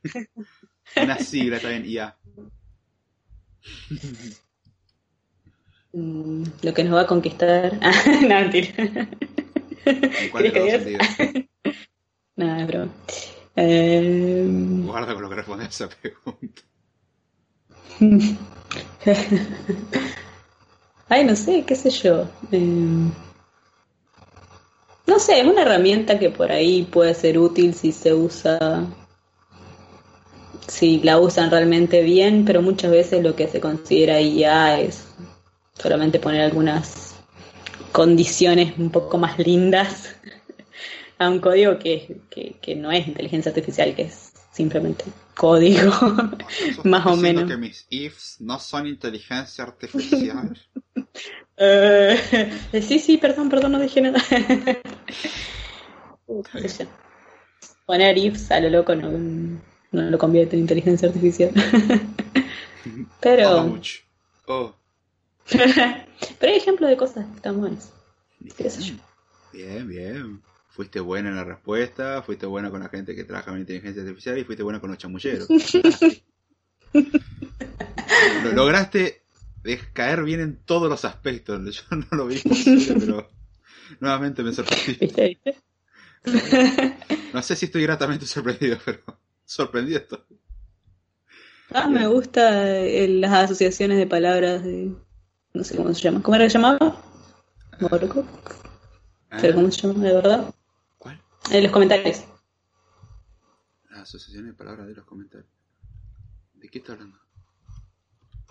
una 1.03 1.17
sigla, 1.19 1.57
está 1.57 1.69
bien, 1.69 1.85
IA. 1.85 2.17
mm, 5.95 6.43
Lo 6.61 6.73
que 6.73 6.83
nos 6.83 6.93
va 6.95 7.01
a 7.01 7.07
conquistar. 7.07 7.79
Ah, 7.81 7.91
no, 8.21 8.27
mentira. 8.27 8.67
¿En 9.85 10.29
cuál 10.29 10.51
sentidos? 10.51 11.07
No, 12.37 12.55
es 12.57 12.67
broma. 12.67 12.91
Eh, 13.55 14.45
Guarda 14.85 15.13
con 15.13 15.23
lo 15.23 15.29
que 15.29 15.35
respondes 15.35 15.67
a 15.67 15.85
esa 15.85 15.95
pregunta. 15.95 16.61
Ay, 21.07 21.23
no 21.23 21.35
sé, 21.35 21.63
qué 21.65 21.75
sé 21.75 21.89
yo. 21.91 22.27
Eh, 22.51 23.09
No 25.07 25.19
sé, 25.19 25.39
es 25.39 25.45
una 25.47 25.61
herramienta 25.61 26.19
que 26.19 26.29
por 26.29 26.51
ahí 26.51 26.83
puede 26.83 27.13
ser 27.13 27.37
útil 27.39 27.73
si 27.73 27.91
se 27.93 28.13
usa, 28.13 28.85
si 30.67 30.99
la 31.01 31.19
usan 31.19 31.51
realmente 31.51 32.01
bien, 32.01 32.43
pero 32.43 32.61
muchas 32.61 32.91
veces 32.91 33.23
lo 33.23 33.35
que 33.35 33.47
se 33.47 33.61
considera 33.61 34.19
IA 34.19 34.81
es 34.81 35.05
solamente 35.77 36.19
poner 36.19 36.41
algunas 36.41 37.15
condiciones 37.91 38.77
un 38.77 38.89
poco 38.89 39.17
más 39.17 39.37
lindas 39.39 40.15
a 41.17 41.29
un 41.29 41.39
código 41.39 41.79
que, 41.79 42.21
que, 42.29 42.57
que 42.61 42.75
no 42.75 42.91
es 42.91 43.07
inteligencia 43.07 43.49
artificial, 43.49 43.95
que 43.95 44.03
es 44.03 44.33
simplemente 44.51 45.03
código. 45.35 45.91
¿Sos 45.91 46.85
Más 46.85 47.05
o 47.05 47.15
menos. 47.17 47.49
que 47.49 47.57
mis 47.57 47.85
ifs 47.89 48.37
no 48.39 48.59
son 48.59 48.87
inteligencia 48.87 49.63
artificial? 49.63 50.57
Eh, 51.57 52.51
sí, 52.85 52.99
sí, 52.99 53.15
perdón, 53.15 53.47
perdón, 53.47 53.71
no 53.71 53.79
dije 53.79 54.01
nada. 54.01 54.21
Poner 57.85 58.17
ifs 58.17 58.51
a 58.51 58.59
lo 58.59 58.69
loco 58.69 58.93
no, 58.93 59.09
no 59.91 60.01
lo 60.09 60.17
convierte 60.17 60.57
en 60.57 60.63
inteligencia 60.63 61.07
artificial. 61.07 61.51
Pero. 63.21 63.73
Oh. 64.47 64.75
pero 66.39 66.51
hay 66.51 66.57
ejemplos 66.57 66.89
de 66.89 66.97
cosas 66.97 67.25
que 67.25 67.35
están 67.35 67.59
buenas. 67.59 67.91
Yo. 68.39 68.93
Bien, 69.53 69.87
bien. 69.87 70.41
Fuiste 70.69 70.99
buena 70.99 71.29
en 71.29 71.35
la 71.35 71.45
respuesta, 71.45 72.21
fuiste 72.21 72.45
buena 72.45 72.69
con 72.69 72.81
la 72.81 72.89
gente 72.89 73.15
que 73.15 73.23
trabaja 73.23 73.51
en 73.51 73.59
inteligencia 73.59 74.01
artificial 74.01 74.37
y 74.37 74.43
fuiste 74.43 74.63
buena 74.63 74.81
con 74.81 74.89
los 74.89 74.99
chamulleros. 74.99 75.47
Lo 78.43 78.51
lograste 78.53 79.25
caer 79.93 80.23
bien 80.23 80.39
en 80.39 80.57
todos 80.57 80.89
los 80.89 81.05
aspectos. 81.05 81.75
Yo 81.75 81.83
no 81.95 82.05
lo 82.11 82.27
vi 82.27 82.37
posible, 82.39 82.95
pero 82.99 83.29
nuevamente 83.99 84.43
me. 84.43 84.51
¿Viste? 84.51 85.39
No 87.33 87.41
sé 87.43 87.55
si 87.55 87.65
estoy 87.65 87.83
gratamente 87.83 88.25
sorprendido, 88.25 88.77
pero 88.83 88.99
sorprendido 89.43 89.99
estoy. 89.99 90.19
Ah, 91.69 91.87
me 91.89 92.07
gusta 92.07 92.79
eh, 92.79 93.07
las 93.09 93.33
asociaciones 93.33 93.97
de 93.97 94.07
palabras 94.07 94.63
de... 94.63 94.95
No 95.55 95.63
sé 95.63 95.77
cómo 95.77 95.93
se 95.93 96.01
llama. 96.01 96.21
¿Cómo 96.21 96.35
era 96.35 96.45
que 96.45 96.49
se 96.49 96.57
llamaba? 96.59 97.01
Morocco. 97.79 98.25
Ah, 99.31 99.37
¿Pero 99.39 99.55
cómo 99.55 99.71
se 99.71 99.87
llama 99.87 100.03
de 100.05 100.13
verdad? 100.13 100.53
¿Cuál? 100.97 101.21
En 101.49 101.63
los 101.63 101.71
comentarios. 101.71 102.25
La 103.89 104.01
asociación 104.01 104.47
de 104.47 104.53
palabras 104.53 104.85
de 104.87 104.95
los 104.95 105.05
comentarios. 105.05 105.49
¿De 106.55 106.67
qué 106.67 106.79
está 106.79 106.91
hablando? 106.91 107.17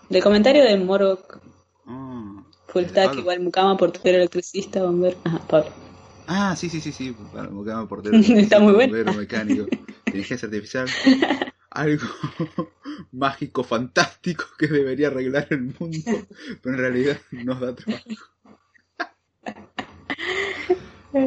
Del 0.09 0.23
comentario 0.23 0.63
de 0.63 0.77
Morok 0.77 1.39
Ah, 1.85 2.43
Full 2.69 2.83
¿es 2.85 2.93
de 2.93 3.01
stack 3.03 3.19
igual 3.19 3.39
mucama, 3.41 3.77
portero, 3.77 4.17
electricista, 4.17 4.81
bombero. 4.81 5.17
Ajá, 5.25 5.39
Pablo. 5.47 5.69
Ah, 6.25 6.55
sí, 6.55 6.71
sí, 6.71 6.81
sí, 6.81 6.91
sí. 6.91 7.11
Buscarme 7.11 7.85
portero. 7.85 8.17
Está 8.39 8.59
muy 8.59 8.73
bueno. 8.73 8.93
bombero, 8.93 9.13
mecánico, 9.13 9.67
inteligencia 10.07 10.47
artificial. 10.47 10.87
Algo 11.75 12.07
mágico, 13.11 13.63
fantástico 13.63 14.45
que 14.57 14.67
debería 14.67 15.07
arreglar 15.07 15.47
el 15.49 15.73
mundo, 15.77 15.97
pero 16.61 16.75
en 16.75 16.81
realidad 16.81 17.19
nos 17.31 17.59
da 17.59 17.75
trabajo. 17.75 18.09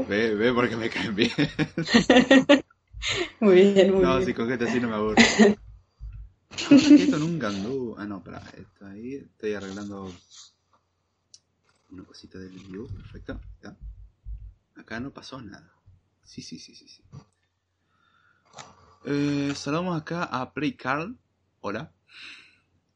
Ve, 0.08 0.34
ve 0.34 0.52
porque 0.52 0.76
me 0.76 0.90
caen 0.90 1.14
bien. 1.14 1.30
Muy 3.40 3.54
bien, 3.54 3.92
muy 3.92 4.02
No, 4.02 4.16
bien. 4.16 4.26
si 4.26 4.34
con 4.34 4.48
gente 4.48 4.64
así 4.66 4.80
no 4.80 4.88
me 4.88 4.94
aburro. 4.94 5.16
Esto 6.70 7.18
nunca 7.18 7.48
anduvo. 7.48 7.98
Ah, 7.98 8.06
no, 8.06 8.22
pará, 8.22 8.42
esto 8.56 8.86
ahí. 8.86 9.14
Estoy 9.14 9.54
arreglando 9.54 10.12
una 11.90 12.04
cosita 12.04 12.38
del 12.38 12.50
view. 12.50 12.86
Perfecto. 12.88 13.40
ya. 13.62 13.76
Acá 14.76 15.00
no 15.00 15.10
pasó 15.10 15.40
nada. 15.40 15.72
Sí, 16.24 16.42
sí, 16.42 16.58
sí, 16.58 16.74
sí. 16.74 16.88
sí. 16.88 17.02
Eh, 19.04 19.52
saludamos 19.54 20.00
acá 20.00 20.24
a 20.24 20.52
Play 20.52 20.72
Carl. 20.76 21.16
Hola. 21.60 21.92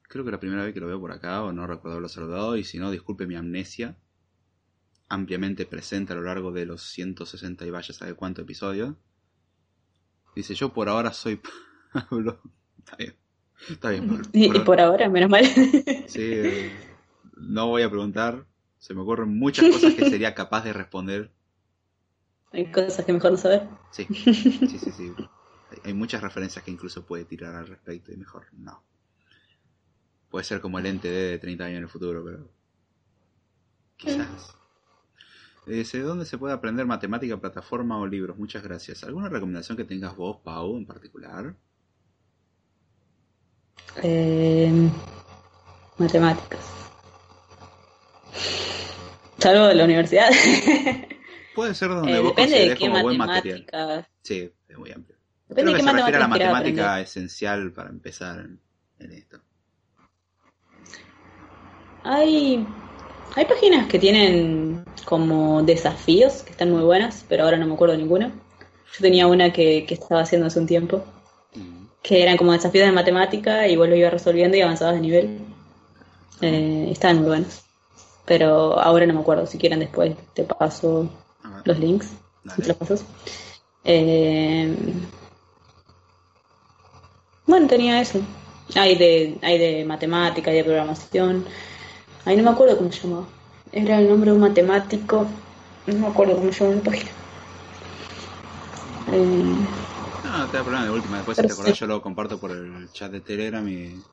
Creo 0.08 0.24
que 0.24 0.30
es 0.30 0.32
la 0.32 0.40
primera 0.40 0.64
vez 0.64 0.74
que 0.74 0.80
lo 0.80 0.86
veo 0.86 1.00
por 1.00 1.12
acá, 1.12 1.42
o 1.42 1.52
no 1.52 1.66
recuerdo 1.66 1.92
haberlo 1.92 2.08
saludado, 2.08 2.56
y 2.56 2.64
si 2.64 2.78
no, 2.78 2.90
disculpe 2.90 3.26
mi 3.26 3.34
amnesia. 3.34 3.96
Ampliamente 5.08 5.66
presente 5.66 6.12
a 6.12 6.16
lo 6.16 6.22
largo 6.22 6.52
de 6.52 6.66
los 6.66 6.82
160 6.82 7.66
y 7.66 7.70
vaya 7.70 7.94
sabe 7.94 8.14
cuántos 8.14 8.42
episodios. 8.44 8.94
Dice, 10.34 10.54
yo 10.54 10.72
por 10.72 10.88
ahora 10.88 11.12
soy 11.12 11.40
Pablo. 11.92 12.40
Está 12.78 12.96
bien. 12.96 13.14
Está 13.70 13.90
bien, 13.90 14.06
Pablo. 14.08 14.24
Y, 14.32 14.46
Por- 14.48 14.56
y 14.56 14.60
por 14.60 14.80
ahora, 14.80 15.08
menos 15.08 15.30
mal. 15.30 15.44
Sí, 16.08 16.20
eh, 16.20 16.70
no 17.36 17.68
voy 17.68 17.82
a 17.82 17.90
preguntar. 17.90 18.44
Se 18.78 18.94
me 18.94 19.00
ocurren 19.02 19.38
muchas 19.38 19.68
cosas 19.70 19.94
que 19.94 20.10
sería 20.10 20.34
capaz 20.34 20.64
de 20.64 20.72
responder. 20.72 21.30
Hay 22.52 22.66
cosas 22.70 23.04
que 23.04 23.12
mejor 23.12 23.30
no 23.32 23.36
saber. 23.38 23.68
Sí, 23.92 24.04
sí, 24.14 24.78
sí, 24.78 24.90
sí. 24.90 25.14
Hay, 25.84 25.94
muchas 25.94 26.22
referencias 26.22 26.64
que 26.64 26.70
incluso 26.70 27.04
puede 27.04 27.24
tirar 27.24 27.54
al 27.54 27.66
respecto 27.66 28.12
y 28.12 28.16
mejor 28.16 28.46
no. 28.52 28.82
Puede 30.30 30.44
ser 30.44 30.60
como 30.60 30.78
el 30.78 30.86
NTD 30.86 31.02
de 31.02 31.38
30 31.38 31.64
años 31.64 31.76
en 31.78 31.82
el 31.84 31.88
futuro, 31.88 32.24
pero 32.24 32.50
quizás. 33.96 34.56
Dice, 35.66 36.00
¿dónde 36.00 36.24
se 36.24 36.38
puede 36.38 36.54
aprender 36.54 36.86
matemática, 36.86 37.36
plataforma 37.36 37.98
o 37.98 38.06
libros? 38.06 38.36
Muchas 38.36 38.62
gracias. 38.64 39.04
¿Alguna 39.04 39.28
recomendación 39.28 39.76
que 39.76 39.84
tengas 39.84 40.16
vos, 40.16 40.38
Pau, 40.42 40.76
en 40.76 40.86
particular? 40.86 41.54
Eh, 44.02 44.90
matemáticas. 45.98 46.60
Salvo 49.38 49.66
de 49.66 49.74
la 49.74 49.84
universidad. 49.84 50.30
Puede 51.54 51.74
ser 51.74 51.88
donde 51.90 52.16
Eh, 52.16 52.20
vos 52.20 52.34
depende 52.34 52.68
de 52.68 52.74
qué 52.76 52.88
como 52.88 53.02
buen 53.02 53.18
material. 53.18 53.66
Sí, 54.22 54.52
es 54.68 54.78
muy 54.78 54.90
amplio. 54.90 55.21
Depende 55.52 55.72
Creo 55.72 55.72
de 55.72 55.78
que 55.78 55.84
qué 55.84 55.90
se 55.90 55.96
refiere 55.96 56.16
a 56.16 56.20
la 56.20 56.28
matemática 56.28 57.00
esencial 57.00 57.72
para 57.72 57.90
empezar 57.90 58.40
en, 58.40 58.60
en 58.98 59.12
esto. 59.12 59.38
Hay, 62.04 62.66
hay 63.36 63.44
páginas 63.44 63.86
que 63.86 63.98
tienen 63.98 64.84
como 65.04 65.62
desafíos 65.62 66.42
que 66.42 66.50
están 66.52 66.70
muy 66.70 66.82
buenas, 66.82 67.24
pero 67.28 67.44
ahora 67.44 67.58
no 67.58 67.66
me 67.66 67.74
acuerdo 67.74 67.92
de 67.92 67.98
ninguna. 68.02 68.28
Yo 68.28 69.00
tenía 69.00 69.26
una 69.26 69.52
que, 69.52 69.84
que 69.86 69.94
estaba 69.94 70.22
haciendo 70.22 70.46
hace 70.46 70.58
un 70.58 70.66
tiempo, 70.66 71.04
Mm. 71.54 71.84
que 72.02 72.22
eran 72.22 72.38
como 72.38 72.52
desafíos 72.52 72.86
de 72.86 72.92
matemática 72.92 73.68
y 73.68 73.76
vos 73.76 73.86
lo 73.86 73.94
ibas 73.94 74.10
resolviendo 74.10 74.56
y 74.56 74.62
avanzabas 74.62 74.94
de 74.94 75.00
nivel. 75.02 75.38
Eh, 76.40 76.88
estaban 76.90 77.18
muy 77.18 77.26
buenas. 77.28 77.62
Pero 78.24 78.80
ahora 78.80 79.04
no 79.04 79.12
me 79.12 79.20
acuerdo. 79.20 79.46
Si 79.46 79.58
quieren 79.58 79.80
después 79.80 80.16
te 80.34 80.44
paso 80.44 81.10
los 81.64 81.78
links. 81.78 82.08
dale. 82.42 82.56
Si 82.56 82.62
te 82.62 82.68
los 82.68 82.76
pasas. 82.78 83.04
Eh, 83.84 84.74
bueno, 87.46 87.66
tenía 87.68 88.00
eso. 88.00 88.20
Hay 88.74 88.96
de, 88.96 89.38
hay 89.42 89.58
de 89.58 89.84
matemática, 89.84 90.50
hay 90.50 90.58
de 90.58 90.64
programación. 90.64 91.44
Ahí 92.24 92.36
no 92.36 92.42
me 92.44 92.50
acuerdo 92.50 92.78
cómo 92.78 92.92
se 92.92 93.06
llamaba. 93.08 93.26
Era 93.72 94.00
el 94.00 94.08
nombre 94.08 94.30
de 94.30 94.36
un 94.36 94.42
matemático. 94.42 95.26
No 95.86 95.94
me 95.98 96.06
acuerdo 96.08 96.36
cómo 96.36 96.52
se 96.52 96.60
llamaba 96.64 96.76
la 96.78 96.84
página. 96.90 97.10
Eh, 99.06 99.66
No, 100.24 100.30
no 100.38 100.48
te 100.50 100.56
da 100.56 100.64
problema 100.64 100.84
de 100.84 100.90
última. 100.90 101.16
Después, 101.18 101.38
si 101.38 101.44
te 101.46 101.52
acordás, 101.52 101.76
sí. 101.76 101.78
yo 101.78 101.86
lo 101.86 102.02
comparto 102.02 102.40
por 102.40 102.50
el 102.50 102.90
chat 102.92 103.12
de 103.12 103.20
Telegram 103.20 103.66
y. 103.68 104.04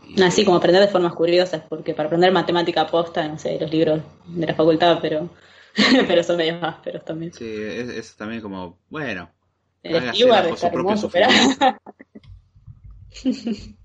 y- 0.00 0.22
así 0.22 0.44
como 0.44 0.56
aprender 0.56 0.82
de 0.82 0.88
formas 0.88 1.14
curiosas, 1.14 1.62
porque 1.68 1.94
para 1.94 2.06
aprender 2.06 2.32
matemática 2.32 2.86
posta, 2.86 3.26
no 3.28 3.38
sé, 3.38 3.58
los 3.60 3.70
libros 3.70 4.00
de 4.26 4.46
la 4.46 4.54
facultad, 4.54 4.98
pero, 5.00 5.28
pero 6.08 6.22
son 6.22 6.36
medios 6.36 6.62
ásperos 6.62 7.04
también. 7.04 7.32
Sí, 7.32 7.44
es, 7.46 7.88
es 7.88 8.16
también 8.16 8.40
como. 8.42 8.80
Bueno, 8.88 9.34
El 9.82 10.14
su 10.14 10.32
está 10.32 10.68
hermoso, 10.68 11.10
pero... 11.10 11.28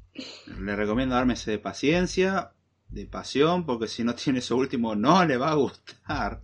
le 0.59 0.75
recomiendo 0.75 1.15
ármese 1.15 1.51
de 1.51 1.59
paciencia, 1.59 2.51
de 2.89 3.05
pasión, 3.05 3.65
porque 3.65 3.87
si 3.87 4.03
no 4.03 4.15
tiene 4.15 4.39
eso 4.39 4.55
último, 4.55 4.95
no 4.95 5.25
le 5.25 5.37
va 5.37 5.51
a 5.51 5.55
gustar. 5.55 6.41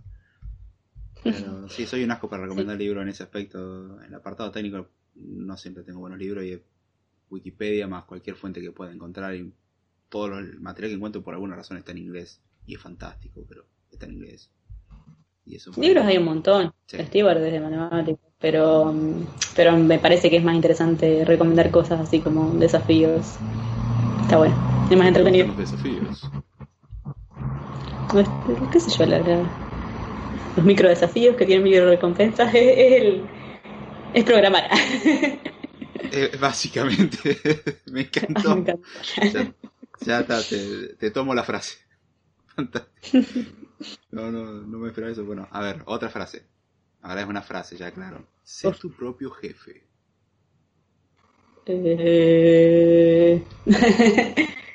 Pero 1.22 1.24
sí, 1.68 1.86
soy 1.86 2.04
un 2.04 2.10
asco 2.10 2.28
para 2.28 2.42
recomendar 2.42 2.76
libros 2.76 3.02
en 3.02 3.08
ese 3.08 3.22
aspecto. 3.22 4.00
En 4.00 4.08
el 4.08 4.14
apartado 4.14 4.50
técnico, 4.50 4.88
no 5.14 5.56
siempre 5.56 5.82
tengo 5.82 6.00
buenos 6.00 6.18
libros 6.18 6.44
y 6.44 6.52
es 6.52 6.60
Wikipedia 7.30 7.88
más 7.88 8.04
cualquier 8.04 8.36
fuente 8.36 8.60
que 8.60 8.72
pueda 8.72 8.92
encontrar. 8.92 9.34
Y 9.34 9.52
todo 10.08 10.38
el 10.38 10.60
material 10.60 10.90
que 10.90 10.96
encuentro 10.96 11.22
por 11.22 11.34
alguna 11.34 11.56
razón 11.56 11.78
está 11.78 11.92
en 11.92 11.98
inglés. 11.98 12.42
Y 12.66 12.74
es 12.74 12.80
fantástico, 12.80 13.44
pero 13.48 13.64
está 13.90 14.06
en 14.06 14.12
inglés. 14.12 14.50
Y 15.46 15.56
eso 15.56 15.72
Libros 15.76 16.04
hay 16.04 16.18
un 16.18 16.24
montón. 16.24 16.72
Sí. 16.86 16.98
Stewart 16.98 17.38
desde 17.38 17.60
matemáticas, 17.60 18.32
pero, 18.44 18.92
pero 19.56 19.74
me 19.78 19.98
parece 19.98 20.28
que 20.28 20.36
es 20.36 20.44
más 20.44 20.54
interesante 20.54 21.24
recomendar 21.24 21.70
cosas 21.70 21.98
así 21.98 22.20
como 22.20 22.50
desafíos. 22.58 23.36
Está 24.20 24.36
bueno, 24.36 24.54
es 24.90 24.96
más 24.98 25.08
entretenido. 25.08 25.46
Los 25.46 25.56
desafíos. 25.56 26.28
Este, 28.14 28.68
¿Qué 28.70 28.80
sé 28.80 28.90
yo? 28.98 29.06
La, 29.06 29.18
la- 29.20 29.48
los 30.56 30.66
micro 30.66 30.90
desafíos 30.90 31.36
que 31.36 31.46
tienen 31.46 31.64
micro 31.64 31.88
recompensas 31.88 32.54
es, 32.54 32.74
es 32.76 33.02
el, 33.02 33.22
es 34.12 34.24
programar. 34.24 34.64
Eh, 36.16 36.30
básicamente, 36.38 37.36
me 37.86 38.02
encantó. 38.02 38.54
Me 38.54 38.60
encanta. 38.60 38.76
Ya, 39.32 39.52
ya 40.06 40.20
está, 40.20 40.42
te, 40.42 40.94
te 40.94 41.10
tomo 41.10 41.34
la 41.34 41.42
frase. 41.42 41.78
Fantástico. 42.54 43.18
No, 44.12 44.30
no, 44.30 44.44
no 44.44 44.78
me 44.78 44.88
esperaba 44.88 45.12
eso. 45.12 45.24
Bueno, 45.24 45.48
a 45.50 45.60
ver, 45.60 45.82
otra 45.86 46.10
frase. 46.10 46.44
Ahora 47.02 47.22
es 47.22 47.26
una 47.26 47.42
frase, 47.42 47.76
ya 47.76 47.90
claro. 47.90 48.24
Sé 48.44 48.70
tu 48.72 48.90
propio 48.92 49.30
jefe. 49.30 49.82
Eh, 51.66 53.42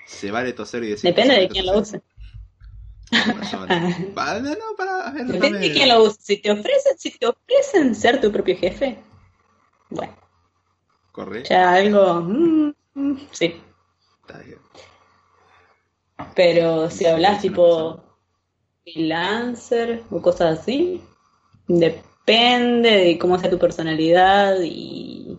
Se 0.06 0.32
vale 0.32 0.54
toser 0.54 0.84
y 0.84 0.90
decir. 0.90 1.14
Depende 1.14 1.36
de 1.36 1.48
quién 1.48 1.66
lo 1.66 1.74
toser. 1.74 2.00
use. 2.00 2.04
No, 3.12 3.26
no, 4.42 4.76
para, 4.76 5.12
ver, 5.12 5.26
Depende 5.26 5.58
dame- 5.60 5.68
de 5.68 5.74
quién 5.74 5.90
lo 5.90 6.04
use. 6.04 6.18
Si 6.22 6.38
te 6.38 6.52
ofrecen, 6.52 6.98
si 6.98 7.12
te 7.18 7.28
ofrecen 7.28 7.96
ser 7.96 8.20
tu 8.22 8.32
propio 8.32 8.58
jefe, 8.58 8.98
bueno, 9.90 10.16
Corre. 11.12 11.44
ya 11.44 11.74
algo, 11.74 12.22
mm, 12.22 12.74
mm, 12.96 13.18
sí. 13.32 13.56
Está 14.22 14.40
bien. 14.40 14.60
Pero 16.36 16.90
si 16.90 17.06
hablas 17.06 17.42
tipo 17.42 18.04
freelancer 18.84 20.04
o 20.12 20.22
cosas 20.22 20.60
así, 20.60 21.02
depende 22.30 22.90
de 22.92 23.18
cómo 23.18 23.40
sea 23.40 23.50
tu 23.50 23.58
personalidad 23.58 24.58
y 24.64 25.36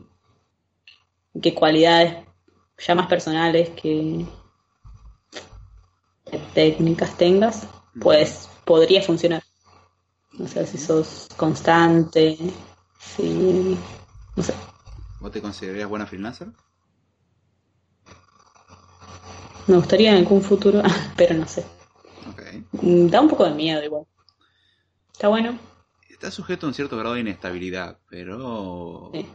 qué 1.40 1.54
cualidades 1.54 2.26
ya 2.78 2.96
más 2.96 3.06
personales 3.06 3.70
que, 3.70 4.26
que 6.28 6.38
técnicas 6.52 7.16
tengas, 7.16 7.68
pues 8.00 8.48
podría 8.64 9.02
funcionar. 9.02 9.42
No 10.32 10.48
sé 10.48 10.66
si 10.66 10.78
sos 10.78 11.28
constante, 11.36 12.36
si 12.98 13.78
no 14.34 14.42
sé, 14.42 14.54
¿Vos 15.20 15.30
te 15.30 15.40
considerarías 15.40 15.88
buena 15.88 16.06
freelancer? 16.06 16.48
me 19.68 19.76
gustaría 19.76 20.10
en 20.10 20.16
algún 20.16 20.42
futuro, 20.42 20.82
pero 21.16 21.36
no 21.36 21.46
sé. 21.46 21.64
Da 22.72 23.20
un 23.20 23.28
poco 23.28 23.44
de 23.44 23.54
miedo 23.54 23.84
igual. 23.84 24.04
Está 25.12 25.28
bueno. 25.28 25.69
Está 26.20 26.30
sujeto 26.30 26.66
a 26.66 26.68
un 26.68 26.74
cierto 26.74 26.98
grado 26.98 27.14
de 27.14 27.22
inestabilidad, 27.22 27.98
pero. 28.10 29.10
Sí. 29.14 29.26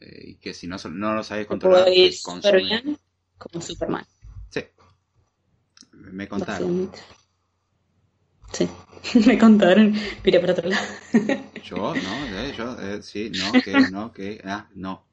eh, 0.00 0.22
y 0.30 0.34
que 0.34 0.52
si 0.52 0.66
no, 0.66 0.76
no 0.90 1.14
lo 1.14 1.22
sabes 1.22 1.46
controlar, 1.46 1.84
te 1.84 2.18
consume. 2.20 2.62
bien 2.64 2.98
como 3.38 3.62
Superman. 3.62 4.04
Sí. 4.50 4.64
Me 5.92 6.26
contaron. 6.26 6.90
Sí, 8.52 8.68
me 9.24 9.38
contaron. 9.38 9.94
Miré 10.24 10.40
para 10.40 10.52
otro 10.52 10.68
lado. 10.68 10.84
Yo, 11.62 11.94
no, 11.94 12.26
eh, 12.40 12.54
yo, 12.58 12.76
eh, 12.80 13.00
sí, 13.00 13.30
no, 13.30 13.52
que, 13.52 13.72
no, 13.92 14.12
que, 14.12 14.40
ah, 14.44 14.68
no. 14.74 15.04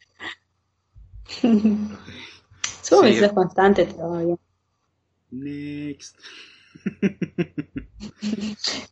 Supongo 2.82 3.04
que 3.04 3.14
Sí. 3.14 3.20
sos 3.20 3.34
constante 3.34 3.86
bien. 3.86 4.40
Next. 5.30 6.18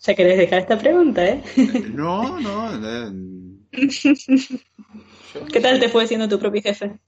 Ya 0.02 0.16
querés 0.16 0.38
dejar 0.38 0.60
esta 0.60 0.78
pregunta, 0.78 1.26
¿eh? 1.26 1.44
No, 1.94 2.40
no. 2.40 2.72
yo 3.72 5.46
¿Qué 5.52 5.60
no 5.60 5.62
tal 5.62 5.80
te 5.80 5.90
fue 5.90 6.08
siendo 6.08 6.28
tu 6.30 6.40
propio 6.40 6.62
jefe? 6.62 7.00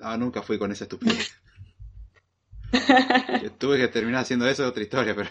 Ah, 0.00 0.16
nunca 0.16 0.42
fui 0.42 0.58
con 0.58 0.72
esa 0.72 0.84
estupidez. 0.84 1.32
Que 3.40 3.50
tuve 3.58 3.78
que 3.78 3.88
terminar 3.88 4.22
haciendo 4.22 4.46
eso 4.48 4.64
es 4.64 4.70
otra 4.70 4.82
historia, 4.82 5.14
pero. 5.14 5.30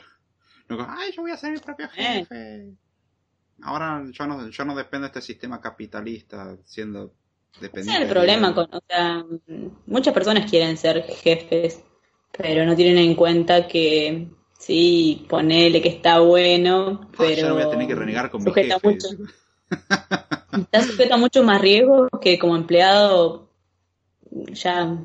Nunca, 0.70 0.88
ay, 0.98 1.12
yo 1.16 1.22
voy 1.24 1.32
a 1.32 1.38
ser 1.38 1.52
mi 1.52 1.60
propio 1.60 1.88
Eh. 1.98 2.26
jefe. 2.26 2.74
Ahora 3.64 4.04
yo 4.12 4.26
no, 4.28 4.50
yo 4.50 4.66
no 4.66 4.76
dependo 4.76 5.06
de 5.06 5.08
este 5.08 5.22
sistema 5.22 5.60
capitalista 5.62 6.58
siendo 6.66 7.14
Ese 7.54 7.62
dependiente. 7.62 8.02
es 8.04 8.08
el 8.08 8.14
problema 8.14 8.56
con, 8.56 8.68
o 8.74 8.82
sea, 8.88 9.24
muchas 9.86 10.14
personas 10.14 10.50
quieren 10.50 10.78
ser 10.78 11.04
jefes, 11.04 11.84
pero 12.38 12.66
no 12.66 12.76
tienen 12.76 12.98
en 12.98 13.16
cuenta 13.16 13.68
que 13.68 14.28
sí, 14.58 15.26
ponele 15.30 15.82
que 15.82 15.90
está 15.90 16.20
bueno, 16.20 17.12
Ah, 17.18 17.18
pero 17.18 17.36
ya 17.36 17.48
no 17.48 17.54
voy 17.56 17.64
a 17.64 17.70
tener 17.70 17.88
que 17.88 17.96
renegar 17.96 18.30
con 18.30 18.44
mi 18.44 18.52
sujeta 18.52 18.76
jefe. 18.76 18.88
mucho, 18.88 19.08
está 20.54 20.82
sujeto 20.84 21.14
a 21.16 21.18
mucho 21.18 21.44
más 21.44 21.62
riesgo 21.62 22.08
que 22.22 22.38
como 22.40 22.56
empleado 22.56 23.50
ya, 24.54 24.98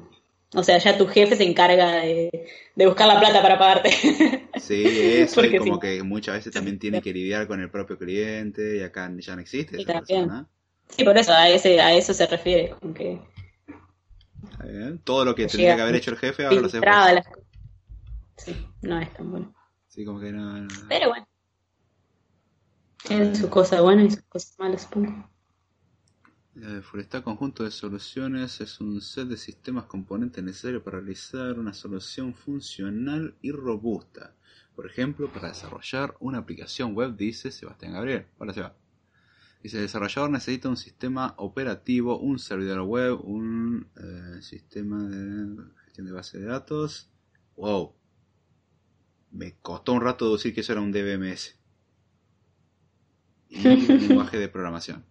o 0.54 0.62
sea, 0.62 0.78
ya 0.78 0.96
tu 0.98 1.06
jefe 1.08 1.36
se 1.36 1.44
encarga 1.44 1.96
de, 2.02 2.46
de 2.74 2.86
buscar 2.86 3.08
la 3.08 3.18
plata 3.20 3.42
para 3.42 3.58
pagarte. 3.58 3.90
Sí, 4.54 4.74
eso, 5.00 5.44
y 5.44 5.54
como 5.54 5.74
sí. 5.74 5.80
que 5.80 6.02
muchas 6.02 6.36
veces 6.36 6.52
también 6.52 6.78
tiene 6.78 7.00
que 7.02 7.12
lidiar 7.12 7.46
con 7.46 7.60
el 7.60 7.70
propio 7.70 7.98
cliente 7.98 8.76
y 8.78 8.82
acá 8.82 9.12
ya 9.18 9.34
no 9.36 9.42
existe 9.42 9.76
Sí, 9.76 9.82
esa 9.82 9.94
persona. 9.94 10.48
Sí, 10.88 11.04
por 11.04 11.16
eso 11.18 11.32
a 11.32 11.48
ese, 11.48 11.80
a 11.80 11.92
eso 11.94 12.14
se 12.14 12.26
refiere, 12.26 12.70
con 12.70 12.94
que 12.94 13.20
Bien. 14.66 14.98
Todo 14.98 15.24
lo 15.24 15.34
que 15.34 15.46
tendría 15.46 15.76
que 15.76 15.82
haber 15.82 15.94
hecho 15.96 16.10
el 16.10 16.16
jefe 16.16 16.44
ahora 16.46 16.60
lo 16.60 17.14
las. 17.14 17.26
Sí, 18.36 18.66
no 18.82 18.98
es 19.00 19.12
tan 19.14 19.30
bueno. 19.30 19.54
Sí, 19.88 20.04
como 20.04 20.20
que 20.20 20.32
no. 20.32 20.60
no- 20.60 20.68
Pero 20.88 21.08
bueno. 21.08 21.26
Tienen 23.04 23.36
sus 23.36 23.48
cosas 23.48 23.80
buenas 23.82 24.06
y 24.06 24.10
sus 24.16 24.22
cosas 24.24 24.58
malas, 24.58 24.82
supongo. 24.82 25.30
El 26.56 26.82
Forestal 26.82 27.22
conjunto 27.22 27.64
de 27.64 27.70
soluciones 27.70 28.60
es 28.60 28.80
un 28.80 29.00
set 29.00 29.28
de 29.28 29.36
sistemas 29.36 29.84
componentes 29.84 30.42
necesarios 30.42 30.82
para 30.82 30.98
realizar 30.98 31.58
una 31.58 31.74
solución 31.74 32.34
funcional 32.34 33.34
y 33.42 33.52
robusta. 33.52 34.34
Por 34.74 34.86
ejemplo, 34.86 35.28
para 35.32 35.48
desarrollar 35.48 36.16
una 36.18 36.38
aplicación 36.38 36.94
web, 36.94 37.14
dice 37.16 37.50
Sebastián 37.52 37.92
Gabriel. 37.92 38.26
Hola, 38.38 38.54
Seba. 38.54 38.74
Dice, 39.62 39.78
el 39.78 39.84
desarrollador 39.84 40.30
necesita 40.30 40.68
un 40.68 40.76
sistema 40.76 41.34
operativo, 41.38 42.18
un 42.18 42.38
servidor 42.38 42.82
web, 42.82 43.20
un 43.24 43.88
eh, 43.96 44.42
sistema 44.42 45.02
de 45.02 45.64
gestión 45.84 46.06
de 46.06 46.12
base 46.12 46.38
de 46.38 46.46
datos. 46.46 47.10
Wow. 47.56 47.94
Me 49.32 49.56
costó 49.60 49.92
un 49.92 50.02
rato 50.02 50.26
deducir 50.26 50.54
que 50.54 50.60
eso 50.60 50.72
era 50.72 50.80
un 50.80 50.92
DBMS. 50.92 51.58
Y 53.48 53.66
un 53.66 53.86
lenguaje 54.08 54.38
de 54.38 54.48
programación. 54.48 55.04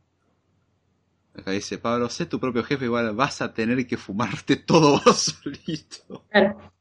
Acá 1.37 1.51
dice 1.51 1.77
Pablo, 1.77 2.09
sé 2.09 2.25
tu 2.25 2.39
propio 2.39 2.63
jefe, 2.63 2.85
igual 2.85 3.13
vas 3.13 3.41
a 3.41 3.53
tener 3.53 3.85
que 3.85 3.97
fumarte 3.97 4.55
todo 4.55 5.01
vos 5.03 5.37
solito. 5.43 6.25
Claro. 6.29 6.71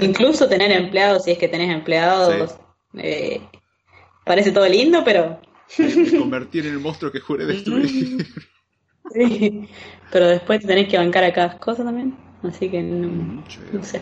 Incluso 0.00 0.48
tener 0.48 0.70
empleados, 0.70 1.24
si 1.24 1.32
es 1.32 1.38
que 1.38 1.48
tenés 1.48 1.70
empleados, 1.74 2.56
eh, 2.94 3.40
parece 4.24 4.52
todo 4.52 4.68
lindo, 4.68 5.02
pero 5.04 5.40
Me 5.78 6.12
convertir 6.14 6.66
en 6.66 6.74
el 6.74 6.80
monstruo 6.80 7.12
que 7.12 7.20
juré 7.20 7.46
destruir. 7.46 7.90
sí. 9.14 9.68
Pero 10.10 10.26
después 10.28 10.60
te 10.60 10.66
tenés 10.66 10.88
que 10.88 10.98
bancar 10.98 11.24
a 11.24 11.32
cada 11.32 11.58
cosa 11.58 11.84
también. 11.84 12.16
Así 12.42 12.70
que 12.70 12.82
no, 12.82 13.44
no 13.72 13.82
sé. 13.84 14.00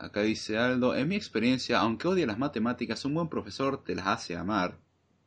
Acá 0.00 0.22
dice 0.22 0.58
Aldo, 0.58 0.96
en 0.96 1.06
mi 1.06 1.14
experiencia, 1.14 1.78
aunque 1.78 2.08
odie 2.08 2.26
las 2.26 2.38
matemáticas, 2.38 3.04
un 3.04 3.14
buen 3.14 3.28
profesor 3.28 3.84
te 3.84 3.94
las 3.94 4.08
hace 4.08 4.36
amar. 4.36 4.80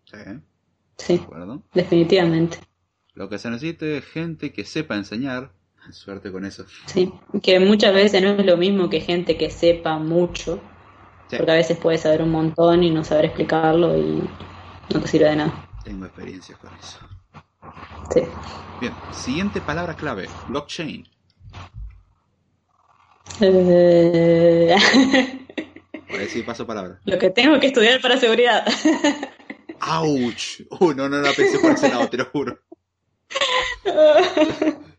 Sí, 0.06 0.18
¿de 0.18 0.42
Sí, 0.98 1.20
acuerdo? 1.20 1.64
definitivamente. 1.74 2.58
Lo 3.16 3.28
que 3.28 3.40
se 3.40 3.50
necesita 3.50 3.88
es 3.88 4.06
gente 4.06 4.54
que 4.54 4.66
sepa 4.66 4.96
enseñar. 4.96 5.52
Suerte 5.92 6.32
con 6.32 6.46
eso. 6.46 6.66
Sí, 6.86 7.12
que 7.42 7.60
muchas 7.60 7.94
veces 7.94 8.22
no 8.22 8.30
es 8.30 8.46
lo 8.46 8.56
mismo 8.58 8.90
que 8.90 9.02
gente 9.02 9.38
que 9.38 9.50
sepa 9.50 9.98
mucho, 9.98 10.60
Sí, 11.30 11.38
porque 11.38 11.52
a 11.52 11.56
veces 11.56 11.78
puedes 11.78 12.02
saber 12.02 12.22
un 12.22 12.32
montón 12.32 12.84
y 12.84 12.92
no 12.92 13.04
saber 13.04 13.26
explicarlo 13.26 13.98
y 13.98 14.22
no 14.90 15.02
te 15.02 15.08
sirve 15.08 15.30
de 15.30 15.36
nada. 15.36 15.70
tengo 15.84 16.06
experiencias 16.06 16.58
con 16.60 16.72
eso. 16.76 17.00
Sí. 18.14 18.22
Bien, 18.82 18.94
siguiente 19.12 19.62
palabra 19.62 19.96
clave, 19.96 20.28
blockchain. 20.48 21.08
Eh, 23.42 24.76
Voy 26.10 26.18
a 26.18 26.20
decir 26.20 26.46
paso 26.46 26.68
palabra. 26.68 27.00
Lo 27.06 27.18
que 27.18 27.30
tengo 27.30 27.60
que 27.60 27.68
estudiar 27.68 28.02
para 28.02 28.18
seguridad. 28.18 28.66
¡Auch! 29.80 30.62
Uh, 30.80 30.94
no, 30.94 31.10
no 31.10 31.18
la 31.18 31.34
pensé 31.34 31.60
por 31.60 31.72
ese 31.72 31.90
lado, 31.90 32.08
te 32.10 32.18
lo 32.18 32.26
juro. 32.26 32.60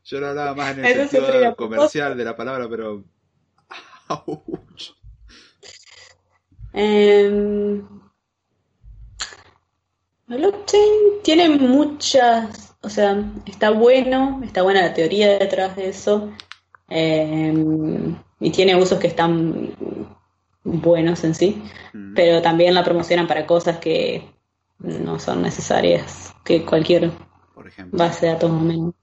Yo 0.05 0.21
lo 0.21 0.29
hablaba 0.29 0.55
más 0.55 0.77
en 0.77 0.85
el 0.85 1.01
Eso 1.01 1.09
sentido 1.09 1.57
comercial 1.57 2.17
de 2.17 2.25
la 2.25 2.37
palabra, 2.37 2.69
pero. 2.69 3.05
¡Auch! 4.09 4.95
Em, 6.73 7.79
el 7.79 7.85
blockchain 10.27 11.23
tiene 11.23 11.49
muchas, 11.49 12.75
o 12.83 12.89
sea, 12.89 13.23
está 13.47 13.71
bueno, 13.71 14.41
está 14.45 14.63
buena 14.63 14.83
la 14.83 14.95
teoría 14.95 15.39
detrás 15.39 15.77
de 15.77 15.89
eso, 15.89 16.31
em, 16.89 18.17
y 18.41 18.51
tiene 18.51 18.77
usos 18.77 18.99
que 18.99 19.07
están 19.09 19.71
buenos 20.65 21.25
en 21.25 21.35
sí, 21.35 21.63
Mm, 21.95 22.15
pero 22.15 22.43
también 22.43 22.75
la 22.75 22.85
promocionan 22.85 23.27
para 23.29 23.47
cosas 23.47 23.79
que 23.79 24.29
no 24.81 25.19
son 25.19 25.43
necesarias, 25.43 26.35
que 26.45 26.65
cualquier 26.65 27.11
Por 27.55 27.69
ejemplo. 27.69 27.99
base 27.99 28.27
de 28.27 28.33
datos 28.33 28.51
menos. 28.51 28.95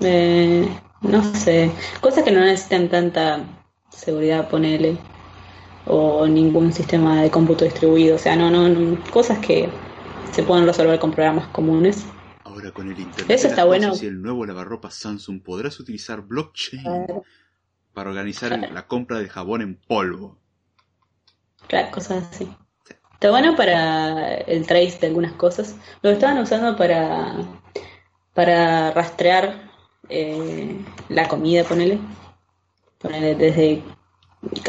Eh, 0.00 0.68
no 1.00 1.34
sé, 1.34 1.70
cosas 2.00 2.22
que 2.22 2.30
no 2.30 2.40
necesitan 2.40 2.88
tanta 2.88 3.44
seguridad, 3.90 4.48
ponele, 4.48 4.96
o 5.86 6.26
ningún 6.26 6.72
sistema 6.72 7.22
de 7.22 7.30
cómputo 7.30 7.64
distribuido, 7.64 8.16
o 8.16 8.18
sea, 8.18 8.36
no, 8.36 8.50
no, 8.50 8.68
no, 8.68 8.98
cosas 9.10 9.38
que 9.38 9.68
se 10.30 10.42
pueden 10.42 10.66
resolver 10.66 10.98
con 10.98 11.10
programas 11.12 11.48
comunes. 11.48 12.04
Ahora 12.44 12.70
con 12.72 12.90
el 12.90 12.98
internet 12.98 13.30
Eso 13.30 13.44
de 13.44 13.48
está 13.50 13.64
bueno. 13.64 13.92
y 14.00 14.06
el 14.06 14.20
nuevo 14.22 14.44
lavarropa 14.46 14.90
Samsung 14.90 15.42
podrás 15.42 15.78
utilizar 15.80 16.22
blockchain 16.22 16.82
Claro. 16.82 17.24
para 17.92 18.10
organizar 18.10 18.48
Claro. 18.56 18.72
la 18.74 18.86
compra 18.86 19.18
del 19.18 19.28
jabón 19.28 19.62
en 19.62 19.76
polvo. 19.76 20.38
Claro, 21.68 21.90
cosas 21.90 22.24
así. 22.30 22.48
Está 23.14 23.30
bueno 23.30 23.54
para 23.54 24.34
el 24.34 24.66
trace 24.66 24.98
de 25.00 25.06
algunas 25.06 25.32
cosas. 25.34 25.76
Lo 26.02 26.10
estaban 26.10 26.38
usando 26.38 26.76
para, 26.76 27.36
para 28.34 28.90
rastrear 28.90 29.70
eh, 30.08 30.76
la 31.08 31.28
comida, 31.28 31.62
ponele. 31.64 32.00
Ponele 32.98 33.34
desde 33.36 33.82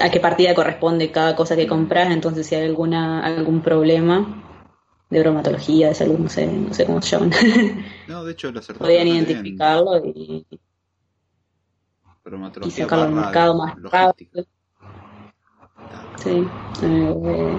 a 0.02 0.12
qué 0.12 0.20
partida 0.20 0.54
corresponde 0.54 1.12
cada 1.12 1.36
cosa 1.36 1.56
que 1.56 1.66
compras, 1.68 2.12
entonces 2.12 2.46
si 2.46 2.54
hay 2.54 2.66
alguna, 2.68 3.26
algún 3.26 3.62
problema 3.64 4.43
de 5.14 5.20
bromatología, 5.20 5.90
de 5.90 5.96
salud, 5.96 6.18
no 6.18 6.30
sé, 6.30 6.48
no 6.48 6.74
sé 6.74 6.86
cómo 6.86 7.02
se 7.02 7.12
llaman, 7.12 7.32
No, 8.08 8.24
de 8.24 8.32
hecho 8.34 8.52
lo 8.52 8.62
podían 8.62 9.06
bien. 9.06 9.18
identificarlo 9.18 10.06
y, 10.06 10.46
y 12.64 12.72
sacarlo 12.72 13.06
al 13.06 13.12
mercado 13.14 13.56
más 13.56 13.76
rápido. 13.82 14.46
Sí. 16.18 16.46
eh, 16.84 17.58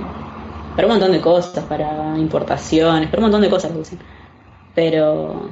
para 0.75 0.87
un 0.89 0.93
montón 0.95 1.13
de 1.13 1.21
cosas, 1.21 1.65
para 1.65 2.17
importaciones, 2.19 3.09
para 3.09 3.19
un 3.19 3.25
montón 3.25 3.43
de 3.43 3.51
cosas 3.51 3.73
lo. 3.73 3.99
Pero 4.75 5.51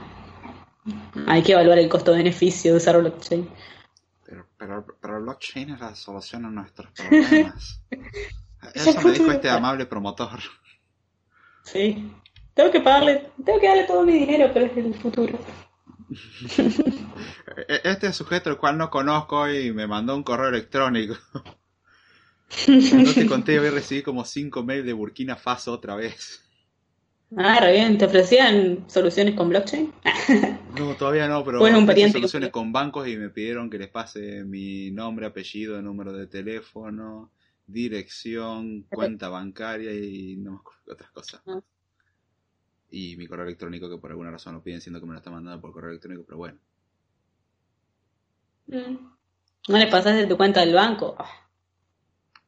hay 1.27 1.43
que 1.43 1.53
evaluar 1.53 1.79
el 1.79 1.89
costo-beneficio 1.89 2.73
de 2.73 2.77
usar 2.79 2.99
blockchain. 2.99 3.49
Pero, 4.25 4.47
pero, 4.59 4.87
pero 5.01 5.21
blockchain 5.21 5.71
es 5.71 5.81
la 5.81 5.95
solución 5.95 6.47
a 6.47 6.51
nuestros 6.51 6.91
problemas. 6.93 7.83
Eso 8.75 9.01
me 9.03 9.13
dijo 9.13 9.31
este 9.31 9.51
amable 9.51 9.87
promotor. 9.87 10.41
Sí. 11.65 12.11
Tengo 12.55 12.71
que 12.71 12.81
pagarle, 12.81 13.29
tengo 13.45 13.59
que 13.61 13.69
darle 13.69 13.85
todo 13.85 14.05
mi 14.05 14.13
dinero, 14.13 14.51
pero 14.53 14.67
es 14.67 14.77
el 14.77 14.95
futuro. 14.95 15.39
E- 17.69 17.81
Este 17.85 18.13
sujeto 18.13 18.51
el 18.51 18.57
cual 18.57 18.79
no 18.79 18.91
conozco 18.91 19.49
y 19.51 19.73
me 19.73 19.87
mandó 19.87 20.15
un 20.17 20.23
correo 20.23 20.49
electrónico. 20.49 21.15
No 22.69 23.15
te 23.15 23.25
conté, 23.27 23.59
hoy 23.59 23.71
recibí 23.71 24.03
como 24.03 24.27
5 24.27 24.63
mails 24.63 24.85
de 24.85 24.93
Burkina 24.93 25.37
Faso 25.37 25.73
otra 25.73 25.95
vez. 25.97 26.45
Ah, 27.35 27.59
re 27.61 27.73
bien. 27.73 27.97
¿Te 27.97 28.05
ofrecían 28.05 28.85
soluciones 28.91 29.35
con 29.35 29.49
blockchain? 29.49 29.91
No, 30.79 30.95
todavía 30.95 31.29
no, 31.29 31.45
pero 31.45 31.59
Pues 31.61 31.75
un 31.75 31.87
pariente 31.87 32.13
soluciones 32.13 32.49
que- 32.49 32.53
con 32.53 32.73
bancos 32.73 33.07
y 33.09 33.17
me 33.17 33.29
pidieron 33.31 33.69
que 33.71 33.79
les 33.79 33.89
pase 33.89 34.43
mi 34.45 34.91
nombre, 34.91 35.27
apellido, 35.27 35.81
número 35.83 36.13
de 36.15 36.27
teléfono, 36.27 37.31
dirección, 37.67 38.83
cuenta 38.91 39.29
bancaria 39.29 39.93
y 39.93 40.37
no 40.37 40.53
me 40.53 40.57
acuerdo 40.59 40.93
otras 40.93 41.11
cosas. 41.11 41.43
Ah. 41.47 41.61
Y 42.91 43.17
mi 43.17 43.27
correo 43.27 43.47
electrónico 43.47 43.89
que 43.89 43.99
por 43.99 44.11
alguna 44.11 44.31
razón 44.31 44.55
lo 44.55 44.63
piden 44.63 44.81
siendo 44.81 45.01
que 45.01 45.07
me 45.07 45.13
lo 45.13 45.19
está 45.19 45.31
mandando 45.31 45.61
por 45.61 45.73
correo 45.73 45.91
electrónico, 45.91 46.25
pero 46.27 46.39
bueno. 46.39 46.59
Mm. 48.67 48.97
¿No 49.69 49.79
le 49.79 49.87
pasaste 49.87 50.27
tu 50.27 50.37
cuenta 50.37 50.61
del 50.61 50.75
banco? 50.75 51.17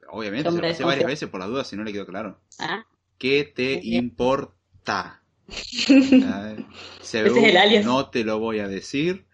Obviamente, 0.08 0.50
se 0.50 0.56
lo 0.56 0.62
pasé 0.62 0.84
varias 0.84 1.06
veces 1.06 1.28
por 1.28 1.40
las 1.40 1.48
dudas 1.48 1.66
si 1.66 1.76
no 1.76 1.84
le 1.84 1.92
quedó 1.92 2.06
claro. 2.06 2.40
Ah, 2.58 2.84
¿Qué 3.18 3.44
te 3.44 3.80
importa? 3.82 5.22
Ese 5.46 6.78
es 7.00 7.14
el 7.14 7.56
alias. 7.56 7.84
no 7.84 8.10
te 8.10 8.24
lo 8.24 8.38
voy 8.38 8.58
a 8.58 8.68
decir. 8.68 9.26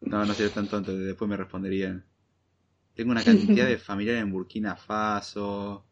No, 0.00 0.24
no 0.24 0.34
sería 0.34 0.52
tan 0.52 0.68
tonto, 0.68 0.96
después 0.96 1.28
me 1.28 1.36
responderían. 1.36 2.04
Tengo 2.94 3.12
una 3.12 3.22
cantidad 3.24 3.66
de 3.66 3.78
familiares 3.78 4.22
en 4.22 4.32
Burkina 4.32 4.76
Faso. 4.76 5.84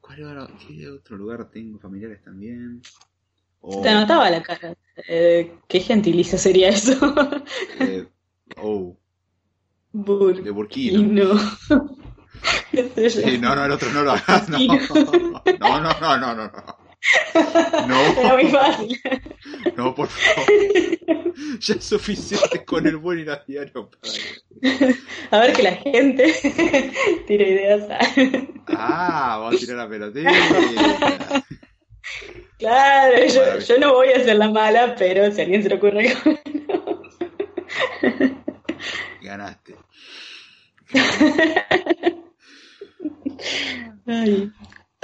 ¿Cuál 0.00 0.18
era- 0.20 0.48
¿Qué 0.66 0.88
otro 0.88 1.16
lugar 1.16 1.50
tengo 1.50 1.78
familiares 1.78 2.22
también? 2.22 2.80
se 2.82 3.80
te 3.80 3.92
notaba 3.92 4.28
la 4.30 4.42
cara. 4.42 4.74
Eh, 5.08 5.54
¿Qué 5.66 5.80
gentilicio 5.80 6.38
sería 6.38 6.68
eso? 6.68 6.92
eh, 7.80 8.06
oh, 8.58 8.96
de 9.92 10.50
Burkino. 10.50 11.02
Burkina. 11.02 11.24
¿Qué 12.70 12.88
sé 12.90 13.22
yo? 13.22 13.28
Sí, 13.30 13.38
no, 13.38 13.54
no, 13.56 13.64
el 13.64 13.72
otro 13.72 13.90
no 13.92 14.02
lo 14.02 14.12
hagas. 14.12 14.48
No, 14.48 14.58
no, 15.60 15.80
no, 15.80 16.00
no, 16.00 16.18
no, 16.18 16.34
no. 16.34 16.52
No. 17.86 18.00
Era 18.20 18.34
muy 18.34 18.48
fácil. 18.48 19.00
No, 19.76 19.94
por 19.94 20.08
favor. 20.08 20.46
Ya 21.58 21.74
es 21.74 21.84
suficiente 21.84 22.64
con 22.64 22.86
el 22.86 22.96
buen 22.96 23.18
ir 23.18 23.30
a 23.30 23.42
diario. 23.46 23.90
A 25.30 25.38
ver 25.38 25.52
que 25.52 25.62
la 25.62 25.72
gente 25.72 26.32
tire 27.26 27.50
ideas. 27.50 27.86
Ah, 28.68 29.38
vamos 29.40 29.56
a 29.56 29.58
tirar 29.58 29.76
la 29.78 29.88
pelotita. 29.88 31.44
Claro, 32.58 33.16
yo, 33.66 33.78
no 33.78 33.94
voy 33.94 34.08
a 34.08 34.16
hacer 34.18 34.36
la 34.36 34.50
mala, 34.50 34.94
pero 34.96 35.30
si 35.32 35.40
a 35.40 35.44
alguien 35.44 35.62
se 35.62 35.68
le 35.68 35.74
ocurre 35.74 36.10
algo. 36.10 36.40
Ganaste. 39.22 39.74
Ay, 44.06 44.52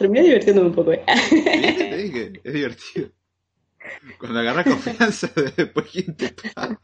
terminé 0.01 0.22
divirtiéndome 0.22 0.68
un 0.68 0.74
poco. 0.74 0.93
¿eh? 0.93 1.05
Te 1.06 1.97
dije, 1.97 2.32
es 2.43 2.52
divertido. 2.55 3.10
Cuando 4.18 4.40
agarras 4.40 4.64
confianza, 4.64 5.31
después 5.56 5.86
quién 5.90 6.16
te 6.16 6.35
paga. 6.55 6.78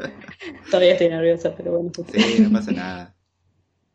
Todavía 0.70 0.93
estoy 0.93 1.09
nerviosa, 1.09 1.55
pero 1.56 1.72
bueno. 1.72 1.90
Sí, 2.12 2.43
no 2.43 2.52
pasa 2.52 2.72
nada. 2.72 3.16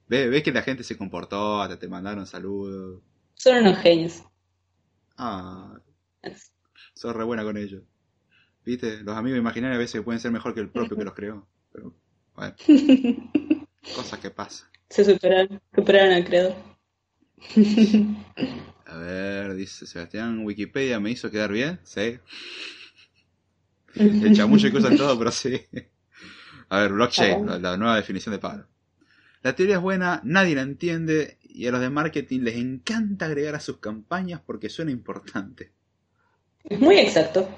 Ves, 0.07 0.30
ves 0.30 0.43
que 0.43 0.52
la 0.52 0.64
gente 0.64 0.84
se 0.84 0.98
comportó, 0.98 1.61
hasta 1.61 1.77
te 1.77 1.88
mandaron 1.88 2.26
saludos. 2.26 3.02
Son 3.35 3.57
unos 3.57 3.77
genios. 3.77 4.23
Ah, 5.18 5.80
sos 6.95 7.15
re 7.15 7.23
buena 7.23 7.43
con 7.43 7.57
ellos. 7.57 7.84
¿Viste? 8.65 9.03
Los 9.03 9.15
amigos 9.15 9.39
imaginarios 9.39 9.77
a 9.77 9.80
veces 9.80 10.02
pueden 10.02 10.19
ser 10.19 10.31
mejor 10.31 10.53
que 10.53 10.61
el 10.61 10.69
propio 10.69 10.98
que 10.98 11.03
los 11.03 11.14
creó. 11.14 11.48
Pero, 11.72 11.95
bueno, 12.35 12.56
cosas 13.95 14.19
que 14.19 14.31
pasan. 14.31 14.69
Se 14.89 15.06
superaron, 15.06 15.61
superaron 15.76 16.14
al 16.14 16.26
creador. 16.26 16.56
A 18.92 18.98
ver, 18.98 19.56
dice 19.56 19.86
Sebastián, 19.88 20.44
Wikipedia 20.46 21.00
me 21.00 21.12
hizo 21.12 21.32
quedar 21.32 21.52
bien. 21.52 21.80
Sí. 21.84 22.20
El 23.96 24.36
chamullo 24.36 24.68
y 24.68 24.72
cosas 24.72 24.96
todo, 24.98 25.18
pero 25.18 25.32
sí. 25.32 25.62
A 26.70 26.82
ver, 26.82 26.92
blockchain, 26.94 27.46
la, 27.46 27.58
la 27.60 27.78
nueva 27.78 27.96
definición 27.96 28.34
de 28.34 28.40
Pablo. 28.40 28.68
La 29.44 29.56
teoría 29.56 29.76
es 29.76 29.82
buena, 29.82 30.22
nadie 30.24 30.56
la 30.56 30.62
entiende 30.62 31.38
y 31.42 31.68
a 31.68 31.72
los 31.72 31.82
de 31.82 31.90
marketing 31.90 32.42
les 32.42 32.56
encanta 32.56 33.26
agregar 33.26 33.56
a 33.56 33.60
sus 33.60 33.78
campañas 33.78 34.42
porque 34.46 34.70
suena 34.70 34.92
importante. 34.92 35.72
Es 36.64 36.80
muy 36.80 36.98
exacto. 37.00 37.50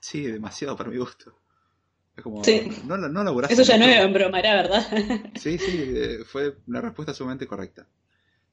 Sí, 0.00 0.22
demasiado 0.22 0.76
para 0.76 0.90
mi 0.90 0.98
gusto. 0.98 1.36
Es 2.16 2.22
como, 2.22 2.42
Sí. 2.44 2.62
no, 2.86 2.96
no 2.96 3.24
laburaste 3.24 3.54
Eso 3.54 3.64
ya 3.64 3.76
no 3.76 3.86
me 3.86 4.00
embromará, 4.00 4.54
¿verdad? 4.54 4.86
Sí, 5.34 5.58
sí, 5.58 5.92
eh, 5.94 6.18
fue 6.24 6.56
una 6.66 6.80
respuesta 6.80 7.12
sumamente 7.12 7.46
correcta. 7.46 7.86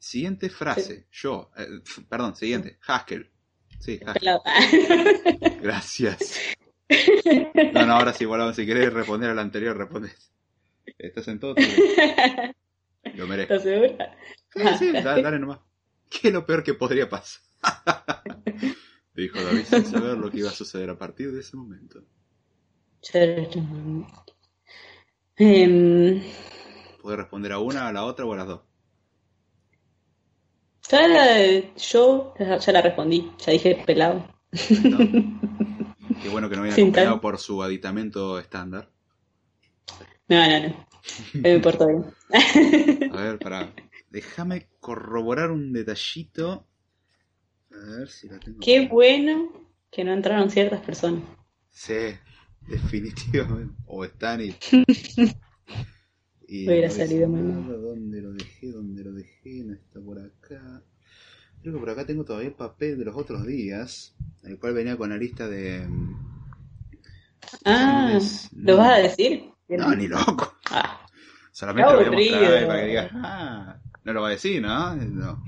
Siguiente 0.03 0.49
frase, 0.49 1.07
yo, 1.13 1.49
eh, 1.55 1.79
perdón, 2.09 2.35
siguiente, 2.35 2.77
Haskell. 2.85 3.31
Sí, 3.79 4.01
Haskell. 4.05 4.37
Gracias. 5.61 6.41
No, 7.71 7.85
no, 7.85 7.93
ahora 7.93 8.11
sí, 8.11 8.25
volvamos. 8.25 8.53
Si 8.57 8.65
querés 8.65 8.91
responder 8.91 9.29
a 9.29 9.33
la 9.33 9.43
anterior, 9.43 9.77
respondes. 9.77 10.33
Estás 10.97 11.29
en 11.29 11.39
todo. 11.39 11.55
Lo 13.15 13.27
merezco. 13.27 13.53
¿Estás 13.53 13.63
segura? 13.63 14.17
Sí, 14.53 14.61
sí, 14.77 14.91
dale, 14.91 15.21
dale 15.21 15.39
nomás. 15.39 15.59
¿Qué 16.09 16.27
es 16.27 16.33
lo 16.33 16.45
peor 16.45 16.63
que 16.65 16.73
podría 16.73 17.07
pasar? 17.07 17.41
Dijo 19.15 19.41
David 19.41 19.63
sin 19.63 19.85
saber 19.85 20.17
lo 20.17 20.29
que 20.29 20.39
iba 20.39 20.49
a 20.49 20.53
suceder 20.53 20.89
a 20.89 20.97
partir 20.97 21.31
de 21.31 21.39
ese 21.39 21.55
momento. 21.55 22.03
Em, 25.37 26.21
¿Puedes 27.01 27.19
responder 27.19 27.53
a 27.53 27.59
una, 27.59 27.87
a 27.87 27.93
la 27.93 28.03
otra 28.03 28.25
o 28.25 28.33
a 28.33 28.37
las 28.37 28.47
dos? 28.47 28.72
Ya 30.93 31.07
la- 31.07 31.75
yo 31.75 32.33
ya 32.37 32.71
la 32.71 32.81
respondí, 32.81 33.31
ya 33.45 33.51
dije 33.51 33.83
pelado. 33.85 34.27
¿No? 34.83 34.97
Qué 36.21 36.29
bueno 36.29 36.49
que 36.49 36.55
no 36.55 36.61
viene 36.63 36.75
acompañado 36.81 37.19
por 37.21 37.37
su 37.39 37.63
aditamento 37.63 38.39
estándar. 38.39 38.89
No, 40.29 40.47
no, 40.47 40.67
no. 40.67 40.87
Me 41.33 41.53
importa 41.55 41.85
bien. 41.85 42.05
A 43.11 43.21
ver, 43.21 43.39
para. 43.39 43.73
Déjame 44.09 44.69
corroborar 44.79 45.51
un 45.51 45.73
detallito. 45.73 46.67
A 47.71 47.97
ver 47.97 48.09
si 48.09 48.27
la 48.29 48.39
tengo. 48.39 48.59
Qué 48.61 48.87
bueno 48.87 49.51
que 49.91 50.03
no 50.03 50.13
entraron 50.13 50.49
ciertas 50.49 50.81
personas. 50.81 51.23
Sí, 51.69 52.15
definitivamente. 52.67 53.73
O 53.87 54.05
están 54.05 54.41
y. 54.41 54.55
Hubiera 56.61 56.89
no 56.89 56.93
salido 56.93 57.27
muy 57.27 57.41
mal. 57.41 57.63
¿Dónde 57.81 58.21
lo 58.21 58.33
dejé? 58.33 58.71
¿Dónde 58.71 59.03
lo 59.03 59.13
dejé? 59.13 59.63
No 59.63 59.73
está 59.73 59.99
por 60.01 60.19
acá. 60.19 60.83
Creo 61.61 61.73
que 61.73 61.79
por 61.79 61.89
acá 61.89 62.05
tengo 62.05 62.23
todavía 62.25 62.49
el 62.49 62.55
papel 62.55 62.97
de 62.97 63.05
los 63.05 63.15
otros 63.15 63.45
días, 63.45 64.15
el 64.43 64.59
cual 64.59 64.73
venía 64.73 64.97
con 64.97 65.09
la 65.09 65.17
lista 65.17 65.47
de. 65.47 65.87
Ah, 67.65 68.19
Señores, 68.19 68.49
¿lo 68.53 68.77
no. 68.77 68.77
vas 68.77 68.97
a 68.99 69.01
decir? 69.01 69.43
No, 69.67 69.95
ni 69.95 70.07
loco. 70.07 70.53
Ah, 70.71 71.05
Solamente 71.51 71.91
lo 71.91 71.97
voy 71.99 72.07
a 72.07 72.11
mostrar 72.11 72.67
para 72.67 72.79
que 72.81 72.87
digas, 72.87 73.11
ah, 73.15 73.77
no 74.03 74.13
lo 74.13 74.21
va 74.21 74.27
a 74.27 74.31
decir, 74.31 74.61
¿no? 74.61 74.95
No. 74.95 75.43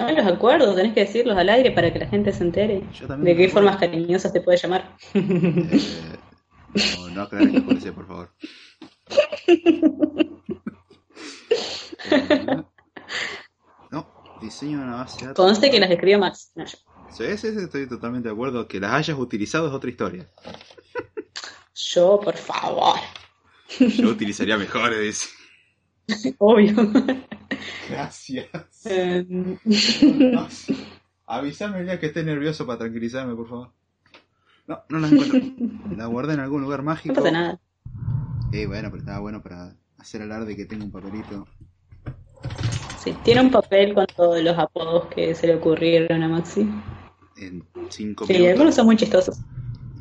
me 0.00 0.12
los 0.14 0.26
acuerdo, 0.26 0.74
tenés 0.74 0.94
que 0.94 1.00
decirlos 1.00 1.36
al 1.36 1.48
aire 1.48 1.70
para 1.72 1.92
que 1.92 1.98
la 1.98 2.08
gente 2.08 2.32
se 2.32 2.44
entere. 2.44 2.82
Yo 2.92 3.06
también 3.06 3.36
¿De 3.36 3.42
qué 3.44 3.48
formas 3.50 3.76
cariñosas 3.76 4.32
te 4.32 4.40
puede 4.40 4.58
llamar? 4.58 4.96
Eh, 5.14 6.18
no, 6.74 7.10
no 7.10 7.22
aclares 7.22 7.50
que 7.50 7.60
policía, 7.60 7.92
por 7.92 8.06
favor. 8.06 8.30
Eh, 12.10 12.62
No, 13.90 14.06
diseño 14.40 14.78
de 14.78 14.84
una 14.84 14.96
base 14.96 15.20
de 15.20 15.26
datos. 15.28 15.44
Conste 15.44 15.70
que 15.70 15.80
las 15.80 15.90
escribió 15.90 16.18
Max. 16.18 16.52
No. 16.54 16.66
Sí, 16.66 17.36
sí, 17.36 17.52
sí, 17.52 17.58
estoy 17.64 17.88
totalmente 17.88 18.28
de 18.28 18.34
acuerdo. 18.34 18.66
Que 18.68 18.80
las 18.80 18.92
hayas 18.92 19.18
utilizado 19.18 19.66
es 19.68 19.72
otra 19.74 19.90
historia. 19.90 20.28
Yo, 21.74 22.20
por 22.22 22.36
favor. 22.36 22.96
Yo 23.78 24.08
utilizaría 24.10 24.56
mejores, 24.56 25.00
dice. 26.08 26.34
Obvio. 26.38 26.74
Gracias. 27.88 28.46
No, 29.26 30.48
avísame 31.26 31.80
el 31.80 31.86
día 31.86 32.00
que 32.00 32.06
esté 32.06 32.22
nervioso 32.22 32.66
para 32.66 32.78
tranquilizarme, 32.80 33.34
por 33.34 33.48
favor. 33.48 33.72
No, 34.66 34.82
no 34.88 34.98
la 35.00 35.08
encuentro. 35.08 35.40
La 35.96 36.06
guardé 36.06 36.34
en 36.34 36.40
algún 36.40 36.62
lugar 36.62 36.82
mágico. 36.82 37.14
no 37.14 37.22
pasa 37.22 37.32
nada. 37.32 37.60
Eh, 38.52 38.66
bueno, 38.66 38.88
pero 38.90 39.00
estaba 39.00 39.20
bueno 39.20 39.42
para 39.42 39.74
hacer 39.98 40.22
alarde 40.22 40.56
que 40.56 40.64
tengo 40.66 40.84
un 40.84 40.90
papelito. 40.92 41.46
Sí, 42.98 43.14
tiene 43.24 43.40
un 43.40 43.50
papel 43.50 43.94
con 43.94 44.06
todos 44.06 44.42
los 44.42 44.58
apodos 44.58 45.06
que 45.06 45.34
se 45.34 45.46
le 45.46 45.54
ocurrieron 45.56 46.22
a 46.22 46.28
Maxi. 46.28 46.68
En 47.36 47.64
cinco 47.88 48.26
Sí, 48.26 48.34
algunos 48.34 48.54
minutos. 48.58 48.74
son 48.74 48.86
muy 48.86 48.96
chistosos. 48.96 49.38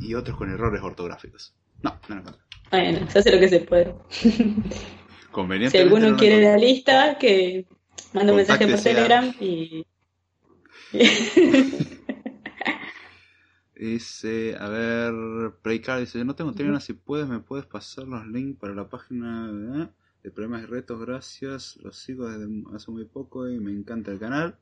Y 0.02 0.14
otros 0.14 0.38
con 0.38 0.52
errores 0.52 0.82
ortográficos. 0.82 1.54
No, 1.82 1.98
no 2.10 2.16
encuentro. 2.18 2.44
Bueno, 2.72 3.10
se 3.10 3.20
hace 3.20 3.32
lo 3.32 3.40
que 3.40 3.50
se 3.50 3.60
puede. 3.62 3.94
Si 5.30 5.34
Convenientemente 5.34 5.94
alguno 5.96 6.12
no 6.12 6.18
quiere 6.18 6.42
la 6.42 6.58
lista, 6.58 7.18
que 7.20 7.68
manda 8.14 8.32
un 8.34 8.38
mensaje 8.38 8.68
por 8.68 8.80
Telegram 8.82 9.32
y... 9.40 9.86
Dice, 13.80 14.58
a 14.60 14.68
ver, 14.68 15.14
Playcard 15.62 16.02
dice, 16.02 16.26
no 16.26 16.36
tengo 16.36 16.52
Telegram, 16.52 16.82
si 16.82 16.92
puedes 16.92 17.30
me 17.30 17.40
puedes 17.40 17.66
pasar 17.66 18.10
los 18.10 18.28
links 18.28 18.60
para 18.60 18.76
la 18.76 18.90
página 18.90 19.50
¿eh? 19.50 19.88
de 20.22 20.32
problemas 20.32 20.64
y 20.64 20.66
retos, 20.66 21.00
gracias, 21.00 21.78
los 21.78 21.96
sigo 21.96 22.28
desde 22.28 22.46
hace 22.76 22.92
muy 22.92 23.06
poco 23.06 23.48
y 23.48 23.58
me 23.58 23.72
encanta 23.72 24.12
el 24.12 24.20
canal. 24.20 24.60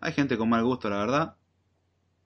Hay 0.00 0.12
gente 0.12 0.36
con 0.36 0.50
mal 0.50 0.62
gusto, 0.62 0.90
la 0.90 0.98
verdad, 0.98 1.36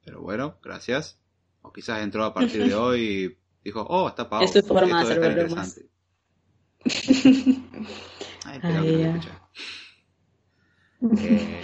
pero 0.04 0.22
bueno, 0.22 0.58
gracias. 0.60 1.20
O 1.62 1.72
quizás 1.72 2.02
entró 2.02 2.24
a 2.24 2.34
partir 2.34 2.66
de 2.66 2.74
hoy 2.74 3.00
y 3.00 3.38
dijo, 3.62 3.86
oh, 3.88 4.08
está 4.08 4.28
pagado. 4.28 4.50
Es 4.50 4.56
esto 4.56 4.74
de 4.74 4.80
debe 4.80 4.92
hacer 4.92 5.22
estar 5.22 5.34
bromas. 5.36 5.78
interesante. 6.82 7.60
Ay, 8.44 8.58
pero 8.60 8.80
Ay. 8.80 9.20
Eh, 11.16 11.62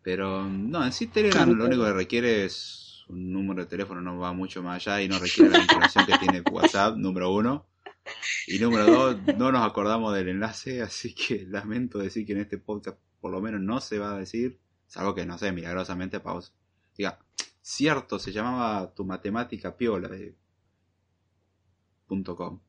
pero 0.00 0.44
no, 0.44 0.84
en 0.84 0.92
sí 0.92 1.08
Telegram 1.08 1.50
lo 1.50 1.64
único 1.64 1.82
que 1.82 1.92
requiere 1.92 2.44
es 2.44 2.81
un 3.12 3.32
número 3.32 3.62
de 3.62 3.68
teléfono, 3.68 4.00
no 4.00 4.18
va 4.18 4.32
mucho 4.32 4.62
más 4.62 4.86
allá 4.86 5.02
y 5.02 5.08
no 5.08 5.18
requiere 5.18 5.50
la 5.50 5.58
vinculación 5.58 6.06
que 6.06 6.18
tiene 6.18 6.42
WhatsApp, 6.50 6.96
número 6.96 7.32
uno. 7.32 7.66
Y 8.46 8.58
número 8.58 8.86
dos, 8.86 9.16
no 9.38 9.52
nos 9.52 9.64
acordamos 9.66 10.14
del 10.14 10.28
enlace, 10.28 10.82
así 10.82 11.14
que 11.14 11.46
lamento 11.46 11.98
decir 11.98 12.26
que 12.26 12.32
en 12.32 12.40
este 12.40 12.58
podcast 12.58 12.98
por 13.20 13.30
lo 13.30 13.40
menos 13.40 13.60
no 13.60 13.80
se 13.80 13.98
va 14.00 14.14
a 14.14 14.18
decir, 14.18 14.58
salvo 14.88 15.14
que 15.14 15.24
no 15.24 15.38
sé, 15.38 15.52
milagrosamente 15.52 16.18
pausa. 16.18 16.52
Diga, 16.96 17.20
cierto, 17.60 18.18
se 18.18 18.32
llamaba 18.32 18.92
tu 18.92 19.04
matemática 19.04 19.76
piola 19.76 20.08
de 20.08 20.34
punto 22.06 22.34
.com, 22.34 22.60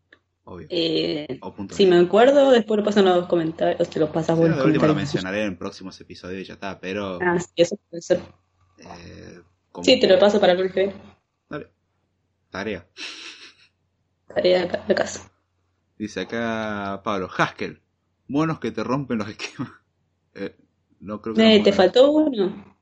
obvio. 0.44 0.68
Eh, 0.70 1.40
o 1.42 1.54
punto 1.54 1.74
si 1.74 1.86
net. 1.86 1.96
me 1.96 2.06
acuerdo, 2.06 2.52
después 2.52 2.78
lo 2.78 2.84
pasan 2.84 3.06
los 3.06 3.28
comentarios, 3.28 3.90
te 3.90 4.00
lo 4.00 4.12
pasas 4.12 4.38
Sí, 4.38 4.44
último 4.44 4.86
lo 4.86 4.94
mencionaré 4.96 5.44
en 5.46 5.58
próximos 5.58 6.00
episodios 6.00 6.44
y 6.44 6.46
ya 6.46 6.54
está, 6.54 6.80
pero... 6.80 7.18
Ah, 7.20 7.40
sí, 7.40 7.52
eso 7.56 7.76
puede 7.90 8.02
ser. 8.04 8.22
eh, 8.78 9.42
Sí, 9.82 10.00
te 10.00 10.08
lo 10.08 10.20
paso 10.20 10.40
para 10.40 10.54
el 10.54 10.72
que 10.72 10.80
viene. 10.80 11.02
Dale. 11.50 11.68
Tarea. 12.50 12.88
Tarea 14.28 14.84
de 14.88 14.96
casa. 14.96 15.32
Dice 15.98 16.22
acá 16.22 17.02
Pablo, 17.04 17.30
Haskell, 17.36 17.82
monos 18.28 18.60
que 18.60 18.72
te 18.72 18.84
rompen 18.84 19.18
los 19.18 19.30
esquemas. 19.30 19.72
Eh, 20.36 20.56
no 21.00 21.22
creo 21.22 21.36
que... 21.36 21.44
Eh, 21.44 21.60
no 21.60 21.64
¿Te 21.64 21.72
faltó 21.72 22.10
uno? 22.10 22.76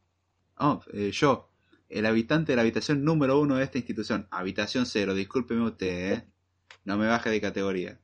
Oh, 0.57 0.81
eh, 0.93 1.11
yo, 1.11 1.51
el 1.89 2.05
habitante 2.05 2.53
de 2.53 2.55
la 2.55 2.61
habitación 2.61 3.03
número 3.03 3.37
uno 3.41 3.57
de 3.57 3.65
esta 3.65 3.77
institución. 3.77 4.25
Habitación 4.31 4.85
cero, 4.85 5.13
discúlpeme 5.13 5.65
usted, 5.65 6.13
¿eh? 6.13 6.27
No 6.85 6.97
me 6.97 7.07
baje 7.07 7.29
de 7.29 7.41
categoría. 7.41 7.99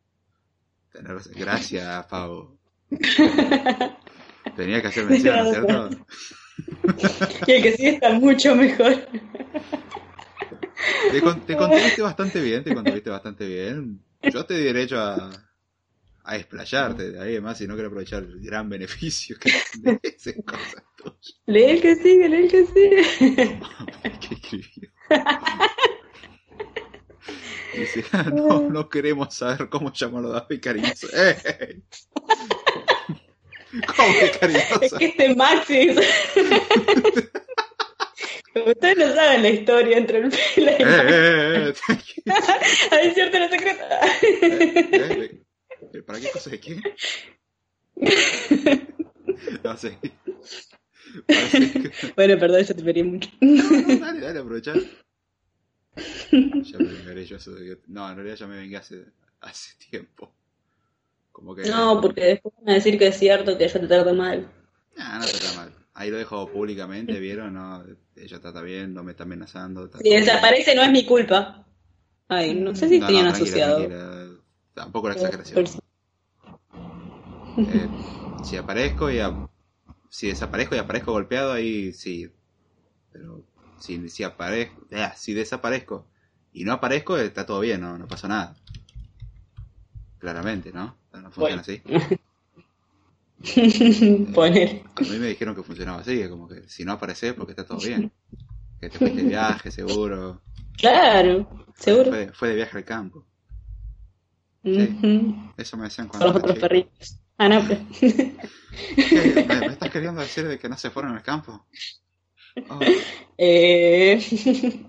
Gracias, 1.33 2.05
Pavo. 2.07 2.57
Tenía 4.57 4.81
que 4.81 4.87
hacer 4.87 5.05
mención, 5.05 5.37
¿no 5.37 5.43
es 5.45 5.51
¿cierto? 5.51 5.89
Y 7.47 7.51
el 7.51 7.63
que 7.63 7.71
sigue 7.73 7.89
está 7.89 8.11
mucho 8.13 8.55
mejor. 8.55 9.07
Te, 11.11 11.21
con- 11.21 11.45
te 11.45 11.55
contuviste 11.55 12.01
bastante 12.01 12.41
bien, 12.41 12.63
te 12.63 12.73
contuviste 12.73 13.09
bastante 13.09 13.45
bien. 13.47 13.99
Yo 14.31 14.45
te 14.45 14.55
di 14.55 14.63
derecho 14.63 14.99
a, 14.99 15.29
a 16.23 16.35
explayarte 16.35 17.11
de 17.11 17.19
ahí, 17.19 17.31
además, 17.31 17.57
si 17.57 17.67
no 17.67 17.73
quiero 17.75 17.87
aprovechar 17.89 18.23
el 18.23 18.39
gran 18.41 18.69
beneficio 18.69 19.37
que 19.39 19.51
merecen 19.81 20.41
cosas 20.45 20.83
tuyas. 20.97 21.39
Lee 21.45 21.63
el 21.65 21.81
que 21.81 21.95
sigue, 21.95 22.29
lee 22.29 22.37
el 22.37 22.49
que 22.51 22.65
sigue. 22.65 23.03
¿Qué 24.19 24.33
escribió? 24.35 24.91
Dice, 27.77 28.03
"Ah, 28.11 28.23
no, 28.33 28.69
no 28.69 28.89
queremos 28.89 29.35
saber 29.35 29.69
cómo 29.69 29.91
llamarlo 29.93 30.29
David 30.29 30.59
cariñoso. 30.61 31.07
¡Eh! 31.13 31.81
¿Cómo 33.95 34.13
que 34.19 34.25
Es 34.25 34.37
cariñoso? 34.37 34.97
que 34.97 35.05
este 35.05 35.35
Maxi. 35.35 35.95
Como 38.53 38.65
ustedes 38.71 38.97
no 38.97 39.13
saben 39.13 39.43
la 39.43 39.49
historia 39.49 39.97
entre 39.97 40.17
el 40.19 40.29
pila 40.55 40.71
y 40.71 40.75
¡Eh, 40.81 40.85
eh, 40.87 41.69
eh! 41.69 41.73
Hay 42.91 43.11
cierto 43.13 43.37
la 43.39 43.49
secreta. 43.49 43.99
¿Eh? 44.21 45.41
¿Eh? 45.93 46.01
¿Para 46.01 46.19
qué 46.19 46.31
cosa 46.31 46.49
de 46.49 46.59
qué? 46.59 46.81
No 49.63 49.77
sé. 49.77 49.97
Parece 51.27 51.71
que- 51.71 51.91
Bueno, 52.15 52.39
perdón, 52.39 52.63
yo 52.63 52.75
te 52.75 52.83
pedí 52.83 53.03
mucho. 53.03 53.29
No, 53.41 53.97
dale, 53.99 54.19
dale, 54.21 54.39
aprovecha. 54.39 54.73
Ya 56.31 56.77
me 56.79 56.85
vengaré 56.93 57.25
yo. 57.25 57.37
eso 57.37 57.51
de 57.53 57.65
que- 57.75 57.81
No, 57.87 58.09
en 58.09 58.15
realidad 58.15 58.35
ya 58.37 58.47
me 58.47 58.57
vengué 58.57 58.77
hace, 58.77 59.05
hace 59.41 59.75
tiempo. 59.89 60.33
Como 61.37 61.53
que... 61.55 61.67
No, 61.67 62.01
porque 62.01 62.21
después 62.25 62.55
van 62.57 62.69
a 62.69 62.73
decir 62.73 62.97
que 62.97 63.07
es 63.07 63.17
cierto 63.17 63.57
que 63.59 63.67
yo 63.67 63.79
te 63.79 63.87
trato 63.87 64.13
mal. 64.15 64.47
Ah, 64.97 65.19
no 65.19 65.29
te 65.29 65.37
trata 65.39 65.53
mal. 65.53 65.73
Ahí 65.93 66.09
lo 66.09 66.17
dejo 66.17 66.51
públicamente, 66.51 67.19
¿vieron? 67.19 67.53
No, 67.53 67.83
ella 68.15 68.39
trata 68.41 68.61
bien, 68.61 68.93
no 68.93 69.03
me 69.03 69.11
está 69.11 69.23
amenazando. 69.23 69.85
está 69.85 69.99
Si 70.01 70.09
desaparece 70.09 70.73
no 70.75 70.81
es 70.81 70.91
mi 70.91 71.05
culpa. 71.05 71.67
Ay, 72.29 72.55
no 72.55 72.75
sé 72.75 72.89
si 72.89 73.01
No, 73.01 73.05
tenía 73.05 73.21
no, 73.21 73.25
un 73.25 73.27
tranquila, 73.27 73.59
asociado. 73.59 73.97
tranquila. 73.99 74.27
Tampoco 74.73 75.07
la 75.07 75.13
exageración. 75.15 75.73
Eh, 77.65 77.91
si 78.41 78.57
aparezco 78.57 79.11
y 79.11 79.19
a- 79.19 79.37
si 80.09 80.27
desaparezco 80.29 80.75
y 80.75 80.79
aparezco 80.79 81.11
golpeado, 81.13 81.53
ahí 81.53 81.93
sí. 81.93 82.31
Pero 83.11 83.43
si, 83.77 84.09
si 84.09 84.23
aparezco, 84.23 84.87
ah, 84.93 85.13
si 85.17 85.33
desaparezco 85.33 86.07
y 86.53 86.65
no 86.65 86.73
aparezco, 86.73 87.17
está 87.17 87.45
todo 87.45 87.61
bien, 87.61 87.81
no, 87.81 87.97
no 87.97 88.07
pasa 88.09 88.27
nada. 88.27 88.57
Claramente, 90.19 90.71
¿no? 90.71 90.95
No 91.13 91.31
funciona 91.31 91.61
Bueno. 91.61 91.61
así. 91.61 91.81
Poner. 94.33 94.81
A 94.95 95.01
mí 95.01 95.19
me 95.19 95.27
dijeron 95.27 95.55
que 95.55 95.63
funcionaba 95.63 95.99
así, 96.01 96.27
como 96.27 96.47
que 96.47 96.67
si 96.67 96.83
no 96.83 96.93
apareces 96.93 97.33
porque 97.33 97.51
está 97.51 97.65
todo 97.65 97.79
bien. 97.79 98.11
Que 98.79 98.89
te 98.89 98.97
fuiste 98.97 99.21
de 99.21 99.29
viaje, 99.29 99.71
seguro. 99.71 100.41
Claro, 100.77 101.47
seguro. 101.75 102.11
Fue, 102.11 102.31
fue 102.33 102.49
de 102.49 102.55
viaje 102.55 102.77
al 102.77 102.85
campo. 102.85 103.25
Ujú. 104.63 105.35
Eso 105.57 105.77
me 105.77 105.83
decían 105.85 106.07
Con 106.07 106.19
cuando 106.19 106.39
los 106.39 106.43
era 106.43 106.53
otros 106.53 106.59
perritos. 106.59 107.17
Ah, 107.37 107.49
no, 107.49 107.61
pero... 107.67 107.79
¿Qué? 108.95 109.45
¿Me, 109.47 109.59
me 109.61 109.73
estás 109.73 109.91
queriendo 109.91 110.21
decir 110.21 110.47
de 110.47 110.57
que 110.59 110.67
no 110.69 110.77
se 110.77 110.89
fueron 110.89 111.15
al 111.15 111.23
campo? 111.23 111.65
Oh, 112.69 112.79
Eh... 113.37 114.19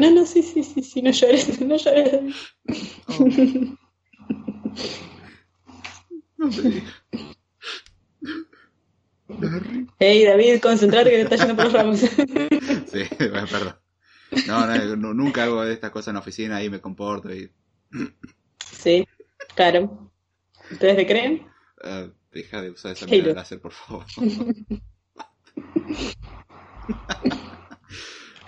No, 0.00 0.10
no, 0.10 0.24
sí, 0.24 0.42
sí, 0.42 0.64
sí, 0.64 0.82
sí, 0.82 1.02
no 1.02 1.10
llores, 1.10 1.60
no 1.60 1.76
llores. 1.76 2.20
oh. 3.08 3.89
No 6.36 6.48
te. 6.50 6.82
Hey, 9.98 10.24
David, 10.24 10.60
concentrate 10.60 11.10
que 11.10 11.16
te 11.16 11.22
está 11.22 11.36
yendo 11.36 11.56
por 11.56 11.64
los 11.66 11.72
ramos. 11.72 12.00
Sí, 12.90 13.02
bueno, 13.18 13.46
perdón. 13.46 13.76
No, 14.46 14.96
no, 14.96 15.14
nunca 15.14 15.44
hago 15.44 15.62
de 15.62 15.74
estas 15.74 15.90
cosas 15.90 16.08
en 16.08 16.14
la 16.14 16.20
oficina, 16.20 16.56
ahí 16.56 16.68
me 16.70 16.80
comporto 16.80 17.32
y... 17.32 17.50
Sí, 18.72 19.06
claro. 19.54 20.10
¿Ustedes 20.70 20.96
le 20.96 21.06
creen? 21.06 21.46
ah, 21.84 22.08
deja 22.32 22.62
de 22.62 22.70
usar 22.70 22.92
esa 22.92 23.04
Halo. 23.04 23.14
mirada 23.14 23.34
láser, 23.34 23.60
por 23.60 23.72
favor. 23.72 24.04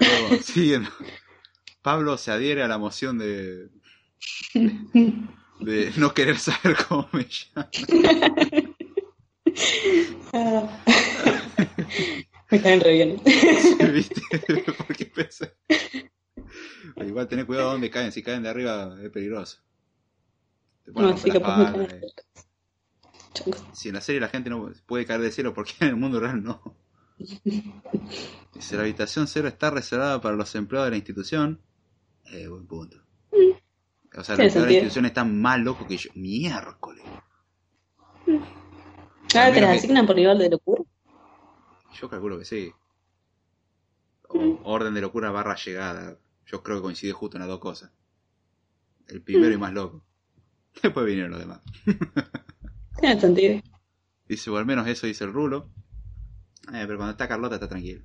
Oh, 0.01 0.37
siguen. 0.43 0.89
Pablo 1.81 2.19
se 2.19 2.33
adhiere 2.33 2.63
a 2.65 2.69
la 2.69 2.77
moción 2.77 3.19
de, 3.19 3.71
de 5.65 5.93
no 5.97 6.13
querer 6.15 6.39
saber 6.39 6.77
cómo 6.89 7.09
me 7.13 7.27
llamo. 7.55 7.69
Ah. 10.33 10.85
Me 12.51 12.61
caen 12.61 12.81
re 12.81 12.93
bien. 12.93 13.21
¿Viste? 13.93 14.21
Porque 14.87 15.07
pensé. 15.07 15.55
Igual 16.97 17.29
tener 17.29 17.47
cuidado 17.47 17.73
donde 17.73 17.91
caen. 17.91 18.13
Si 18.13 18.23
caen 18.23 18.43
de 18.43 18.51
arriba 18.51 18.97
es 19.03 19.11
peligroso. 19.11 19.59
Te 20.85 20.93
No, 20.93 21.17
sí, 21.17 21.31
me 21.31 21.41
caen 21.41 21.89
eh. 21.91 22.01
Si 23.73 23.89
en 23.89 23.95
la 23.95 24.01
serie 24.01 24.21
la 24.21 24.29
gente 24.29 24.51
no 24.51 24.71
puede 24.87 25.07
caer 25.07 25.23
del 25.23 25.33
cielo, 25.33 25.55
¿por 25.55 25.65
qué 25.65 25.73
en 25.81 25.89
el 25.89 25.97
mundo 25.97 26.21
real 26.21 26.43
no? 26.43 26.77
Dice, 28.55 28.77
la 28.77 28.83
habitación 28.83 29.27
cero 29.27 29.49
está 29.49 29.71
reservada 29.71 30.21
para 30.21 30.37
los 30.37 30.55
empleados 30.55 30.87
de 30.87 30.91
la 30.91 30.97
institución. 30.97 31.61
Eh, 32.27 32.49
buen 32.49 32.67
punto. 32.67 33.03
O 34.15 34.23
sea, 34.25 34.37
los 34.37 34.37
Tiene 34.37 34.45
empleados 34.47 34.69
de 34.69 34.75
institución 34.75 35.07
están 35.07 35.41
más 35.41 35.59
locos 35.61 35.87
que 35.87 35.97
yo. 35.97 36.11
Miércoles. 36.15 37.05
Ah, 39.35 39.51
¿te 39.53 39.61
las 39.61 39.71
que- 39.71 39.79
asignan 39.79 40.07
por 40.07 40.17
nivel 40.17 40.39
de 40.39 40.51
locura? 40.51 40.83
Yo 41.99 42.09
calculo 42.11 42.39
que 42.39 42.45
sí. 42.45 42.73
O 44.29 44.59
orden 44.65 44.95
de 44.95 45.01
locura 45.01 45.31
barra 45.31 45.57
llegada. 45.57 46.19
Yo 46.47 46.63
creo 46.63 46.77
que 46.79 46.83
coincide 46.83 47.13
justo 47.13 47.37
en 47.37 47.41
las 47.41 47.49
dos 47.49 47.61
cosas. 47.61 47.91
El 49.09 49.23
primero 49.23 49.53
y 49.53 49.59
más 49.59 49.73
loco. 49.73 50.05
Después 50.83 51.07
vinieron 51.07 51.31
los 51.33 51.41
demás. 51.41 51.61
Tiene 53.01 53.21
sentido. 53.21 53.61
Dice, 54.29 54.51
o 54.51 54.57
al 54.59 54.67
menos 54.67 54.87
eso 54.87 55.07
dice 55.07 55.25
el 55.25 55.33
rulo. 55.33 55.71
Eh, 56.69 56.85
pero 56.87 56.97
cuando 56.97 57.13
está 57.13 57.27
Carlota 57.29 57.57
está 57.57 57.69
tranquilo. 57.69 58.05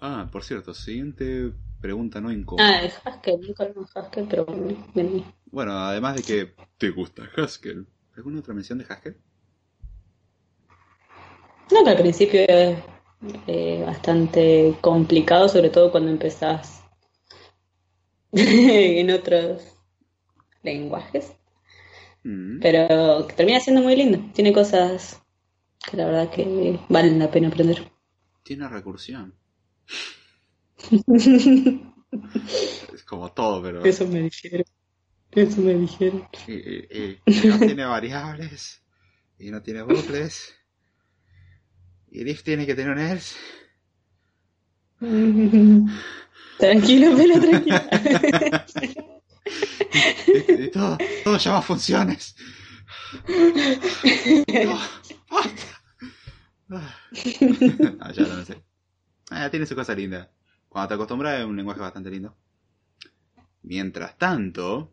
Ah, 0.00 0.28
por 0.30 0.44
cierto, 0.44 0.74
siguiente 0.74 1.52
pregunta 1.80 2.20
no 2.20 2.32
incómoda. 2.32 2.68
Ah, 2.68 2.82
el 2.82 2.92
Haskell, 3.04 3.54
hablamos 3.58 3.92
de 3.94 4.00
Haskell, 4.00 4.26
pero 4.28 4.44
bueno, 4.46 4.76
bien. 4.94 5.24
Bueno, 5.50 5.72
además 5.72 6.16
de 6.16 6.22
que 6.22 6.54
te 6.78 6.90
gusta 6.90 7.28
Haskell. 7.36 7.86
¿Alguna 8.16 8.40
otra 8.40 8.54
mención 8.54 8.78
de 8.78 8.86
Haskell? 8.88 9.16
No, 11.72 11.84
que 11.84 11.90
al 11.90 11.96
principio 11.98 12.40
es 12.48 12.78
eh, 13.46 13.82
bastante 13.84 14.76
complicado, 14.80 15.48
sobre 15.48 15.70
todo 15.70 15.90
cuando 15.90 16.10
empezás 16.10 16.82
en 18.32 19.10
otros 19.10 19.62
lenguajes, 20.62 21.32
Mm. 22.24 22.58
pero 22.60 23.24
que 23.28 23.34
termina 23.34 23.60
siendo 23.60 23.82
muy 23.82 23.94
lindo. 23.94 24.18
Tiene 24.34 24.52
cosas 24.52 25.22
que 25.88 25.96
la 25.96 26.06
verdad 26.06 26.30
que 26.30 26.78
valen 26.88 27.20
la 27.20 27.30
pena 27.30 27.48
aprender. 27.48 27.88
Tiene 28.42 28.68
recursión. 28.68 29.34
Es 32.94 33.02
como 33.04 33.32
todo, 33.32 33.62
pero... 33.62 33.84
Eso 33.84 34.06
me 34.06 34.22
dijeron. 34.22 34.64
Eso 35.32 35.60
me 35.60 35.74
dijeron. 35.74 36.26
Y, 36.46 36.52
y- 36.52 36.86
y- 36.90 37.20
y 37.26 37.46
no 37.48 37.58
tiene 37.58 37.84
variables. 37.84 38.82
Y 39.38 39.50
no 39.50 39.62
tiene 39.62 39.82
bucles. 39.82 40.54
Y 42.10 42.20
el 42.22 42.28
if 42.28 42.42
tiene 42.42 42.64
que 42.64 42.74
tener 42.74 42.92
un 42.92 42.98
else. 43.00 43.36
Tranquilo, 46.58 47.14
pero 47.16 47.40
tranquilo. 47.40 47.80
Y- 50.26 50.62
y 50.64 50.70
todo, 50.70 50.96
todo 51.24 51.36
llama 51.38 51.60
funciones. 51.62 52.34
No. 56.68 56.80
Ah, 58.00 58.12
ya 58.12 58.22
no 58.26 58.44
sé. 58.44 58.62
Ah, 59.30 59.50
tiene 59.50 59.66
su 59.66 59.74
cosa 59.74 59.94
linda. 59.94 60.30
Cuando 60.68 60.88
te 60.88 60.94
acostumbras 60.94 61.40
es 61.40 61.46
un 61.46 61.56
lenguaje 61.56 61.80
bastante 61.80 62.10
lindo. 62.10 62.34
Mientras 63.62 64.16
tanto, 64.18 64.92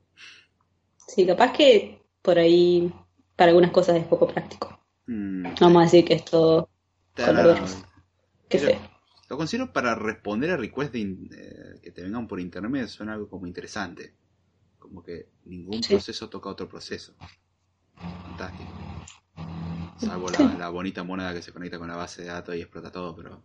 Sí, 1.08 1.26
capaz 1.28 1.52
que 1.54 2.02
por 2.22 2.40
ahí 2.40 2.91
para 3.36 3.50
algunas 3.50 3.72
cosas 3.72 3.98
es 3.98 4.06
poco 4.06 4.28
práctico. 4.28 4.80
mm, 5.08 5.56
Vamos 5.60 5.82
a 5.82 5.84
decir 5.86 6.06
que 6.06 6.14
es 6.16 6.26
todo 6.26 6.70
ta- 7.14 7.28
color 7.28 7.60
rosa. 7.60 7.90
Qué 8.50 8.60
Pero- 8.60 8.72
feo. 8.80 8.94
Lo 9.30 9.38
considero 9.38 9.74
para 9.74 9.95
responder 9.95 10.52
a 10.52 10.58
requests 10.58 10.95
eh, 10.95 11.80
que 11.82 11.91
te 11.91 12.04
vengan 12.04 12.28
por 12.28 12.40
internet 12.40 12.88
suena 12.88 13.14
algo 13.14 13.28
como 13.30 13.48
interesante. 13.48 14.14
Como 14.78 15.02
que 15.02 15.30
ningún 15.45 15.82
Sí. 15.82 15.94
proceso 15.94 16.30
toca 16.30 16.50
otro 16.50 16.68
proceso. 16.70 17.16
Fantástico. 17.95 18.72
Salvo 19.98 20.28
la 20.60 20.70
bonita 20.70 21.04
moneda 21.04 21.34
que 21.34 21.41
se 21.41 21.52
conecta 21.54 21.80
con 21.80 21.88
la 21.88 21.95
base 21.95 22.22
de 22.22 22.28
datos 22.28 22.56
y 22.56 22.62
explota 22.62 22.91
todo, 22.91 23.16
pero 23.16 23.41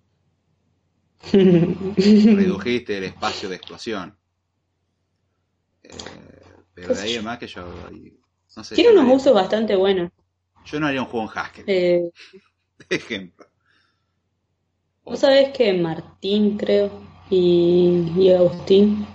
redujiste 1.33 2.99
el 2.99 3.05
espacio 3.05 3.49
de 3.49 3.57
explosión. 3.57 4.17
Eh, 5.83 5.93
pero 6.75 6.95
de 6.95 7.01
ahí 7.01 7.15
en 7.15 7.25
más 7.25 7.39
que 7.39 7.47
yo... 7.47 7.67
No 8.57 8.65
sé, 8.65 8.75
Tiene 8.75 8.91
yo 8.91 8.93
unos 8.95 9.05
haría- 9.05 9.17
usos 9.17 9.35
bastante 9.35 9.77
buenos. 9.77 10.11
Yo 10.65 10.81
no 10.81 10.87
haría 10.87 11.03
un 11.03 11.09
juego 11.09 11.31
en 11.31 11.39
Haskell, 11.39 11.65
Eh, 11.67 12.11
de 12.89 12.97
ejemplo. 12.97 13.47
Vos 15.05 15.21
sabés 15.21 15.51
que 15.57 15.73
Martín, 15.73 16.59
creo, 16.59 16.91
y, 17.31 18.13
y 18.17 18.31
Agustín 18.33 19.07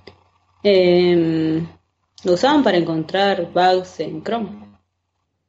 eh, 0.63 1.63
lo 2.23 2.34
usaban 2.34 2.63
para 2.63 2.77
encontrar 2.77 3.51
bugs 3.51 3.99
en 3.99 4.23
Chrome. 4.23 4.63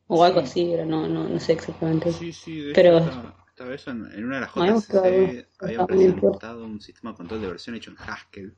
O 0.06 0.22
algo 0.22 0.40
Sí. 0.40 0.47
así, 0.47 0.72
era, 0.72 0.85
no, 0.85 1.09
no, 1.09 1.26
no 1.28 1.40
sé 1.40 1.52
exactamente. 1.55 2.12
Sí, 2.12 2.32
sí, 2.32 2.60
de 2.60 2.72
Pero- 2.74 2.98
hecho 2.98 3.35
estaba 3.65 3.74
eso 3.74 3.91
en, 3.91 4.12
en 4.19 4.24
una 4.24 4.36
de 4.36 4.41
las 4.43 4.51
JCC, 4.55 5.49
habían 5.61 5.78
muy 5.78 5.86
fuerte. 5.86 5.86
presentado 5.86 6.65
un 6.65 6.81
sistema 6.81 7.11
de 7.12 7.16
control 7.16 7.41
de 7.41 7.47
versión 7.49 7.77
hecho 7.77 7.91
en 7.91 7.97
Haskell. 7.99 8.55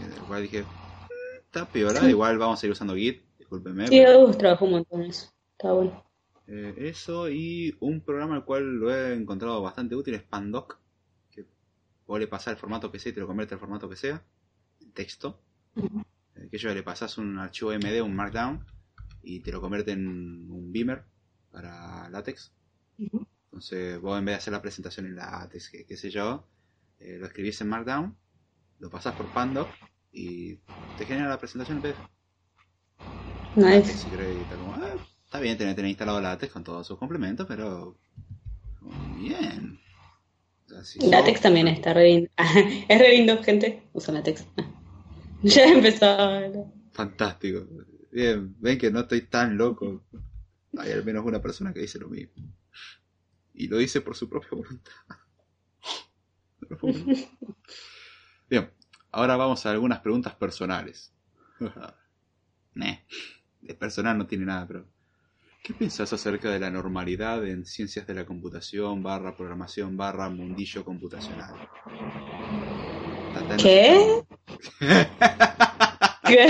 Del 0.00 0.20
cual 0.26 0.42
dije, 0.42 0.62
"Mm, 0.62 1.36
está 1.46 1.64
peor, 1.66 1.96
Sí. 1.96 2.06
igual 2.06 2.38
vamos 2.38 2.58
a 2.58 2.60
seguir 2.60 2.72
usando 2.72 2.94
Git, 2.94 3.22
discúlpenme. 3.38 3.86
Sí, 3.88 4.00
pero, 4.04 4.30
trabajó 4.32 4.64
un 4.66 4.70
montón 4.72 5.02
eso. 5.02 5.32
Estaba 5.52 5.74
bueno. 5.74 6.04
eh, 6.46 6.74
eso 6.76 7.30
y 7.30 7.74
un 7.80 8.02
programa 8.02 8.34
al 8.34 8.44
cual 8.44 8.64
lo 8.76 8.94
he 8.94 9.14
encontrado 9.14 9.62
bastante 9.62 9.94
útil 9.94 10.12
es 10.14 10.22
Pandoc, 10.22 10.78
que 11.30 11.46
vos 12.06 12.20
le 12.20 12.26
pasás 12.26 12.52
el 12.52 12.58
formato 12.58 12.92
que 12.92 12.98
sea 12.98 13.10
y 13.12 13.14
te 13.14 13.20
lo 13.20 13.26
convierte 13.26 13.54
al 13.54 13.60
formato 13.60 13.88
que 13.88 13.96
sea, 13.96 14.22
en 14.82 14.92
texto. 14.92 15.40
Eh, 16.36 16.48
que 16.50 16.58
yo 16.58 16.74
le 16.74 16.82
pasás 16.82 17.16
un 17.16 17.38
archivo 17.38 17.72
MD, 17.72 18.02
un 18.02 18.14
Markdown, 18.14 18.62
y 19.22 19.40
te 19.40 19.52
lo 19.52 19.60
convierte 19.62 19.92
en 19.92 20.06
un 20.06 20.70
Beamer 20.70 21.04
para 21.50 22.10
Entonces, 22.98 24.00
vos 24.00 24.18
en 24.18 24.24
vez 24.24 24.32
de 24.34 24.36
hacer 24.38 24.52
la 24.52 24.62
presentación 24.62 25.06
en 25.06 25.16
LaTeX, 25.16 25.70
que, 25.70 25.86
qué 25.86 25.96
sé 25.96 26.10
yo, 26.10 26.44
eh, 26.98 27.16
lo 27.18 27.26
escribís 27.26 27.60
en 27.60 27.68
Markdown, 27.68 28.16
lo 28.80 28.90
pasás 28.90 29.14
por 29.14 29.30
Pandoc 29.30 29.68
y 30.12 30.56
te 30.96 31.06
genera 31.06 31.28
la 31.28 31.38
presentación 31.38 31.78
en 31.78 31.82
PDF. 31.82 32.02
Nice. 33.56 33.92
Si 33.98 34.10
querés, 34.10 34.36
está 34.36 34.56
como, 34.56 34.74
ah, 34.74 34.94
está 35.24 35.40
bien 35.40 35.56
tener, 35.56 35.74
tener 35.76 35.88
instalado 35.88 36.20
LaTeX 36.20 36.52
con 36.52 36.64
todos 36.64 36.86
sus 36.86 36.98
complementos, 36.98 37.46
pero. 37.46 37.96
Bien. 39.16 39.78
Sos- 40.66 41.40
también 41.40 41.68
está 41.68 41.92
re 41.92 42.04
lindo. 42.08 42.30
es 42.88 42.98
re 42.98 43.16
lindo, 43.16 43.42
gente. 43.42 43.82
Usa 43.92 44.14
Latex. 44.14 44.46
Ya 45.42 45.64
empezó. 45.66 46.06
Fantástico. 46.92 47.66
Bien, 48.10 48.54
ven 48.60 48.78
que 48.78 48.90
no 48.90 49.00
estoy 49.00 49.22
tan 49.22 49.58
loco. 49.58 50.02
Hay 50.78 50.92
al 50.92 51.04
menos 51.04 51.24
una 51.26 51.42
persona 51.42 51.72
que 51.74 51.80
dice 51.80 51.98
lo 51.98 52.08
mismo. 52.08 52.32
Y 53.54 53.68
lo 53.68 53.78
dice 53.78 54.00
por 54.00 54.16
su 54.16 54.28
propia 54.28 54.50
voluntad. 54.52 54.92
Bien, 58.50 58.70
ahora 59.12 59.36
vamos 59.36 59.64
a 59.64 59.70
algunas 59.70 60.00
preguntas 60.00 60.34
personales. 60.34 61.14
De 63.60 63.74
personal 63.74 64.18
no 64.18 64.26
tiene 64.26 64.44
nada, 64.44 64.66
pero... 64.66 64.86
¿Qué 65.62 65.72
piensas 65.72 66.12
acerca 66.12 66.50
de 66.50 66.60
la 66.60 66.70
normalidad 66.70 67.46
en 67.46 67.64
ciencias 67.64 68.06
de 68.06 68.12
la 68.12 68.26
computación 68.26 69.02
barra 69.02 69.34
programación 69.34 69.96
barra 69.96 70.28
mundillo 70.28 70.84
computacional? 70.84 71.54
¿Qué? 73.56 74.22
¿Qué? 76.26 76.48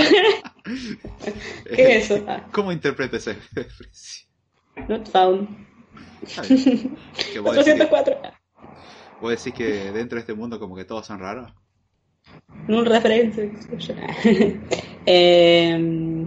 ¿Qué 1.63 1.97
es 1.97 2.11
eso? 2.11 2.25
¿Cómo 2.51 2.73
interpreta 2.73 3.15
esa 3.15 3.31
expresión? 3.31 4.25
not 4.87 5.07
found. 5.07 5.47
Que 7.33 7.39
vos, 7.39 7.55
decís, 7.55 7.75
404. 7.87 8.17
vos 9.21 9.31
decís 9.31 9.53
que 9.53 9.91
dentro 9.91 10.15
de 10.15 10.21
este 10.21 10.33
mundo 10.33 10.59
como 10.59 10.75
que 10.75 10.85
todos 10.85 11.05
son 11.05 11.19
raros. 11.19 11.51
Un 12.67 12.85
referencia. 12.85 13.43
eh, 15.05 16.25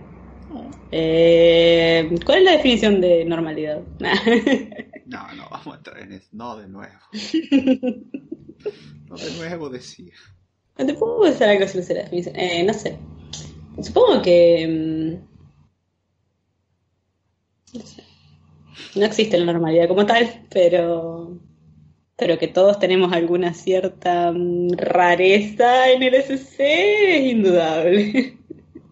eh, 0.92 2.10
¿cuál 2.24 2.38
es 2.38 2.44
la 2.44 2.52
definición 2.52 3.00
de 3.00 3.24
normalidad? 3.24 3.82
No, 5.08 5.26
no, 5.34 5.48
vamos 5.48 5.68
a 5.68 5.76
entrar 5.78 5.98
en 6.00 6.12
eso. 6.12 6.28
No, 6.32 6.54
de 6.58 6.68
nuevo. 6.68 6.92
No, 9.08 9.16
de 9.16 9.30
nuevo 9.38 9.70
decía. 9.70 10.12
No 10.76 10.84
te 10.84 10.92
puedo 10.92 11.20
usar 11.20 11.48
algo 11.48 11.66
sé 11.66 11.94
la 11.94 12.02
definición. 12.02 12.36
Eh, 12.36 12.62
no 12.62 12.74
sé. 12.74 12.98
Supongo 13.82 14.20
que. 14.20 15.18
mm, 17.72 17.78
No 17.78 17.86
sé. 17.86 18.04
No 18.94 19.04
existe 19.04 19.38
la 19.38 19.46
normalidad 19.46 19.88
como 19.88 20.06
tal, 20.06 20.46
pero. 20.50 21.40
Pero 22.16 22.36
que 22.36 22.48
todos 22.48 22.80
tenemos 22.80 23.12
alguna 23.12 23.54
cierta 23.54 24.32
mm, 24.32 24.72
rareza 24.76 25.92
en 25.92 26.02
el 26.02 26.14
SC 26.14 26.58
es 26.58 27.32
indudable. 27.32 28.36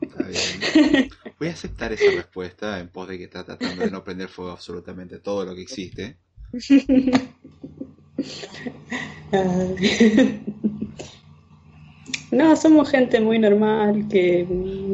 Está 0.00 0.28
bien. 0.28 1.10
Voy 1.38 1.48
a 1.48 1.52
aceptar 1.52 1.92
esa 1.92 2.10
respuesta 2.12 2.78
en 2.78 2.88
pos 2.88 3.08
de 3.08 3.18
que 3.18 3.24
está 3.24 3.44
tratando 3.44 3.84
de 3.84 3.90
no 3.90 4.04
prender 4.04 4.28
fuego 4.28 4.52
absolutamente 4.52 5.18
todo 5.18 5.44
lo 5.44 5.56
que 5.56 5.62
existe. 5.62 6.18
No, 12.32 12.56
somos 12.56 12.90
gente 12.90 13.20
muy 13.20 13.38
normal, 13.38 14.06
que 14.08 14.46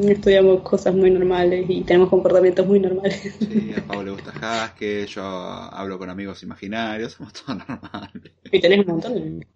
estudiamos 0.08 0.60
cosas 0.62 0.94
muy 0.94 1.10
normales 1.10 1.64
y 1.68 1.80
tenemos 1.82 2.08
comportamientos 2.10 2.66
muy 2.66 2.78
normales. 2.78 3.36
Sí, 3.40 3.72
a 3.76 3.82
Pablo 3.86 4.02
le 4.04 4.10
gusta 4.12 4.32
Haskell, 4.64 5.06
yo 5.06 5.22
hablo 5.24 5.98
con 5.98 6.10
amigos 6.10 6.42
imaginarios, 6.42 7.12
somos 7.12 7.32
todos 7.32 7.56
normales. 7.68 8.32
Y 8.50 8.60
tenés 8.60 8.80
un 8.80 8.86
montón 8.86 9.14
de... 9.14 9.46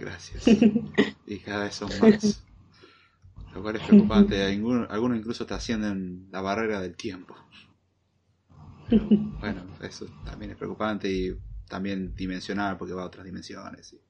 Gracias. 0.00 0.44
Y 1.26 1.38
cada 1.38 1.64
vez 1.64 1.74
son 1.74 1.90
más. 2.00 2.44
Lo 3.54 3.62
cual 3.62 3.76
es 3.76 3.82
preocupante. 3.82 4.42
Algunos, 4.42 5.18
incluso 5.18 5.44
trascienden 5.44 6.28
la 6.30 6.40
barrera 6.40 6.80
del 6.80 6.96
tiempo. 6.96 7.36
Pero, 8.88 9.06
bueno, 9.40 9.62
eso 9.82 10.06
también 10.24 10.52
es 10.52 10.56
preocupante 10.56 11.10
y 11.12 11.36
también 11.68 12.14
dimensional 12.14 12.78
porque 12.78 12.94
va 12.94 13.02
a 13.02 13.06
otras 13.06 13.24
dimensiones. 13.26 13.92
y- 13.94 14.00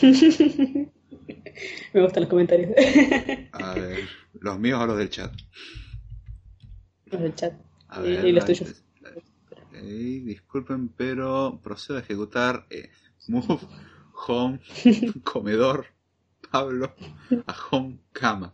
Me 1.92 2.02
gustan 2.02 2.22
los 2.22 2.30
comentarios 2.30 2.70
A 3.52 3.74
ver, 3.74 4.00
los 4.40 4.58
míos 4.58 4.80
o 4.80 4.86
los 4.86 4.96
del 4.98 5.10
chat. 5.10 5.32
los 7.06 7.20
del 7.20 7.34
chat. 7.34 7.52
A 7.88 8.00
Y- 8.00 8.04
ver, 8.14 8.26
y 8.26 8.32
los 8.32 8.44
tuyos. 8.44 8.82
disculpen, 10.24 10.88
pero 10.88 11.60
procedo 11.62 11.98
a 11.98 12.00
ejecutar 12.00 12.66
eh, 12.70 12.90
move, 13.28 13.58
home, 14.26 14.60
comedor, 15.24 15.86
Pablo, 16.50 16.94
a 17.46 17.54
home, 17.70 17.98
cama. 18.12 18.52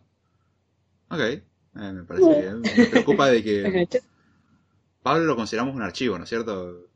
Ok, 1.09 1.19
eh, 1.19 1.43
me 1.73 2.03
parece 2.03 2.29
bien. 2.41 2.61
Me 2.63 2.85
preocupa 2.87 3.27
de 3.27 3.43
que. 3.43 3.87
Pablo 5.01 5.25
lo 5.25 5.35
consideramos 5.35 5.75
un 5.75 5.81
archivo, 5.81 6.17
¿no 6.17 6.23
es 6.25 6.29
cierto? 6.29 6.87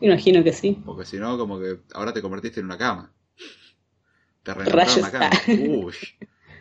Imagino 0.00 0.44
que 0.44 0.52
sí. 0.52 0.78
Porque 0.84 1.04
si 1.04 1.16
no, 1.18 1.36
como 1.38 1.58
que 1.58 1.80
ahora 1.94 2.12
te 2.12 2.22
convertiste 2.22 2.60
en 2.60 2.66
una 2.66 2.78
cama. 2.78 3.12
Te 4.44 4.54
renombraron 4.54 4.98
una 4.98 5.10
cama. 5.10 5.30
Uy, 5.48 5.94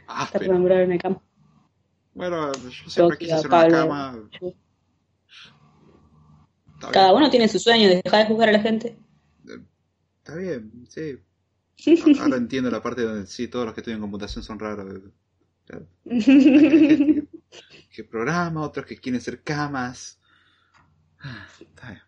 áspero. 0.07 0.45
renombrado 0.45 0.81
en 0.81 0.91
el 0.93 1.01
campo. 1.01 1.22
Bueno, 2.15 2.51
yo 2.53 2.89
siempre 2.89 3.18
quise 3.19 3.34
hacer 3.34 3.47
una 3.47 3.61
Pablo. 3.61 3.77
cama. 3.77 4.19
Está 6.76 6.91
Cada 6.91 7.14
uno 7.14 7.30
tiene 7.30 7.47
su 7.47 7.60
sueño, 7.60 7.88
dejar 7.89 8.22
de 8.23 8.26
juzgar 8.27 8.49
a 8.49 8.53
la 8.53 8.60
gente. 8.60 8.97
Está 10.19 10.35
bien, 10.35 10.85
sí. 10.89 11.19
Ahora 12.19 12.38
entiendo 12.38 12.72
la 12.72 12.81
parte 12.81 13.01
donde 13.03 13.27
sí, 13.27 13.47
todos 13.47 13.65
los 13.65 13.73
que 13.73 13.81
estudian 13.81 14.01
computación 14.01 14.43
son 14.43 14.60
raros. 14.60 15.01
Hay 16.10 16.22
gente 16.22 16.88
que, 16.88 17.27
que 17.89 18.03
programa, 18.03 18.61
otros 18.61 18.85
que 18.85 18.97
quieren 18.97 19.22
ser 19.22 19.41
camas. 19.43 20.19
Ah, 21.19 21.47
Está 21.60 21.89
bien. 21.91 22.01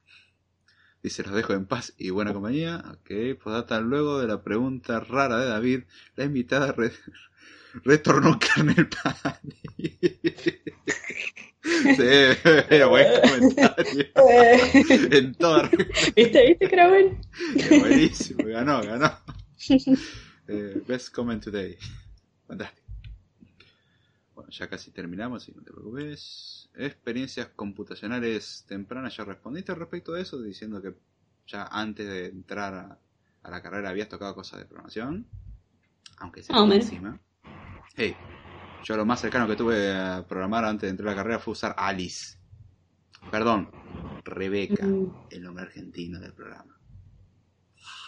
Dice, 1.06 1.22
los 1.22 1.34
dejo 1.36 1.53
en 1.53 1.68
paz 1.68 1.94
y 1.99 2.10
buena 2.10 2.34
compañía. 2.34 2.84
Ok, 2.91 3.38
posdata 3.44 3.80
luego 3.80 4.19
de 4.19 4.27
la 4.27 4.41
pregunta 4.41 4.99
rara 4.99 5.38
de 5.38 5.45
David, 5.49 5.84
la 6.15 6.23
invitada 6.26 6.72
re- 6.72 6.91
Retornó 7.84 8.40
kernel 8.40 8.90
party. 8.90 9.52
sí, 11.61 12.02
buen 12.90 13.22
comentario. 13.22 14.06
en 15.11 15.36
todo. 15.36 15.61
¿Viste? 16.15 16.48
¿Viste 16.48 16.68
que 16.69 16.73
era 16.73 16.90
bueno? 16.90 17.22
buenísimo, 17.82 18.44
ganó, 18.48 18.82
ganó. 18.82 19.11
Eh, 20.48 20.82
best 20.88 21.14
comment 21.14 21.44
today. 21.44 21.77
Fantástico. 22.48 22.88
Bueno, 24.34 24.49
ya 24.49 24.68
casi 24.68 24.90
terminamos, 24.90 25.48
y 25.49 25.52
no 25.52 25.61
te 25.61 25.72
preocupes. 25.72 26.64
Experiencias 26.77 27.47
computacionales 27.56 28.65
tempranas, 28.68 29.15
ya 29.15 29.23
respondiste 29.23 29.73
respecto 29.76 30.11
de 30.14 30.22
eso, 30.22 30.41
diciendo 30.41 30.81
que 30.81 30.93
ya 31.47 31.65
antes 31.72 32.07
de 32.07 32.27
entrar 32.27 32.73
a, 32.73 32.99
a 33.43 33.49
la 33.52 33.61
carrera 33.61 33.89
habías 33.89 34.10
tocado 34.10 34.35
cosas 34.35 34.60
de 34.60 34.65
programación. 34.65 35.26
Aunque 36.19 36.43
sea 36.43 36.53
Más 36.56 36.61
o 36.64 36.65
por 36.65 36.69
menos. 36.73 36.85
encima. 36.85 37.19
Hey, 37.95 38.15
yo 38.84 38.97
lo 38.97 39.06
más 39.06 39.22
cercano 39.22 39.47
que 39.47 39.56
tuve 39.56 39.91
a 39.93 40.26
programar 40.27 40.65
antes 40.65 40.84
de 40.84 40.89
entrar 40.89 41.10
a 41.10 41.11
la 41.11 41.18
carrera 41.18 41.39
fue 41.39 41.53
usar 41.53 41.73
Alice. 41.77 42.38
Perdón, 43.31 43.69
Rebeca, 44.23 44.85
Mm. 44.85 45.11
el 45.30 45.41
nombre 45.43 45.64
argentino 45.65 46.19
del 46.19 46.34
programa. 46.34 46.77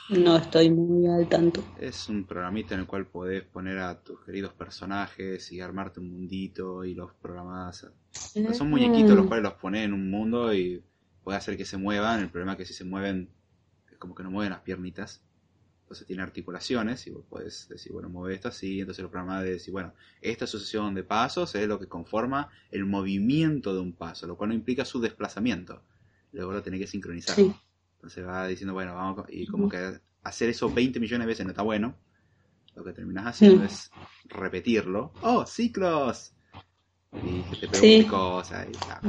No 0.09 0.37
estoy 0.37 0.69
muy 0.69 1.05
al 1.07 1.27
tanto. 1.27 1.61
Es 1.79 2.07
un 2.07 2.25
programita 2.25 2.75
en 2.75 2.81
el 2.81 2.87
cual 2.87 3.07
podés 3.07 3.43
poner 3.43 3.79
a 3.79 4.01
tus 4.01 4.21
queridos 4.21 4.53
personajes 4.53 5.51
y 5.51 5.59
armarte 5.59 5.99
un 5.99 6.11
mundito 6.11 6.85
y 6.85 6.93
los 6.93 7.13
programás. 7.13 7.85
Son 8.53 8.69
muñequitos 8.69 9.15
los 9.15 9.27
cuales 9.27 9.43
los 9.43 9.53
pones 9.55 9.83
en 9.83 9.93
un 9.93 10.09
mundo 10.09 10.53
y 10.53 10.81
puede 11.23 11.37
hacer 11.37 11.57
que 11.57 11.65
se 11.65 11.77
muevan. 11.77 12.21
El 12.21 12.29
problema 12.29 12.53
es 12.53 12.59
que 12.59 12.65
si 12.65 12.73
se 12.73 12.85
mueven, 12.85 13.29
es 13.91 13.97
como 13.97 14.15
que 14.15 14.23
no 14.23 14.31
mueven 14.31 14.51
las 14.51 14.61
piernitas. 14.61 15.21
Entonces 15.83 16.07
tiene 16.07 16.23
articulaciones 16.23 17.05
y 17.07 17.11
vos 17.11 17.25
podés 17.29 17.67
decir, 17.69 17.91
bueno, 17.91 18.09
mueve 18.09 18.35
esto 18.35 18.47
así. 18.47 18.79
Entonces 18.79 19.03
el 19.03 19.09
programa 19.09 19.41
de 19.41 19.51
decir, 19.51 19.73
bueno, 19.73 19.93
esta 20.21 20.47
sucesión 20.47 20.95
de 20.95 21.03
pasos 21.03 21.53
es 21.55 21.67
lo 21.67 21.79
que 21.79 21.87
conforma 21.87 22.49
el 22.71 22.85
movimiento 22.85 23.73
de 23.73 23.81
un 23.81 23.93
paso, 23.93 24.25
lo 24.25 24.37
cual 24.37 24.49
no 24.49 24.55
implica 24.55 24.85
su 24.85 25.01
desplazamiento. 25.01 25.81
Luego 26.31 26.53
lo 26.53 26.61
tenés 26.61 26.79
que 26.79 26.87
sincronizar. 26.87 27.35
Sí. 27.35 27.53
Entonces 27.97 28.25
va 28.25 28.47
diciendo, 28.47 28.73
bueno, 28.73 28.95
vamos, 28.95 29.25
y 29.29 29.45
como 29.47 29.67
que 29.67 29.99
hacer 30.23 30.49
eso 30.49 30.71
20 30.71 30.99
millones 30.99 31.25
de 31.25 31.27
veces 31.31 31.45
no 31.45 31.51
está 31.51 31.63
bueno. 31.63 31.95
Lo 32.75 32.83
que 32.83 32.93
terminas 32.93 33.25
haciendo 33.25 33.63
es 33.63 33.89
repetirlo. 34.25 35.11
¡Oh, 35.21 35.45
ciclos! 35.45 36.31
Y 37.23 37.41
que 37.43 37.55
te 37.55 37.67
Sí. 37.67 37.67
pregunte 37.69 38.07
cosas. 38.07 38.67
Y 38.67 38.71
bla. 38.71 39.01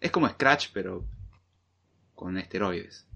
Es 0.00 0.10
como 0.10 0.28
Scratch, 0.28 0.68
pero 0.72 1.04
con 2.14 2.36
esteroides. 2.36 3.06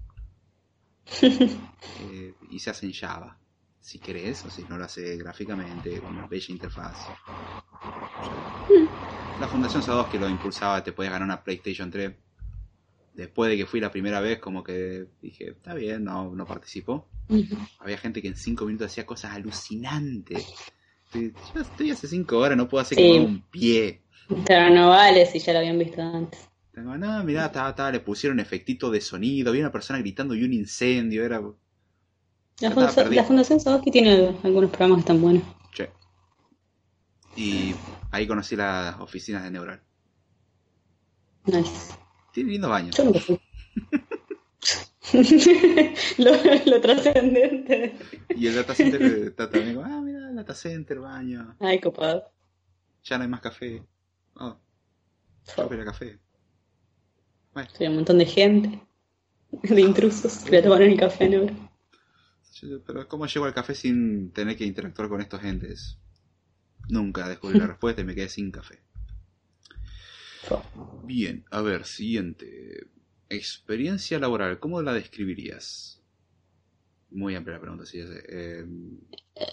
Eh, 2.01 2.33
y 2.49 2.59
se 2.59 2.71
hace 2.71 2.87
en 2.87 2.93
Java, 2.93 3.37
si 3.79 3.99
querés, 3.99 4.43
o 4.45 4.49
si 4.49 4.63
no 4.65 4.77
lo 4.77 4.83
hace 4.83 5.15
gráficamente, 5.17 6.01
con 6.01 6.11
una 6.13 6.25
bella 6.27 6.47
interfaz. 6.49 7.07
La 9.39 9.47
Fundación 9.47 9.81
SADOS 9.81 10.07
que 10.07 10.19
lo 10.19 10.27
impulsaba 10.27 10.83
te 10.83 10.91
podías 10.91 11.13
ganar 11.13 11.25
una 11.25 11.41
PlayStation 11.43 11.89
3. 11.89 12.13
Después 13.15 13.49
de 13.49 13.57
que 13.57 13.65
fui 13.65 13.79
la 13.79 13.91
primera 13.91 14.19
vez, 14.19 14.39
como 14.39 14.63
que 14.63 15.07
dije, 15.21 15.51
está 15.51 15.73
bien, 15.73 16.03
no, 16.03 16.35
no 16.35 16.45
participo. 16.45 17.07
Ujú. 17.29 17.55
Había 17.79 17.97
gente 17.97 18.21
que 18.21 18.27
en 18.27 18.35
5 18.35 18.65
minutos 18.65 18.87
hacía 18.91 19.05
cosas 19.05 19.31
alucinantes. 19.33 20.45
Yo 21.13 21.61
estoy 21.61 21.91
hace 21.91 22.07
5 22.09 22.37
horas, 22.37 22.57
no 22.57 22.67
puedo 22.67 22.81
hacer 22.81 22.97
Sí. 22.97 23.07
como 23.07 23.25
un 23.25 23.41
pie. 23.43 24.01
Pero 24.45 24.69
no 24.69 24.89
vale 24.89 25.25
si 25.25 25.39
ya 25.39 25.53
lo 25.53 25.59
habían 25.59 25.79
visto 25.79 26.01
antes. 26.01 26.49
Tengo, 26.73 26.97
no, 26.97 27.23
mirá, 27.23 27.49
ta, 27.53 27.73
ta, 27.73 27.89
le 27.89 28.01
pusieron 28.01 28.39
efectito 28.41 28.91
de 28.91 28.99
sonido, 28.99 29.49
había 29.51 29.61
una 29.61 29.71
persona 29.71 29.99
gritando 29.99 30.35
y 30.35 30.43
un 30.43 30.51
incendio, 30.51 31.23
era... 31.23 31.41
La, 32.59 32.71
funda- 32.71 33.09
la 33.11 33.23
Fundación 33.23 33.59
Sadowski 33.61 33.91
tiene 33.91 34.35
algunos 34.43 34.69
programas 34.71 34.97
que 34.97 34.99
están 35.01 35.21
buenos. 35.21 35.43
Che. 35.73 35.89
Y 37.37 37.73
ahí 38.11 38.27
conocí 38.27 38.55
las 38.57 38.99
oficinas 38.99 39.43
de 39.43 39.51
Neural. 39.51 39.81
Nice. 41.45 41.93
Tiene 42.35 42.51
lindo 42.51 42.67
baño. 42.67 42.91
Yo 42.91 43.05
nunca 43.05 43.19
fui. 43.21 43.39
lo, 46.17 46.31
lo 46.65 46.81
trascendente. 46.81 47.95
Y 48.35 48.47
el 48.47 48.55
data 48.55 48.75
center 48.75 49.01
está 49.03 49.49
también 49.49 49.75
como, 49.75 49.87
ah, 49.87 50.01
mira, 50.01 50.33
data 50.33 50.53
center, 50.53 50.99
baño. 50.99 51.55
Ay, 51.61 51.79
copado. 51.79 52.25
Ya 53.05 53.17
no 53.17 53.23
hay 53.23 53.29
más 53.29 53.39
café. 53.39 53.81
Oh, 54.33 54.57
yo 55.55 55.69
quería 55.69 55.85
café. 55.85 56.19
Bueno, 57.53 57.69
un 57.79 57.95
montón 57.95 58.17
de 58.17 58.25
gente. 58.25 58.81
De 59.63 59.79
intrusos 59.79 60.39
que 60.39 60.51
le 60.51 60.61
tomaron 60.61 60.89
el 60.89 60.99
café 60.99 61.31
yo- 61.31 62.83
pero 62.85 63.07
¿cómo 63.07 63.27
llego 63.27 63.45
al 63.45 63.53
café 63.53 63.75
sin 63.75 64.31
tener 64.31 64.57
que 64.57 64.65
interactuar 64.65 65.07
con 65.07 65.21
estos 65.21 65.39
gentes? 65.39 65.97
Nunca 66.89 67.29
descubrí 67.29 67.57
la 67.59 67.67
respuesta 67.67 68.01
y 68.01 68.03
me 68.03 68.13
quedé 68.13 68.27
sin 68.27 68.51
café. 68.51 68.83
Bien, 71.03 71.45
a 71.51 71.61
ver, 71.61 71.85
siguiente. 71.85 72.87
Experiencia 73.29 74.19
laboral, 74.19 74.59
¿cómo 74.59 74.81
la 74.81 74.93
describirías? 74.93 76.01
Muy 77.11 77.35
amplia 77.35 77.55
la 77.55 77.61
pregunta, 77.61 77.85
sí, 77.85 77.99
ya 77.99 78.07
sé. 78.07 78.23
Eh, 78.27 78.65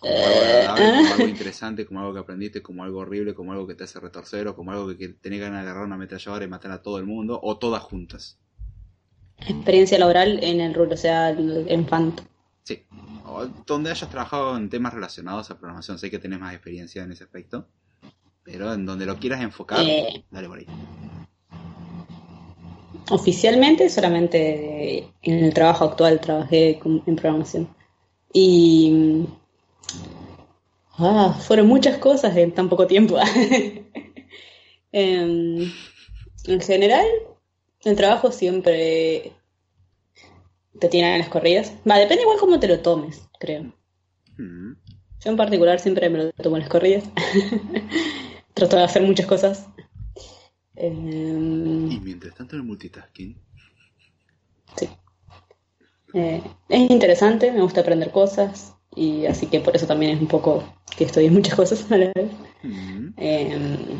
como 0.00 0.14
algo 0.14 0.40
agradable, 0.40 0.84
como 0.84 1.14
algo 1.14 1.28
interesante, 1.28 1.86
como 1.86 2.00
algo 2.00 2.14
que 2.14 2.20
aprendiste, 2.20 2.62
como 2.62 2.84
algo 2.84 3.00
horrible, 3.00 3.34
como 3.34 3.52
algo 3.52 3.66
que 3.66 3.74
te 3.74 3.84
hace 3.84 4.00
retorcer, 4.00 4.48
o 4.48 4.56
como 4.56 4.72
algo 4.72 4.88
que, 4.88 4.96
que 4.96 5.08
tenés 5.08 5.40
ganas 5.40 5.62
de 5.62 5.70
agarrar 5.70 5.86
una 5.86 5.96
ametralladora 5.96 6.44
y 6.44 6.48
matar 6.48 6.72
a 6.72 6.82
todo 6.82 6.98
el 6.98 7.04
mundo, 7.04 7.38
o 7.42 7.58
todas 7.58 7.82
juntas. 7.82 8.38
Experiencia 9.46 9.98
laboral 9.98 10.38
en 10.42 10.60
el 10.60 10.74
rubro, 10.74 10.94
o 10.94 10.96
sea, 10.96 11.30
en. 11.30 11.86
Sí. 12.62 12.84
O 13.24 13.46
donde 13.66 13.90
hayas 13.90 14.08
trabajado 14.10 14.56
en 14.56 14.68
temas 14.68 14.94
relacionados 14.94 15.50
a 15.50 15.58
programación, 15.58 15.98
sé 15.98 16.10
que 16.10 16.18
tenés 16.18 16.40
más 16.40 16.54
experiencia 16.54 17.02
en 17.02 17.12
ese 17.12 17.24
aspecto, 17.24 17.68
pero 18.44 18.72
en 18.72 18.86
donde 18.86 19.06
lo 19.06 19.18
quieras 19.18 19.40
enfocar, 19.42 19.80
Eh. 19.80 20.24
dale 20.30 20.48
por 20.48 20.58
ahí. 20.58 20.66
Oficialmente 23.10 23.90
solamente 23.90 25.08
en 25.22 25.44
el 25.44 25.52
trabajo 25.52 25.84
actual 25.84 26.20
trabajé 26.20 26.80
en 26.84 27.16
programación. 27.16 27.68
Y 28.32 29.26
ah, 30.98 31.38
fueron 31.46 31.66
muchas 31.66 31.98
cosas 31.98 32.36
en 32.36 32.52
tan 32.52 32.68
poco 32.68 32.86
tiempo. 32.86 33.16
Em, 34.94 35.72
en 36.44 36.60
general, 36.60 37.06
el 37.82 37.96
trabajo 37.96 38.30
siempre 38.30 39.32
te 40.78 40.88
tiene 40.88 41.14
a 41.14 41.18
las 41.18 41.30
corridas. 41.30 41.72
Va, 41.90 41.96
depende 41.96 42.22
igual 42.24 42.36
cómo 42.38 42.60
te 42.60 42.68
lo 42.68 42.80
tomes, 42.80 43.26
creo. 43.40 43.72
Mm. 44.36 44.72
Yo 45.24 45.30
en 45.30 45.36
particular 45.38 45.80
siempre 45.80 46.10
me 46.10 46.18
lo 46.18 46.32
tomo 46.32 46.56
en 46.56 46.62
las 46.62 46.68
corridas. 46.68 47.04
Trato 48.54 48.76
de 48.76 48.84
hacer 48.84 49.02
muchas 49.02 49.26
cosas. 49.26 49.66
Em, 50.76 51.90
Y 51.90 52.00
mientras 52.00 52.34
tanto 52.34 52.56
el 52.56 52.62
multitasking. 52.62 53.36
Sí. 54.76 54.88
Eh, 56.14 56.42
es 56.68 56.90
interesante, 56.90 57.50
me 57.52 57.62
gusta 57.62 57.80
aprender 57.80 58.10
cosas 58.10 58.74
y 58.94 59.26
así 59.26 59.46
que 59.46 59.60
por 59.60 59.74
eso 59.74 59.86
también 59.86 60.12
es 60.16 60.20
un 60.20 60.28
poco 60.28 60.62
que 60.96 61.04
estudié 61.04 61.30
muchas 61.30 61.54
cosas 61.54 61.90
a 61.90 61.96
la 61.96 62.12
vez. 62.14 62.30
Eh, 63.16 63.96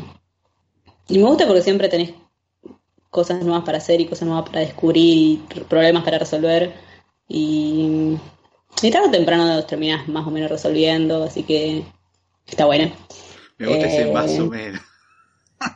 y 1.07 1.17
me 1.17 1.23
gusta 1.23 1.45
porque 1.47 1.61
siempre 1.61 1.89
tenés 1.89 2.13
cosas 3.09 3.43
nuevas 3.43 3.63
para 3.63 3.77
hacer 3.77 4.01
y 4.01 4.07
cosas 4.07 4.27
nuevas 4.27 4.49
para 4.49 4.61
descubrir 4.61 5.05
y 5.05 5.59
problemas 5.69 6.03
para 6.03 6.17
resolver 6.19 6.73
y, 7.27 8.17
y 8.81 8.91
tarde 8.91 9.07
o 9.07 9.11
temprano 9.11 9.55
los 9.55 9.67
terminás 9.67 10.07
más 10.07 10.25
o 10.25 10.31
menos 10.31 10.49
resolviendo, 10.49 11.23
así 11.23 11.43
que 11.43 11.83
está 12.45 12.65
bueno. 12.65 12.91
Me 13.57 13.67
gusta 13.67 13.85
ese 13.87 14.01
Eh, 14.03 14.11
más 14.13 14.39
o 14.39 14.47
menos. 14.49 14.81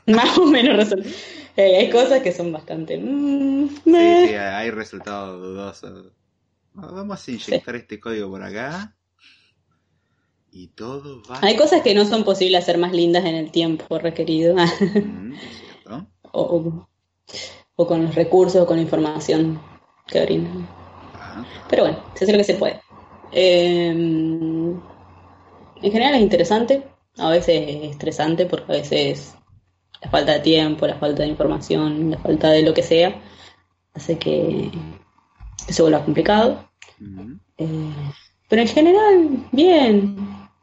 Más 0.07 0.37
o 0.37 0.45
menos 0.45 0.75
resolver. 0.77 1.13
hay 1.57 1.89
cosas 1.89 2.21
que 2.21 2.31
son 2.31 2.51
bastante... 2.51 2.97
mm, 2.97 3.67
Sí, 3.85 4.15
sí, 4.27 4.33
hay 4.33 4.71
resultados 4.71 5.41
dudosos. 5.41 6.13
Vamos 6.73 7.27
a 7.27 7.31
inyectar 7.31 7.75
este 7.75 7.99
código 7.99 8.29
por 8.29 8.43
acá. 8.43 8.95
Y 10.51 10.67
todo 10.69 11.21
va. 11.29 11.39
Hay 11.41 11.55
cosas 11.55 11.81
que 11.81 11.93
no 11.93 12.05
son 12.05 12.23
posibles 12.23 12.63
hacer 12.63 12.77
más 12.77 12.93
lindas 12.93 13.25
en 13.25 13.35
el 13.35 13.51
tiempo 13.51 13.99
requerido, 13.99 14.55
Mm, 14.55 15.33
cierto. 15.83 16.07
o, 16.31 16.41
o- 16.41 16.87
o 17.75 17.85
con 17.87 18.03
los 18.03 18.15
recursos 18.15 18.61
o 18.61 18.65
con 18.65 18.77
la 18.77 18.83
información 18.83 19.59
que 20.07 20.23
brindan. 20.25 20.67
Ah, 21.19 21.43
Pero 21.69 21.83
bueno, 21.83 21.97
se 22.15 22.23
hace 22.23 22.31
lo 22.33 22.37
que 22.39 22.43
se 22.43 22.55
puede. 22.55 22.81
Eh, 23.33 23.89
en 23.89 24.81
general 25.91 26.15
es 26.15 26.21
interesante, 26.21 26.83
a 27.17 27.29
veces 27.29 27.63
es 27.67 27.91
estresante 27.91 28.45
porque 28.45 28.71
a 28.71 28.75
veces 28.75 29.35
la 30.01 30.09
falta 30.09 30.33
de 30.33 30.39
tiempo, 30.39 30.87
la 30.87 30.97
falta 30.97 31.23
de 31.23 31.29
información, 31.29 32.11
la 32.11 32.17
falta 32.19 32.49
de 32.49 32.61
lo 32.63 32.73
que 32.73 32.83
sea, 32.83 33.19
hace 33.93 34.17
que, 34.17 34.71
que 35.65 35.73
se 35.73 35.81
vuelva 35.81 36.03
complicado. 36.03 36.69
Eh, 37.57 37.93
pero 38.47 38.61
en 38.61 38.67
general, 38.67 39.47
bien. 39.51 40.15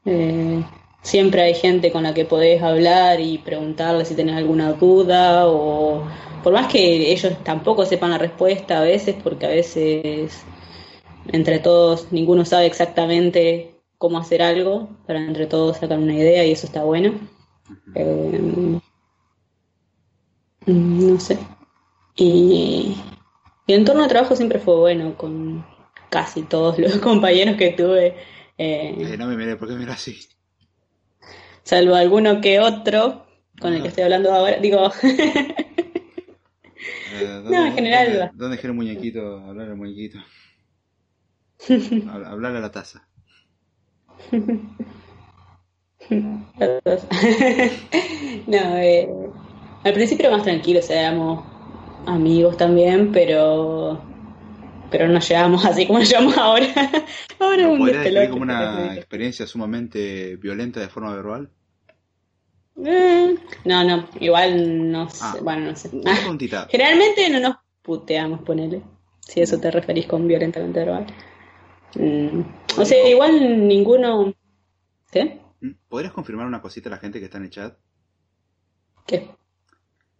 Eh, 0.04 0.62
siempre 1.02 1.42
hay 1.42 1.54
gente 1.54 1.92
con 1.92 2.02
la 2.02 2.14
que 2.14 2.24
podés 2.24 2.62
hablar 2.62 3.20
y 3.20 3.38
preguntarle 3.38 4.04
si 4.04 4.14
tenés 4.14 4.36
alguna 4.36 4.72
duda 4.72 5.46
o 5.46 6.02
por 6.42 6.52
más 6.52 6.66
que 6.70 7.12
ellos 7.12 7.32
tampoco 7.42 7.84
sepan 7.86 8.10
la 8.10 8.18
respuesta 8.18 8.78
a 8.78 8.82
veces, 8.82 9.16
porque 9.22 9.46
a 9.46 9.50
veces 9.50 10.42
entre 11.28 11.58
todos 11.58 12.10
ninguno 12.10 12.44
sabe 12.44 12.66
exactamente 12.66 13.73
cómo 14.04 14.18
hacer 14.18 14.42
algo 14.42 14.88
para 15.06 15.20
entre 15.20 15.46
todos 15.46 15.78
sacar 15.78 15.98
una 15.98 16.14
idea 16.14 16.44
y 16.46 16.52
eso 16.52 16.66
está 16.66 16.84
bueno. 16.84 17.14
Eh, 17.94 18.40
mm, 20.66 21.10
no 21.12 21.20
sé. 21.20 21.38
Y, 22.16 22.96
y 23.66 23.72
el 23.74 23.80
entorno 23.80 24.02
de 24.04 24.10
trabajo 24.10 24.36
siempre 24.36 24.58
fue 24.60 24.76
bueno 24.76 25.16
con 25.18 25.66
casi 26.10 26.42
todos 26.44 26.78
los 26.84 26.98
compañeros 26.98 27.56
que 27.56 27.72
tuve. 27.72 28.16
eh, 28.58 28.96
Eh, 28.98 29.16
no 29.16 29.26
me 29.28 29.36
mire, 29.36 29.56
¿por 29.56 29.68
qué 29.68 29.74
mira 29.76 29.92
así? 29.94 30.18
salvo 31.62 31.94
alguno 31.94 32.40
que 32.40 32.60
otro 32.60 33.26
con 33.60 33.72
el 33.74 33.82
que 33.82 33.88
estoy 33.88 34.04
hablando 34.04 34.32
ahora. 34.32 34.58
Digo, 34.58 34.90
Eh, 37.06 37.40
¿dónde- 37.44 37.56
No, 37.56 37.66
en 37.66 37.72
general 37.72 38.08
¿Dónde, 38.08 38.30
dónde 38.32 38.56
dejé 38.56 38.66
el 38.68 38.74
muñequito? 38.74 39.38
Hablar 39.40 39.70
al 39.70 39.76
muñequito. 39.76 40.18
Habla- 42.04 42.30
Hablar 42.30 42.54
a 42.56 42.60
la 42.60 42.70
taza. 42.70 43.03
no, 48.46 48.76
eh, 48.78 49.08
al 49.84 49.92
principio 49.92 50.26
era 50.26 50.36
más 50.36 50.44
tranquilo, 50.44 50.80
o 50.80 50.82
sea, 50.82 51.00
éramos 51.08 51.44
amigos 52.06 52.56
también, 52.56 53.12
pero 53.12 54.00
pero 54.90 55.06
no 55.08 55.14
nos 55.14 55.28
llevamos 55.28 55.64
así 55.64 55.86
como 55.86 55.98
nos 55.98 56.08
llevamos 56.08 56.36
ahora. 56.38 56.66
ahora 57.40 57.62
¿Lo 57.62 57.72
un 57.72 57.78
podrías 57.78 58.04
despelote. 58.04 58.30
como 58.30 58.42
una 58.42 58.94
experiencia 58.94 59.46
sumamente 59.46 60.36
violenta 60.36 60.80
de 60.80 60.88
forma 60.88 61.14
verbal? 61.14 61.50
Eh, 62.84 63.34
no, 63.64 63.84
no, 63.84 64.08
igual 64.20 64.90
no 64.90 65.08
sé, 65.08 65.18
Ah. 65.22 65.36
bueno, 65.42 65.66
no 65.70 65.76
sé. 65.76 65.90
Generalmente 66.70 67.30
no 67.30 67.40
nos 67.40 67.56
puteamos, 67.82 68.40
ponele, 68.42 68.82
si 69.20 69.40
eso 69.40 69.58
te 69.58 69.70
referís 69.70 70.06
con 70.06 70.26
violentamente 70.28 70.80
verbal. 70.80 71.06
Mm, 71.96 72.40
o 72.78 72.84
sea, 72.84 73.08
igual 73.08 73.66
ninguno... 73.66 74.34
¿Qué? 75.10 75.40
¿Podrías 75.88 76.12
confirmar 76.12 76.46
una 76.46 76.60
cosita 76.60 76.88
a 76.88 76.92
la 76.92 76.98
gente 76.98 77.18
que 77.18 77.26
está 77.26 77.38
en 77.38 77.44
el 77.44 77.50
chat? 77.50 77.76
¿Qué? 79.06 79.28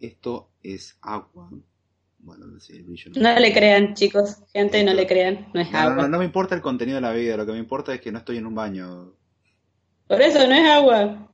Esto 0.00 0.50
es 0.62 0.96
agua. 1.02 1.50
Bueno, 2.18 2.46
no 2.46 2.60
sé, 2.60 2.76
el 2.76 2.84
brillo 2.84 3.10
no. 3.14 3.22
No 3.22 3.38
le 3.40 3.52
crean, 3.52 3.94
chicos, 3.94 4.42
gente, 4.52 4.82
no 4.82 4.94
le 4.94 5.06
crean, 5.06 5.48
no 5.52 5.60
es 5.60 5.70
No, 5.70 5.78
agua. 5.78 5.94
no, 6.02 6.08
no 6.08 6.18
me 6.18 6.24
importa 6.24 6.54
el 6.54 6.62
contenido 6.62 6.96
de 6.96 7.02
la 7.02 7.12
vida, 7.12 7.36
lo 7.36 7.44
que 7.44 7.52
me 7.52 7.58
importa 7.58 7.92
es 7.92 8.00
que 8.00 8.12
no 8.12 8.18
estoy 8.18 8.38
en 8.38 8.46
un 8.46 8.54
baño. 8.54 9.12
Por 10.06 10.22
eso 10.22 10.46
no 10.46 10.54
es 10.54 10.66
agua. 10.70 11.30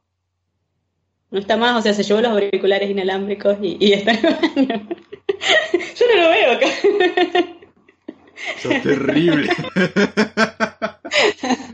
No 1.31 1.39
está 1.39 1.57
más, 1.57 1.79
o 1.79 1.83
sea, 1.83 1.95
se 1.95 2.03
llevó 2.03 2.21
los 2.21 2.33
auriculares 2.33 2.91
inalámbricos 2.91 3.57
y, 3.63 3.77
y 3.79 3.93
está 3.93 4.13
en 4.13 4.27
el 4.27 4.35
baño. 4.35 4.89
Yo 5.97 6.07
no 6.15 6.23
lo 6.23 6.29
veo 6.31 6.53
acá. 6.53 6.67
¡Sos 8.59 8.83
terrible! 8.83 9.49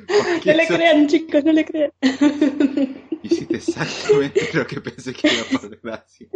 ¿Por 0.07 0.41
qué 0.41 0.51
No 0.51 0.57
le 0.57 0.67
crean, 0.67 1.07
chicos, 1.07 1.45
no 1.45 1.53
le 1.53 1.65
crean. 1.65 1.93
Hiciste 3.23 3.57
exactamente 3.57 4.49
lo 4.53 4.67
que 4.67 4.81
pensé 4.81 5.13
que 5.13 5.29
iba 5.29 5.43
a 5.43 5.45
pasar. 5.45 5.79
Gracias. 5.83 6.31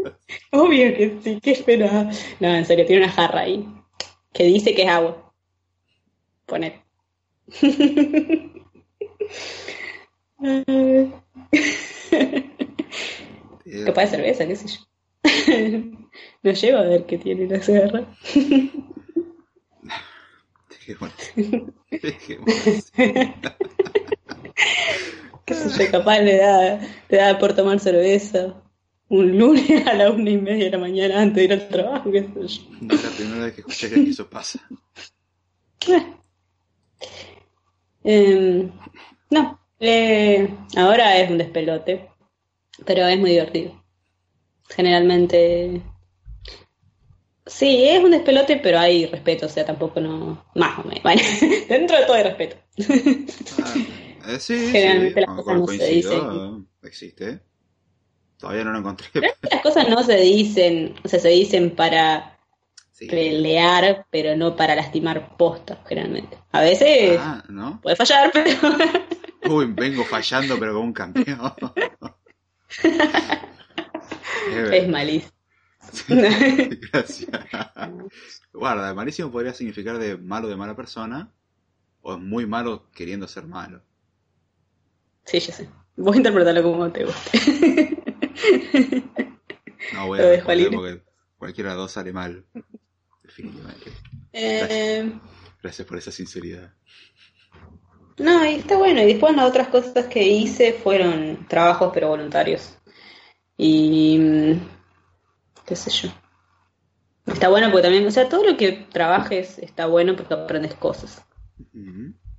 Obvio 0.52 0.96
que 0.96 1.18
sí, 1.22 1.40
qué 1.40 1.54
pena. 1.64 2.10
No, 2.40 2.54
en 2.54 2.64
serio, 2.64 2.86
tiene 2.86 3.04
una 3.04 3.12
jarra 3.12 3.40
ahí 3.42 3.66
que 4.32 4.44
dice 4.44 4.74
que 4.74 4.82
es 4.82 4.88
agua. 4.88 5.32
Poner. 6.46 6.80
Capaz 13.86 14.02
de 14.02 14.08
cerveza, 14.08 14.46
qué 14.46 14.56
sé 14.56 14.68
yo. 14.68 14.80
No 16.42 16.52
llego 16.52 16.78
a 16.78 16.82
ver 16.82 17.04
qué 17.04 17.18
tiene 17.18 17.46
la 17.46 17.60
jarra. 17.60 18.06
Dejémoslo. 20.90 21.72
Dejémoslo. 21.90 22.72
Sé 25.50 25.86
yo, 25.86 25.90
capaz 25.90 26.20
le 26.20 26.36
da, 26.36 26.80
le 27.08 27.16
da 27.16 27.38
por 27.38 27.54
tomar 27.54 27.80
cerveza 27.80 28.54
un 29.08 29.36
lunes 29.36 29.86
a 29.86 29.94
la 29.94 30.10
una 30.10 30.30
y 30.30 30.36
media 30.36 30.66
de 30.66 30.70
la 30.70 30.78
mañana 30.78 31.20
antes 31.20 31.36
de 31.36 31.44
ir 31.44 31.52
al 31.52 31.68
trabajo, 31.68 32.10
qué 32.10 32.22
sé 32.22 32.46
yo. 32.46 32.62
No 32.80 32.94
es 32.94 33.02
la 33.02 33.10
primera 33.10 33.44
vez 33.44 33.54
que 33.54 33.60
escuché 33.60 33.90
que 33.90 34.10
eso 34.10 34.30
pasa. 34.30 34.60
Em, 38.04 38.70
no, 39.30 39.60
eh, 39.80 40.48
ahora 40.76 41.18
es 41.18 41.30
un 41.30 41.38
despelote, 41.38 42.08
pero 42.86 43.06
es 43.06 43.18
muy 43.18 43.30
divertido. 43.30 43.82
Generalmente, 44.68 45.82
sí, 47.50 47.84
es 47.88 48.02
un 48.02 48.10
despelote, 48.12 48.56
pero 48.62 48.78
hay 48.78 49.06
respeto, 49.06 49.46
o 49.46 49.48
sea, 49.48 49.64
tampoco 49.64 50.00
no, 50.00 50.44
más 50.54 50.78
o 50.78 50.84
menos, 50.84 51.02
bueno, 51.02 51.20
dentro 51.68 51.96
de 51.98 52.04
todo 52.04 52.14
hay 52.14 52.22
respeto. 52.22 52.56
Ah, 53.62 53.74
eh, 54.28 54.38
sí, 54.38 54.54
Generalmente 54.72 55.14
sí, 55.14 55.20
las 55.20 55.26
con- 55.26 55.36
cosas 55.36 55.54
no 55.60 55.66
se 55.66 55.78
coincido, 55.78 56.64
existe. 56.82 57.40
Todavía 58.38 58.64
no 58.64 58.72
lo 58.72 58.78
encontré. 58.78 59.06
Las 59.50 59.60
cosas 59.62 59.88
no 59.88 60.02
se 60.02 60.16
dicen, 60.16 60.94
o 61.04 61.08
sea, 61.08 61.20
se 61.20 61.28
dicen 61.28 61.70
para 61.76 62.36
Sí. 62.92 63.06
pelear, 63.06 64.06
pero 64.10 64.36
no 64.36 64.56
para 64.56 64.74
lastimar 64.74 65.36
postas, 65.36 65.78
generalmente. 65.88 66.36
A 66.52 66.60
veces 66.60 67.18
Ah, 67.18 67.42
¿no? 67.48 67.80
puede 67.82 67.96
fallar, 67.96 68.30
pero 68.32 68.58
Uy, 69.54 69.66
vengo 69.72 70.04
fallando, 70.04 70.58
pero 70.58 70.74
como 70.74 70.84
un 70.86 70.92
campeón. 70.92 71.52
es 74.72 74.88
malísimo. 74.88 75.32
Gracias. 76.92 77.30
Guarda, 78.52 78.94
malísimo 78.94 79.30
podría 79.30 79.54
significar 79.54 79.98
de 79.98 80.16
malo 80.16 80.48
de 80.48 80.56
mala 80.56 80.76
persona, 80.76 81.32
o 82.02 82.14
es 82.14 82.20
muy 82.20 82.46
malo 82.46 82.90
queriendo 82.92 83.26
ser 83.28 83.46
malo. 83.46 83.82
Sí, 85.24 85.38
yo 85.40 85.52
sé. 85.52 85.68
Vos 85.96 86.16
interpretalo 86.16 86.62
como 86.62 86.90
te 86.90 87.04
guste. 87.04 87.96
No 89.94 90.06
voy 90.06 90.20
a 90.20 90.22
responder 90.22 90.70
porque 90.70 91.02
cualquiera 91.36 91.70
de 91.70 91.76
los 91.76 91.84
dos 91.84 91.92
sale 91.92 92.12
mal. 92.12 92.44
Definitivamente. 93.22 93.90
Eh, 94.32 95.12
Gracias 95.62 95.86
por 95.86 95.98
esa 95.98 96.10
sinceridad. 96.10 96.72
no, 98.18 98.44
y 98.46 98.54
está 98.54 98.76
bueno. 98.76 99.02
Y 99.02 99.06
después 99.06 99.34
las 99.34 99.48
otras 99.48 99.68
cosas 99.68 100.06
que 100.06 100.22
hice 100.22 100.72
fueron 100.72 101.46
trabajos, 101.48 101.90
pero 101.92 102.08
voluntarios. 102.08 102.76
Y 103.56 104.18
mm, 104.18 104.79
qué 105.70 105.76
sé 105.76 105.90
yo. 105.90 106.08
Está 107.26 107.48
bueno 107.48 107.68
porque 107.70 107.82
también, 107.84 108.04
o 108.06 108.10
sea, 108.10 108.28
todo 108.28 108.44
lo 108.44 108.56
que 108.56 108.72
trabajes 108.72 109.58
está 109.60 109.86
bueno 109.86 110.16
porque 110.16 110.34
aprendes 110.34 110.74
cosas. 110.74 111.24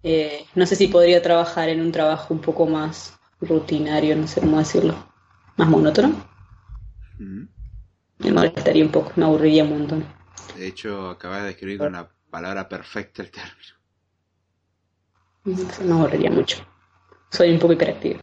Eh, 0.03 0.45
no 0.53 0.65
sé 0.65 0.75
si 0.75 0.87
podría 0.89 1.21
trabajar 1.21 1.69
en 1.69 1.79
un 1.79 1.93
trabajo 1.93 2.33
un 2.33 2.41
poco 2.41 2.67
más 2.67 3.17
rutinario, 3.39 4.17
no 4.17 4.27
sé 4.27 4.41
cómo 4.41 4.59
decirlo. 4.59 4.95
Más 5.55 5.69
monótono. 5.69 6.13
Me 7.17 8.31
molestaría 8.31 8.83
un 8.83 8.91
poco, 8.91 9.13
me 9.15 9.23
aburriría 9.23 9.63
un 9.63 9.69
montón. 9.69 10.05
De 10.57 10.67
hecho, 10.67 11.09
acabas 11.09 11.41
de 11.41 11.47
describir 11.47 11.77
con 11.77 11.93
la 11.93 12.11
palabra 12.29 12.67
perfecta 12.67 13.21
el 13.21 13.31
término. 13.31 13.75
Me 15.85 15.93
aburriría 15.93 16.29
mucho. 16.31 16.57
Soy 17.31 17.51
un 17.51 17.59
poco 17.59 17.73
hiperactiva. 17.73 18.19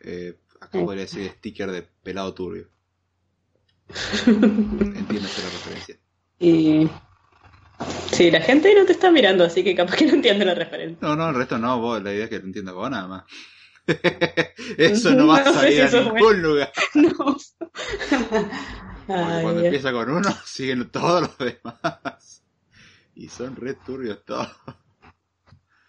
Eh, 0.00 0.36
acá 0.60 0.78
Eh. 0.80 0.84
podría 0.84 1.02
decir 1.04 1.30
sticker 1.38 1.70
de 1.70 1.82
pelado 1.82 2.34
turbio. 2.34 2.68
Entiendes 4.26 5.38
la 5.38 5.50
referencia. 5.50 5.96
Y 6.38 6.88
sí, 8.12 8.30
la 8.30 8.40
gente 8.40 8.74
no 8.74 8.84
te 8.84 8.92
está 8.92 9.10
mirando, 9.10 9.44
así 9.44 9.62
que 9.64 9.74
capaz 9.74 9.96
que 9.96 10.06
no 10.06 10.14
entiende 10.14 10.44
la 10.44 10.54
referencia. 10.54 10.98
No, 11.06 11.16
no, 11.16 11.28
el 11.30 11.34
resto 11.34 11.58
no, 11.58 11.78
vos, 11.80 12.02
la 12.02 12.12
idea 12.12 12.24
es 12.24 12.30
que 12.30 12.38
lo 12.38 12.44
entiendas 12.46 12.74
vos 12.74 12.90
nada 12.90 13.06
más. 13.08 13.24
Eso 14.78 15.10
no 15.14 15.26
va 15.26 15.38
a 15.38 15.44
No 15.44 15.52
salir 15.52 15.88
si 15.88 15.96
a 15.96 16.00
ningún 16.00 16.18
bueno. 16.18 16.48
lugar. 16.48 16.72
No. 16.94 17.36
Ay, 19.06 19.42
cuando 19.42 19.60
Dios. 19.60 19.64
empieza 19.66 19.92
con 19.92 20.10
uno, 20.10 20.30
siguen 20.46 20.88
todos 20.90 21.22
los 21.22 21.38
demás. 21.38 22.42
Y 23.14 23.28
son 23.28 23.54
re 23.56 23.74
turbios 23.74 24.24
todos. 24.24 24.48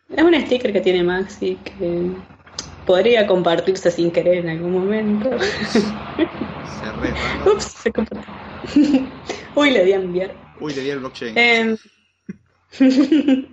Es 0.10 0.24
un 0.24 0.34
sticker 0.46 0.74
que 0.74 0.82
tiene 0.82 1.04
Maxi 1.04 1.56
que 1.56 2.12
podría 2.86 3.28
compartirse 3.28 3.92
sin 3.92 4.12
querer 4.12 4.38
en 4.38 4.50
algún 4.50 4.74
momento. 4.74 5.30
Se 6.64 6.92
re. 6.92 7.14
Ups, 7.46 7.64
se 7.64 7.92
compartió. 7.92 8.34
Uy, 9.56 9.72
le 9.72 9.86
di 9.86 9.94
a 9.94 9.96
enviar. 9.98 10.36
Uy, 10.60 10.74
le 10.74 10.82
di 10.82 10.92
al 10.92 11.00
blockchain. 11.00 11.38
Eh, 11.38 11.78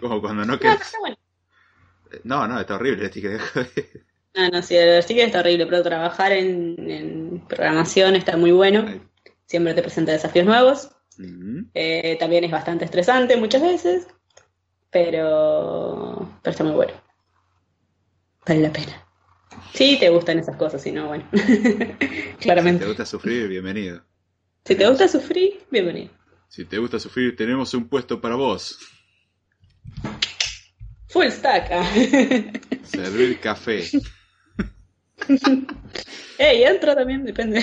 Como 0.00 0.20
cuando 0.20 0.44
no 0.44 0.52
no, 0.52 0.58
querés. 0.58 0.80
está 0.82 0.98
bueno. 1.00 1.16
No, 2.24 2.46
no, 2.46 2.60
está 2.60 2.76
horrible 2.76 3.04
el 3.04 3.10
sticker. 3.10 3.40
No, 4.34 4.48
no, 4.50 4.62
sí, 4.62 4.76
el 4.76 5.02
sticker 5.02 5.26
está 5.26 5.40
horrible, 5.40 5.64
pero 5.66 5.82
trabajar 5.82 6.32
en, 6.32 6.90
en 6.90 7.40
programación 7.48 8.16
está 8.16 8.36
muy 8.36 8.52
bueno. 8.52 8.84
Siempre 9.46 9.72
te 9.72 9.80
presenta 9.82 10.12
desafíos 10.12 10.44
nuevos. 10.44 10.90
Eh, 11.72 12.16
también 12.20 12.44
es 12.44 12.50
bastante 12.50 12.84
estresante 12.84 13.36
muchas 13.38 13.62
veces, 13.62 14.06
pero, 14.90 16.28
pero 16.42 16.50
está 16.50 16.64
muy 16.64 16.74
bueno. 16.74 16.92
Vale 18.46 18.60
la 18.60 18.72
pena. 18.72 19.02
Sí, 19.74 19.96
te 19.98 20.08
gustan 20.08 20.38
esas 20.38 20.56
cosas, 20.56 20.82
si 20.82 20.92
no, 20.92 21.08
bueno. 21.08 21.28
Si 21.32 22.42
Claramente. 22.42 22.80
te 22.84 22.88
gusta 22.88 23.06
sufrir, 23.06 23.48
bienvenido. 23.48 24.04
Si 24.64 24.74
te 24.76 24.86
gusta 24.86 25.08
sufrir, 25.08 25.66
bienvenido. 25.70 26.10
Si 26.48 26.64
te 26.64 26.78
gusta 26.78 27.00
sufrir, 27.00 27.34
tenemos 27.34 27.72
un 27.74 27.88
puesto 27.88 28.20
para 28.20 28.36
vos. 28.36 28.78
Full 31.08 31.28
stack. 31.30 31.68
ah. 31.72 31.84
Servir 32.84 33.40
café. 33.40 33.82
Sí, 33.82 34.00
Ey, 36.38 36.62
entra 36.64 36.94
también, 36.94 37.24
depende. 37.24 37.60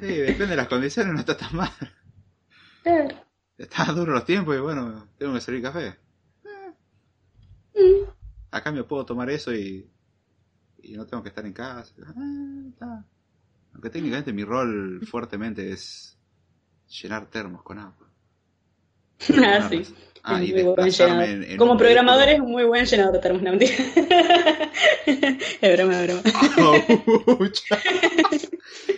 depende 0.00 0.46
de 0.46 0.56
las 0.56 0.66
condiciones, 0.68 1.12
no 1.12 1.20
está 1.20 1.36
tan 1.36 1.54
mal. 1.54 1.70
Claro. 2.82 3.08
Están 3.58 3.94
duros 3.94 4.14
los 4.14 4.24
tiempos 4.24 4.56
y 4.56 4.60
bueno, 4.60 5.08
tengo 5.18 5.34
que 5.34 5.40
servir 5.40 5.62
café. 5.62 5.94
Mm. 7.74 8.13
A 8.54 8.62
cambio 8.62 8.86
puedo 8.86 9.04
tomar 9.04 9.28
eso 9.30 9.52
y, 9.52 9.84
y 10.82 10.92
no 10.92 11.06
tengo 11.06 11.22
que 11.22 11.28
estar 11.30 11.44
en 11.44 11.52
casa. 11.52 11.92
Ah. 12.80 13.02
Aunque 13.72 13.90
técnicamente 13.90 14.32
mi 14.32 14.44
rol 14.44 15.00
fuertemente 15.10 15.72
es 15.72 16.16
llenar 16.88 17.26
termos 17.30 17.62
con 17.62 17.78
agua. 17.78 18.08
Ah, 19.44 19.68
sí. 19.70 19.82
Ah, 20.26 20.42
y 20.42 20.52
en, 20.52 21.44
en 21.44 21.56
Como 21.58 21.76
programador 21.76 22.28
es 22.28 22.40
un 22.40 22.50
muy 22.50 22.64
buen 22.64 22.86
llenador 22.86 23.12
de 23.14 23.18
termos, 23.20 23.42
no 23.42 23.50
mentira. 23.50 23.74
es 25.06 25.76
broma, 25.76 26.02
es 26.02 26.06
broma. 26.06 26.22
Aucha. 27.38 27.78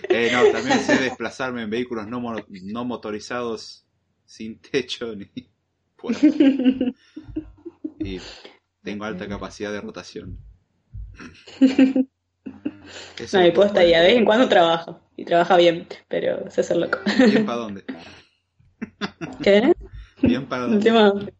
eh, 0.08 0.30
no, 0.32 0.46
también 0.52 0.78
sé 0.80 1.00
desplazarme 1.00 1.62
en 1.62 1.70
vehículos 1.70 2.06
no, 2.06 2.20
mono- 2.20 2.44
no 2.48 2.84
motorizados 2.84 3.84
sin 4.24 4.60
techo 4.60 5.16
ni 5.16 5.28
por 5.96 6.12
Y 8.00 8.20
tengo 8.86 9.04
alta 9.04 9.26
capacidad 9.26 9.72
de 9.72 9.80
rotación. 9.80 10.38
No, 13.32 13.40
mi 13.40 13.50
posta 13.50 13.84
y 13.84 13.92
a 13.92 13.96
poner. 13.96 14.10
vez 14.10 14.16
en 14.18 14.24
cuando 14.24 14.48
trabaja. 14.48 15.00
Y 15.16 15.24
trabaja 15.24 15.56
bien, 15.56 15.88
pero 16.06 16.48
se 16.52 16.60
hace 16.60 16.76
loco. 16.76 17.00
¿Bien 17.18 17.44
para 17.44 17.58
dónde? 17.58 17.84
¿Qué? 19.42 19.72
¿Bien 20.22 20.46
para 20.46 20.68
dónde? 20.68 21.32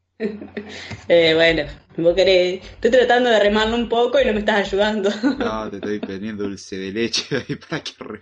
Eh, 1.07 1.35
bueno, 1.37 1.63
vos 1.99 2.17
querés. 2.17 2.65
Estoy 2.65 2.91
tratando 2.91 3.31
de 3.31 3.39
remarlo 3.39 3.77
un 3.77 3.89
poco 3.89 4.21
y 4.21 4.25
no 4.25 4.33
me 4.33 4.41
estás 4.41 4.67
ayudando. 4.67 5.09
No, 5.39 5.71
te 5.71 5.77
estoy 5.77 6.01
poniendo 6.01 6.43
dulce 6.43 6.77
de 6.79 6.91
leche 6.91 7.37
ahí 7.37 7.55
para 7.55 7.81
que 7.85 7.93
re... 7.99 8.19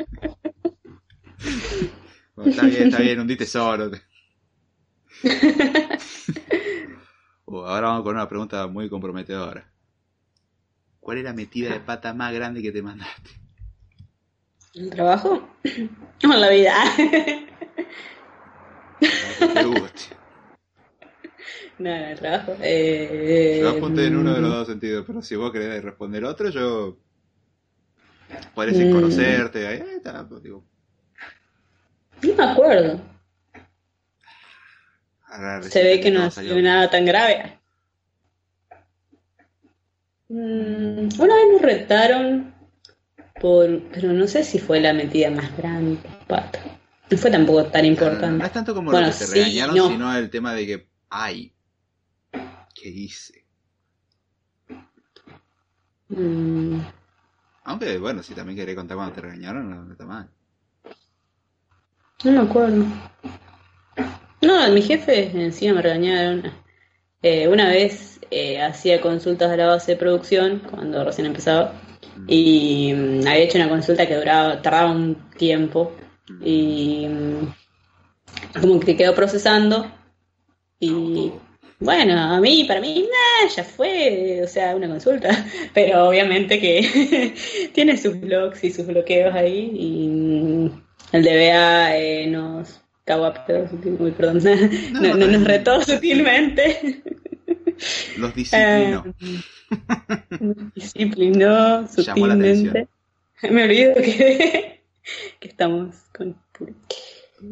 Bueno, 2.36 2.50
está 2.50 2.66
bien, 2.66 2.82
está 2.82 2.98
bien, 2.98 3.20
hundite 3.20 3.46
solo. 3.46 3.90
Ahora 7.62 7.88
vamos 7.88 8.02
con 8.02 8.16
una 8.16 8.28
pregunta 8.28 8.66
muy 8.66 8.88
comprometedora. 8.88 9.70
¿Cuál 11.00 11.18
es 11.18 11.24
la 11.24 11.32
metida 11.32 11.72
de 11.72 11.80
pata 11.80 12.14
más 12.14 12.32
grande 12.32 12.62
que 12.62 12.72
te 12.72 12.82
mandaste? 12.82 13.30
¿El 14.74 14.90
trabajo? 14.90 15.48
No, 16.22 16.32
en 16.34 16.40
la 16.40 16.48
vida. 16.48 16.74
Te 19.52 19.64
guste. 19.66 20.02
no, 21.78 21.90
no, 21.90 22.06
el 22.06 22.18
trabajo. 22.18 22.56
Eh, 22.62 23.58
Yo 23.60 23.68
apunté 23.68 24.06
en 24.06 24.16
uno 24.16 24.32
de 24.32 24.40
los 24.40 24.50
dos 24.50 24.68
sentidos, 24.68 25.04
pero 25.06 25.20
si 25.20 25.36
vos 25.36 25.52
querés 25.52 25.84
responder 25.84 26.24
otro, 26.24 26.48
yo. 26.48 26.96
Parece 28.54 28.86
Mm. 28.86 28.92
conocerte, 28.92 29.66
ahí 29.66 29.82
está, 29.96 30.26
pues, 30.26 30.42
digo. 30.42 30.64
No 32.22 32.34
me 32.34 32.44
acuerdo. 32.44 33.00
Se 35.62 35.82
ve 35.82 36.00
que 36.00 36.10
no 36.10 36.30
sido 36.30 36.60
nada 36.62 36.88
tan 36.90 37.04
grave. 37.04 37.58
Mm, 40.28 41.08
una 41.20 41.34
vez 41.36 41.44
nos 41.52 41.62
retaron 41.62 42.54
por. 43.40 43.80
Pero 43.92 44.12
no 44.12 44.26
sé 44.26 44.44
si 44.44 44.58
fue 44.58 44.80
la 44.80 44.92
metida 44.92 45.30
más 45.30 45.56
grande, 45.56 45.98
pata. 46.26 46.60
No 47.10 47.18
fue 47.18 47.30
tampoco 47.30 47.64
tan 47.66 47.84
importante. 47.84 48.38
no 48.38 48.44
es 48.46 48.52
tanto 48.52 48.74
como 48.74 48.90
Bueno, 48.90 49.08
lo 49.08 49.12
que 49.12 49.18
te 49.18 49.26
sí, 49.26 49.34
regañaron, 49.34 49.76
no. 49.76 49.88
sino 49.88 50.16
el 50.16 50.30
tema 50.30 50.54
de 50.54 50.66
que, 50.66 50.88
ay, 51.10 51.54
¿qué 52.74 52.88
hice? 52.88 53.44
Mm, 56.08 56.80
Aunque, 57.64 57.98
bueno, 57.98 58.22
si 58.22 58.34
también 58.34 58.56
querés 58.56 58.76
contar 58.76 58.96
cuando 58.96 59.14
te 59.14 59.20
regañaron, 59.22 59.68
no, 59.68 59.84
no 59.84 59.92
está 59.92 60.06
mal. 60.06 60.30
no 62.24 62.32
me 62.32 62.38
acuerdo. 62.38 62.84
No, 64.44 64.68
mis 64.70 64.86
jefes 64.86 65.34
encima 65.34 65.74
me 65.74 65.82
regañaron. 65.82 66.52
Eh, 67.22 67.48
una 67.48 67.68
vez 67.68 68.20
eh, 68.30 68.60
hacía 68.60 69.00
consultas 69.00 69.50
a 69.50 69.56
la 69.56 69.66
base 69.66 69.92
de 69.92 69.98
producción 69.98 70.60
cuando 70.70 71.02
recién 71.02 71.26
empezaba 71.26 71.72
y 72.28 72.92
mm, 72.94 73.26
había 73.26 73.44
hecho 73.44 73.58
una 73.58 73.70
consulta 73.70 74.06
que 74.06 74.16
duraba, 74.16 74.60
tardaba 74.60 74.90
un 74.90 75.30
tiempo 75.38 75.92
y 76.42 77.06
mm, 77.08 77.54
como 78.60 78.80
que 78.80 78.96
quedó 78.96 79.14
procesando 79.14 79.90
y 80.78 81.32
bueno, 81.80 82.18
a 82.18 82.40
mí, 82.40 82.64
para 82.64 82.80
mí, 82.80 83.08
nah, 83.10 83.48
ya 83.48 83.64
fue, 83.64 84.42
o 84.44 84.48
sea, 84.48 84.76
una 84.76 84.88
consulta, 84.88 85.30
pero 85.74 86.08
obviamente 86.08 86.60
que 86.60 87.34
tiene 87.74 87.96
sus 87.96 88.20
blogs 88.20 88.62
y 88.64 88.70
sus 88.70 88.86
bloqueos 88.86 89.34
ahí 89.34 89.70
y 89.74 90.08
mm, 90.08 90.82
el 91.12 91.22
DBA 91.22 91.96
eh, 91.96 92.26
nos 92.26 92.83
a 93.26 93.46
pedo 93.46 93.68
sutil- 93.68 93.96
uy, 94.00 94.10
perdón, 94.12 94.38
no, 94.92 95.00
no, 95.00 95.14
no, 95.14 95.26
nos 95.26 95.40
no. 95.40 95.46
retó 95.46 95.82
sutilmente. 95.82 97.02
Los 98.16 98.34
disciplinó. 98.34 99.04
Nos 100.40 100.74
disciplinó 100.74 101.86
Llamó 101.96 102.26
la 102.26 102.34
sutilmente. 102.34 102.88
Me 103.50 103.64
olvido 103.64 103.94
que, 103.94 104.80
que 105.40 105.48
estamos 105.48 105.94
con 106.16 106.36
Puri. 106.56 106.74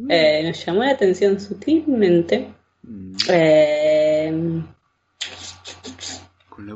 Eh, 0.09 0.41
nos 0.43 0.65
llamó 0.65 0.83
la 0.83 0.91
atención 0.91 1.39
sutilmente 1.39 2.47
Mm, 2.85 3.15
eh, 3.29 4.61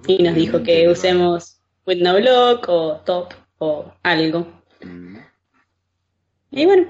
y 0.08 0.24
nos 0.24 0.36
dijo 0.36 0.64
que 0.64 0.88
usemos 0.88 1.58
no 1.86 2.16
block 2.16 2.66
o 2.70 3.02
top 3.06 3.34
o 3.60 3.92
algo. 4.04 4.48
Mm, 4.82 5.18
Y 6.52 6.66
bueno, 6.66 6.88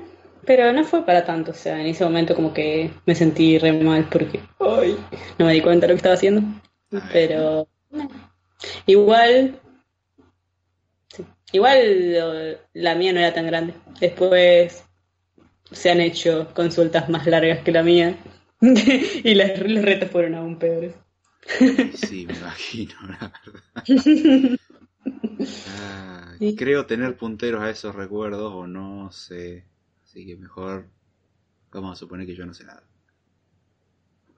pero 0.47 0.71
no 0.73 0.83
fue 0.85 1.05
para 1.05 1.25
tanto, 1.25 1.51
o 1.51 1.55
sea, 1.55 1.79
en 1.81 1.87
ese 1.87 2.03
momento 2.05 2.35
como 2.35 2.53
que 2.53 2.91
me 3.05 3.15
sentí 3.15 3.57
re 3.59 3.73
mal 3.73 4.07
porque 4.11 4.41
ay, 4.59 4.97
no 5.39 5.45
me 5.45 5.53
di 5.53 5.61
cuenta 5.61 5.87
de 5.87 5.93
lo 5.93 5.95
que 5.95 5.97
estaba 5.97 6.15
haciendo. 6.15 6.41
Pero 7.13 7.67
no. 7.91 8.09
igual, 8.87 9.59
sí, 11.09 11.25
igual 11.51 12.13
lo- 12.13 12.57
la 12.73 12.95
mía 12.95 13.13
no 13.13 13.19
era 13.19 13.33
tan 13.33 13.47
grande. 13.47 13.73
Después 13.99 14.83
se 15.71 15.91
han 15.91 16.01
hecho 16.01 16.53
consultas 16.55 17.09
más 17.09 17.27
largas 17.27 17.61
que 17.61 17.73
la 17.73 17.83
mía 17.83 18.17
y 18.61 19.35
las, 19.35 19.59
los 19.59 19.85
retos 19.85 20.11
fueron 20.11 20.35
aún 20.35 20.59
peores. 20.59 20.95
Sí, 21.89 22.25
me 22.25 22.35
imagino, 22.35 22.93
la 23.07 23.33
verdad. 25.45 26.37
Sí. 26.39 26.55
Creo 26.55 26.85
tener 26.85 27.17
punteros 27.17 27.61
a 27.61 27.69
esos 27.69 27.95
recuerdos 27.95 28.53
o 28.53 28.67
no 28.67 29.11
sé. 29.11 29.65
Así 30.17 30.25
que 30.25 30.35
mejor 30.35 30.87
vamos 31.71 31.91
a 31.91 31.95
suponer 31.95 32.25
que 32.25 32.33
yo 32.33 32.43
no 32.43 32.51
sé 32.51 32.63
nada. 32.63 32.81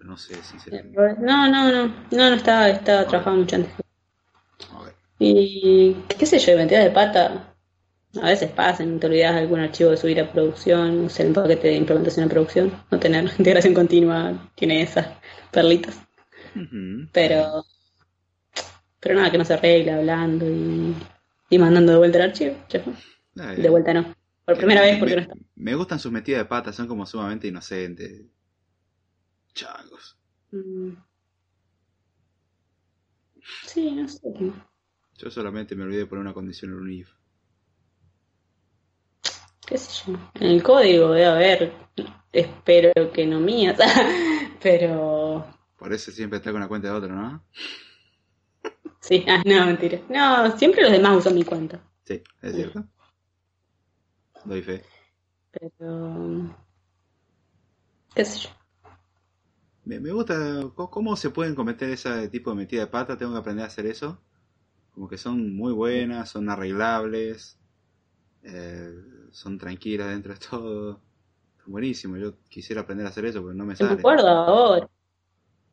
No 0.02 0.18
sé 0.18 0.36
si 0.44 0.60
se... 0.60 0.84
No, 0.84 1.16
no, 1.16 1.48
no, 1.48 1.88
no, 1.88 1.94
no 2.12 2.34
estaba, 2.34 2.68
estaba 2.68 3.08
trabajando 3.08 3.40
mucho 3.40 3.56
antes. 3.56 3.72
A 4.74 4.84
ver. 4.84 4.94
Y 5.20 5.94
qué 6.18 6.26
sé 6.26 6.38
yo, 6.38 6.58
metida 6.58 6.84
de 6.84 6.92
pata, 6.92 7.56
a 8.22 8.26
veces 8.26 8.52
pasan, 8.52 9.00
te 9.00 9.08
olvidas 9.08 9.36
de 9.36 9.40
algún 9.40 9.62
archivo 9.62 9.92
de 9.92 9.96
subir 9.96 10.20
a 10.20 10.30
producción, 10.30 11.06
o 11.06 11.10
sea, 11.10 11.26
el 11.26 11.32
paquete 11.32 11.70
de 11.70 11.76
implementación 11.76 12.26
a 12.26 12.30
producción, 12.30 12.74
no 12.92 13.00
tener 13.00 13.24
integración 13.40 13.74
continua, 13.74 14.52
tiene 14.56 14.82
esas 14.82 15.08
perlitas, 15.50 15.98
pero 17.14 17.64
pero 19.00 19.16
nada, 19.16 19.32
que 19.32 19.38
no 19.38 19.46
se 19.46 19.54
arregle 19.54 19.94
hablando 19.94 20.46
y, 20.46 20.94
y 21.50 21.58
mandando 21.58 21.94
de 21.94 21.98
vuelta 22.00 22.18
el 22.18 22.32
archivo. 22.32 22.58
Está 22.68 22.84
de 23.56 23.70
vuelta 23.70 23.94
no, 23.94 24.14
por 24.50 24.58
primera 24.58 24.82
vez 24.82 24.98
porque 25.00 25.16
me, 25.16 25.16
no 25.16 25.22
está. 25.22 25.36
me 25.56 25.76
gustan 25.76 26.00
sus 26.00 26.12
metidas 26.12 26.40
de 26.42 26.46
pata, 26.46 26.74
son 26.74 26.88
como 26.88 27.06
sumamente 27.06 27.48
inocentes. 27.48 28.24
Changos. 29.54 30.18
Mm. 30.52 30.94
Sí, 33.66 33.92
no 33.92 34.08
sé. 34.08 34.20
Yo 35.18 35.30
solamente 35.30 35.76
me 35.76 35.84
olvidé 35.84 36.00
de 36.00 36.06
poner 36.08 36.22
una 36.22 36.34
condición 36.34 36.72
en 36.72 36.78
un 36.78 36.92
if. 36.92 37.10
qué 39.66 39.78
sé 39.78 39.92
yo, 40.12 40.18
en 40.36 40.48
el 40.48 40.64
código 40.64 41.12
debe 41.12 41.26
haber, 41.28 41.74
espero 42.32 42.92
que 43.14 43.26
no 43.26 43.40
mías, 43.40 43.78
pero 44.62 45.46
Por 45.78 45.94
eso 45.94 46.12
siempre 46.12 46.38
está 46.38 46.52
con 46.52 46.62
la 46.62 46.68
cuenta 46.68 46.90
de 46.90 46.94
otro, 46.96 47.14
¿no? 47.16 47.44
sí, 49.02 49.26
ah, 49.28 49.42
no, 49.46 49.66
mentira. 49.66 50.00
No, 50.10 50.58
siempre 50.58 50.82
los 50.84 50.92
demás 50.92 51.18
usan 51.18 51.36
mi 51.36 51.44
cuenta, 51.44 51.82
Sí, 52.06 52.22
es 52.42 52.56
cierto. 52.56 52.86
Doy 54.50 54.62
fe. 54.62 54.84
pero 55.52 56.56
qué 58.16 58.26
sé 58.26 58.40
yo. 58.42 58.50
Me, 59.86 60.00
me 60.00 60.12
gusta 60.12 60.36
cómo 60.76 61.16
se 61.16 61.30
pueden 61.32 61.56
cometer 61.56 61.90
ese 61.90 62.28
tipo 62.30 62.50
de 62.52 62.56
metida 62.58 62.82
de 62.82 62.88
pata. 62.88 63.18
Tengo 63.18 63.34
que 63.34 63.40
aprender 63.40 63.64
a 63.66 63.68
hacer 63.68 63.86
eso. 63.86 64.22
Como 64.94 65.10
que 65.10 65.18
son 65.18 65.56
muy 65.56 65.74
buenas, 65.74 66.30
son 66.32 66.50
arreglables, 66.50 67.60
eh, 68.44 68.94
son 69.32 69.58
tranquilas 69.60 70.10
dentro 70.10 70.34
de 70.34 70.40
todo. 70.40 71.02
Son 71.64 71.74
buenísimos. 71.74 72.20
Yo 72.20 72.36
quisiera 72.50 72.82
aprender 72.84 73.06
a 73.08 73.10
hacer 73.12 73.26
eso, 73.26 73.42
pero 73.42 73.54
no 73.56 73.66
me 73.66 73.76
No 73.80 73.88
me 73.88 73.94
sale. 73.94 73.96
acuerdo 73.96 74.28
ahora. 74.30 74.88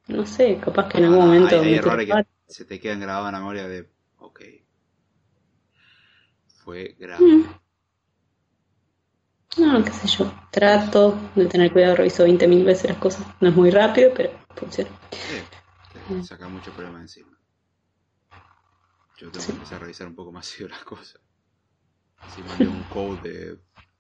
No 0.09 0.27
sé, 0.27 0.59
capaz 0.61 0.89
que 0.91 0.99
en 0.99 1.05
algún 1.07 1.21
Ah, 1.21 1.27
momento 1.27 1.57
hay, 1.57 1.63
hay 1.63 1.75
me 1.75 1.77
errores 1.77 2.07
que 2.07 2.23
pata. 2.23 2.31
se 2.47 2.65
te 2.65 2.79
quedan 2.81 3.01
grabados 3.01 3.29
en 3.29 3.33
la 3.35 3.39
memoria 3.39 3.69
de, 3.69 3.89
ok, 4.19 4.41
fue 6.65 6.97
grabado. 6.99 7.39
Mm. 7.39 7.57
No, 9.59 9.83
qué 9.83 9.91
sé 9.91 10.07
yo. 10.07 10.31
Trato 10.51 11.19
de 11.35 11.47
tener 11.47 11.73
cuidado, 11.73 11.97
reviso 11.97 12.25
20.000 12.25 12.65
veces 12.65 12.91
las 12.91 12.99
cosas. 12.99 13.27
No 13.41 13.49
es 13.49 13.57
muy 13.57 13.71
rápido, 13.71 14.13
pero 14.15 14.31
funciona. 14.55 14.91
Sí, 15.13 15.39
te 15.93 16.23
saca 16.25 16.49
mucho 16.49 16.71
problema 16.73 17.01
encima. 17.01 17.37
Yo 19.17 19.31
tengo 19.31 19.47
que 19.47 19.53
empezar 19.53 19.77
a 19.77 19.81
revisar 19.81 20.07
un 20.09 20.15
poco 20.15 20.31
más 20.31 20.47
seguido 20.47 20.69
las 20.69 20.85
cosas. 20.85 21.21
Si 22.35 22.43
mandé 22.43 22.69
un 22.69 22.83
code 22.93 23.31
de 23.31 23.59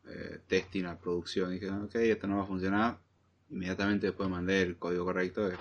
eh, 0.08 0.40
testing 0.46 0.84
a 0.84 0.98
producción 0.98 1.52
y 1.52 1.54
dije, 1.54 1.70
ok, 1.70 1.94
esto 1.94 2.26
no 2.26 2.36
va 2.36 2.42
a 2.42 2.46
funcionar, 2.46 2.98
inmediatamente 3.48 4.08
después 4.08 4.28
mandé 4.28 4.62
el 4.62 4.76
código 4.76 5.04
correcto 5.04 5.50
eh, 5.50 5.58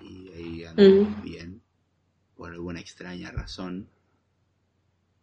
y 0.00 0.28
ahí 0.32 0.64
andó 0.64 0.82
bien, 1.22 1.62
por 2.34 2.50
alguna 2.50 2.80
extraña 2.80 3.30
razón, 3.30 3.88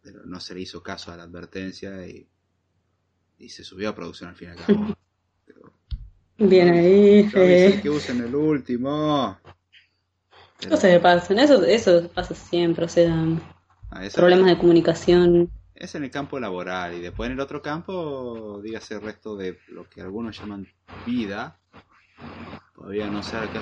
pero 0.01 0.25
no 0.25 0.39
se 0.39 0.53
le 0.53 0.61
hizo 0.61 0.81
caso 0.81 1.11
a 1.11 1.17
la 1.17 1.23
advertencia 1.23 2.07
y, 2.07 2.27
y 3.37 3.49
se 3.49 3.63
subió 3.63 3.89
a 3.89 3.95
producción 3.95 4.29
al 4.29 4.35
fin 4.35 4.49
y 4.49 4.51
al 4.51 4.65
cabo. 4.65 4.95
Bien 6.39 6.69
ahí. 6.69 7.29
eh. 7.33 7.79
que 7.81 7.89
usen 7.89 8.21
el 8.21 8.35
último. 8.35 9.37
Pero- 10.59 10.71
Cosas 10.71 10.91
que 10.91 10.99
pasan, 10.99 11.39
eso, 11.39 11.63
eso 11.63 12.09
pasa 12.13 12.33
siempre, 12.35 12.85
o 12.85 12.89
sea, 12.89 13.13
Ah, 13.89 14.01
problemas 14.13 14.47
de 14.47 14.57
comunicación. 14.57 15.49
Es 15.73 15.95
en 15.95 16.03
el 16.03 16.11
campo 16.11 16.39
laboral 16.39 16.95
y 16.95 16.99
después 16.99 17.27
en 17.27 17.33
el 17.33 17.39
otro 17.39 17.61
campo, 17.61 18.59
dígase 18.63 18.95
el 18.95 19.01
resto 19.01 19.35
de 19.37 19.59
lo 19.69 19.87
que 19.89 20.01
algunos 20.01 20.37
llaman 20.39 20.67
vida, 21.05 21.57
todavía 22.75 23.07
no 23.07 23.21
sé 23.23 23.37
está 23.45 23.61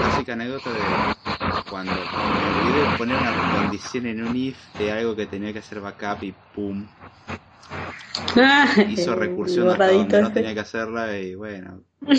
clásica 0.00 0.32
anécdota 0.32 0.72
de 0.72 1.04
cuando 1.68 2.10
me 2.24 2.46
olvidé 2.48 2.80
de 2.80 2.88
poner 2.88 3.18
una 3.18 3.36
condición 3.48 4.06
en 4.06 4.22
un 4.22 4.34
if 4.34 4.58
de 4.76 4.90
algo 4.90 5.14
que 5.14 5.26
tenía 5.26 5.52
que 5.52 5.60
hacer 5.60 5.80
backup 5.80 6.22
y 6.24 6.32
pum, 6.32 6.86
hizo 8.88 9.14
recursión 9.16 9.68
hasta 9.68 9.92
donde 9.92 10.20
no 10.20 10.26
este. 10.28 10.40
tenía 10.40 10.54
que 10.54 10.60
hacerla 10.60 11.18
y 11.18 11.34
bueno, 11.34 11.82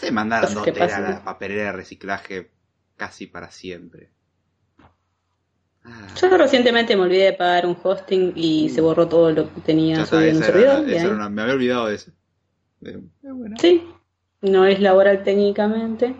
se 0.00 0.10
mandaron 0.12 0.54
dos 0.54 0.64
que 0.64 0.72
teras 0.72 0.92
a 0.94 1.00
la 1.00 1.24
papelera 1.24 1.64
de 1.64 1.72
reciclaje 1.72 2.50
casi 2.96 3.26
para 3.26 3.50
siempre. 3.50 4.08
Ah. 5.84 6.06
Yo 6.20 6.36
recientemente 6.36 6.94
me 6.96 7.02
olvidé 7.02 7.24
de 7.26 7.32
pagar 7.32 7.66
un 7.66 7.76
hosting 7.82 8.32
y 8.34 8.68
se 8.68 8.80
borró 8.80 9.08
todo 9.08 9.32
lo 9.32 9.54
que 9.54 9.60
tenía 9.62 10.04
subido 10.04 10.28
en 10.28 10.36
un 10.36 10.42
era 10.42 10.46
servidor. 10.52 10.90
era 10.90 11.08
una- 11.10 11.28
me 11.28 11.42
había 11.42 11.54
olvidado 11.54 11.86
de 11.86 11.94
eso. 11.94 12.10
Eh. 12.82 12.98
Sí, 13.60 13.82
no 14.42 14.64
es 14.66 14.80
laboral 14.80 15.22
técnicamente. 15.22 16.14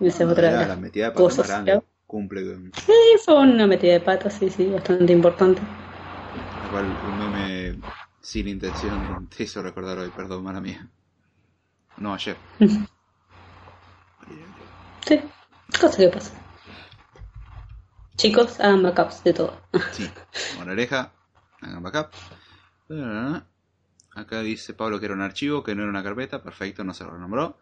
Esa 0.00 0.24
es 0.24 0.30
No, 0.30 0.32
otra 0.32 0.48
era 0.48 0.58
de 0.60 0.66
la 0.66 0.68
las 0.68 0.78
metida 0.78 1.06
de 1.06 1.12
pata 1.12 1.32
cosas. 1.32 1.46
grande. 1.46 1.74
¿no? 1.74 1.84
Cumple 2.06 2.44
con 2.44 2.72
Sí, 2.72 2.92
fue 3.24 3.34
una 3.40 3.66
metida 3.66 3.94
de 3.94 4.00
pata, 4.00 4.30
sí, 4.30 4.50
sí, 4.50 4.66
bastante 4.66 5.12
importante. 5.12 5.62
la 6.60 6.68
cual 6.68 6.98
un 7.02 7.16
meme 7.16 7.80
sin 8.20 8.48
intención 8.48 9.28
te 9.28 9.44
hizo 9.44 9.62
recordar 9.62 9.98
hoy, 9.98 10.10
perdón, 10.10 10.42
mala 10.44 10.60
mía. 10.60 10.90
No, 11.96 12.14
ayer. 12.14 12.38
Sí, 15.06 15.20
cosas 15.80 15.96
que 15.96 16.08
pasan. 16.08 16.38
Chicos, 18.16 18.58
hagan 18.60 18.82
backups 18.82 19.22
de 19.24 19.32
todo. 19.34 19.52
Sí, 19.90 20.12
oreja, 20.60 21.12
hagan 21.62 21.82
backup. 21.82 22.10
Acá 24.14 24.40
dice 24.40 24.72
Pablo 24.72 24.98
que 24.98 25.04
era 25.06 25.14
un 25.14 25.20
archivo, 25.20 25.62
que 25.62 25.74
no 25.74 25.82
era 25.82 25.90
una 25.90 26.02
carpeta, 26.02 26.42
perfecto, 26.42 26.84
no 26.84 26.94
se 26.94 27.04
lo 27.04 27.18
nombró. 27.18 27.58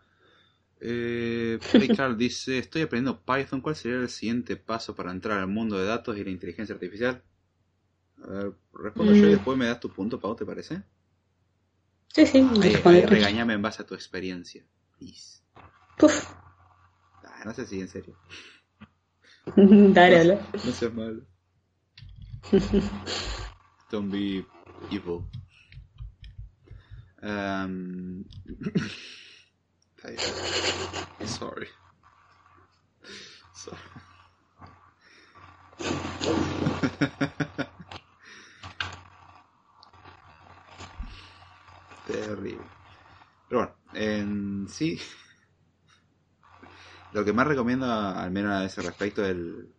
Eh, 0.85 1.61
dice, 2.19 2.59
estoy 2.59 2.83
aprendiendo 2.83 3.23
Python, 3.25 3.61
¿cuál 3.61 3.77
sería 3.77 3.99
el 3.99 4.09
siguiente 4.09 4.57
paso 4.57 4.95
para 4.97 5.13
entrar 5.13 5.39
al 5.39 5.47
mundo 5.47 5.79
de 5.79 5.87
datos 5.87 6.17
y 6.19 6.25
la 6.25 6.31
inteligencia 6.31 6.75
artificial? 6.75 7.23
A 8.25 8.27
ver, 8.29 8.53
respondo 8.73 9.13
yo 9.13 9.29
y 9.29 9.31
Mm. 9.31 9.35
después 9.35 9.59
me 9.59 9.67
das 9.67 9.81
tu 9.81 9.91
punto, 9.91 10.19
Pau, 10.21 10.35
¿te 10.35 10.47
parece? 10.47 10.83
Sí, 12.15 12.27
sí, 12.27 12.41
responde 12.63 13.01
ahí 13.01 13.07
tú. 13.07 13.15
regañame 13.15 13.55
en 13.55 13.63
base 13.63 13.83
a 13.83 13.87
tu 13.87 13.95
experiencia. 13.95 14.65
Please. 14.97 15.43
Puf, 15.99 16.35
Ah, 17.25 17.43
no 17.45 17.55
sé 17.55 17.67
si 17.67 17.81
en 17.81 17.89
serio. 17.89 18.15
dale, 19.95 20.19
habla. 20.21 20.39
No 20.65 20.73
seas 20.73 20.93
malo. 20.95 21.23
Don't 23.91 24.11
be 24.11 24.47
evil. 24.91 25.29
Um, 27.23 28.25
bien. 30.09 31.29
Sorry. 31.29 31.69
Sorry. 33.53 33.79
Terrible. 42.07 42.71
Pero 43.49 43.61
bueno, 43.61 43.75
en 43.93 44.69
sí, 44.69 45.01
lo 47.13 47.25
que 47.25 47.33
más 47.33 47.47
recomiendo, 47.47 47.87
al 47.87 48.31
menos 48.31 48.53
a 48.53 48.65
ese 48.65 48.83
respecto, 48.83 49.23
del, 49.23 49.73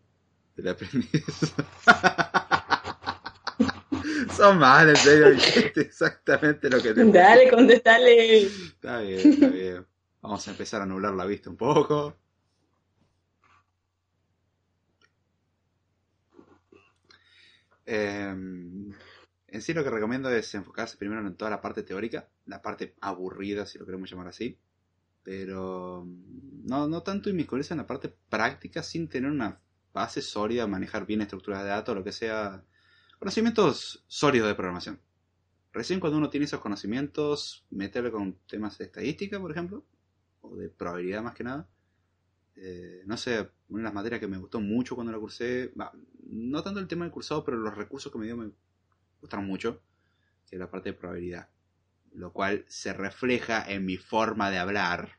del 0.56 0.68
aprendiz. 0.68 1.54
Son 4.38 4.58
mal, 4.58 4.90
en 4.90 4.98
serio, 4.98 5.30
dijiste 5.32 5.82
exactamente 5.82 6.70
lo 6.70 6.82
que 6.82 6.94
te 6.94 7.04
Dale, 7.06 7.50
contestale. 7.50 8.44
Está 8.44 9.02
bien, 9.02 9.20
está 9.20 9.48
bien. 9.48 9.86
Vamos 10.24 10.48
a 10.48 10.52
empezar 10.52 10.82
a 10.82 10.86
nublar 10.86 11.14
la 11.14 11.26
vista 11.26 11.50
un 11.50 11.58
poco. 11.58 12.16
Eh, 17.86 18.30
en 18.30 19.62
sí 19.62 19.74
lo 19.74 19.84
que 19.84 19.90
recomiendo 19.90 20.30
es 20.30 20.56
enfocarse 20.56 20.96
primero 20.96 21.20
en 21.28 21.36
toda 21.36 21.52
la 21.52 21.60
parte 21.60 21.84
teórica, 21.84 22.30
la 22.46 22.62
parte 22.62 22.96
aburrida, 23.02 23.66
si 23.66 23.78
lo 23.78 23.86
queremos 23.86 24.10
llamar 24.10 24.30
así. 24.30 24.58
Pero 25.24 26.08
no, 26.64 26.88
no 26.88 27.04
tanto 27.04 27.30
inmiscuirse 27.30 27.74
en 27.74 27.80
la 27.80 27.88
parte 27.88 28.08
práctica 28.30 28.82
sin 28.82 29.10
tener 29.10 29.30
una 29.30 29.60
base 29.92 30.22
sólida, 30.22 30.68
manejar 30.68 31.06
bien 31.06 31.20
estructuras 31.20 31.64
de 31.64 31.70
datos, 31.70 31.96
lo 31.98 32.04
que 32.04 32.14
sea. 32.14 32.64
Conocimientos 33.20 34.06
sólidos 34.08 34.48
de 34.48 34.56
programación. 34.56 35.02
Recién 35.74 36.00
cuando 36.00 36.18
uno 36.18 36.30
tiene 36.30 36.46
esos 36.46 36.62
conocimientos, 36.62 37.66
meterle 37.72 38.10
con 38.10 38.40
temas 38.48 38.78
de 38.78 38.86
estadística, 38.86 39.38
por 39.38 39.52
ejemplo, 39.52 39.86
o 40.44 40.56
de 40.56 40.70
probabilidad 40.70 41.24
más 41.24 41.34
que 41.34 41.44
nada. 41.44 41.68
Eh, 42.56 43.02
no 43.06 43.18
sé, 43.18 43.50
una 43.70 43.80
de 43.80 43.84
las 43.86 43.94
materias 43.94 44.20
que 44.20 44.28
me 44.28 44.38
gustó 44.38 44.62
mucho 44.62 44.96
cuando 44.96 45.12
la 45.12 45.20
cursé, 45.20 45.74
va, 45.80 45.92
no 46.28 46.62
tanto 46.62 46.80
el 46.80 46.88
tema 46.88 47.06
del 47.06 47.12
cursado, 47.12 47.44
pero 47.44 47.58
los 47.58 47.76
recursos 47.76 48.12
que 48.12 48.20
me 48.20 48.26
dio 48.26 48.38
me 48.38 48.52
gustaron 49.20 49.46
mucho, 49.46 49.82
que 50.48 50.56
es 50.56 50.60
la 50.60 50.70
parte 50.70 50.90
de 50.92 50.98
probabilidad. 50.98 51.50
Lo 52.14 52.32
cual 52.32 52.64
se 52.68 52.94
refleja 52.94 53.64
en 53.68 53.86
mi 53.86 53.98
forma 53.98 54.52
de 54.52 54.60
hablar. 54.60 55.18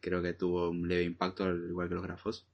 Creo 0.00 0.22
que 0.22 0.34
tuvo 0.34 0.68
un 0.68 0.86
leve 0.86 1.04
impacto, 1.04 1.44
al 1.44 1.66
igual 1.68 1.88
que 1.88 1.94
los 1.94 2.04
grafos. 2.04 2.46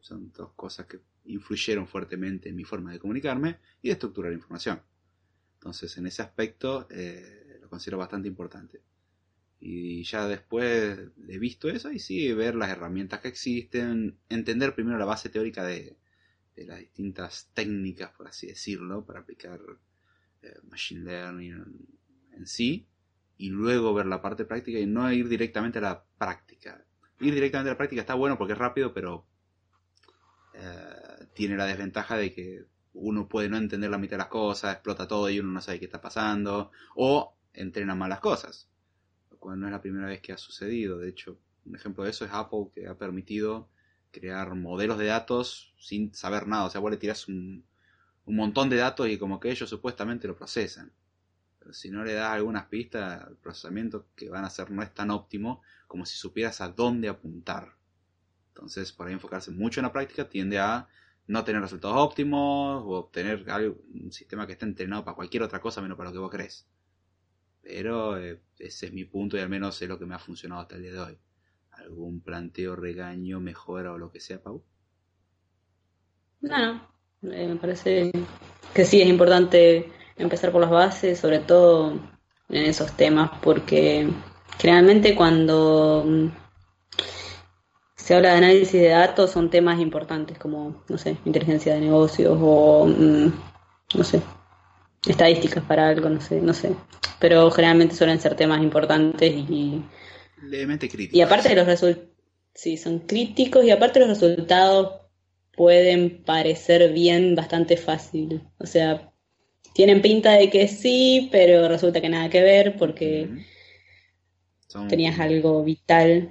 Son 0.00 0.32
dos 0.32 0.52
cosas 0.54 0.86
que 0.86 1.00
influyeron 1.26 1.86
fuertemente 1.86 2.48
en 2.48 2.56
mi 2.56 2.64
forma 2.64 2.92
de 2.92 2.98
comunicarme 2.98 3.58
y 3.82 3.88
de 3.88 3.92
estructurar 3.92 4.32
información. 4.32 4.80
Entonces, 5.54 5.96
en 5.98 6.06
ese 6.06 6.22
aspecto, 6.22 6.86
eh, 6.90 7.58
lo 7.60 7.68
considero 7.68 7.98
bastante 7.98 8.28
importante. 8.28 8.82
Y 9.66 10.04
ya 10.04 10.28
después 10.28 10.98
de 11.16 11.38
visto 11.38 11.70
eso, 11.70 11.90
y 11.90 11.98
sí, 11.98 12.30
ver 12.34 12.54
las 12.54 12.68
herramientas 12.68 13.20
que 13.20 13.28
existen, 13.28 14.18
entender 14.28 14.74
primero 14.74 14.98
la 14.98 15.06
base 15.06 15.30
teórica 15.30 15.64
de, 15.64 15.96
de 16.54 16.66
las 16.66 16.80
distintas 16.80 17.50
técnicas, 17.54 18.10
por 18.10 18.28
así 18.28 18.46
decirlo, 18.46 19.06
para 19.06 19.20
aplicar 19.20 19.58
eh, 20.42 20.58
Machine 20.64 21.04
Learning 21.04 21.88
en, 22.32 22.46
sí, 22.46 22.86
y 23.38 23.48
luego 23.48 23.94
ver 23.94 24.04
la 24.04 24.20
parte 24.20 24.44
práctica 24.44 24.78
y 24.78 24.84
no 24.84 25.10
ir 25.10 25.30
directamente 25.30 25.78
a 25.78 25.80
la 25.80 26.04
práctica. 26.18 26.84
Ir 27.20 27.32
directamente 27.32 27.70
a 27.70 27.72
la 27.72 27.78
práctica 27.78 28.02
está 28.02 28.12
bueno 28.12 28.36
porque 28.36 28.52
es 28.52 28.58
rápido, 28.58 28.92
pero 28.92 29.26
eh, 30.52 31.26
tiene 31.32 31.56
la 31.56 31.64
desventaja 31.64 32.18
de 32.18 32.34
que 32.34 32.66
uno 32.92 33.28
puede 33.28 33.48
no 33.48 33.56
entender 33.56 33.88
la 33.88 33.96
mitad 33.96 34.18
de 34.18 34.24
las 34.24 34.28
cosas, 34.28 34.74
explota 34.74 35.08
todo 35.08 35.30
y 35.30 35.40
uno 35.40 35.52
no 35.52 35.62
sabe 35.62 35.78
qué 35.78 35.86
está 35.86 36.02
pasando, 36.02 36.70
o 36.96 37.34
entrena 37.54 37.94
mal 37.94 38.10
las 38.10 38.20
cosas, 38.20 38.68
no 39.44 39.66
es 39.66 39.72
la 39.72 39.80
primera 39.80 40.06
vez 40.06 40.20
que 40.20 40.32
ha 40.32 40.38
sucedido. 40.38 40.98
De 40.98 41.08
hecho, 41.08 41.38
un 41.66 41.76
ejemplo 41.76 42.04
de 42.04 42.10
eso 42.10 42.24
es 42.24 42.30
Apple, 42.32 42.68
que 42.74 42.88
ha 42.88 42.96
permitido 42.96 43.68
crear 44.10 44.54
modelos 44.54 44.98
de 44.98 45.06
datos 45.06 45.74
sin 45.78 46.14
saber 46.14 46.46
nada. 46.46 46.64
O 46.64 46.70
sea, 46.70 46.80
vos 46.80 46.90
le 46.90 46.96
tirás 46.96 47.28
un, 47.28 47.64
un 48.26 48.36
montón 48.36 48.68
de 48.70 48.76
datos 48.76 49.08
y 49.08 49.18
como 49.18 49.40
que 49.40 49.50
ellos 49.50 49.68
supuestamente 49.68 50.28
lo 50.28 50.36
procesan. 50.36 50.92
Pero 51.58 51.72
si 51.72 51.90
no 51.90 52.04
le 52.04 52.14
das 52.14 52.30
algunas 52.30 52.66
pistas, 52.66 53.26
el 53.28 53.36
procesamiento 53.36 54.06
que 54.14 54.28
van 54.28 54.44
a 54.44 54.48
hacer 54.48 54.70
no 54.70 54.82
es 54.82 54.92
tan 54.92 55.10
óptimo 55.10 55.62
como 55.86 56.06
si 56.06 56.16
supieras 56.16 56.60
a 56.60 56.68
dónde 56.68 57.08
apuntar. 57.08 57.74
Entonces, 58.48 58.92
por 58.92 59.06
ahí 59.06 59.14
enfocarse 59.14 59.50
mucho 59.50 59.80
en 59.80 59.84
la 59.84 59.92
práctica 59.92 60.28
tiende 60.28 60.58
a 60.58 60.88
no 61.26 61.42
tener 61.44 61.62
resultados 61.62 61.96
óptimos 61.98 62.82
o 62.84 62.90
obtener 62.98 63.50
algo, 63.50 63.76
un 63.94 64.12
sistema 64.12 64.46
que 64.46 64.52
esté 64.52 64.66
entrenado 64.66 65.04
para 65.04 65.14
cualquier 65.14 65.42
otra 65.42 65.60
cosa 65.60 65.80
menos 65.80 65.96
para 65.96 66.10
lo 66.10 66.12
que 66.12 66.18
vos 66.20 66.30
crees. 66.30 66.66
Pero 67.64 68.18
eh, 68.18 68.40
ese 68.58 68.86
es 68.86 68.92
mi 68.92 69.04
punto 69.04 69.36
y 69.36 69.40
al 69.40 69.48
menos 69.48 69.80
es 69.80 69.88
lo 69.88 69.98
que 69.98 70.04
me 70.04 70.14
ha 70.14 70.18
funcionado 70.18 70.60
hasta 70.60 70.76
el 70.76 70.82
día 70.82 70.92
de 70.92 71.00
hoy. 71.00 71.18
¿Algún 71.72 72.20
planteo, 72.20 72.76
regaño, 72.76 73.40
mejora 73.40 73.92
o 73.92 73.98
lo 73.98 74.12
que 74.12 74.20
sea, 74.20 74.40
Pau? 74.40 74.62
No, 76.42 76.58
no. 76.58 77.32
Eh, 77.32 77.48
me 77.48 77.56
parece 77.56 78.12
que 78.74 78.84
sí 78.84 79.00
es 79.00 79.08
importante 79.08 79.90
empezar 80.16 80.52
por 80.52 80.60
las 80.60 80.70
bases, 80.70 81.18
sobre 81.18 81.38
todo 81.38 81.92
en 82.50 82.64
esos 82.64 82.92
temas, 82.96 83.30
porque 83.42 84.08
generalmente 84.58 85.14
cuando 85.14 86.04
mm, 86.06 86.26
se 87.96 88.14
habla 88.14 88.32
de 88.32 88.38
análisis 88.38 88.80
de 88.80 88.88
datos 88.88 89.30
son 89.30 89.48
temas 89.48 89.80
importantes 89.80 90.38
como, 90.38 90.84
no 90.88 90.98
sé, 90.98 91.16
inteligencia 91.24 91.74
de 91.74 91.80
negocios 91.80 92.36
o, 92.38 92.86
mm, 92.86 93.32
no 93.96 94.04
sé, 94.04 94.20
estadísticas 95.06 95.64
para 95.64 95.88
algo, 95.88 96.08
no 96.08 96.20
sé, 96.20 96.40
no 96.40 96.54
sé. 96.54 96.74
Pero 97.18 97.50
generalmente 97.50 97.94
suelen 97.94 98.20
ser 98.20 98.34
temas 98.34 98.62
importantes 98.62 99.32
y... 99.32 99.82
Levemente 100.42 100.88
críticos. 100.88 101.16
Y 101.16 101.22
aparte 101.22 101.48
de 101.48 101.54
los 101.54 101.66
resultados, 101.66 102.08
sí, 102.54 102.76
son 102.76 103.00
críticos 103.00 103.64
y 103.64 103.70
aparte 103.70 104.00
los 104.00 104.08
resultados 104.08 105.00
pueden 105.56 106.22
parecer 106.24 106.92
bien 106.92 107.34
bastante 107.34 107.76
fácil. 107.76 108.42
O 108.58 108.66
sea, 108.66 109.12
tienen 109.74 110.02
pinta 110.02 110.32
de 110.32 110.50
que 110.50 110.68
sí, 110.68 111.28
pero 111.32 111.68
resulta 111.68 112.00
que 112.00 112.08
nada 112.08 112.28
que 112.30 112.42
ver 112.42 112.76
porque 112.76 113.28
tenías 114.88 115.18
algo 115.18 115.62
vital. 115.64 116.30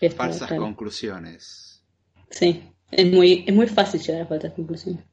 Eh, 0.00 0.10
falsas 0.10 0.52
conclusiones. 0.52 1.84
Sí, 2.30 2.62
es 2.90 3.06
muy, 3.06 3.44
es 3.46 3.54
muy 3.54 3.66
fácil 3.66 4.00
llegar 4.00 4.22
a 4.22 4.26
falsas 4.26 4.52
conclusiones. 4.52 5.04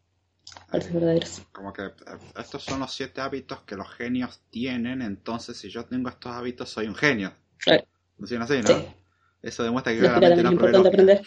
Falsas 0.72 0.94
verdaderas. 0.94 1.42
Como 1.52 1.74
que 1.74 1.84
eh, 1.84 1.92
estos 2.40 2.64
son 2.64 2.80
los 2.80 2.94
siete 2.94 3.20
hábitos 3.20 3.62
que 3.64 3.76
los 3.76 3.90
genios 3.90 4.42
tienen, 4.50 5.02
entonces 5.02 5.58
si 5.58 5.70
yo 5.70 5.84
tengo 5.84 6.08
estos 6.08 6.32
hábitos 6.32 6.70
soy 6.70 6.88
un 6.88 6.96
genio. 6.96 7.34
Claro. 7.58 7.84
Funciona 8.18 8.46
así, 8.46 8.62
¿no? 8.62 8.94
Eso 9.42 9.64
demuestra 9.64 9.94
que 9.94 10.00
claramente 10.00 10.44
no 10.44 10.50
es 10.50 10.54
importante 10.54 10.88
aprender. 10.88 11.22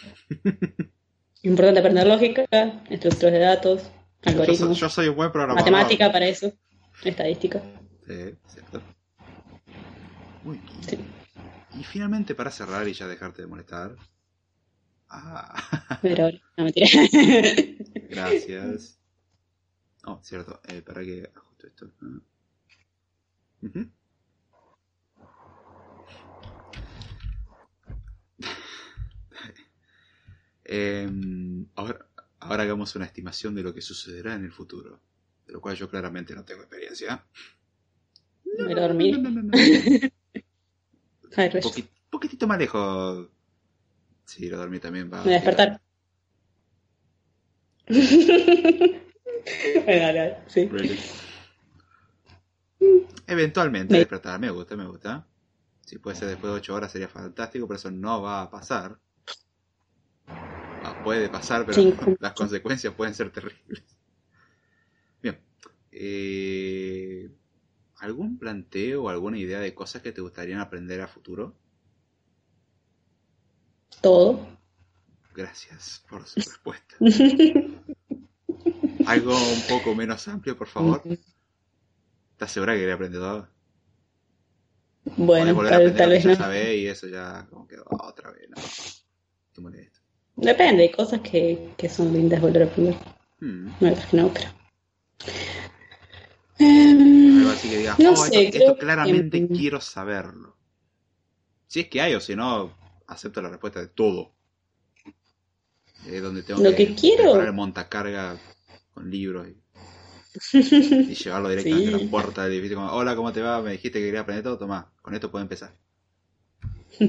importante 1.43 1.79
aprender 1.79 2.07
lógica, 2.07 2.45
estructuras 2.89 3.33
de 3.33 3.39
datos, 3.39 3.91
algoritmos. 4.23 4.79
Yo, 4.79 4.89
soy 4.89 5.09
un 5.09 5.15
buen 5.15 5.31
programador. 5.31 5.61
Matemática 5.61 6.11
para 6.11 6.25
eso, 6.25 6.51
estadística. 7.03 7.61
Sí, 8.07 8.35
cierto. 8.47 8.81
Muy 10.43 10.57
bien. 10.57 11.05
Y 11.79 11.83
finalmente, 11.83 12.33
para 12.33 12.49
cerrar 12.49 12.87
y 12.87 12.93
ya 12.93 13.07
dejarte 13.07 13.41
de 13.43 13.47
molestar. 13.47 13.95
Ah. 15.09 15.99
Pero 16.01 16.31
no 16.57 16.63
mentira. 16.63 16.87
Gracias. 18.09 18.94
Oh, 20.05 20.19
cierto. 20.23 20.61
Eh, 20.67 20.81
para 20.81 21.03
que 21.03 21.29
ajuste 21.35 21.67
esto. 21.67 21.91
Uh 23.61 23.85
ahora, 31.75 32.07
ahora 32.39 32.63
hagamos 32.63 32.95
una 32.95 33.05
estimación 33.05 33.53
de 33.55 33.63
lo 33.63 33.73
que 33.73 33.81
sucederá 33.81 34.35
en 34.35 34.45
el 34.45 34.51
futuro, 34.51 34.99
de 35.47 35.53
lo 35.53 35.61
cual 35.61 35.75
yo 35.75 35.89
claramente 35.89 36.35
no 36.35 36.43
tengo 36.43 36.61
experiencia. 36.61 37.25
No, 38.57 38.67
no, 38.67 38.75
dormir. 38.75 39.19
No, 39.19 39.29
no, 39.29 39.41
Un 41.37 41.89
poquitito 42.09 42.47
más 42.47 42.59
lejos. 42.59 43.27
Sí, 44.25 44.49
lo 44.49 44.57
dormí 44.57 44.79
también 44.79 45.11
va. 45.11 45.23
Me 45.23 45.33
despertar. 45.33 45.81
sí. 50.47 50.69
Eventualmente 53.27 53.97
despertar, 53.97 54.39
me 54.39 54.49
gusta, 54.51 54.75
me 54.75 54.85
gusta. 54.85 55.27
Si 55.81 55.99
puede 55.99 56.15
ser 56.15 56.29
después 56.29 56.51
de 56.51 56.57
8 56.57 56.75
horas 56.75 56.91
sería 56.91 57.07
fantástico, 57.07 57.67
pero 57.67 57.77
eso 57.77 57.91
no 57.91 58.21
va 58.21 58.41
a 58.41 58.49
pasar. 58.49 58.99
Ah, 60.27 61.01
puede 61.03 61.29
pasar, 61.29 61.65
pero 61.65 61.81
las 62.19 62.33
consecuencias 62.33 62.93
pueden 62.93 63.13
ser 63.13 63.31
terribles. 63.31 63.83
Bien. 65.21 65.39
Eh, 65.91 67.31
¿Algún 67.97 68.37
planteo 68.37 69.03
o 69.03 69.09
alguna 69.09 69.37
idea 69.37 69.59
de 69.59 69.73
cosas 69.73 70.01
que 70.01 70.11
te 70.11 70.21
gustaría 70.21 70.61
aprender 70.61 71.01
a 71.01 71.07
futuro? 71.07 71.55
Todo. 74.01 74.47
Gracias 75.35 76.03
por 76.09 76.25
su 76.27 76.39
respuesta. 76.39 76.95
Algo 79.07 79.35
un 79.35 79.61
poco 79.69 79.95
menos 79.95 80.27
amplio, 80.27 80.57
por 80.57 80.67
favor. 80.67 81.01
¿Estás 82.31 82.51
segura 82.51 82.73
que 82.73 82.79
quería 82.79 82.95
aprender 82.95 83.21
todo? 83.21 83.47
Bueno, 85.17 85.55
tal, 85.69 86.09
vez 86.09 86.25
no. 86.25 86.53
y 86.53 86.87
eso 86.87 87.07
ya 87.07 87.45
como 87.49 87.67
que 87.67 87.77
otra 87.85 88.31
vez, 88.31 88.49
no. 88.49 88.55
Te 89.53 89.61
molesto. 89.61 89.99
Depende, 90.35 90.83
hay 90.83 90.91
cosas 90.91 91.21
que, 91.21 91.73
que 91.77 91.87
son 91.87 92.11
lindas 92.11 92.41
volver 92.41 92.63
a 92.63 92.65
aprender. 92.65 92.95
Hmm. 93.39 93.67
No, 93.79 93.91
otras 93.91 94.05
que 94.07 94.17
no, 94.17 94.33
pero... 94.33 94.49
Algo 96.57 97.49
así 97.51 97.69
que 97.69 97.77
digas, 97.77 97.99
no 97.99 98.11
oh, 98.11 98.15
sé, 98.15 98.47
esto, 98.47 98.77
claramente 98.77 99.47
quiero 99.47 99.79
saberlo. 99.79 100.57
Si 101.67 101.81
es 101.81 101.87
que 101.87 102.01
hay, 102.01 102.15
o 102.15 102.19
si 102.19 102.35
no, 102.35 102.75
acepto 103.07 103.41
la 103.41 103.49
respuesta 103.49 103.79
de 103.79 103.87
todo. 103.87 104.33
Es 106.07 106.21
donde 106.21 106.43
tengo 106.43 106.61
Lo 106.61 106.75
que, 106.75 106.95
quiero... 106.95 107.31
poner 107.31 107.47
el 107.47 107.53
montacarga 107.53 108.37
con 108.95 109.11
libros 109.11 109.47
y, 109.47 109.55
y 110.57 111.13
llevarlo 111.13 111.49
directamente 111.49 111.93
a 111.93 111.99
la 111.99 112.09
puerta 112.09 112.43
del 112.43 112.53
edificio. 112.53 112.77
Como, 112.77 112.91
Hola, 112.91 113.15
¿cómo 113.15 113.31
te 113.31 113.41
va? 113.41 113.61
Me 113.61 113.73
dijiste 113.73 113.99
que 113.99 114.05
quería 114.05 114.21
aprender 114.21 114.43
todo. 114.43 114.57
Toma, 114.57 114.91
con 115.03 115.13
esto 115.13 115.29
puedo 115.29 115.43
empezar. 115.43 115.71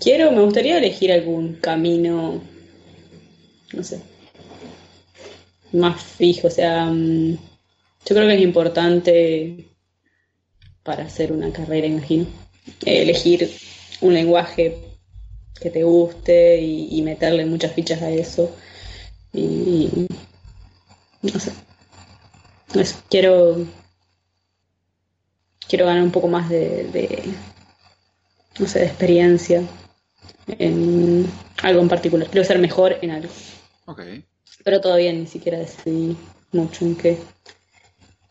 Quiero, 0.00 0.32
me 0.32 0.42
gustaría 0.42 0.78
elegir 0.78 1.12
algún 1.12 1.54
camino, 1.54 2.40
no 3.72 3.84
sé, 3.84 4.00
más 5.72 6.02
fijo. 6.02 6.46
O 6.48 6.50
sea, 6.50 6.86
mm, 6.86 7.32
yo 7.32 8.14
creo 8.14 8.26
que 8.26 8.34
es 8.34 8.40
importante 8.40 9.68
para 10.82 11.04
hacer 11.04 11.32
una 11.32 11.52
carrera, 11.52 11.86
imagino, 11.86 12.26
elegir 12.84 13.50
un 14.00 14.14
lenguaje 14.14 14.78
que 15.60 15.70
te 15.70 15.82
guste 15.82 16.60
y, 16.60 17.02
meterle 17.02 17.44
muchas 17.46 17.72
fichas 17.72 18.02
a 18.02 18.10
eso. 18.10 18.54
Y, 19.32 20.08
no 21.22 21.38
sé. 21.38 21.52
quiero 23.10 23.66
quiero 25.68 25.86
ganar 25.86 26.02
un 26.02 26.10
poco 26.10 26.28
más 26.28 26.48
de 26.48 27.34
no 28.58 28.66
sé, 28.66 28.80
de 28.80 28.86
experiencia 28.86 29.62
en 30.46 31.26
algo 31.62 31.80
en 31.80 31.88
particular. 31.88 32.28
Quiero 32.28 32.46
ser 32.46 32.58
mejor 32.58 32.96
en 33.02 33.10
algo. 33.10 33.32
Ok. 33.86 34.02
Pero 34.64 34.80
todavía 34.80 35.12
ni 35.12 35.26
siquiera 35.26 35.58
decidí 35.58 36.16
mucho 36.52 36.84
en 36.84 36.96
qué. 36.96 37.18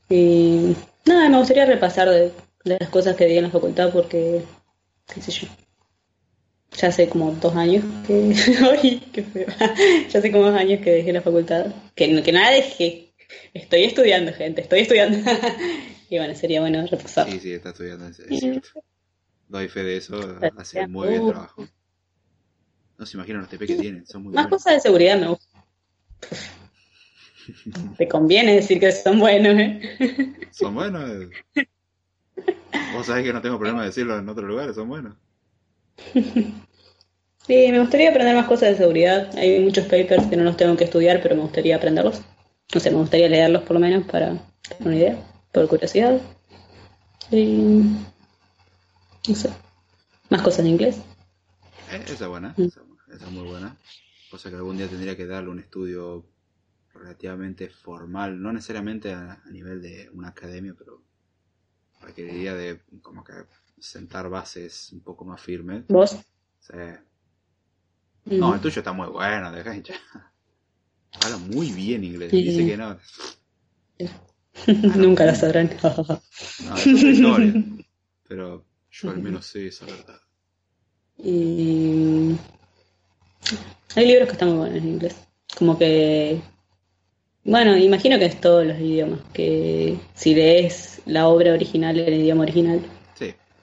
Y 0.10 0.76
nada, 1.06 1.30
me 1.30 1.38
gustaría 1.38 1.66
repasar 1.66 2.10
de, 2.10 2.32
las 2.64 2.90
cosas 2.90 3.16
que 3.16 3.26
di 3.26 3.38
en 3.38 3.46
la 3.46 3.50
facultad 3.50 3.92
porque, 3.92 4.44
qué 5.14 5.22
sé 5.22 5.32
yo. 5.32 5.48
Ya 6.76 6.90
hace 6.90 7.10
como 7.10 7.32
dos 7.32 7.56
años 7.56 7.84
que. 8.06 8.36
¡Ay, 8.82 9.02
qué 9.12 9.24
feo! 9.24 9.48
ya 10.10 10.20
hace 10.20 10.32
como 10.32 10.46
dos 10.46 10.56
años 10.56 10.82
que 10.82 10.92
dejé 10.92 11.14
la 11.14 11.22
facultad. 11.22 11.68
Que, 11.96 12.22
que 12.22 12.32
nada 12.32 12.52
dejé. 12.52 13.14
Estoy 13.54 13.84
estudiando, 13.84 14.34
gente, 14.34 14.62
estoy 14.62 14.82
estudiando. 14.82 15.18
y 16.10 16.18
bueno, 16.18 16.36
sería 16.36 16.62
bueno 16.62 16.86
repasar. 16.86 17.30
Sí, 17.30 17.40
sí, 17.40 17.54
está 17.54 17.70
estudiando, 17.70 18.08
es 18.08 18.18
cierto 18.40 18.70
doy 19.48 19.68
fe 19.68 19.84
de 19.84 19.98
eso, 19.98 20.20
hace 20.58 20.88
muy 20.88 21.10
bien 21.10 21.28
trabajo. 21.28 21.68
No 22.98 23.06
se 23.06 23.18
imaginan 23.18 23.42
los 23.42 23.50
TP 23.50 23.68
que 23.68 23.76
tienen, 23.76 24.06
son 24.08 24.24
muy 24.24 24.34
Más 24.34 24.48
cosas 24.48 24.74
de 24.74 24.80
seguridad 24.80 25.20
me 25.20 25.28
gusta. 25.28 25.64
Te 27.98 28.08
conviene 28.08 28.56
decir 28.56 28.80
que 28.80 28.92
son 28.92 29.20
buenos, 29.20 29.58
¿eh? 29.58 30.40
Son 30.52 30.76
buenos. 30.76 31.30
Vos 32.94 33.06
sabés 33.06 33.24
que 33.24 33.32
no 33.32 33.42
tengo 33.42 33.58
problema 33.58 33.82
de 33.82 33.88
decirlo 33.88 34.18
en 34.18 34.28
otros 34.28 34.48
lugares, 34.48 34.76
son 34.76 34.90
buenos. 34.90 35.16
Sí, 37.48 37.72
me 37.72 37.80
gustaría 37.80 38.10
aprender 38.10 38.36
más 38.36 38.46
cosas 38.46 38.72
de 38.72 38.76
seguridad. 38.76 39.34
Hay 39.38 39.62
muchos 39.62 39.86
papers 39.86 40.26
que 40.26 40.36
no 40.36 40.44
los 40.44 40.58
tengo 40.58 40.76
que 40.76 40.84
estudiar, 40.84 41.22
pero 41.22 41.34
me 41.34 41.44
gustaría 41.44 41.78
aprenderlos. 41.78 42.22
No 42.76 42.82
sé, 42.82 42.92
me 42.92 42.98
gustaría 42.98 43.30
leerlos 43.30 43.62
por 43.62 43.76
lo 43.76 43.80
menos 43.80 44.06
para 44.06 44.38
tener 44.68 44.86
una 44.86 44.96
idea, 44.98 45.18
por 45.54 45.66
curiosidad. 45.70 46.20
Y 47.32 47.84
no 49.30 49.36
sé. 49.36 49.50
Más 50.30 50.42
cosas 50.42 50.60
en 50.60 50.68
inglés. 50.68 50.98
Eh, 51.90 52.04
esa 52.04 52.26
es 52.26 52.28
buena, 52.28 52.54
mm. 52.58 52.64
esa, 52.64 52.82
es 53.14 53.32
muy 53.32 53.48
buena. 53.48 53.78
Cosa 54.30 54.50
que 54.50 54.58
algún 54.58 54.78
día 54.78 54.90
tendría 54.90 55.16
que 55.16 55.26
darle 55.26 55.50
un 55.50 55.60
estudio 55.60 56.26
relativamente 56.94 57.70
formal, 57.70 58.42
no 58.42 58.52
necesariamente 58.52 59.14
a, 59.14 59.42
nivel 59.52 59.82
de 59.82 60.10
una 60.12 60.30
academia, 60.30 60.76
pero 60.78 61.02
requeriría 62.02 62.56
de 62.56 62.82
como 63.02 63.24
que 63.24 63.32
sentar 63.80 64.30
bases 64.30 64.92
un 64.92 65.02
poco 65.02 65.26
más 65.26 65.42
firmes. 65.42 65.86
¿Vos? 65.88 66.18
Sí. 66.60 66.74
No, 68.26 68.54
el 68.54 68.62
tuyo 68.62 68.80
está 68.80 68.92
muy 68.92 69.08
bueno, 69.08 69.52
deja 69.52 69.76
hincha. 69.76 69.94
Habla 71.24 71.38
muy 71.38 71.72
bien 71.72 72.04
inglés, 72.04 72.32
dice 72.32 72.66
que 72.66 72.78
no. 72.78 72.98
Nunca 74.96 75.26
la 75.26 75.36
sabrán. 75.36 75.70
no, 75.84 76.78
es 76.78 76.88
historia. 76.88 77.54
Pero 78.28 78.66
yo 78.92 79.10
al 79.10 79.22
menos 79.22 79.46
sé 79.46 79.68
esa 79.68 79.86
verdad. 79.86 80.20
Y 81.18 82.36
hay 83.96 84.06
libros 84.06 84.28
que 84.28 84.34
están 84.34 84.50
muy 84.50 84.58
buenos 84.58 84.78
en 84.78 84.88
inglés. 84.88 85.16
Como 85.58 85.78
que, 85.78 86.42
bueno, 87.44 87.76
imagino 87.78 88.20
que 88.20 88.26
es 88.26 88.40
todos 88.42 88.66
los 88.66 88.78
idiomas, 88.78 89.22
que 89.34 89.98
si 90.14 90.36
lees 90.36 91.02
la 91.06 91.28
obra 91.28 91.54
original 91.54 91.98
en 91.98 92.14
el 92.14 92.22
idioma 92.22 92.44
original, 92.44 92.82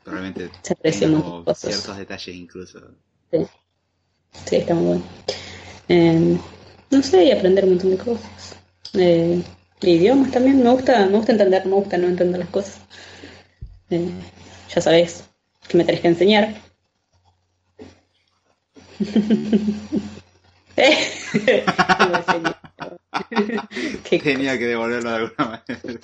probablemente 0.05 0.51
Se 0.63 0.75
aprecia 0.75 1.09
muchas 1.09 1.45
cosas. 1.45 1.73
ciertos 1.73 1.97
detalles 1.97 2.37
incluso. 2.37 2.81
sí, 3.33 3.39
sí 4.47 4.57
está 4.57 4.75
muy 4.75 4.87
bueno. 4.87 5.05
Eh, 5.89 6.39
no 6.91 7.03
sé, 7.03 7.25
y 7.25 7.33
aprender 7.33 7.65
un 7.65 7.71
montón 7.71 7.91
de 7.91 7.99
cosas. 7.99 8.57
Eh, 8.95 9.43
idiomas 9.81 10.31
también, 10.31 10.63
me 10.63 10.71
gusta, 10.71 11.07
me 11.07 11.17
gusta 11.17 11.33
entender, 11.33 11.67
me 11.67 11.75
gusta 11.75 11.99
no 11.99 12.07
entender 12.09 12.39
las 12.39 12.49
cosas. 12.51 12.79
Eh, 13.91 14.11
ya 14.75 14.81
sabes 14.81 15.25
que 15.69 15.77
me 15.77 15.85
tenés 15.85 16.01
que 16.01 16.09
enseñar. 16.09 16.55
Eh, 20.77 20.99
Tenía 24.23 24.59
que 24.59 24.67
devolverlo 24.67 25.11
de 25.11 25.17
alguna 25.17 25.63
manera. 25.69 26.01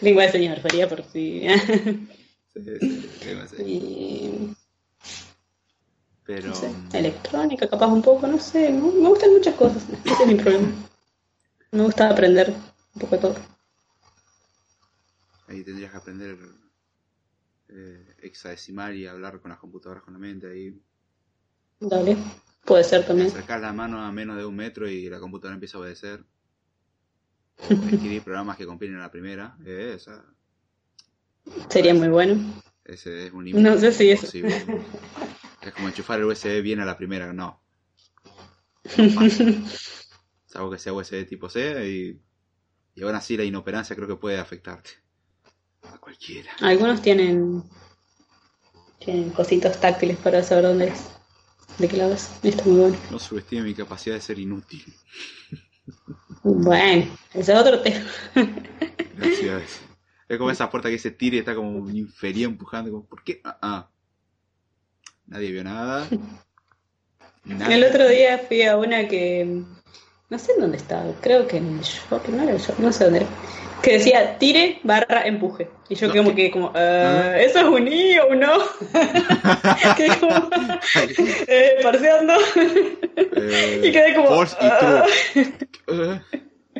lengua 0.02 0.24
de 0.24 0.32
señor, 0.32 0.60
sería 0.60 0.88
por 0.88 1.04
si. 1.04 1.46
Sí, 2.52 2.62
sí, 2.80 3.62
y, 3.64 4.54
Pero 6.26 6.48
no 6.48 6.54
sé, 6.54 6.68
mm, 6.68 6.96
electrónica, 6.96 7.68
capaz 7.68 7.86
un 7.86 8.02
poco, 8.02 8.26
no 8.26 8.38
sé. 8.38 8.70
Me 8.70 9.08
gustan 9.08 9.32
muchas 9.32 9.54
cosas, 9.54 9.84
ese 10.04 10.22
es 10.22 10.26
mi 10.26 10.34
problema. 10.34 10.68
Me 11.72 11.82
gusta 11.84 12.10
aprender 12.10 12.52
un 12.94 13.00
poco 13.00 13.16
de 13.16 13.22
todo. 13.22 13.36
ahí 15.50 15.64
tendrías 15.64 15.90
que 15.90 15.96
aprender 15.96 16.38
eh, 17.68 18.06
hexadecimal 18.22 18.96
y 18.96 19.06
hablar 19.06 19.40
con 19.40 19.50
las 19.50 19.58
computadoras 19.58 20.02
con 20.02 20.14
la 20.14 20.20
mente. 20.20 20.48
Ahí 20.48 20.80
Dale, 21.80 22.16
puede 22.64 22.84
ser 22.84 23.06
también. 23.06 23.28
acercar 23.28 23.60
la 23.60 23.72
mano 23.72 24.00
a 24.00 24.12
menos 24.12 24.36
de 24.36 24.44
un 24.44 24.56
metro 24.56 24.88
y 24.88 25.08
la 25.08 25.18
computadora 25.18 25.54
empieza 25.54 25.78
a 25.78 25.80
obedecer. 25.80 26.24
O 27.68 27.72
escribir 27.72 28.22
programas 28.22 28.56
que 28.56 28.66
compilen 28.66 28.96
a 28.96 29.00
la 29.02 29.10
primera. 29.10 29.56
Eh, 29.64 29.94
esa, 29.96 30.24
Sería 31.68 31.94
muy 31.94 32.08
bueno. 32.08 32.36
ese 32.84 33.26
es 33.26 33.32
un 33.32 33.44
No 33.50 33.76
sé 33.78 33.92
si 33.92 34.10
eso. 34.10 34.26
imposible. 34.36 34.82
Es 35.62 35.72
como 35.74 35.88
enchufar 35.88 36.18
el 36.18 36.24
USB 36.24 36.62
bien 36.62 36.80
a 36.80 36.84
la 36.86 36.96
primera, 36.96 37.32
no. 37.32 37.60
Salvo 40.46 40.70
que 40.70 40.78
sea 40.78 40.92
USB 40.92 41.26
tipo 41.28 41.48
C 41.48 41.86
y, 41.88 42.20
y 42.94 43.02
aún 43.02 43.14
así 43.14 43.36
la 43.36 43.44
inoperancia 43.44 43.94
creo 43.94 44.08
que 44.08 44.16
puede 44.16 44.38
afectarte. 44.38 44.90
A 45.82 45.98
cualquiera. 45.98 46.50
Algunos 46.60 47.02
tienen, 47.02 47.62
tienen 48.98 49.30
cositos 49.30 49.78
táctiles 49.80 50.16
para 50.18 50.42
saber 50.42 50.64
dónde 50.64 50.88
es, 50.88 51.10
de 51.78 51.88
qué 51.88 51.96
lado 51.98 52.14
es. 52.14 52.30
Está 52.42 52.64
muy 52.64 52.80
bueno. 52.80 52.96
No 53.10 53.18
subestime 53.18 53.62
mi 53.62 53.74
capacidad 53.74 54.14
de 54.16 54.20
ser 54.22 54.38
inútil. 54.38 54.84
Bueno, 56.42 57.06
ese 57.34 57.52
es 57.52 57.58
otro 57.58 57.80
tema. 57.80 58.06
Gracias. 59.16 59.80
Es 60.30 60.38
como 60.38 60.52
esa 60.52 60.70
puerta 60.70 60.88
que 60.88 60.98
se 61.00 61.10
tira 61.10 61.34
y 61.34 61.38
está 61.40 61.56
como 61.56 61.70
un 61.76 61.96
inferior 61.96 62.52
empujando. 62.52 62.92
Como, 62.92 63.04
¿Por 63.04 63.24
qué? 63.24 63.40
Ah, 63.42 63.58
ah. 63.60 63.90
Nadie 65.26 65.50
vio 65.50 65.64
nada. 65.64 66.06
Nada. 67.42 67.74
El 67.74 67.82
otro 67.82 68.06
día 68.06 68.38
fui 68.38 68.62
a 68.62 68.76
una 68.76 69.08
que. 69.08 69.64
No 70.28 70.38
sé 70.38 70.52
en 70.52 70.60
dónde 70.60 70.76
estaba, 70.76 71.12
creo 71.20 71.48
que 71.48 71.56
en 71.56 71.78
el 71.78 71.80
shopping, 71.80 72.36
no 72.36 72.44
era 72.44 72.52
el 72.52 72.60
shopping, 72.60 72.84
no 72.84 72.92
sé 72.92 73.02
dónde 73.02 73.18
era. 73.22 73.28
Que 73.82 73.92
decía 73.94 74.38
tire 74.38 74.78
barra 74.82 75.26
empuje. 75.26 75.68
Y 75.88 75.94
yo 75.94 76.12
como 76.14 76.34
que, 76.34 76.50
como, 76.50 76.70
"Ah, 76.74 77.34
¿eso 77.38 77.58
es 77.60 77.64
un 77.64 77.88
I 77.88 78.18
o 78.18 78.28
un 78.28 78.40
no? 78.40 78.58
quedé 79.96 80.18
como. 80.18 80.50
eh, 81.46 81.76
parseando. 81.82 82.34
Eh, 83.16 83.80
y 83.84 83.92
quedé 83.92 84.14
como. 84.14 84.28
False 84.44 84.56
y. 84.60 85.40
Eh, 85.88 86.20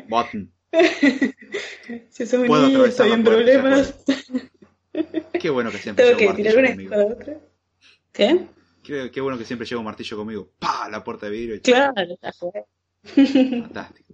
button. 0.07 0.51
Si 2.09 2.23
eso 2.23 2.43
es 2.43 2.49
un 2.49 2.69
I, 2.71 2.83
estoy 2.85 3.11
en 3.11 3.23
problemas. 3.23 3.93
Qué 5.39 5.49
bueno 5.49 5.71
que 5.71 5.77
siempre 5.79 6.05
Tengo 6.05 6.19
llevo 6.19 6.31
que 6.31 6.37
tirar 6.43 6.57
una 6.57 6.69
conmigo. 6.69 6.95
otra. 7.07 7.33
¿Qué? 8.13 8.39
Qué, 8.83 9.11
qué 9.11 9.21
bueno 9.21 9.37
que 9.37 9.45
siempre 9.45 9.67
llevo 9.67 9.79
un 9.81 9.85
martillo 9.85 10.17
conmigo. 10.17 10.49
¡Pah! 10.59 10.87
La 10.89 11.03
puerta 11.03 11.25
de 11.27 11.31
vidrio. 11.31 11.61
Claro, 11.61 12.17
ya 12.21 12.31
fue. 12.33 12.51
Fantástico. 13.03 14.13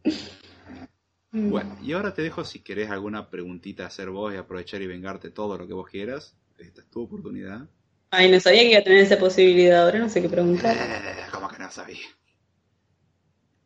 Mm. 1.32 1.49
Bueno, 1.49 1.78
y 1.82 1.94
ahora 1.94 2.14
te 2.14 2.22
dejo 2.22 2.45
si 2.45 2.60
querés 2.60 2.90
alguna 2.90 3.30
preguntita 3.30 3.86
hacer 3.86 4.10
vos 4.10 4.34
y 4.34 4.38
aprovechar 4.38 4.82
y 4.82 4.88
vengarte 4.88 5.30
todo 5.30 5.58
lo 5.58 5.68
que 5.68 5.74
vos 5.74 5.88
quieras. 5.90 6.36
Esta 6.58 6.82
es 6.82 6.90
tu 6.90 7.04
oportunidad. 7.04 7.68
Ay, 8.10 8.32
no 8.32 8.40
sabía 8.40 8.62
que 8.62 8.72
iba 8.72 8.80
a 8.80 8.84
tener 8.84 8.99
esa 8.99 9.20
posibilidad, 9.20 9.84
ahora 9.84 9.99
no 9.99 10.10
sé 10.10 10.22
qué 10.22 10.30
preguntar. 10.30 10.76
Eh, 10.76 11.26
¿Cómo 11.32 11.49
que 11.49 11.60
no 11.60 11.70
sabía? 11.70 12.08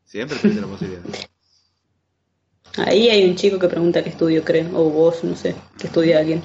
Siempre 0.04 0.38
tuviste 0.38 0.62
la 0.62 0.68
posibilidad. 0.68 1.04
Ahí 2.78 3.10
hay 3.10 3.30
un 3.30 3.36
chico 3.36 3.60
que 3.60 3.68
pregunta 3.68 4.04
qué 4.04 4.10
estudio 4.10 4.44
creo, 4.44 4.68
o 4.74 4.90
vos, 4.90 5.24
no 5.24 5.36
sé, 5.36 5.56
qué 5.78 5.88
estudia 5.88 6.20
alguien. 6.20 6.42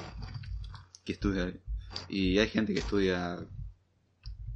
Que 1.05 1.13
estudia. 1.13 1.53
Y 2.09 2.39
hay 2.39 2.49
gente 2.49 2.75
que 2.75 2.81
estudia 2.81 3.39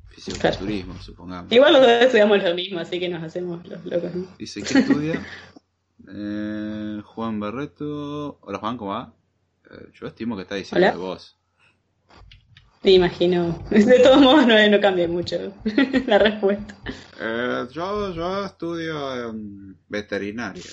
fisiculturismo, 0.09 1.01
supongamos. 1.01 1.51
Igual 1.51 1.73
los 1.73 1.83
dos 1.83 1.91
estudiamos 1.91 2.43
lo 2.43 2.55
mismo, 2.55 2.79
así 2.79 3.01
que 3.01 3.09
nos 3.09 3.23
hacemos 3.23 3.67
los 3.67 3.85
locos. 3.85 4.15
¿no? 4.15 4.27
Dice 4.39 4.63
que 4.63 4.79
estudia 4.81 5.27
eh, 6.13 7.03
Juan 7.05 7.41
Barreto. 7.41 8.39
Hola 8.43 8.59
Juan, 8.59 8.77
¿cómo 8.77 8.91
va? 8.93 9.15
Eh, 9.71 9.91
yo 9.93 10.07
estimo 10.07 10.37
que 10.37 10.43
está 10.43 10.55
diciendo 10.55 10.87
Hola. 10.87 10.93
de 10.93 10.99
vos. 10.99 11.37
Me 12.83 12.93
imagino. 12.93 13.63
De 13.71 14.01
todos 14.01 14.21
modos 14.21 14.47
no, 14.47 14.69
no 14.69 14.81
cambia 14.81 15.07
mucho 15.07 15.37
la 16.07 16.19
respuesta. 16.19 16.75
Eh, 17.21 17.67
yo, 17.73 18.15
yo 18.15 18.45
estudio 18.47 19.29
em, 19.29 19.77
veterinaria. 19.89 20.71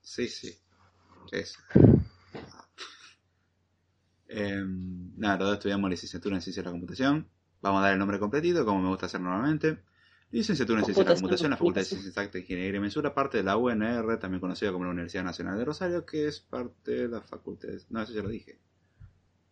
Sí, 0.00 0.28
sí. 0.28 0.54
Eso. 1.32 1.58
Em, 4.28 5.12
nada, 5.16 5.38
los 5.38 5.48
dos 5.48 5.54
estudiamos 5.56 5.90
licenciatura 5.90 6.36
en 6.36 6.42
Ciencia 6.42 6.62
de 6.62 6.66
la 6.66 6.72
Computación. 6.72 7.28
Vamos 7.62 7.80
a 7.80 7.84
dar 7.84 7.92
el 7.94 7.98
nombre 7.98 8.18
completito, 8.18 8.64
como 8.64 8.82
me 8.82 8.88
gusta 8.88 9.06
hacer 9.06 9.20
normalmente. 9.20 9.78
Licenciatura 10.30 10.80
en 10.80 10.84
Ciencia 10.84 11.04
de 11.04 11.08
la 11.10 11.14
Computación, 11.14 11.50
la 11.50 11.56
Facultad 11.56 11.80
de. 11.80 11.84
Ciencias 11.86 12.08
Exactas, 12.10 12.40
Ingeniería 12.42 12.76
y 12.76 12.80
Mensura, 12.80 13.14
parte 13.14 13.38
de 13.38 13.44
la 13.44 13.56
UNR, 13.56 14.18
también 14.18 14.40
conocida 14.40 14.72
como 14.72 14.84
la 14.84 14.90
Universidad 14.90 15.24
Nacional 15.24 15.56
de 15.58 15.64
Rosario, 15.64 16.04
que 16.04 16.28
es 16.28 16.40
parte 16.40 16.90
de 16.92 17.08
la 17.08 17.20
Facultad. 17.22 17.68
de- 17.68 17.80
No, 17.88 18.02
eso 18.02 18.12
ya 18.12 18.22
lo 18.22 18.28
dije. 18.28 18.58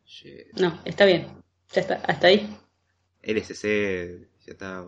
Shit. 0.04 0.52
No, 0.60 0.78
está 0.84 1.06
bien. 1.06 1.28
Ya 1.72 1.80
está, 1.80 1.94
hasta 2.06 2.26
ahí. 2.28 2.54
LSC, 3.22 4.28
ya 4.46 4.52
está. 4.52 4.84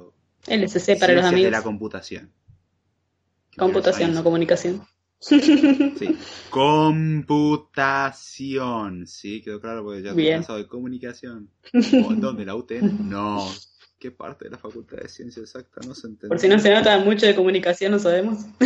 LSC 0.47 0.97
para 0.97 1.15
los 1.15 1.23
Ciencias 1.23 1.23
de 1.23 1.27
amigos. 1.29 1.53
la 1.53 1.63
Computación. 1.63 2.33
Computación, 3.57 4.15
no 4.15 4.23
comunicación. 4.23 4.87
Sí. 5.21 6.17
Computación. 7.59 9.07
Sí, 9.07 9.41
quedó 9.43 9.61
claro 9.61 9.83
porque 9.83 10.03
ya 10.03 10.11
estoy 10.11 10.29
cansado 10.31 10.59
de 10.59 10.67
comunicación. 10.69 11.51
¿O 11.75 12.13
¿en 12.13 12.21
¿Dónde? 12.21 12.45
¿La 12.45 12.55
UTN? 12.55 13.09
No. 13.09 13.45
¿Qué 13.99 14.11
parte 14.13 14.45
de 14.45 14.53
la 14.53 14.59
Facultad 14.59 14.99
de 14.99 15.09
Ciencia 15.09 15.41
Exacta 15.41 15.81
no 15.87 15.95
se 15.95 16.07
entiende? 16.07 16.29
Por 16.29 16.39
si 16.39 16.49
no 16.49 16.59
se 16.59 16.73
nota 16.73 16.99
mucho 17.01 17.27
de 17.27 17.35
comunicación, 17.35 17.93
no 17.93 17.99
sabemos. 17.99 18.39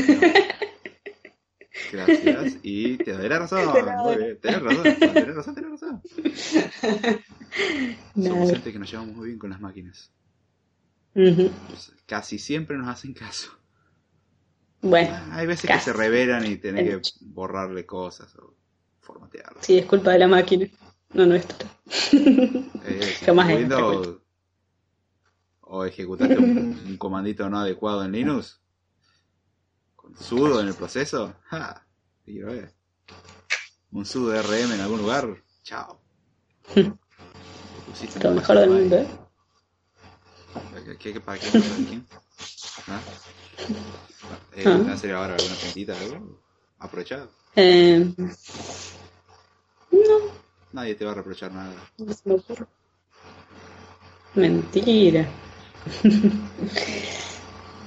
Gracias. 1.92 2.58
Y 2.62 2.96
te 2.98 3.12
doy 3.12 3.28
la 3.28 3.38
razón. 3.40 3.66
Muy 4.04 4.16
bien. 4.16 4.38
Tenés 4.40 4.62
razón. 4.62 4.82
Tenés 4.98 5.34
razón, 5.34 5.54
tenés 5.54 5.70
razón. 5.80 6.02
Somos 8.14 8.50
gente 8.50 8.72
que 8.72 8.78
nos 8.78 8.90
llevamos 8.90 9.16
muy 9.16 9.26
bien 9.28 9.38
con 9.38 9.50
las 9.50 9.60
máquinas. 9.60 10.10
Pues, 11.14 11.92
Casi 12.06 12.38
siempre 12.38 12.76
nos 12.76 12.88
hacen 12.88 13.12
caso. 13.14 13.50
Bueno, 14.80 15.16
Hay 15.30 15.46
veces 15.46 15.66
Casi. 15.68 15.78
que 15.78 15.84
se 15.84 15.92
revelan 15.92 16.44
y 16.46 16.56
tenés 16.56 16.84
que 16.84 17.00
borrarle 17.26 17.86
cosas 17.86 18.34
o 18.36 18.54
formatearlas. 19.00 19.64
sí, 19.64 19.78
es 19.78 19.86
culpa 19.86 20.10
de 20.12 20.18
la 20.18 20.28
máquina, 20.28 20.66
no 21.12 21.26
nuestra. 21.26 21.68
Eh, 22.12 23.14
Jamás 23.24 23.50
es 23.50 23.68
nuestra 23.68 24.18
o 25.74 25.86
ejecutaste 25.86 26.36
un, 26.36 26.78
un 26.86 26.96
comandito 26.98 27.48
no 27.48 27.58
adecuado 27.58 28.04
en 28.04 28.12
Linux 28.12 28.60
con 29.96 30.14
sudo 30.18 30.60
en 30.60 30.68
el 30.68 30.74
proceso, 30.74 31.34
ja. 31.48 31.86
Un 33.90 34.04
sudo 34.04 34.34
RM 34.42 34.72
en 34.74 34.80
algún 34.82 34.98
lugar, 35.00 35.42
chao. 35.62 35.98
Lo 38.22 38.30
mejor 38.32 38.58
del 38.58 38.70
mundo. 38.70 38.96
¿eh? 38.96 39.06
¿Qué, 40.98 41.12
qué, 41.14 41.20
para 41.20 41.38
qué? 41.38 41.46
¿Para 41.50 41.62
quién? 41.88 42.06
¿Ah? 42.88 43.00
Eh, 44.54 44.64
Ah. 44.66 44.76
¿te 44.76 44.82
va 44.84 44.90
a 44.90 44.94
hacer 44.94 45.14
ahora 45.14 45.34
alguna 45.36 45.54
preguntita? 45.54 45.98
algo? 45.98 46.38
Aprovechá. 46.80 47.26
Eh, 47.56 48.12
no, 49.90 50.18
Nadie 50.72 50.94
te 50.94 51.04
va 51.06 51.12
a 51.12 51.14
reprochar 51.14 51.52
nada. 51.52 51.72
no 51.98 52.12
se 52.12 52.28
me 52.28 52.34
ocurre. 52.34 52.66
Mentira. 54.34 55.28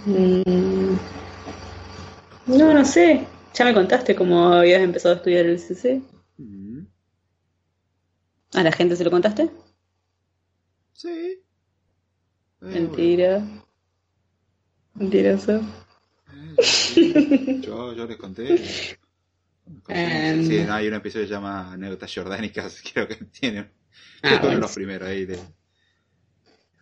Mm, 0.06 0.98
no, 2.46 2.74
no 2.74 2.86
sé. 2.86 3.26
Ya 3.54 3.66
me 3.66 3.74
contaste 3.74 4.16
cómo 4.16 4.50
habías 4.50 4.82
empezado 4.82 5.16
a 5.16 5.18
estudiar 5.18 5.46
el 5.46 5.58
CC. 5.58 6.02
Mm. 6.38 6.82
¿A 8.54 8.64
la 8.64 8.72
gente 8.72 8.96
se 8.96 9.04
lo 9.04 9.10
contaste? 9.10 9.50
Sí. 10.94 11.10
Eh, 11.10 11.42
Mentira. 12.62 13.44
Mentiroso. 14.94 15.62
bueno, 16.28 16.54
eh, 16.58 16.64
sí. 16.64 17.62
yo, 17.62 17.94
yo 17.94 18.06
les 18.06 18.18
conté. 18.18 18.56
Em. 19.88 20.48
Sí, 20.48 20.64
no, 20.64 20.74
hay 20.76 20.88
un 20.88 20.94
episodio 20.94 21.24
que 21.24 21.28
se 21.28 21.34
llama 21.34 21.74
Anécdotas 21.74 22.14
Jordánicas, 22.14 22.84
creo 22.94 23.08
que 23.08 23.16
tiene. 23.16 23.72
Ah, 24.22 24.40
bueno. 24.42 24.60
los 24.60 24.74
primeros 24.74 25.10
ahí 25.10 25.26
de. 25.26 25.40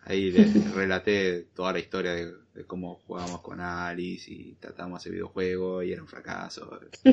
Ahí 0.04 0.30
les 0.30 0.52
relaté 0.74 1.44
toda 1.54 1.72
la 1.72 1.78
historia 1.78 2.12
de, 2.14 2.32
de 2.54 2.64
cómo 2.66 2.96
jugábamos 3.06 3.40
con 3.42 3.60
Alice 3.60 4.30
y 4.30 4.54
tratamos 4.56 5.00
ese 5.00 5.10
videojuego 5.10 5.82
y 5.82 5.92
era 5.92 6.02
un 6.02 6.08
fracaso. 6.08 6.78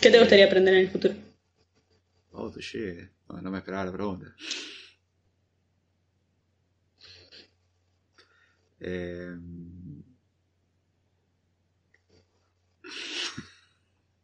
¿Qué 0.00 0.10
te 0.10 0.18
gustaría 0.18 0.46
aprender 0.46 0.74
en 0.74 0.80
el 0.80 0.88
futuro? 0.90 1.14
Oh, 2.32 2.48
the 2.50 2.60
shit. 2.62 3.10
No, 3.28 3.40
no 3.40 3.50
me 3.50 3.58
esperaba 3.58 3.86
la 3.86 3.92
pregunta. 3.92 4.34
Eh, 8.80 9.36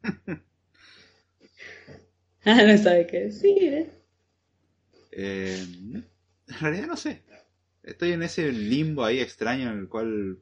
Ah, 2.44 2.62
no 2.64 2.76
sabe 2.78 3.06
qué 3.06 3.20
decir, 3.24 3.74
¿eh? 3.74 3.90
eh, 5.12 5.64
en 6.48 6.58
realidad 6.60 6.86
no 6.86 6.96
sé. 6.96 7.22
Estoy 7.83 8.12
en 8.12 8.23
ese 8.23 8.52
limbo 8.52 9.05
ahí 9.05 9.20
extraño 9.20 9.73
en 9.73 9.78
el 9.81 9.89
cual 9.89 10.39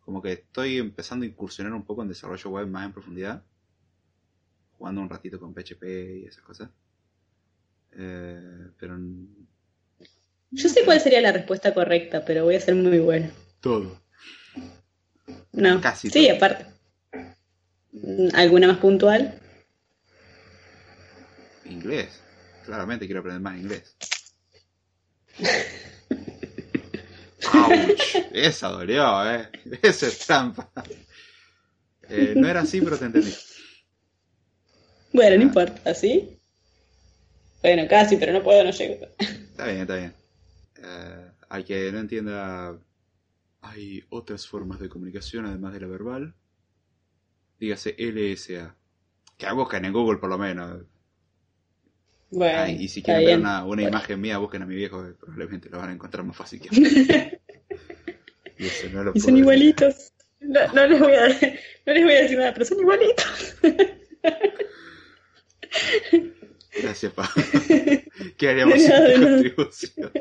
como 0.00 0.20
que 0.22 0.32
estoy 0.32 0.78
empezando 0.78 1.24
a 1.24 1.28
incursionar 1.28 1.72
un 1.74 1.84
poco 1.84 2.02
en 2.02 2.08
desarrollo 2.08 2.50
web 2.50 2.66
más 2.66 2.86
en 2.86 2.92
profundidad. 2.92 3.44
Jugando 4.78 5.00
un 5.00 5.08
ratito 5.10 5.38
con 5.38 5.54
PHP 5.54 5.82
y 6.22 6.24
esas 6.26 6.42
cosas. 6.42 6.70
Eh, 7.92 8.68
pero 8.78 8.98
Yo 10.50 10.68
sé 10.68 10.84
cuál 10.84 11.00
sería 11.00 11.20
la 11.20 11.32
respuesta 11.32 11.74
correcta, 11.74 12.24
pero 12.24 12.44
voy 12.44 12.54
a 12.56 12.60
ser 12.60 12.74
muy 12.74 12.98
buena. 12.98 13.30
todo. 13.60 14.00
No. 15.52 15.80
Casi 15.80 16.10
Sí, 16.10 16.26
todo. 16.26 16.36
aparte. 16.36 16.66
¿Alguna 18.34 18.68
más 18.68 18.78
puntual? 18.78 19.40
Inglés. 21.64 22.20
Claramente 22.64 23.06
quiero 23.06 23.20
aprender 23.20 23.42
más 23.42 23.58
inglés. 23.58 23.96
Esa 28.32 28.68
dolió, 28.68 29.30
¿eh? 29.32 29.48
Eso 29.82 30.06
es 30.06 30.18
trampa. 30.26 30.70
Eh, 32.08 32.34
no 32.36 32.48
era 32.48 32.60
así, 32.60 32.80
pero 32.80 32.98
te 32.98 33.04
entendí. 33.06 33.34
Bueno, 35.12 35.36
no 35.36 35.42
Ah. 35.42 35.44
importa, 35.46 35.94
¿sí? 35.94 36.38
Bueno, 37.62 37.86
casi, 37.88 38.16
pero 38.16 38.32
no 38.32 38.42
puedo, 38.42 38.62
no 38.64 38.70
llego. 38.70 39.06
Está 39.18 39.66
bien, 39.66 39.78
está 39.80 39.96
bien. 39.96 40.14
Eh, 40.82 41.30
al 41.48 41.64
que 41.64 41.90
no 41.92 41.98
entienda, 41.98 42.78
hay 43.62 44.04
otras 44.10 44.46
formas 44.46 44.78
de 44.80 44.88
comunicación 44.88 45.46
además 45.46 45.72
de 45.74 45.80
la 45.80 45.86
verbal. 45.88 46.34
Dígase 47.58 47.96
LSA. 47.98 48.76
Que 49.36 49.52
busquen 49.52 49.84
en 49.84 49.92
Google 49.92 50.18
por 50.18 50.30
lo 50.30 50.38
menos. 50.38 50.82
Bueno, 52.30 52.68
y 52.68 52.88
si 52.88 53.02
quieren 53.02 53.24
ver 53.24 53.38
una, 53.38 53.58
una 53.64 53.66
Bueno. 53.82 53.88
imagen 53.88 54.20
mía, 54.20 54.38
busquen 54.38 54.62
a 54.62 54.66
mi 54.66 54.74
viejo, 54.74 55.02
que 55.02 55.12
probablemente 55.14 55.70
lo 55.70 55.78
van 55.78 55.90
a 55.90 55.92
encontrar 55.94 56.24
más 56.24 56.36
fácil 56.36 56.60
que 56.60 56.68
a 56.68 56.72
mí. 56.78 57.38
Y 58.58 58.66
eso 58.66 58.88
no 58.92 59.04
lo 59.04 59.12
Y 59.14 59.20
son 59.20 59.36
igualitos. 59.36 60.12
No, 60.40 60.72
no 60.72 60.86
les 60.86 61.00
voy 61.00 61.12
a, 61.12 61.28
no 61.86 61.92
les 61.92 62.04
voy 62.04 62.12
a 62.12 62.22
decir 62.22 62.38
nada, 62.38 62.52
pero 62.52 62.64
son 62.64 62.80
igualitos. 62.80 63.56
Gracias, 66.82 67.12
Pablo. 67.12 67.32
¿Qué 68.36 68.48
haríamos 68.48 68.80
sin 68.80 68.90
tu 68.90 69.22
contribución? 69.22 70.12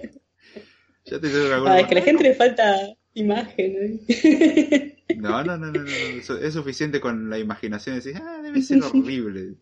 Ya 1.06 1.20
te 1.20 1.28
alguna 1.54 1.74
Ah, 1.74 1.80
es 1.80 1.88
que 1.88 1.96
a 1.96 2.00
la 2.00 2.04
gente 2.04 2.24
le 2.24 2.36
falta 2.36 2.96
imagen. 3.14 4.02
¿eh? 4.08 4.94
No, 5.16 5.44
no, 5.44 5.58
no, 5.58 5.72
no, 5.72 5.82
no, 5.82 5.90
Es 5.90 6.54
suficiente 6.54 7.00
con 7.00 7.30
la 7.30 7.40
imaginación 7.40 7.96
de 7.96 8.02
decir, 8.02 8.22
ah, 8.22 8.42
debe 8.44 8.62
ser 8.62 8.84
horrible. 8.84 9.56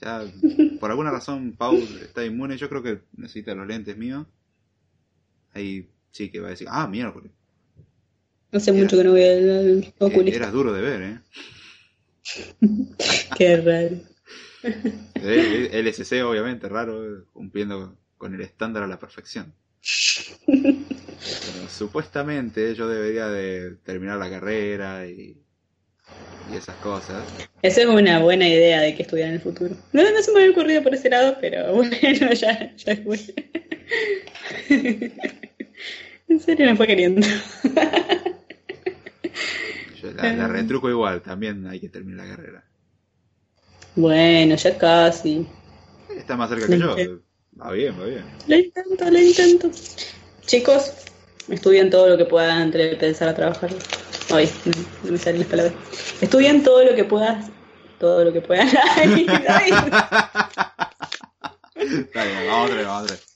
Ya, 0.00 0.22
por 0.78 0.90
alguna 0.90 1.10
razón, 1.10 1.56
Pau 1.56 1.74
está 1.76 2.24
inmune. 2.24 2.56
Yo 2.58 2.68
creo 2.68 2.82
que 2.82 3.00
necesita 3.16 3.54
los 3.54 3.66
lentes 3.66 3.96
míos. 3.96 4.26
Ahí 5.52 5.90
sí 6.10 6.30
que 6.30 6.40
va 6.40 6.48
a 6.48 6.50
decir, 6.50 6.68
ah, 6.70 6.86
miércoles. 6.86 7.32
No 8.52 8.60
sé 8.60 8.70
mucho 8.72 8.98
que 8.98 9.04
no 9.04 9.12
voy 9.12 9.24
al, 9.24 9.94
oculista. 9.98 10.36
Eras 10.36 10.52
duro 10.52 10.74
de 10.74 10.82
ver, 10.82 11.02
¿eh? 11.02 11.18
Qué 13.36 13.56
raro. 13.56 13.96
Eh, 14.62 15.70
eh, 15.72 15.82
LSC, 15.82 16.22
obviamente, 16.22 16.68
raro, 16.68 17.24
cumpliendo 17.32 17.96
con 18.18 18.34
el 18.34 18.42
estándar 18.42 18.82
a 18.82 18.86
la 18.86 18.98
perfección. 18.98 19.54
Pero 20.46 21.68
supuestamente 21.68 22.74
yo 22.74 22.88
debería 22.88 23.28
de 23.28 23.76
terminar 23.84 24.18
la 24.18 24.28
carrera 24.28 25.06
y, 25.06 25.42
y 26.52 26.56
esas 26.56 26.76
cosas. 26.76 27.24
Esa 27.62 27.80
es 27.80 27.86
una 27.86 28.18
buena 28.18 28.46
idea 28.46 28.82
de 28.82 28.94
que 28.94 29.02
estudiar 29.02 29.28
en 29.28 29.34
el 29.36 29.40
futuro. 29.40 29.74
No, 29.92 30.02
no 30.02 30.22
se 30.22 30.30
me 30.30 30.40
había 30.40 30.52
ocurrido 30.52 30.82
por 30.82 30.94
ese 30.94 31.08
lado, 31.08 31.38
pero 31.40 31.72
bueno, 31.74 31.96
ya, 32.34 32.76
ya 32.76 32.96
fue. 32.96 33.18
En 36.28 36.40
serio 36.40 36.64
me 36.64 36.76
fue 36.76 36.86
queriendo. 36.86 37.26
Yo 40.00 40.12
la, 40.12 40.32
la 40.32 40.48
retruco 40.48 40.88
igual, 40.90 41.22
también 41.22 41.66
hay 41.66 41.80
que 41.80 41.88
terminar 41.88 42.26
la 42.26 42.36
carrera. 42.36 42.64
Bueno, 43.94 44.56
ya 44.56 44.78
casi. 44.78 45.46
Está 46.16 46.36
más 46.36 46.48
cerca 46.48 46.66
que 46.66 46.78
yo. 46.78 46.96
Va 47.60 47.72
bien, 47.72 47.94
va 48.00 48.06
bien. 48.06 48.24
Lo 48.48 48.56
intento, 48.56 49.10
lo 49.10 49.18
intento. 49.18 49.70
Chicos, 50.46 50.92
estudien 51.48 51.90
todo 51.90 52.08
lo 52.08 52.16
que 52.16 52.24
puedan 52.24 52.62
antes 52.62 52.80
de 52.80 52.92
empezar 52.92 53.28
a 53.28 53.34
trabajar. 53.34 53.70
Ay, 54.30 54.50
no, 54.64 55.12
me 55.12 55.18
salen 55.18 55.40
las 55.40 55.48
palabras. 55.48 55.74
Estudien 56.20 56.62
todo 56.62 56.84
lo 56.84 56.94
que 56.94 57.04
puedas. 57.04 57.50
Todo 57.98 58.24
lo 58.24 58.32
que 58.32 58.40
puedan. 58.40 58.68
Ay, 58.96 59.26
ay. 59.48 59.70
Está 61.74 62.24
bien, 62.24 62.46
vamos 62.46 62.66
otra 62.66 62.76
vez, 62.76 62.86
vamos 62.86 63.02
otra 63.04 63.16
vez. 63.16 63.31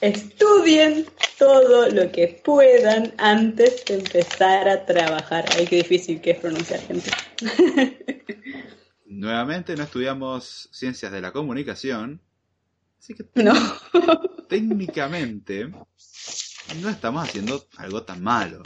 Estudien 0.00 1.06
todo 1.38 1.88
lo 1.88 2.12
que 2.12 2.40
puedan 2.44 3.14
antes 3.18 3.84
de 3.86 3.94
empezar 3.94 4.68
a 4.68 4.84
trabajar. 4.84 5.46
Ay, 5.56 5.66
qué 5.66 5.76
difícil 5.76 6.20
que 6.20 6.32
es 6.32 6.38
pronunciar, 6.38 6.80
gente. 6.80 7.10
Nuevamente 9.06 9.74
no 9.76 9.84
estudiamos 9.84 10.68
ciencias 10.72 11.10
de 11.12 11.20
la 11.20 11.32
comunicación. 11.32 12.20
Así 12.98 13.14
que 13.14 13.24
No. 13.42 13.54
técnicamente 14.48 15.68
no 16.80 16.88
estamos 16.90 17.28
haciendo 17.28 17.66
algo 17.78 18.02
tan 18.02 18.22
malo. 18.22 18.62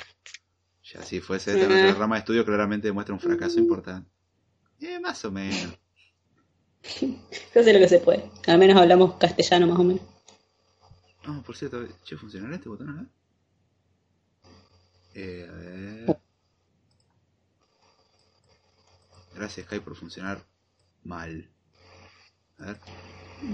Ya 0.82 1.02
si 1.02 1.20
fuese 1.20 1.52
esta 1.52 1.66
Ah. 1.66 1.68
nuestra 1.68 1.94
rama 1.94 2.16
de 2.16 2.20
estudio 2.20 2.44
claramente 2.44 2.88
demuestra 2.88 3.14
un 3.14 3.20
fracaso 3.20 3.58
importante. 3.58 4.10
Eh, 4.80 4.98
más 4.98 5.24
o 5.24 5.30
menos. 5.30 5.78
Yo 7.00 7.62
sé 7.62 7.72
lo 7.72 7.78
que 7.78 7.88
se 7.88 7.98
puede. 8.00 8.24
Al 8.46 8.58
menos 8.58 8.76
hablamos 8.80 9.14
castellano 9.14 9.66
más 9.68 9.78
o 9.78 9.84
menos. 9.84 10.02
Oh, 11.30 11.42
por 11.46 11.56
cierto, 11.56 11.86
che, 12.04 12.16
¿funcionará 12.16 12.56
este 12.56 12.68
botón 12.68 12.90
acá? 12.90 13.06
Eh, 15.14 15.46
a 15.48 15.52
ver. 15.54 16.16
Gracias 19.34 19.66
Skype 19.66 19.84
por 19.84 19.96
funcionar 19.96 20.42
mal. 21.04 21.44
A 22.58 22.66
ver. 22.66 22.80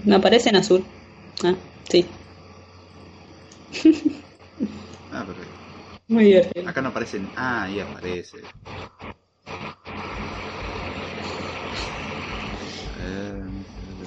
Me 0.04 0.14
aparece 0.16 0.48
en 0.50 0.56
azul. 0.56 0.84
Ah, 1.44 1.54
sí. 1.88 2.04
Ah, 5.12 5.24
perfecto. 5.24 5.54
Muy 6.08 6.24
divertido. 6.24 6.68
Acá 6.68 6.82
no 6.82 6.88
aparece. 6.88 7.20
Ah, 7.36 7.62
ahí 7.64 7.80
aparece. 7.80 8.38
Eh, 12.98 13.42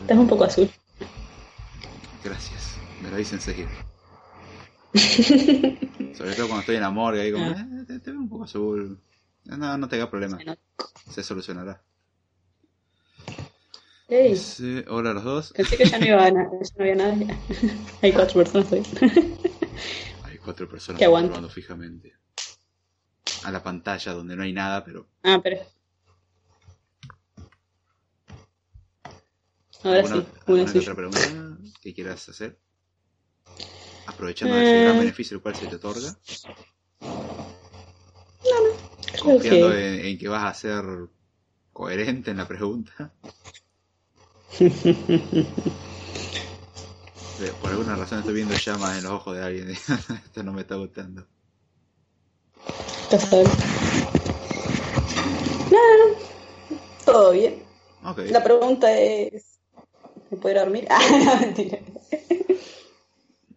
Estás 0.01 0.17
un 0.17 0.27
poco 0.27 0.43
azul. 0.43 0.69
gracias. 2.23 2.68
Me 3.01 3.09
lo 3.09 3.17
dice 3.17 3.35
enseguida. 3.35 3.69
Sobre 6.15 6.33
todo 6.35 6.47
cuando 6.47 6.59
estoy 6.61 6.75
en 6.75 6.83
amor 6.83 7.15
y 7.15 7.19
ahí 7.19 7.31
como, 7.31 7.45
eh, 7.51 7.65
te, 7.87 7.99
te 7.99 8.11
veo 8.11 8.19
un 8.19 8.29
poco 8.29 8.43
azul. 8.43 8.99
No, 9.45 9.77
no 9.77 9.87
te 9.87 9.95
hagas 9.95 10.09
problema. 10.09 10.37
Se 11.09 11.23
solucionará. 11.23 11.81
Ey, 14.07 14.29
Dice, 14.29 14.85
hola 14.89 15.11
a 15.11 15.13
los 15.13 15.23
dos. 15.23 15.53
pensé 15.53 15.77
que 15.77 15.85
ya 15.85 15.99
no 15.99 16.05
iba 16.05 16.23
a 16.25 16.29
ya 16.29 16.33
no 16.33 16.59
había 16.79 16.95
nadie. 16.95 17.27
Hay 18.01 18.11
cuatro 18.11 18.41
personas 18.41 18.71
hoy. 18.71 18.81
Hay 20.23 20.37
cuatro 20.39 20.67
personas 20.67 21.01
observando 21.01 21.49
fijamente. 21.49 22.13
A 23.43 23.51
la 23.51 23.61
pantalla 23.63 24.11
donde 24.13 24.35
no 24.35 24.43
hay 24.43 24.51
nada, 24.51 24.83
pero. 24.83 25.07
ah, 25.23 25.39
pero. 25.41 25.59
Ahora 29.83 29.99
¿Alguna, 29.99 30.15
sí, 30.21 30.27
una 30.47 30.67
suya. 30.67 30.79
otra 30.81 30.95
pregunta 30.95 31.57
que 31.81 31.93
quieras 31.93 32.27
hacer? 32.27 32.59
Aprovechando 34.09 34.57
Eh. 34.57 34.63
ese 34.63 34.83
gran 34.83 34.99
beneficio 34.99 35.35
el 35.37 35.41
cual 35.43 35.55
se 35.55 35.67
te 35.67 35.75
otorga. 35.75 36.15
Creo 39.11 39.23
Confiando 39.23 39.69
que. 39.71 39.99
en, 39.99 40.05
en 40.05 40.17
que 40.17 40.27
vas 40.27 40.43
a 40.45 40.53
ser 40.53 40.83
coherente 41.73 42.31
en 42.31 42.37
la 42.37 42.47
pregunta. 42.47 43.11
Eh, 47.41 47.53
Por 47.61 47.71
alguna 47.71 47.95
razón 47.95 48.19
estoy 48.19 48.33
viendo 48.33 48.53
llamas 48.53 48.97
en 48.97 49.03
los 49.05 49.13
ojos 49.13 49.33
de 49.37 49.41
alguien. 49.41 49.69
Esto 50.25 50.43
no 50.43 50.51
me 50.51 50.61
está 50.61 50.75
gustando. 50.75 51.25
Ya 53.09 53.17
sabes. 53.17 53.47
Nada, 55.71 56.05
todo 57.05 57.31
bien. 57.31 57.63
Ok. 58.03 58.19
La 58.29 58.43
pregunta 58.43 58.91
es: 58.99 59.45
¿me 60.29 60.37
puedo 60.37 60.59
dormir? 60.59 60.85
Ah, 60.91 60.99
no, 61.23 61.39
mentira. 61.39 61.79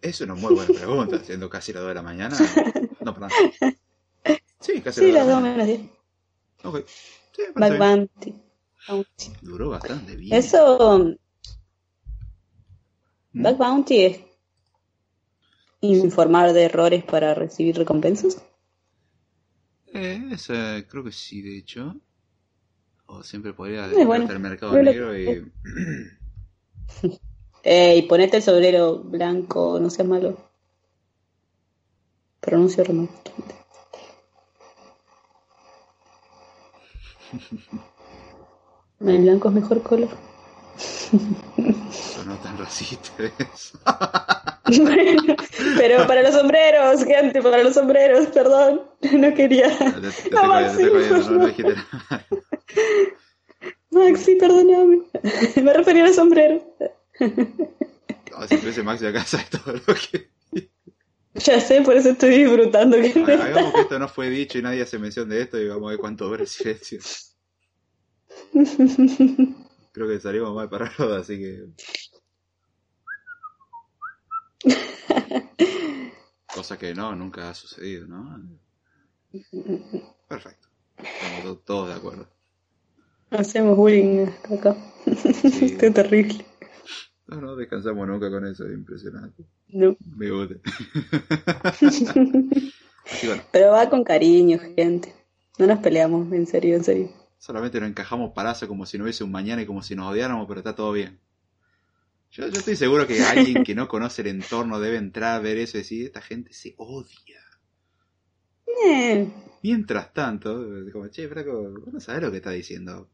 Es 0.03 0.21
una 0.21 0.35
muy 0.35 0.55
buena 0.55 0.75
pregunta, 0.75 1.19
siendo 1.25 1.49
casi 1.49 1.73
las 1.73 1.83
2 1.83 1.89
de 1.91 1.95
la 1.95 2.03
mañana. 2.03 2.37
No, 3.01 3.13
perdón. 3.15 3.31
Sí, 4.61 4.81
casi 4.81 5.01
Sí, 5.01 5.11
las 5.11 5.27
las 5.27 5.27
2 5.27 5.43
dos 5.43 5.43
de 5.43 5.49
la 5.51 5.57
mañana. 5.57 5.65
menos 5.65 5.67
10. 5.67 5.81
Ok. 6.65 6.89
Sí. 7.35 7.43
Bounty. 7.79 8.35
Bounty. 8.89 9.33
Duró 9.41 9.71
bastante 9.71 10.15
bien. 10.15 10.37
Eso, 10.37 11.17
¿Mm? 13.33 13.43
Back 13.43 13.59
Bounty 13.59 14.05
es 14.05 14.21
informar 15.81 16.53
de 16.53 16.65
errores 16.65 17.03
para 17.05 17.35
recibir 17.35 17.77
recompensas. 17.77 18.41
Eh, 19.95 20.29
esa, 20.31 20.87
creo 20.89 21.03
que 21.03 21.13
sí, 21.13 21.43
de 21.43 21.59
hecho. 21.59 21.97
O 23.07 23.23
siempre 23.25 23.53
podría 23.53 23.89
bueno. 24.07 24.29
al 24.29 24.41
mercado 24.41 24.81
negro 24.81 25.19
y. 25.19 25.51
Eh, 27.63 27.97
y 27.99 28.03
ponete 28.03 28.39
el 28.39 28.43
sombrero 28.43 28.99
blanco, 28.99 29.79
no 29.81 29.89
seas 29.91 30.09
malo. 30.09 30.37
Pronuncio 32.41 32.83
remotamente. 32.83 33.55
El 39.01 39.19
blanco 39.19 39.49
es 39.49 39.55
mejor 39.55 39.83
color. 39.83 40.11
Sonó 41.91 42.37
tan 42.43 42.59
racista 42.59 43.13
eso. 43.39 43.79
Bueno, 44.65 45.37
pero 45.77 46.07
para 46.07 46.23
los 46.23 46.35
sombreros, 46.35 47.05
gente, 47.05 47.43
para 47.43 47.63
los 47.63 47.75
sombreros, 47.75 48.29
perdón. 48.29 48.83
No 49.13 49.35
quería. 49.35 49.69
Te, 49.77 50.01
te 50.01 50.09
estoy 50.09 50.31
No, 50.31 50.47
Maxi, 50.47 50.85
no. 50.85 51.75
Maxi, 53.91 54.37
perdóname. 54.37 55.03
Me 55.63 55.73
refería 55.75 56.05
al 56.05 56.15
sombrero. 56.15 56.63
No, 57.29 58.47
si 58.49 58.57
tuviese 58.59 58.83
Maxi 58.83 59.07
acá, 59.07 59.25
sabes 59.27 59.51
todo 59.51 59.73
lo 59.75 59.95
que. 59.95 60.31
Ya 61.35 61.59
sé, 61.61 61.81
por 61.81 61.97
eso 61.97 62.11
estoy 62.11 62.45
disfrutando. 62.45 62.97
que 63.01 63.09
no 63.19 63.73
que 63.73 63.81
esto 63.81 63.99
no 63.99 64.07
fue 64.07 64.29
dicho 64.29 64.59
y 64.59 64.63
nadie 64.63 64.83
hace 64.83 64.99
mención 64.99 65.31
de 65.31 65.41
esto 65.41 65.59
y 65.59 65.67
vamos 65.67 65.89
a 65.89 65.91
ver 65.93 65.99
cuánto 65.99 66.27
dura 66.29 66.43
el 66.43 66.47
silencio. 66.47 67.01
Creo 69.93 70.09
que 70.09 70.21
salimos 70.21 70.55
mal 70.55 70.69
parados, 70.69 71.23
así 71.23 71.39
que. 71.39 71.65
Cosa 76.55 76.77
que 76.79 76.95
no, 76.95 77.15
nunca 77.17 77.49
ha 77.51 77.55
sucedido, 77.55 78.07
¿no? 78.07 78.41
Perfecto. 80.29 80.69
Estamos 80.99 81.43
to- 81.45 81.59
todos 81.65 81.89
de 81.89 81.95
acuerdo. 81.95 82.29
Hacemos 83.31 83.77
bullying 83.77 84.27
acá. 84.55 84.77
Sí. 85.17 85.77
Es 85.81 85.95
terrible. 85.95 86.45
No, 87.33 87.41
no 87.41 87.57
descansamos 87.57 88.07
nunca 88.07 88.31
con 88.31 88.47
eso, 88.47 88.67
es 88.67 88.75
impresionante. 88.75 89.45
No. 89.69 89.97
Me 90.17 90.31
gusta. 90.31 90.57
Bueno, 93.23 93.43
Pero 93.51 93.71
va 93.73 93.91
con 93.91 94.05
cariño, 94.05 94.59
gente. 94.77 95.13
No 95.59 95.67
nos 95.67 95.81
peleamos, 95.81 96.33
en 96.33 96.47
serio, 96.47 96.77
en 96.77 96.85
serio. 96.85 97.11
solamente 97.39 97.81
nos 97.81 97.89
encajamos 97.91 98.33
parazo 98.33 98.69
como 98.69 98.87
si 98.87 98.97
no 98.99 99.05
hubiese 99.05 99.25
un 99.25 99.31
mañana 99.33 99.63
y 99.63 99.67
como 99.67 99.83
si 99.83 99.95
nos 99.95 100.11
odiáramos, 100.13 100.47
pero 100.49 100.61
está 100.61 100.75
todo 100.75 100.93
bien. 100.93 101.21
Yo, 102.31 102.49
yo 102.49 102.59
estoy 102.59 102.77
seguro 102.77 103.07
que 103.07 103.23
alguien 103.23 103.63
que 103.63 103.75
no 103.75 103.89
conoce 103.89 104.23
el 104.23 104.29
entorno 104.29 104.81
debe 104.81 104.97
entrar 104.97 105.35
a 105.35 105.41
ver 105.41 105.59
eso 105.59 105.77
y 105.77 105.81
decir, 105.81 106.07
esta 106.07 106.23
gente 106.23 106.53
se 106.53 106.75
odia. 106.79 107.41
Eh, 108.87 109.29
Mientras 109.63 110.13
tanto, 110.13 110.65
como, 110.93 111.09
che, 111.09 111.29
Franco, 111.29 111.71
vos 111.85 111.93
no 111.93 112.01
sabés 112.01 112.23
lo 112.23 112.31
que 112.31 112.39
está 112.39 112.51
diciendo. 112.51 113.11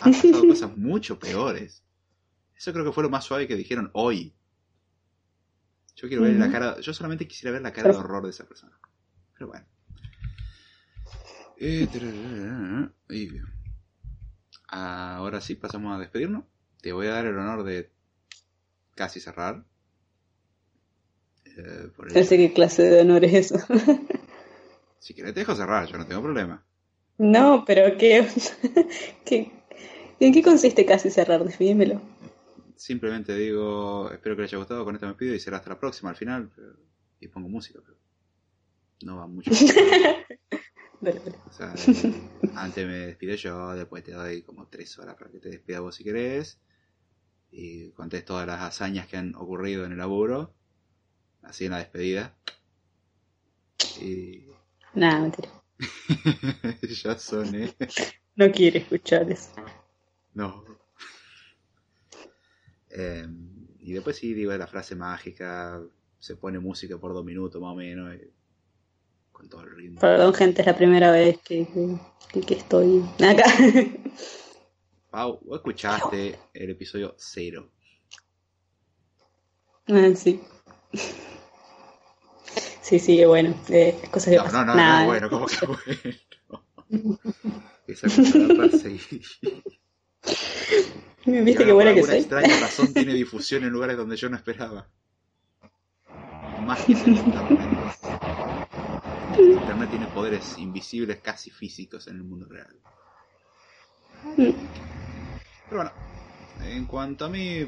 Han 0.00 0.12
pasado 0.12 0.44
cosas 0.48 0.76
mucho 0.76 1.18
peores. 1.18 1.84
Eso 2.62 2.72
creo 2.72 2.84
que 2.84 2.92
fue 2.92 3.02
lo 3.02 3.10
más 3.10 3.24
suave 3.24 3.48
que 3.48 3.56
dijeron 3.56 3.90
hoy. 3.92 4.36
Yo 5.96 6.06
quiero 6.06 6.22
ver 6.22 6.36
la 6.36 6.48
cara, 6.48 6.78
yo 6.78 6.94
solamente 6.94 7.26
quisiera 7.26 7.50
ver 7.52 7.62
la 7.62 7.72
cara 7.72 7.90
de 7.90 7.96
horror 7.96 8.22
de 8.22 8.30
esa 8.30 8.46
persona. 8.46 8.78
Pero 9.34 9.48
bueno. 9.48 9.66
Eh, 11.56 11.88
tararara, 11.90 12.92
y 13.08 13.26
bien. 13.26 13.46
Ahora 14.66 15.40
sí, 15.40 15.54
pasamos 15.54 15.94
a 15.94 16.00
despedirnos. 16.00 16.44
Te 16.80 16.92
voy 16.92 17.06
a 17.06 17.10
dar 17.12 17.26
el 17.26 17.38
honor 17.38 17.62
de 17.62 17.92
casi 18.94 19.20
cerrar. 19.20 19.64
Eh, 21.44 21.88
por 21.96 22.08
el- 22.08 22.28
qué 22.28 22.52
clase 22.52 22.82
de 22.84 23.00
honor 23.02 23.24
es 23.24 23.34
eso. 23.52 23.58
Si 24.98 25.12
querés 25.12 25.34
te 25.34 25.40
dejo 25.40 25.54
cerrar, 25.54 25.86
yo 25.86 25.98
no 25.98 26.06
tengo 26.06 26.22
problema. 26.22 26.64
No, 27.18 27.64
pero 27.64 27.96
¿qué? 27.96 28.26
¿Qué? 29.24 29.50
¿En 30.20 30.32
qué 30.32 30.42
consiste 30.42 30.84
casi 30.84 31.10
cerrar? 31.10 31.44
Definímelo. 31.44 32.00
Simplemente 32.82 33.36
digo, 33.36 34.10
espero 34.10 34.34
que 34.34 34.42
les 34.42 34.50
haya 34.50 34.58
gustado, 34.58 34.84
con 34.84 34.96
esto 34.96 35.06
me 35.06 35.14
pido 35.14 35.32
y 35.36 35.38
será 35.38 35.58
hasta 35.58 35.70
la 35.70 35.78
próxima 35.78 36.10
al 36.10 36.16
final. 36.16 36.50
pero- 36.54 36.76
y 37.20 37.28
pongo 37.28 37.48
música, 37.48 37.78
pero 37.84 37.96
no 39.04 39.18
va 39.18 39.26
mucho. 39.28 39.50
O 41.02 41.52
sea, 41.52 41.74
antes 42.54 42.86
me 42.86 42.94
despido 43.06 43.34
yo, 43.34 43.74
después 43.74 44.02
te 44.04 44.12
doy 44.12 44.42
como 44.42 44.68
tres 44.68 44.96
horas 44.98 45.16
para 45.16 45.30
que 45.32 45.38
te 45.40 45.48
despidas 45.50 45.80
vos 45.80 45.94
si 45.96 46.04
querés. 46.04 46.60
Y 47.50 47.90
contés 47.90 48.24
todas 48.24 48.46
las 48.46 48.60
hazañas 48.60 49.06
que 49.08 49.16
han 49.16 49.34
ocurrido 49.34 49.84
en 49.84 49.92
el 49.92 49.98
laburo. 49.98 50.54
Así 51.42 51.64
en 51.66 51.72
la 51.72 51.78
despedida. 51.78 52.36
Y 54.00 54.46
Nada, 54.94 55.20
mentira. 55.22 55.48
ya 56.82 57.18
soné. 57.18 57.74
No 58.36 58.50
quiere 58.52 58.78
escuchar 58.80 59.30
eso. 59.30 59.52
No. 60.34 60.64
Eh, 63.02 63.26
y 63.80 63.92
después 63.92 64.16
sí 64.16 64.32
digo 64.32 64.52
la 64.56 64.66
frase 64.66 64.94
mágica, 64.94 65.82
se 66.18 66.36
pone 66.36 66.58
música 66.60 66.98
por 66.98 67.12
dos 67.12 67.24
minutos 67.24 67.60
más 67.60 67.72
o 67.72 67.74
menos, 67.74 68.14
y 68.14 68.30
con 69.32 69.48
todo 69.48 69.62
el 69.62 69.74
ritmo. 69.74 70.00
Perdón, 70.00 70.32
gente, 70.34 70.60
es 70.62 70.66
la 70.66 70.76
primera 70.76 71.10
vez 71.10 71.38
que, 71.44 71.66
que, 72.32 72.40
que 72.40 72.54
estoy 72.54 73.02
acá. 73.18 73.44
Pau, 75.10 75.40
vos 75.44 75.56
escuchaste 75.56 76.38
el 76.54 76.70
episodio 76.70 77.14
cero. 77.18 77.70
Ah, 79.88 80.10
sí. 80.14 80.40
Sí, 82.82 82.98
sí, 82.98 83.24
bueno. 83.24 83.54
Eh, 83.68 83.98
cosas 84.10 84.30
que 84.30 84.36
No, 84.36 84.44
no, 84.44 84.44
pasan. 84.44 84.66
no, 84.66 84.74
Nada. 84.76 85.00
no, 85.00 85.06
bueno, 85.06 85.30
como 85.30 85.46
que 85.46 85.56
bueno. 86.88 87.18
Esa 87.86 88.08
seguir. 88.70 89.22
¿Viste 91.24 91.64
qué 91.64 91.72
buena 91.72 91.94
que 91.94 92.02
soy? 92.02 92.18
extraña 92.18 92.48
razón 92.60 92.92
tiene 92.92 93.14
difusión 93.14 93.64
en 93.64 93.70
lugares 93.70 93.96
donde 93.96 94.16
yo 94.16 94.28
no 94.28 94.36
esperaba. 94.36 94.88
Magia 96.64 96.98
en 97.04 97.14
internet. 97.16 97.60
Internet 99.38 99.90
tiene 99.90 100.06
poderes 100.08 100.58
invisibles, 100.58 101.18
casi 101.20 101.50
físicos 101.50 102.08
en 102.08 102.16
el 102.16 102.24
mundo 102.24 102.46
real. 102.46 102.76
Pero 104.36 104.54
bueno, 105.70 105.92
en 106.64 106.86
cuanto 106.86 107.24
a 107.24 107.28
mí, 107.28 107.66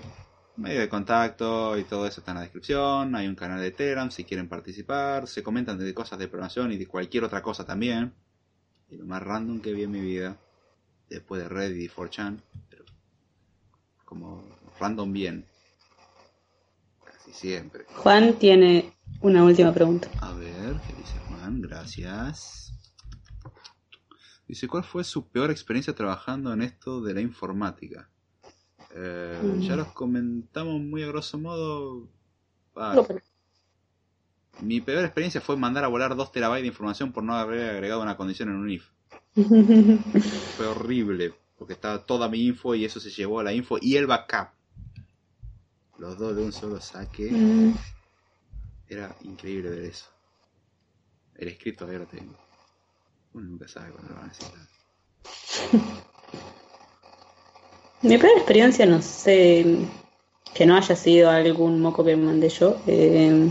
medio 0.57 0.81
de 0.81 0.89
contacto 0.89 1.79
y 1.79 1.85
todo 1.85 2.07
eso 2.07 2.21
está 2.21 2.33
en 2.33 2.37
la 2.37 2.43
descripción. 2.43 3.15
Hay 3.15 3.27
un 3.27 3.35
canal 3.35 3.61
de 3.61 3.71
Telegram 3.71 4.11
si 4.11 4.25
quieren 4.25 4.49
participar. 4.49 5.27
Se 5.27 5.43
comentan 5.43 5.79
de 5.79 5.95
cosas 5.95 6.19
de 6.19 6.29
programación 6.29 6.73
y 6.73 6.77
de 6.77 6.87
cualquier 6.87 7.25
otra 7.25 7.43
cosa 7.43 7.65
también. 7.65 8.13
Y 8.91 8.97
lo 8.97 9.07
más 9.07 9.23
random 9.23 9.61
que 9.61 9.73
vi 9.73 9.85
en 9.85 9.91
mi 9.93 10.01
vida, 10.01 10.37
después 11.09 11.43
de 11.43 11.49
Reddit 11.49 11.83
y 11.83 11.89
4chan, 11.89 12.41
pero 12.69 12.74
como 14.15 14.43
random 14.79 15.13
bien. 15.13 15.45
Casi 17.05 17.33
siempre. 17.33 17.85
Juan 17.97 18.35
tiene 18.39 18.93
una 19.21 19.43
última 19.45 19.73
pregunta. 19.73 20.09
A 20.21 20.33
ver, 20.35 20.77
¿qué 20.87 20.93
dice 20.95 21.19
Juan? 21.29 21.61
Gracias. 21.61 22.73
Dice, 24.47 24.69
¿cuál 24.69 24.85
fue 24.85 25.03
su 25.05 25.27
peor 25.29 25.51
experiencia 25.51 25.95
trabajando 25.95 26.53
en 26.53 26.63
esto 26.63 27.01
de 27.03 27.15
la 27.15 27.21
informática? 27.21 28.09
Eh, 28.95 29.41
Mm. 29.43 29.61
Ya 29.63 29.75
los 29.77 29.89
comentamos 29.89 30.81
muy 30.81 31.03
a 31.03 31.09
grosso 31.09 31.37
modo. 31.39 32.09
Ah, 32.77 32.93
No, 32.95 33.05
pero- 33.05 33.21
mi 34.61 34.81
peor 34.81 35.05
experiencia 35.05 35.41
fue 35.41 35.57
mandar 35.57 35.83
a 35.85 35.89
volar 35.89 36.15
2 36.15 36.31
terabytes 36.31 36.63
de 36.63 36.69
información 36.69 37.13
por 37.13 37.25
no 37.25 37.35
haber 37.35 37.71
agregado 37.71 38.03
una 38.03 38.17
condición 38.17 38.51
en 38.51 38.57
un 38.57 38.71
if. 38.71 38.85
Fue 40.57 40.67
horrible, 40.67 41.35
porque 41.59 41.75
estaba 41.75 42.05
toda 42.05 42.29
mi 42.29 42.47
info 42.47 42.75
y 42.75 42.85
eso 42.85 43.01
se 43.01 43.11
llevó 43.11 43.41
a 43.41 43.45
la 43.45 43.53
info 43.53 43.79
y 43.81 43.97
el 43.97 44.07
backup. 44.07 44.49
Los 45.99 46.19
dos 46.19 46.35
de 46.37 46.43
un 46.43 46.53
solo 46.53 46.81
saque. 46.81 47.31
Mm, 47.31 47.75
Era 48.89 49.15
increíble 49.23 49.71
ver 49.71 49.85
eso. 49.85 50.07
El 51.37 51.55
script 51.55 51.79
todavía 51.79 52.01
lo 52.01 52.07
tengo. 52.07 52.35
Uno 53.33 53.49
nunca 53.49 53.69
sabe 53.69 53.91
cuándo 53.93 54.11
lo 54.11 54.17
van 54.17 54.25
a 54.25 54.29
necesitar. 54.29 54.61
Mi 58.03 58.19
peor 58.19 58.37
experiencia, 58.37 58.87
no 58.87 59.01
sé. 59.03 59.89
que 60.55 60.67
no 60.67 60.77
haya 60.77 60.95
sido 60.95 61.31
algún 61.31 61.81
moco 61.81 62.05
que 62.05 62.17
me 62.17 62.25
mandé 62.27 62.49
yo. 62.49 62.77
Eh, 62.87 63.51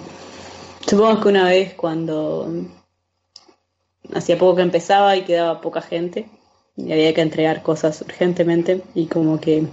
supongo 0.87 1.21
que 1.21 1.27
una 1.29 1.45
vez 1.45 1.73
cuando 1.73 2.49
hacía 4.13 4.37
poco 4.37 4.55
que 4.57 4.61
empezaba 4.61 5.15
y 5.17 5.23
quedaba 5.25 5.59
poca 5.59 5.81
gente 5.81 6.29
y 6.75 6.91
había 6.91 7.13
que 7.13 7.21
entregar 7.21 7.63
cosas 7.63 8.01
urgentemente 8.01 8.81
y 8.95 9.07
como 9.07 9.39
que 9.39 9.67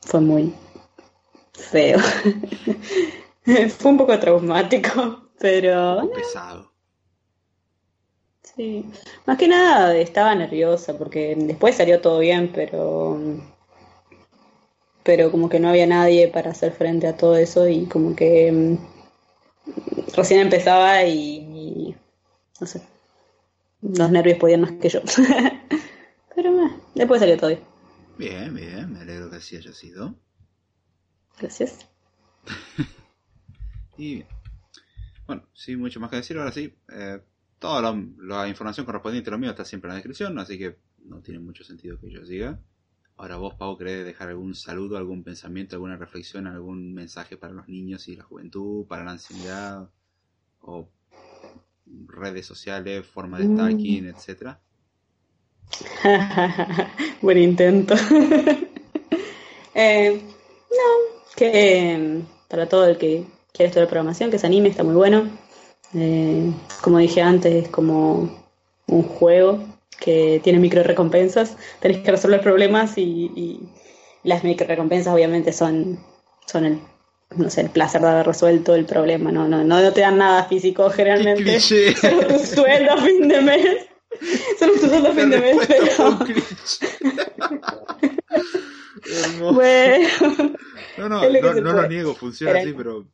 fue 0.00 0.20
muy 0.20 0.52
feo. 1.52 1.98
fue 3.78 3.90
un 3.90 3.98
poco 3.98 4.18
traumático, 4.18 5.30
pero... 5.38 6.10
Pesado. 6.14 6.72
Sí, 8.42 8.84
más 9.24 9.38
que 9.38 9.48
nada 9.48 9.96
estaba 9.96 10.34
nerviosa 10.34 10.98
porque 10.98 11.34
después 11.38 11.76
salió 11.76 12.00
todo 12.00 12.18
bien, 12.18 12.52
pero 12.52 13.18
pero 15.02 15.30
como 15.30 15.48
que 15.48 15.58
no 15.58 15.68
había 15.68 15.86
nadie 15.86 16.28
para 16.28 16.50
hacer 16.50 16.72
frente 16.72 17.06
a 17.06 17.16
todo 17.16 17.36
eso 17.36 17.66
y 17.68 17.86
como 17.86 18.14
que 18.14 18.52
mm, 18.52 18.78
recién 20.14 20.40
empezaba 20.40 21.04
y, 21.04 21.96
no 22.60 22.66
sé, 22.66 22.82
los 23.80 24.10
nervios 24.10 24.38
podían 24.38 24.62
más 24.62 24.72
que 24.72 24.88
yo. 24.88 25.00
pero 26.42 26.66
eh, 26.66 26.70
después 26.94 27.20
salió 27.20 27.36
todo 27.36 27.50
bien. 27.50 27.62
Bien, 28.18 28.54
bien, 28.54 28.92
me 28.92 29.00
alegro 29.00 29.30
que 29.30 29.36
así 29.36 29.56
haya 29.56 29.72
sido. 29.72 30.14
Gracias. 31.38 31.88
y 33.96 34.24
bueno, 35.26 35.44
sin 35.54 35.78
mucho 35.78 36.00
más 36.00 36.10
que 36.10 36.16
decir, 36.16 36.36
ahora 36.36 36.52
sí, 36.52 36.74
eh, 36.92 37.20
toda 37.58 37.80
la, 38.18 38.48
información 38.48 38.84
correspondiente 38.84 39.30
a 39.30 39.32
lo 39.32 39.38
mío 39.38 39.50
está 39.50 39.64
siempre 39.64 39.88
en 39.88 39.90
la 39.90 39.94
descripción, 39.96 40.38
así 40.38 40.58
que 40.58 40.78
no 41.04 41.20
tiene 41.20 41.38
mucho 41.38 41.62
sentido 41.64 41.98
que 41.98 42.10
yo 42.10 42.24
siga. 42.24 42.60
Ahora 43.16 43.36
vos, 43.36 43.54
Pau, 43.54 43.78
¿querés 43.78 44.04
dejar 44.04 44.28
algún 44.30 44.54
saludo, 44.54 44.96
algún 44.96 45.22
pensamiento, 45.22 45.76
alguna 45.76 45.96
reflexión, 45.96 46.46
algún 46.46 46.92
mensaje 46.92 47.36
para 47.36 47.52
los 47.52 47.68
niños 47.68 48.08
y 48.08 48.16
la 48.16 48.24
juventud, 48.24 48.86
para 48.86 49.04
la 49.04 49.12
ansiedad 49.12 49.88
o 50.60 50.88
redes 52.08 52.46
sociales, 52.46 53.06
forma 53.06 53.38
de 53.38 53.44
stalking, 53.44 54.04
mm. 54.04 54.08
etcétera? 54.08 54.60
Buen 57.22 57.38
intento. 57.38 57.94
Eh, 59.74 60.20
no, 60.70 61.34
que 61.34 62.20
para 62.46 62.68
todo 62.68 62.86
el 62.86 62.98
que 62.98 63.24
quiere 63.54 63.68
estudiar 63.68 63.88
programación, 63.88 64.30
que 64.30 64.38
se 64.38 64.46
anime, 64.46 64.68
está 64.68 64.84
muy 64.84 64.94
bueno. 64.94 65.30
Eh, 65.94 66.52
como 66.82 66.98
dije 66.98 67.22
antes, 67.22 67.64
es 67.64 67.68
como 67.70 68.38
un 68.86 69.02
juego 69.02 69.64
que 69.98 70.40
tiene 70.42 70.58
micro 70.58 70.82
recompensas. 70.82 71.56
Tenés 71.80 71.98
que 71.98 72.10
resolver 72.10 72.42
problemas 72.42 72.98
y, 72.98 73.60
las 74.24 74.44
micro 74.44 74.66
recompensas 74.66 75.12
obviamente 75.12 75.52
son, 75.52 75.98
son 76.46 76.64
el, 76.64 76.78
no 77.34 77.50
sé, 77.50 77.62
el 77.62 77.70
placer 77.70 78.02
de 78.02 78.08
haber 78.08 78.26
resuelto 78.26 78.74
el 78.74 78.84
problema. 78.84 79.32
No, 79.32 79.48
no, 79.48 79.64
no 79.64 79.92
te 79.92 80.02
dan 80.02 80.18
nada 80.18 80.44
físico 80.44 80.90
generalmente. 80.90 81.54
Tu 81.60 82.38
sueldo 82.38 82.92
a 82.92 82.96
fin 82.98 83.26
de 83.26 83.40
mes. 83.40 83.91
Sueldo 84.58 85.08
a 85.08 85.12
fin 85.12 85.30
de 85.30 85.40
mes, 85.40 85.58
pero. 85.66 86.18
bueno. 89.52 90.08
No, 90.98 91.08
no, 91.08 91.22
no, 91.22 91.54
no 91.54 91.72
lo 91.72 91.88
niego, 91.88 92.14
funciona 92.14 92.60
así, 92.60 92.72
pero 92.72 93.06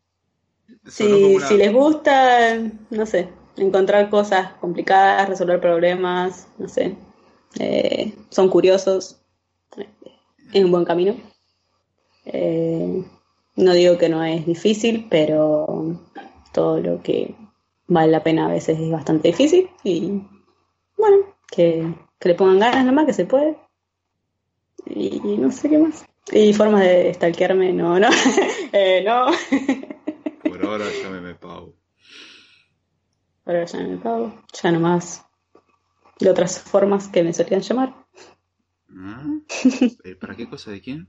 si, 0.87 1.39
si 1.41 1.57
les 1.57 1.73
gusta, 1.73 2.59
no 2.91 3.07
sé, 3.07 3.29
encontrar 3.57 4.11
cosas 4.11 4.53
complicadas, 4.61 5.29
resolver 5.29 5.61
problemas, 5.61 6.49
no 6.59 6.69
sé, 6.69 6.97
eh, 7.59 8.15
son 8.31 8.49
curiosos, 8.49 9.21
es 10.53 10.65
un 10.65 10.71
buen 10.71 10.85
camino. 10.85 11.17
Eh, 12.25 13.05
no 13.57 13.73
digo 13.73 13.99
que 13.99 14.09
no 14.09 14.23
es 14.25 14.47
difícil, 14.47 15.07
pero 15.11 15.99
todo 16.53 16.81
lo 16.81 17.03
que 17.03 17.35
vale 17.87 18.13
la 18.13 18.23
pena 18.23 18.47
a 18.47 18.53
veces 18.53 18.79
es 18.79 18.91
bastante 18.91 19.29
difícil 19.29 19.71
y 19.83 20.23
bueno, 20.99 21.35
que, 21.51 21.95
le 22.21 22.35
pongan 22.35 22.59
ganas 22.59 22.85
nomás, 22.85 23.07
que 23.07 23.13
se 23.13 23.25
puede. 23.25 23.57
Y, 24.87 25.37
no 25.39 25.51
sé 25.51 25.71
qué 25.71 25.79
más. 25.79 26.05
Y 26.31 26.53
formas 26.53 26.83
de 26.83 27.15
stalkearme, 27.15 27.73
no, 27.73 27.99
no, 27.99 28.09
eh, 28.73 29.03
no. 29.05 29.29
ahora 30.69 30.85
llámeme 31.03 31.35
Pau. 31.35 31.75
Ahora 33.47 33.65
llámeme 33.65 33.97
Pau. 33.99 34.33
Ya 34.63 34.71
nomás 34.73 35.25
de 36.19 36.31
otras 36.31 36.61
formas 36.61 37.09
que 37.09 37.23
me 37.23 37.33
solían 37.33 37.63
llamar. 37.63 37.95
¿Ah? 38.91 39.25
¿Para 40.21 40.35
qué 40.35 40.49
cosa 40.49 40.71
de 40.73 40.81
quién? 40.81 41.09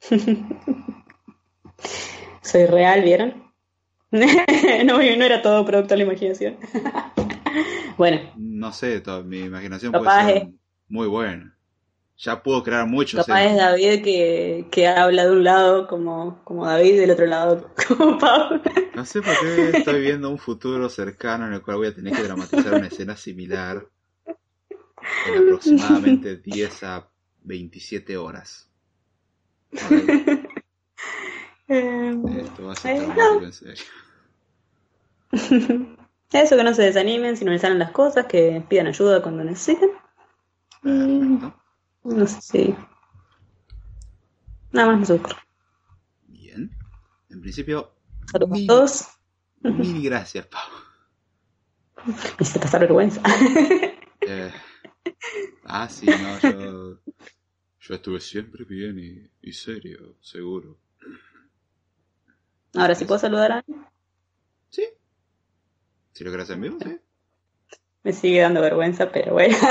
Soy 2.42 2.66
real, 2.66 3.02
¿vieron? 3.02 3.48
no, 4.10 4.98
no 4.98 5.02
era 5.02 5.42
todo 5.42 5.64
producto 5.66 5.94
de 5.94 5.98
la 5.98 6.04
imaginación. 6.04 6.56
bueno. 7.96 8.20
No 8.36 8.72
sé, 8.72 9.02
mi 9.24 9.40
imaginación 9.40 9.92
puede 9.92 10.24
ser 10.24 10.48
muy 10.88 11.06
buena 11.06 11.58
ya 12.18 12.42
puedo 12.42 12.62
crear 12.64 12.86
mucho. 12.86 13.18
Capaz 13.18 13.44
es 13.44 13.56
David 13.56 14.02
que, 14.02 14.66
que, 14.70 14.88
habla 14.88 15.24
de 15.24 15.30
un 15.30 15.44
lado 15.44 15.86
como, 15.86 16.42
como 16.44 16.66
David 16.66 17.00
del 17.00 17.12
otro 17.12 17.26
lado 17.26 17.70
como 17.88 18.18
Pablo. 18.18 18.60
No 18.94 19.04
sé 19.04 19.22
por 19.22 19.38
qué 19.40 19.70
estoy 19.78 20.00
viendo 20.00 20.28
un 20.28 20.38
futuro 20.38 20.88
cercano 20.88 21.46
en 21.46 21.52
el 21.52 21.62
cual 21.62 21.76
voy 21.76 21.86
a 21.86 21.94
tener 21.94 22.12
que 22.12 22.24
dramatizar 22.24 22.74
una 22.74 22.88
escena 22.88 23.16
similar 23.16 23.86
en 24.26 25.44
aproximadamente 25.44 26.36
10 26.38 26.82
a 26.84 27.08
27 27.44 28.16
horas. 28.16 28.68
Esto 29.70 29.86
va 32.64 32.72
a 32.72 32.76
ser 32.76 32.96
eh, 32.96 33.06
en 33.42 33.52
serio. 33.52 33.84
Eso, 36.32 36.56
que 36.56 36.64
no 36.64 36.74
se 36.74 36.82
desanimen 36.82 37.36
si 37.36 37.44
no 37.44 37.52
les 37.52 37.62
salen 37.62 37.78
las 37.78 37.90
cosas, 37.90 38.26
que 38.26 38.62
pidan 38.68 38.88
ayuda 38.88 39.22
cuando 39.22 39.44
necesiten. 39.44 39.90
Perfecto. 40.82 41.62
No 42.04 42.26
sé 42.26 42.40
si. 42.40 42.74
Nada 44.72 44.92
más 44.92 45.08
me 45.08 45.16
ocurre. 45.16 45.36
Bien. 46.26 46.70
En 47.30 47.40
principio. 47.40 47.94
Saludos 48.30 48.58
a 48.62 48.66
todos. 48.66 49.08
Mil 49.62 50.02
gracias, 50.02 50.46
Pau. 50.46 50.70
Me 52.06 52.14
hiciste 52.40 52.60
pasar 52.60 52.80
vergüenza. 52.80 53.22
Eh, 54.30 54.52
ah, 55.64 55.88
sí, 55.88 56.04
no, 56.04 56.38
yo. 56.40 56.98
Yo 57.80 57.94
estuve 57.94 58.20
siempre 58.20 58.66
bien 58.66 58.98
y, 58.98 59.48
y 59.48 59.52
serio, 59.54 60.16
seguro. 60.20 60.78
Ahora, 62.74 62.94
si 62.94 63.06
puedo 63.06 63.18
saludar 63.18 63.52
a 63.52 63.58
alguien. 63.60 63.86
Sí. 64.68 64.84
Si 66.18 66.24
lo 66.24 66.32
querés 66.32 66.50
en 66.50 66.60
vivo, 66.60 66.78
sí. 66.82 66.98
Me 68.02 68.12
sigue 68.12 68.40
dando 68.40 68.60
vergüenza, 68.60 69.12
pero 69.12 69.34
bueno. 69.34 69.56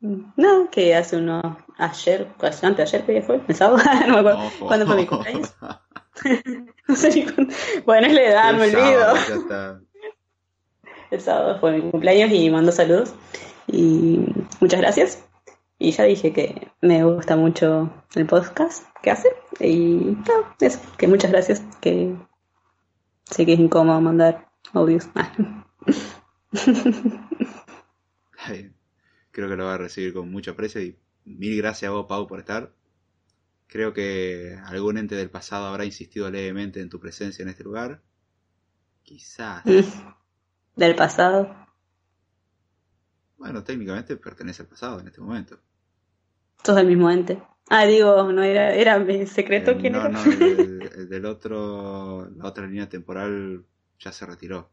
No, 0.00 0.70
que 0.70 0.94
hace 0.94 1.16
uno 1.16 1.58
ayer, 1.76 2.28
antes 2.62 2.94
ayer 2.94 3.04
que 3.04 3.20
fue, 3.20 3.40
el 3.48 3.54
sábado, 3.54 3.82
no 4.06 4.14
me 4.14 4.18
acuerdo 4.20 4.50
cuándo 4.60 4.86
fue 4.86 4.96
mi 4.96 5.06
cumpleaños. 5.06 5.52
no 6.88 6.96
sé 6.96 7.10
ni 7.10 7.24
cuándo. 7.24 7.54
Bueno, 7.84 8.06
es 8.06 8.12
la 8.14 8.22
edad, 8.22 8.54
me 8.54 8.62
olvido. 8.62 9.80
El 11.10 11.20
sábado 11.20 11.58
fue 11.58 11.72
mi 11.72 11.90
cumpleaños 11.90 12.30
y 12.30 12.48
mando 12.48 12.72
saludos. 12.72 13.12
Y 13.66 14.20
muchas 14.60 14.80
gracias. 14.80 15.22
Y 15.78 15.90
ya 15.90 16.04
dije 16.04 16.32
que 16.32 16.70
me 16.80 17.04
gusta 17.04 17.36
mucho 17.36 17.92
el 18.14 18.24
podcast 18.24 18.86
que 19.02 19.10
hace. 19.10 19.28
Y 19.58 20.16
no, 20.28 20.54
eso, 20.60 20.80
que 20.96 21.08
muchas 21.08 21.32
gracias. 21.32 21.60
Que 21.80 22.14
sé 23.24 23.44
que 23.44 23.54
es 23.54 23.58
incómodo 23.58 24.00
mandar 24.00 24.47
audios. 24.72 25.08
Creo 29.30 29.48
que 29.48 29.56
lo 29.56 29.66
va 29.66 29.74
a 29.74 29.78
recibir 29.78 30.12
con 30.14 30.30
mucho 30.30 30.50
aprecio 30.52 30.82
y 30.82 30.98
mil 31.24 31.56
gracias 31.58 31.88
a 31.90 31.92
vos, 31.92 32.06
Pau, 32.08 32.26
por 32.26 32.40
estar. 32.40 32.72
Creo 33.68 33.92
que 33.92 34.58
algún 34.64 34.98
ente 34.98 35.14
del 35.14 35.30
pasado 35.30 35.66
habrá 35.66 35.84
insistido 35.84 36.30
levemente 36.30 36.80
en 36.80 36.88
tu 36.88 36.98
presencia 36.98 37.42
en 37.42 37.50
este 37.50 37.64
lugar. 37.64 38.02
Quizás. 39.02 39.62
¿Del 40.76 40.94
pasado? 40.96 41.54
Bueno, 43.36 43.62
técnicamente 43.62 44.16
pertenece 44.16 44.62
al 44.62 44.68
pasado 44.68 45.00
en 45.00 45.08
este 45.08 45.20
momento. 45.20 45.60
Sos 46.64 46.74
del 46.74 46.86
mismo 46.86 47.10
ente. 47.10 47.42
Ah, 47.68 47.84
digo, 47.84 48.32
no 48.32 48.42
era, 48.42 48.74
era 48.74 48.98
mi 48.98 49.26
secreto 49.26 49.72
eh, 49.72 49.78
quién 49.78 49.92
no, 49.92 50.00
era. 50.00 50.08
No, 50.08 50.24
el, 50.24 51.08
del 51.08 51.26
otro, 51.26 52.28
la 52.30 52.46
otra 52.46 52.66
línea 52.66 52.88
temporal 52.88 53.64
ya 53.98 54.12
se 54.12 54.26
retiró. 54.26 54.70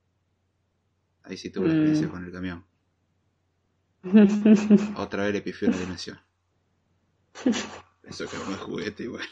Ahí 1.23 1.37
sí 1.37 1.49
tuve 1.49 1.67
la 1.67 1.73
experiencia 1.73 2.07
mm. 2.07 2.11
con 2.11 2.25
el 2.25 2.31
camión. 2.31 2.65
Otra 4.97 5.23
vez 5.23 5.33
le 5.33 5.41
pifió 5.41 5.67
una 5.67 5.77
dimensión. 5.77 6.19
Eso 8.03 8.27
que 8.27 8.37
no 8.37 8.51
es 8.51 8.59
juguete 8.59 9.03
igual. 9.03 9.27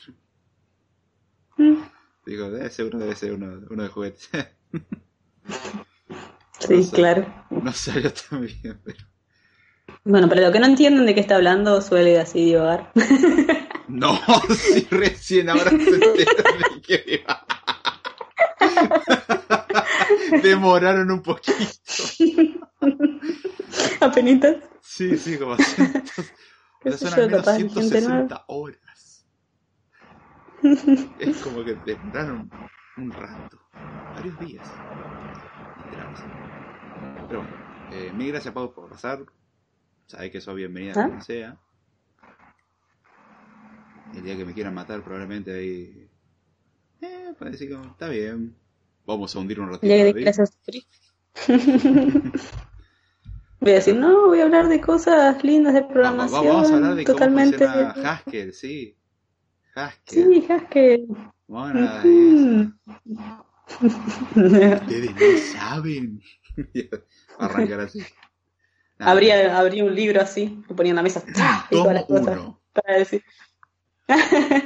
Digo, 2.25 2.49
debe 2.49 2.69
ser 2.69 2.87
uno, 2.87 2.99
debe 2.99 3.15
ser 3.15 3.33
uno, 3.33 3.61
uno 3.69 3.83
de 3.83 3.89
juguetes. 3.89 4.29
sí, 6.59 6.89
claro. 6.91 7.45
No 7.49 7.71
salió 7.73 8.11
tan 8.13 8.41
bien, 8.41 8.79
pero. 8.83 9.05
Bueno, 10.05 10.27
pero 10.29 10.41
lo 10.41 10.51
que 10.51 10.59
no 10.59 10.65
entienden 10.65 11.05
de 11.05 11.13
qué 11.13 11.19
está 11.19 11.35
hablando 11.35 11.81
suele 11.81 12.19
así 12.19 12.45
divagar. 12.45 12.91
No, 13.87 14.19
si 14.55 14.87
recién 14.89 15.49
ahora 15.49 15.69
se 15.69 15.75
enteró 15.75 16.13
de 16.13 16.25
que 16.81 17.03
iba. 17.05 17.42
Demoraron 20.41 21.11
un 21.11 21.21
poquito. 21.21 21.57
Apenitas. 24.01 24.57
Sí, 24.81 25.17
sí, 25.17 25.37
como 25.37 25.55
cientos. 25.57 26.31
Qué 26.81 26.89
o 26.89 26.97
sea, 26.97 26.97
sé 26.97 27.07
son 27.09 27.19
al 27.19 27.27
menos 27.27 27.45
capaz, 27.45 27.57
gente 27.57 27.73
160 27.73 28.45
horas. 28.47 29.25
Es 31.19 31.41
como 31.41 31.63
que 31.63 31.75
demoraron 31.75 32.49
un 32.97 33.11
rato. 33.11 33.59
Varios 34.15 34.39
días. 34.39 34.67
Pero 37.27 37.39
bueno, 37.39 37.55
eh, 37.91 38.11
mil 38.13 38.31
gracias, 38.31 38.53
Pau, 38.53 38.73
por 38.73 38.89
pasar. 38.89 39.25
Sabes 40.07 40.31
que 40.31 40.41
sos 40.41 40.55
bienvenida 40.55 40.93
¿Ah? 40.95 41.07
como 41.07 41.21
sea. 41.21 41.57
El 44.13 44.23
día 44.23 44.37
que 44.37 44.45
me 44.45 44.53
quieran 44.53 44.73
matar, 44.73 45.03
probablemente 45.03 45.53
ahí. 45.53 46.09
Eh, 47.01 47.33
puede 47.37 47.51
decir 47.51 47.69
que 47.69 47.87
está 47.87 48.09
bien. 48.09 48.55
Vamos 49.05 49.35
a 49.35 49.39
hundir 49.39 49.59
un 49.59 49.69
ratito. 49.71 50.19
Ya 50.19 50.33
sufrir. 50.33 50.83
Voy 53.59 53.71
a 53.71 53.75
decir, 53.75 53.95
no, 53.95 54.27
voy 54.27 54.41
a 54.41 54.43
hablar 54.43 54.67
de 54.67 54.81
cosas 54.81 55.41
lindas 55.41 55.73
de 55.73 55.79
Vamos, 55.81 55.93
programación. 55.93 56.45
vamos 56.47 56.69
a 56.71 56.75
hablar 56.75 56.95
de 56.95 57.03
totalmente. 57.05 57.57
cómo 57.65 57.71
funciona 57.71 58.11
Haskell, 58.11 58.53
sí. 58.53 58.97
Haskell. 59.73 60.23
Sí, 60.43 60.45
Haskell. 60.51 61.07
Bueno, 61.47 61.89
ahí 61.89 62.73
Ujú. 63.79 63.93
Ustedes 64.35 65.15
no 65.15 65.59
saben. 65.59 66.21
Arrancar 67.39 67.79
así. 67.79 67.99
Nada, 68.99 69.11
Habría, 69.13 69.57
habría 69.57 69.85
un 69.85 69.95
libro 69.95 70.19
así, 70.21 70.61
lo 70.67 70.75
ponía 70.75 70.89
en 70.91 70.97
la 70.97 71.03
mesa. 71.03 71.23
y 71.71 71.75
todas 71.75 71.93
las 71.93 72.05
Tomo 72.05 72.19
cosas 72.19 72.39
uno. 72.39 72.61
para 72.73 72.97
decir. 72.99 73.23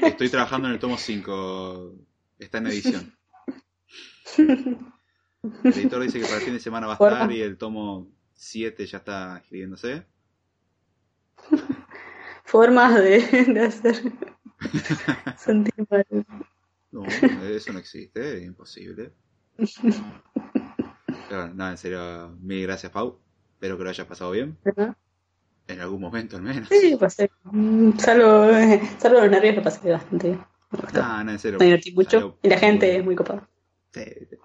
Estoy 0.02 0.30
trabajando 0.30 0.68
en 0.70 0.74
el 0.74 0.80
tomo 0.80 0.98
5. 0.98 1.94
Está 2.40 2.58
en 2.58 2.68
edición. 2.68 3.14
El 4.38 5.74
editor 5.74 6.02
dice 6.02 6.20
que 6.20 6.26
para 6.26 6.38
el 6.38 6.44
fin 6.44 6.54
de 6.54 6.60
semana 6.60 6.88
va 6.88 6.94
a 6.94 6.96
estar 6.96 7.32
y 7.32 7.42
el 7.42 7.58
tomo 7.58 8.10
7 8.34 8.86
ya 8.86 8.98
está 8.98 9.38
escribiéndose. 9.38 10.06
Formas 12.44 12.96
de, 12.96 13.20
de 13.48 13.62
hacer 13.62 14.02
sentir 15.38 15.74
mal. 15.90 16.06
No, 16.92 17.06
eso 17.06 17.74
no 17.74 17.80
existe, 17.80 18.38
es 18.38 18.44
imposible. 18.44 19.14
Pero, 21.30 21.54
no, 21.54 21.70
en 21.70 21.78
serio, 21.78 22.36
mil 22.40 22.64
gracias, 22.64 22.92
Pau. 22.92 23.20
Espero 23.54 23.78
que 23.78 23.84
lo 23.84 23.90
hayas 23.90 24.08
pasado 24.08 24.32
bien. 24.32 24.58
¿verdad? 24.64 24.96
En 25.68 25.82
algún 25.82 26.00
momento 26.00 26.38
al 26.38 26.44
menos. 26.44 26.70
Sí, 26.70 26.96
pasé. 27.00 27.30
mm, 27.44 27.98
Salvo, 27.98 28.46
eh, 28.52 28.82
salvo 28.98 29.20
los 29.20 29.30
nervios, 29.30 29.56
lo 29.56 29.64
pasé 29.64 29.92
bastante 29.92 30.28
bien. 30.30 30.46
Gustó. 30.72 31.02
No, 31.02 31.24
no, 31.24 31.32
en 31.32 31.40
serio. 31.40 31.60
Me 31.60 31.66
divertí 31.66 31.92
mucho. 31.94 32.10
salió 32.10 32.40
Y 32.42 32.50
la 32.50 32.58
gente 32.58 32.96
es 32.98 33.04
muy 33.04 33.16
copada. 33.16 33.48
Sí, 34.06 34.38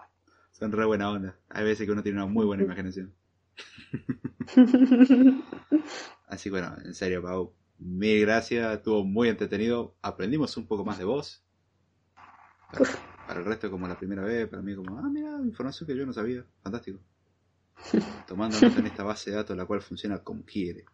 son 0.53 0.73
re 0.73 0.85
buena 0.85 1.11
onda. 1.11 1.37
Hay 1.49 1.65
veces 1.65 1.87
que 1.87 1.93
uno 1.93 2.03
tiene 2.03 2.19
una 2.19 2.27
muy 2.27 2.47
buena 2.47 2.63
imaginación. 2.63 3.15
Así 6.29 6.45
que 6.45 6.51
bueno, 6.51 6.77
en 6.85 6.95
serio, 6.95 7.23
Pau, 7.23 7.55
mil 7.79 8.21
gracias. 8.21 8.75
Estuvo 8.75 9.05
muy 9.05 9.29
entretenido. 9.29 9.97
Aprendimos 10.03 10.57
un 10.57 10.67
poco 10.67 10.85
más 10.85 10.99
de 10.99 11.05
vos. 11.05 11.45
Para, 13.27 13.41
el 13.41 13.45
resto, 13.45 13.71
como 13.71 13.89
la 13.89 13.99
primera 13.99 14.23
vez, 14.23 14.49
para 14.49 14.63
mí, 14.63 14.75
como, 14.75 14.99
ah, 14.99 15.09
mira, 15.11 15.39
información 15.43 15.87
que 15.87 15.97
yo 15.97 16.07
no 16.07 16.13
sabía. 16.13 16.45
Fantástico. 16.63 17.01
Tomando 18.27 18.61
nota 18.61 18.79
en 18.79 18.87
esta 18.87 19.05
base 19.05 19.31
de 19.31 19.37
datos, 19.37 19.57
la 19.57 19.67
cual 19.67 19.83
funciona 19.83 20.23
como 20.23 20.45
quiere. 20.45 20.85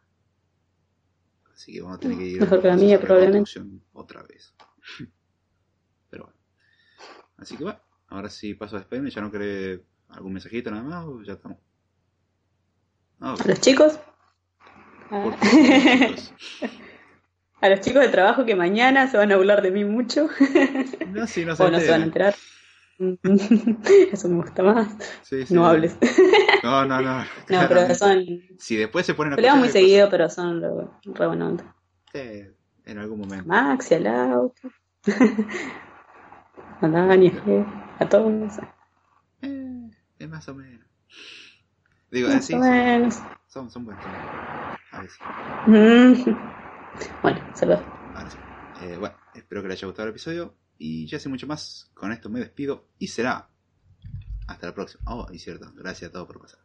Así 1.52 1.72
que 1.72 1.80
vamos 1.80 1.96
a 1.96 2.00
tener 2.00 2.18
que 2.18 2.24
ir 2.24 2.40
Mejor 2.40 2.62
que 2.62 2.68
la 2.68 2.76
mía, 2.76 3.00
probablemente. 3.00 3.60
otra 3.92 4.22
vez. 4.22 4.54
Pero 6.10 6.24
bueno. 6.24 6.38
Así 7.36 7.56
que 7.56 7.64
bueno, 7.64 7.80
ahora 8.08 8.30
sí 8.30 8.54
paso 8.54 8.76
a 8.76 8.80
despedirme. 8.80 9.10
¿Ya 9.10 9.20
no 9.20 9.30
querés 9.30 9.80
algún 10.08 10.32
mensajito 10.32 10.70
nada 10.70 10.82
más 10.82 11.04
o 11.06 11.22
ya 11.22 11.34
estamos? 11.34 11.58
Ah. 13.20 13.36
A 13.42 13.48
los 13.48 13.60
chicos. 13.60 13.98
Por 15.10 15.34
A, 17.60 17.68
los 17.68 17.80
chicos 17.80 18.02
de 18.02 18.08
trabajo 18.08 18.44
que 18.44 18.54
mañana 18.54 19.08
se 19.10 19.16
van 19.16 19.32
a 19.32 19.36
burlar 19.36 19.62
de 19.62 19.70
mí 19.72 19.84
mucho. 19.84 20.28
No, 21.08 21.26
sí, 21.26 21.44
no 21.44 21.56
se 21.56 21.62
O 21.64 21.70
no 21.70 21.80
se 21.80 21.90
van 21.90 22.02
a 22.02 22.04
enterar. 22.04 22.34
Eso 24.12 24.28
me 24.28 24.36
gusta 24.36 24.62
más. 24.62 24.88
Sí, 25.22 25.46
sí. 25.46 25.54
No 25.54 25.66
hables. 25.66 25.96
No, 26.62 26.84
no, 26.84 27.00
no. 27.00 27.20
No, 27.20 27.68
pero 27.68 27.94
son. 27.94 28.24
Si 28.58 28.76
después 28.76 29.06
se 29.06 29.14
ponen 29.14 29.32
a 29.32 29.36
Peleamos 29.36 29.60
muy 29.60 29.68
seguido, 29.70 30.10
pero 30.10 30.28
son 30.28 30.60
re, 30.60 30.68
re 31.04 31.26
buena 31.26 31.48
onda. 31.48 31.74
eh, 32.12 32.52
en 32.84 32.98
algún 32.98 33.20
momento. 33.20 33.46
Maxi, 33.48 33.94
al 33.94 34.06
auto. 34.06 34.68
A 36.82 36.88
Dani, 36.88 37.32
a 37.98 38.04
a 38.04 38.08
todos. 38.08 38.58
Eh, 39.42 39.90
es 40.18 40.28
más 40.28 40.48
o 40.48 40.54
menos. 40.54 40.86
Digo, 42.10 42.28
Más 42.28 42.38
así 42.38 42.54
o 42.54 42.58
menos. 42.58 43.18
son, 43.48 43.70
son 43.70 43.84
buenos. 43.84 44.04
A 44.92 45.02
veces. 45.02 45.18
Mm. 45.66 46.36
Bueno, 47.22 47.40
saludos. 47.54 47.80
Ahora 48.14 48.30
sí. 48.30 48.38
Eh, 48.82 48.96
bueno, 48.96 49.14
espero 49.34 49.62
que 49.62 49.68
les 49.68 49.78
haya 49.78 49.86
gustado 49.86 50.08
el 50.08 50.10
episodio. 50.12 50.56
Y 50.78 51.06
ya 51.06 51.20
sé 51.20 51.28
mucho 51.28 51.46
más. 51.46 51.90
Con 51.94 52.10
esto 52.12 52.28
me 52.28 52.40
despido. 52.40 52.88
Y 52.98 53.08
será. 53.08 53.48
Hasta 54.48 54.66
la 54.66 54.74
próxima. 54.74 55.02
Oh, 55.06 55.26
y 55.30 55.38
cierto. 55.38 55.70
Gracias 55.76 56.08
a 56.10 56.12
todos 56.12 56.26
por 56.26 56.40
pasar. 56.40 56.60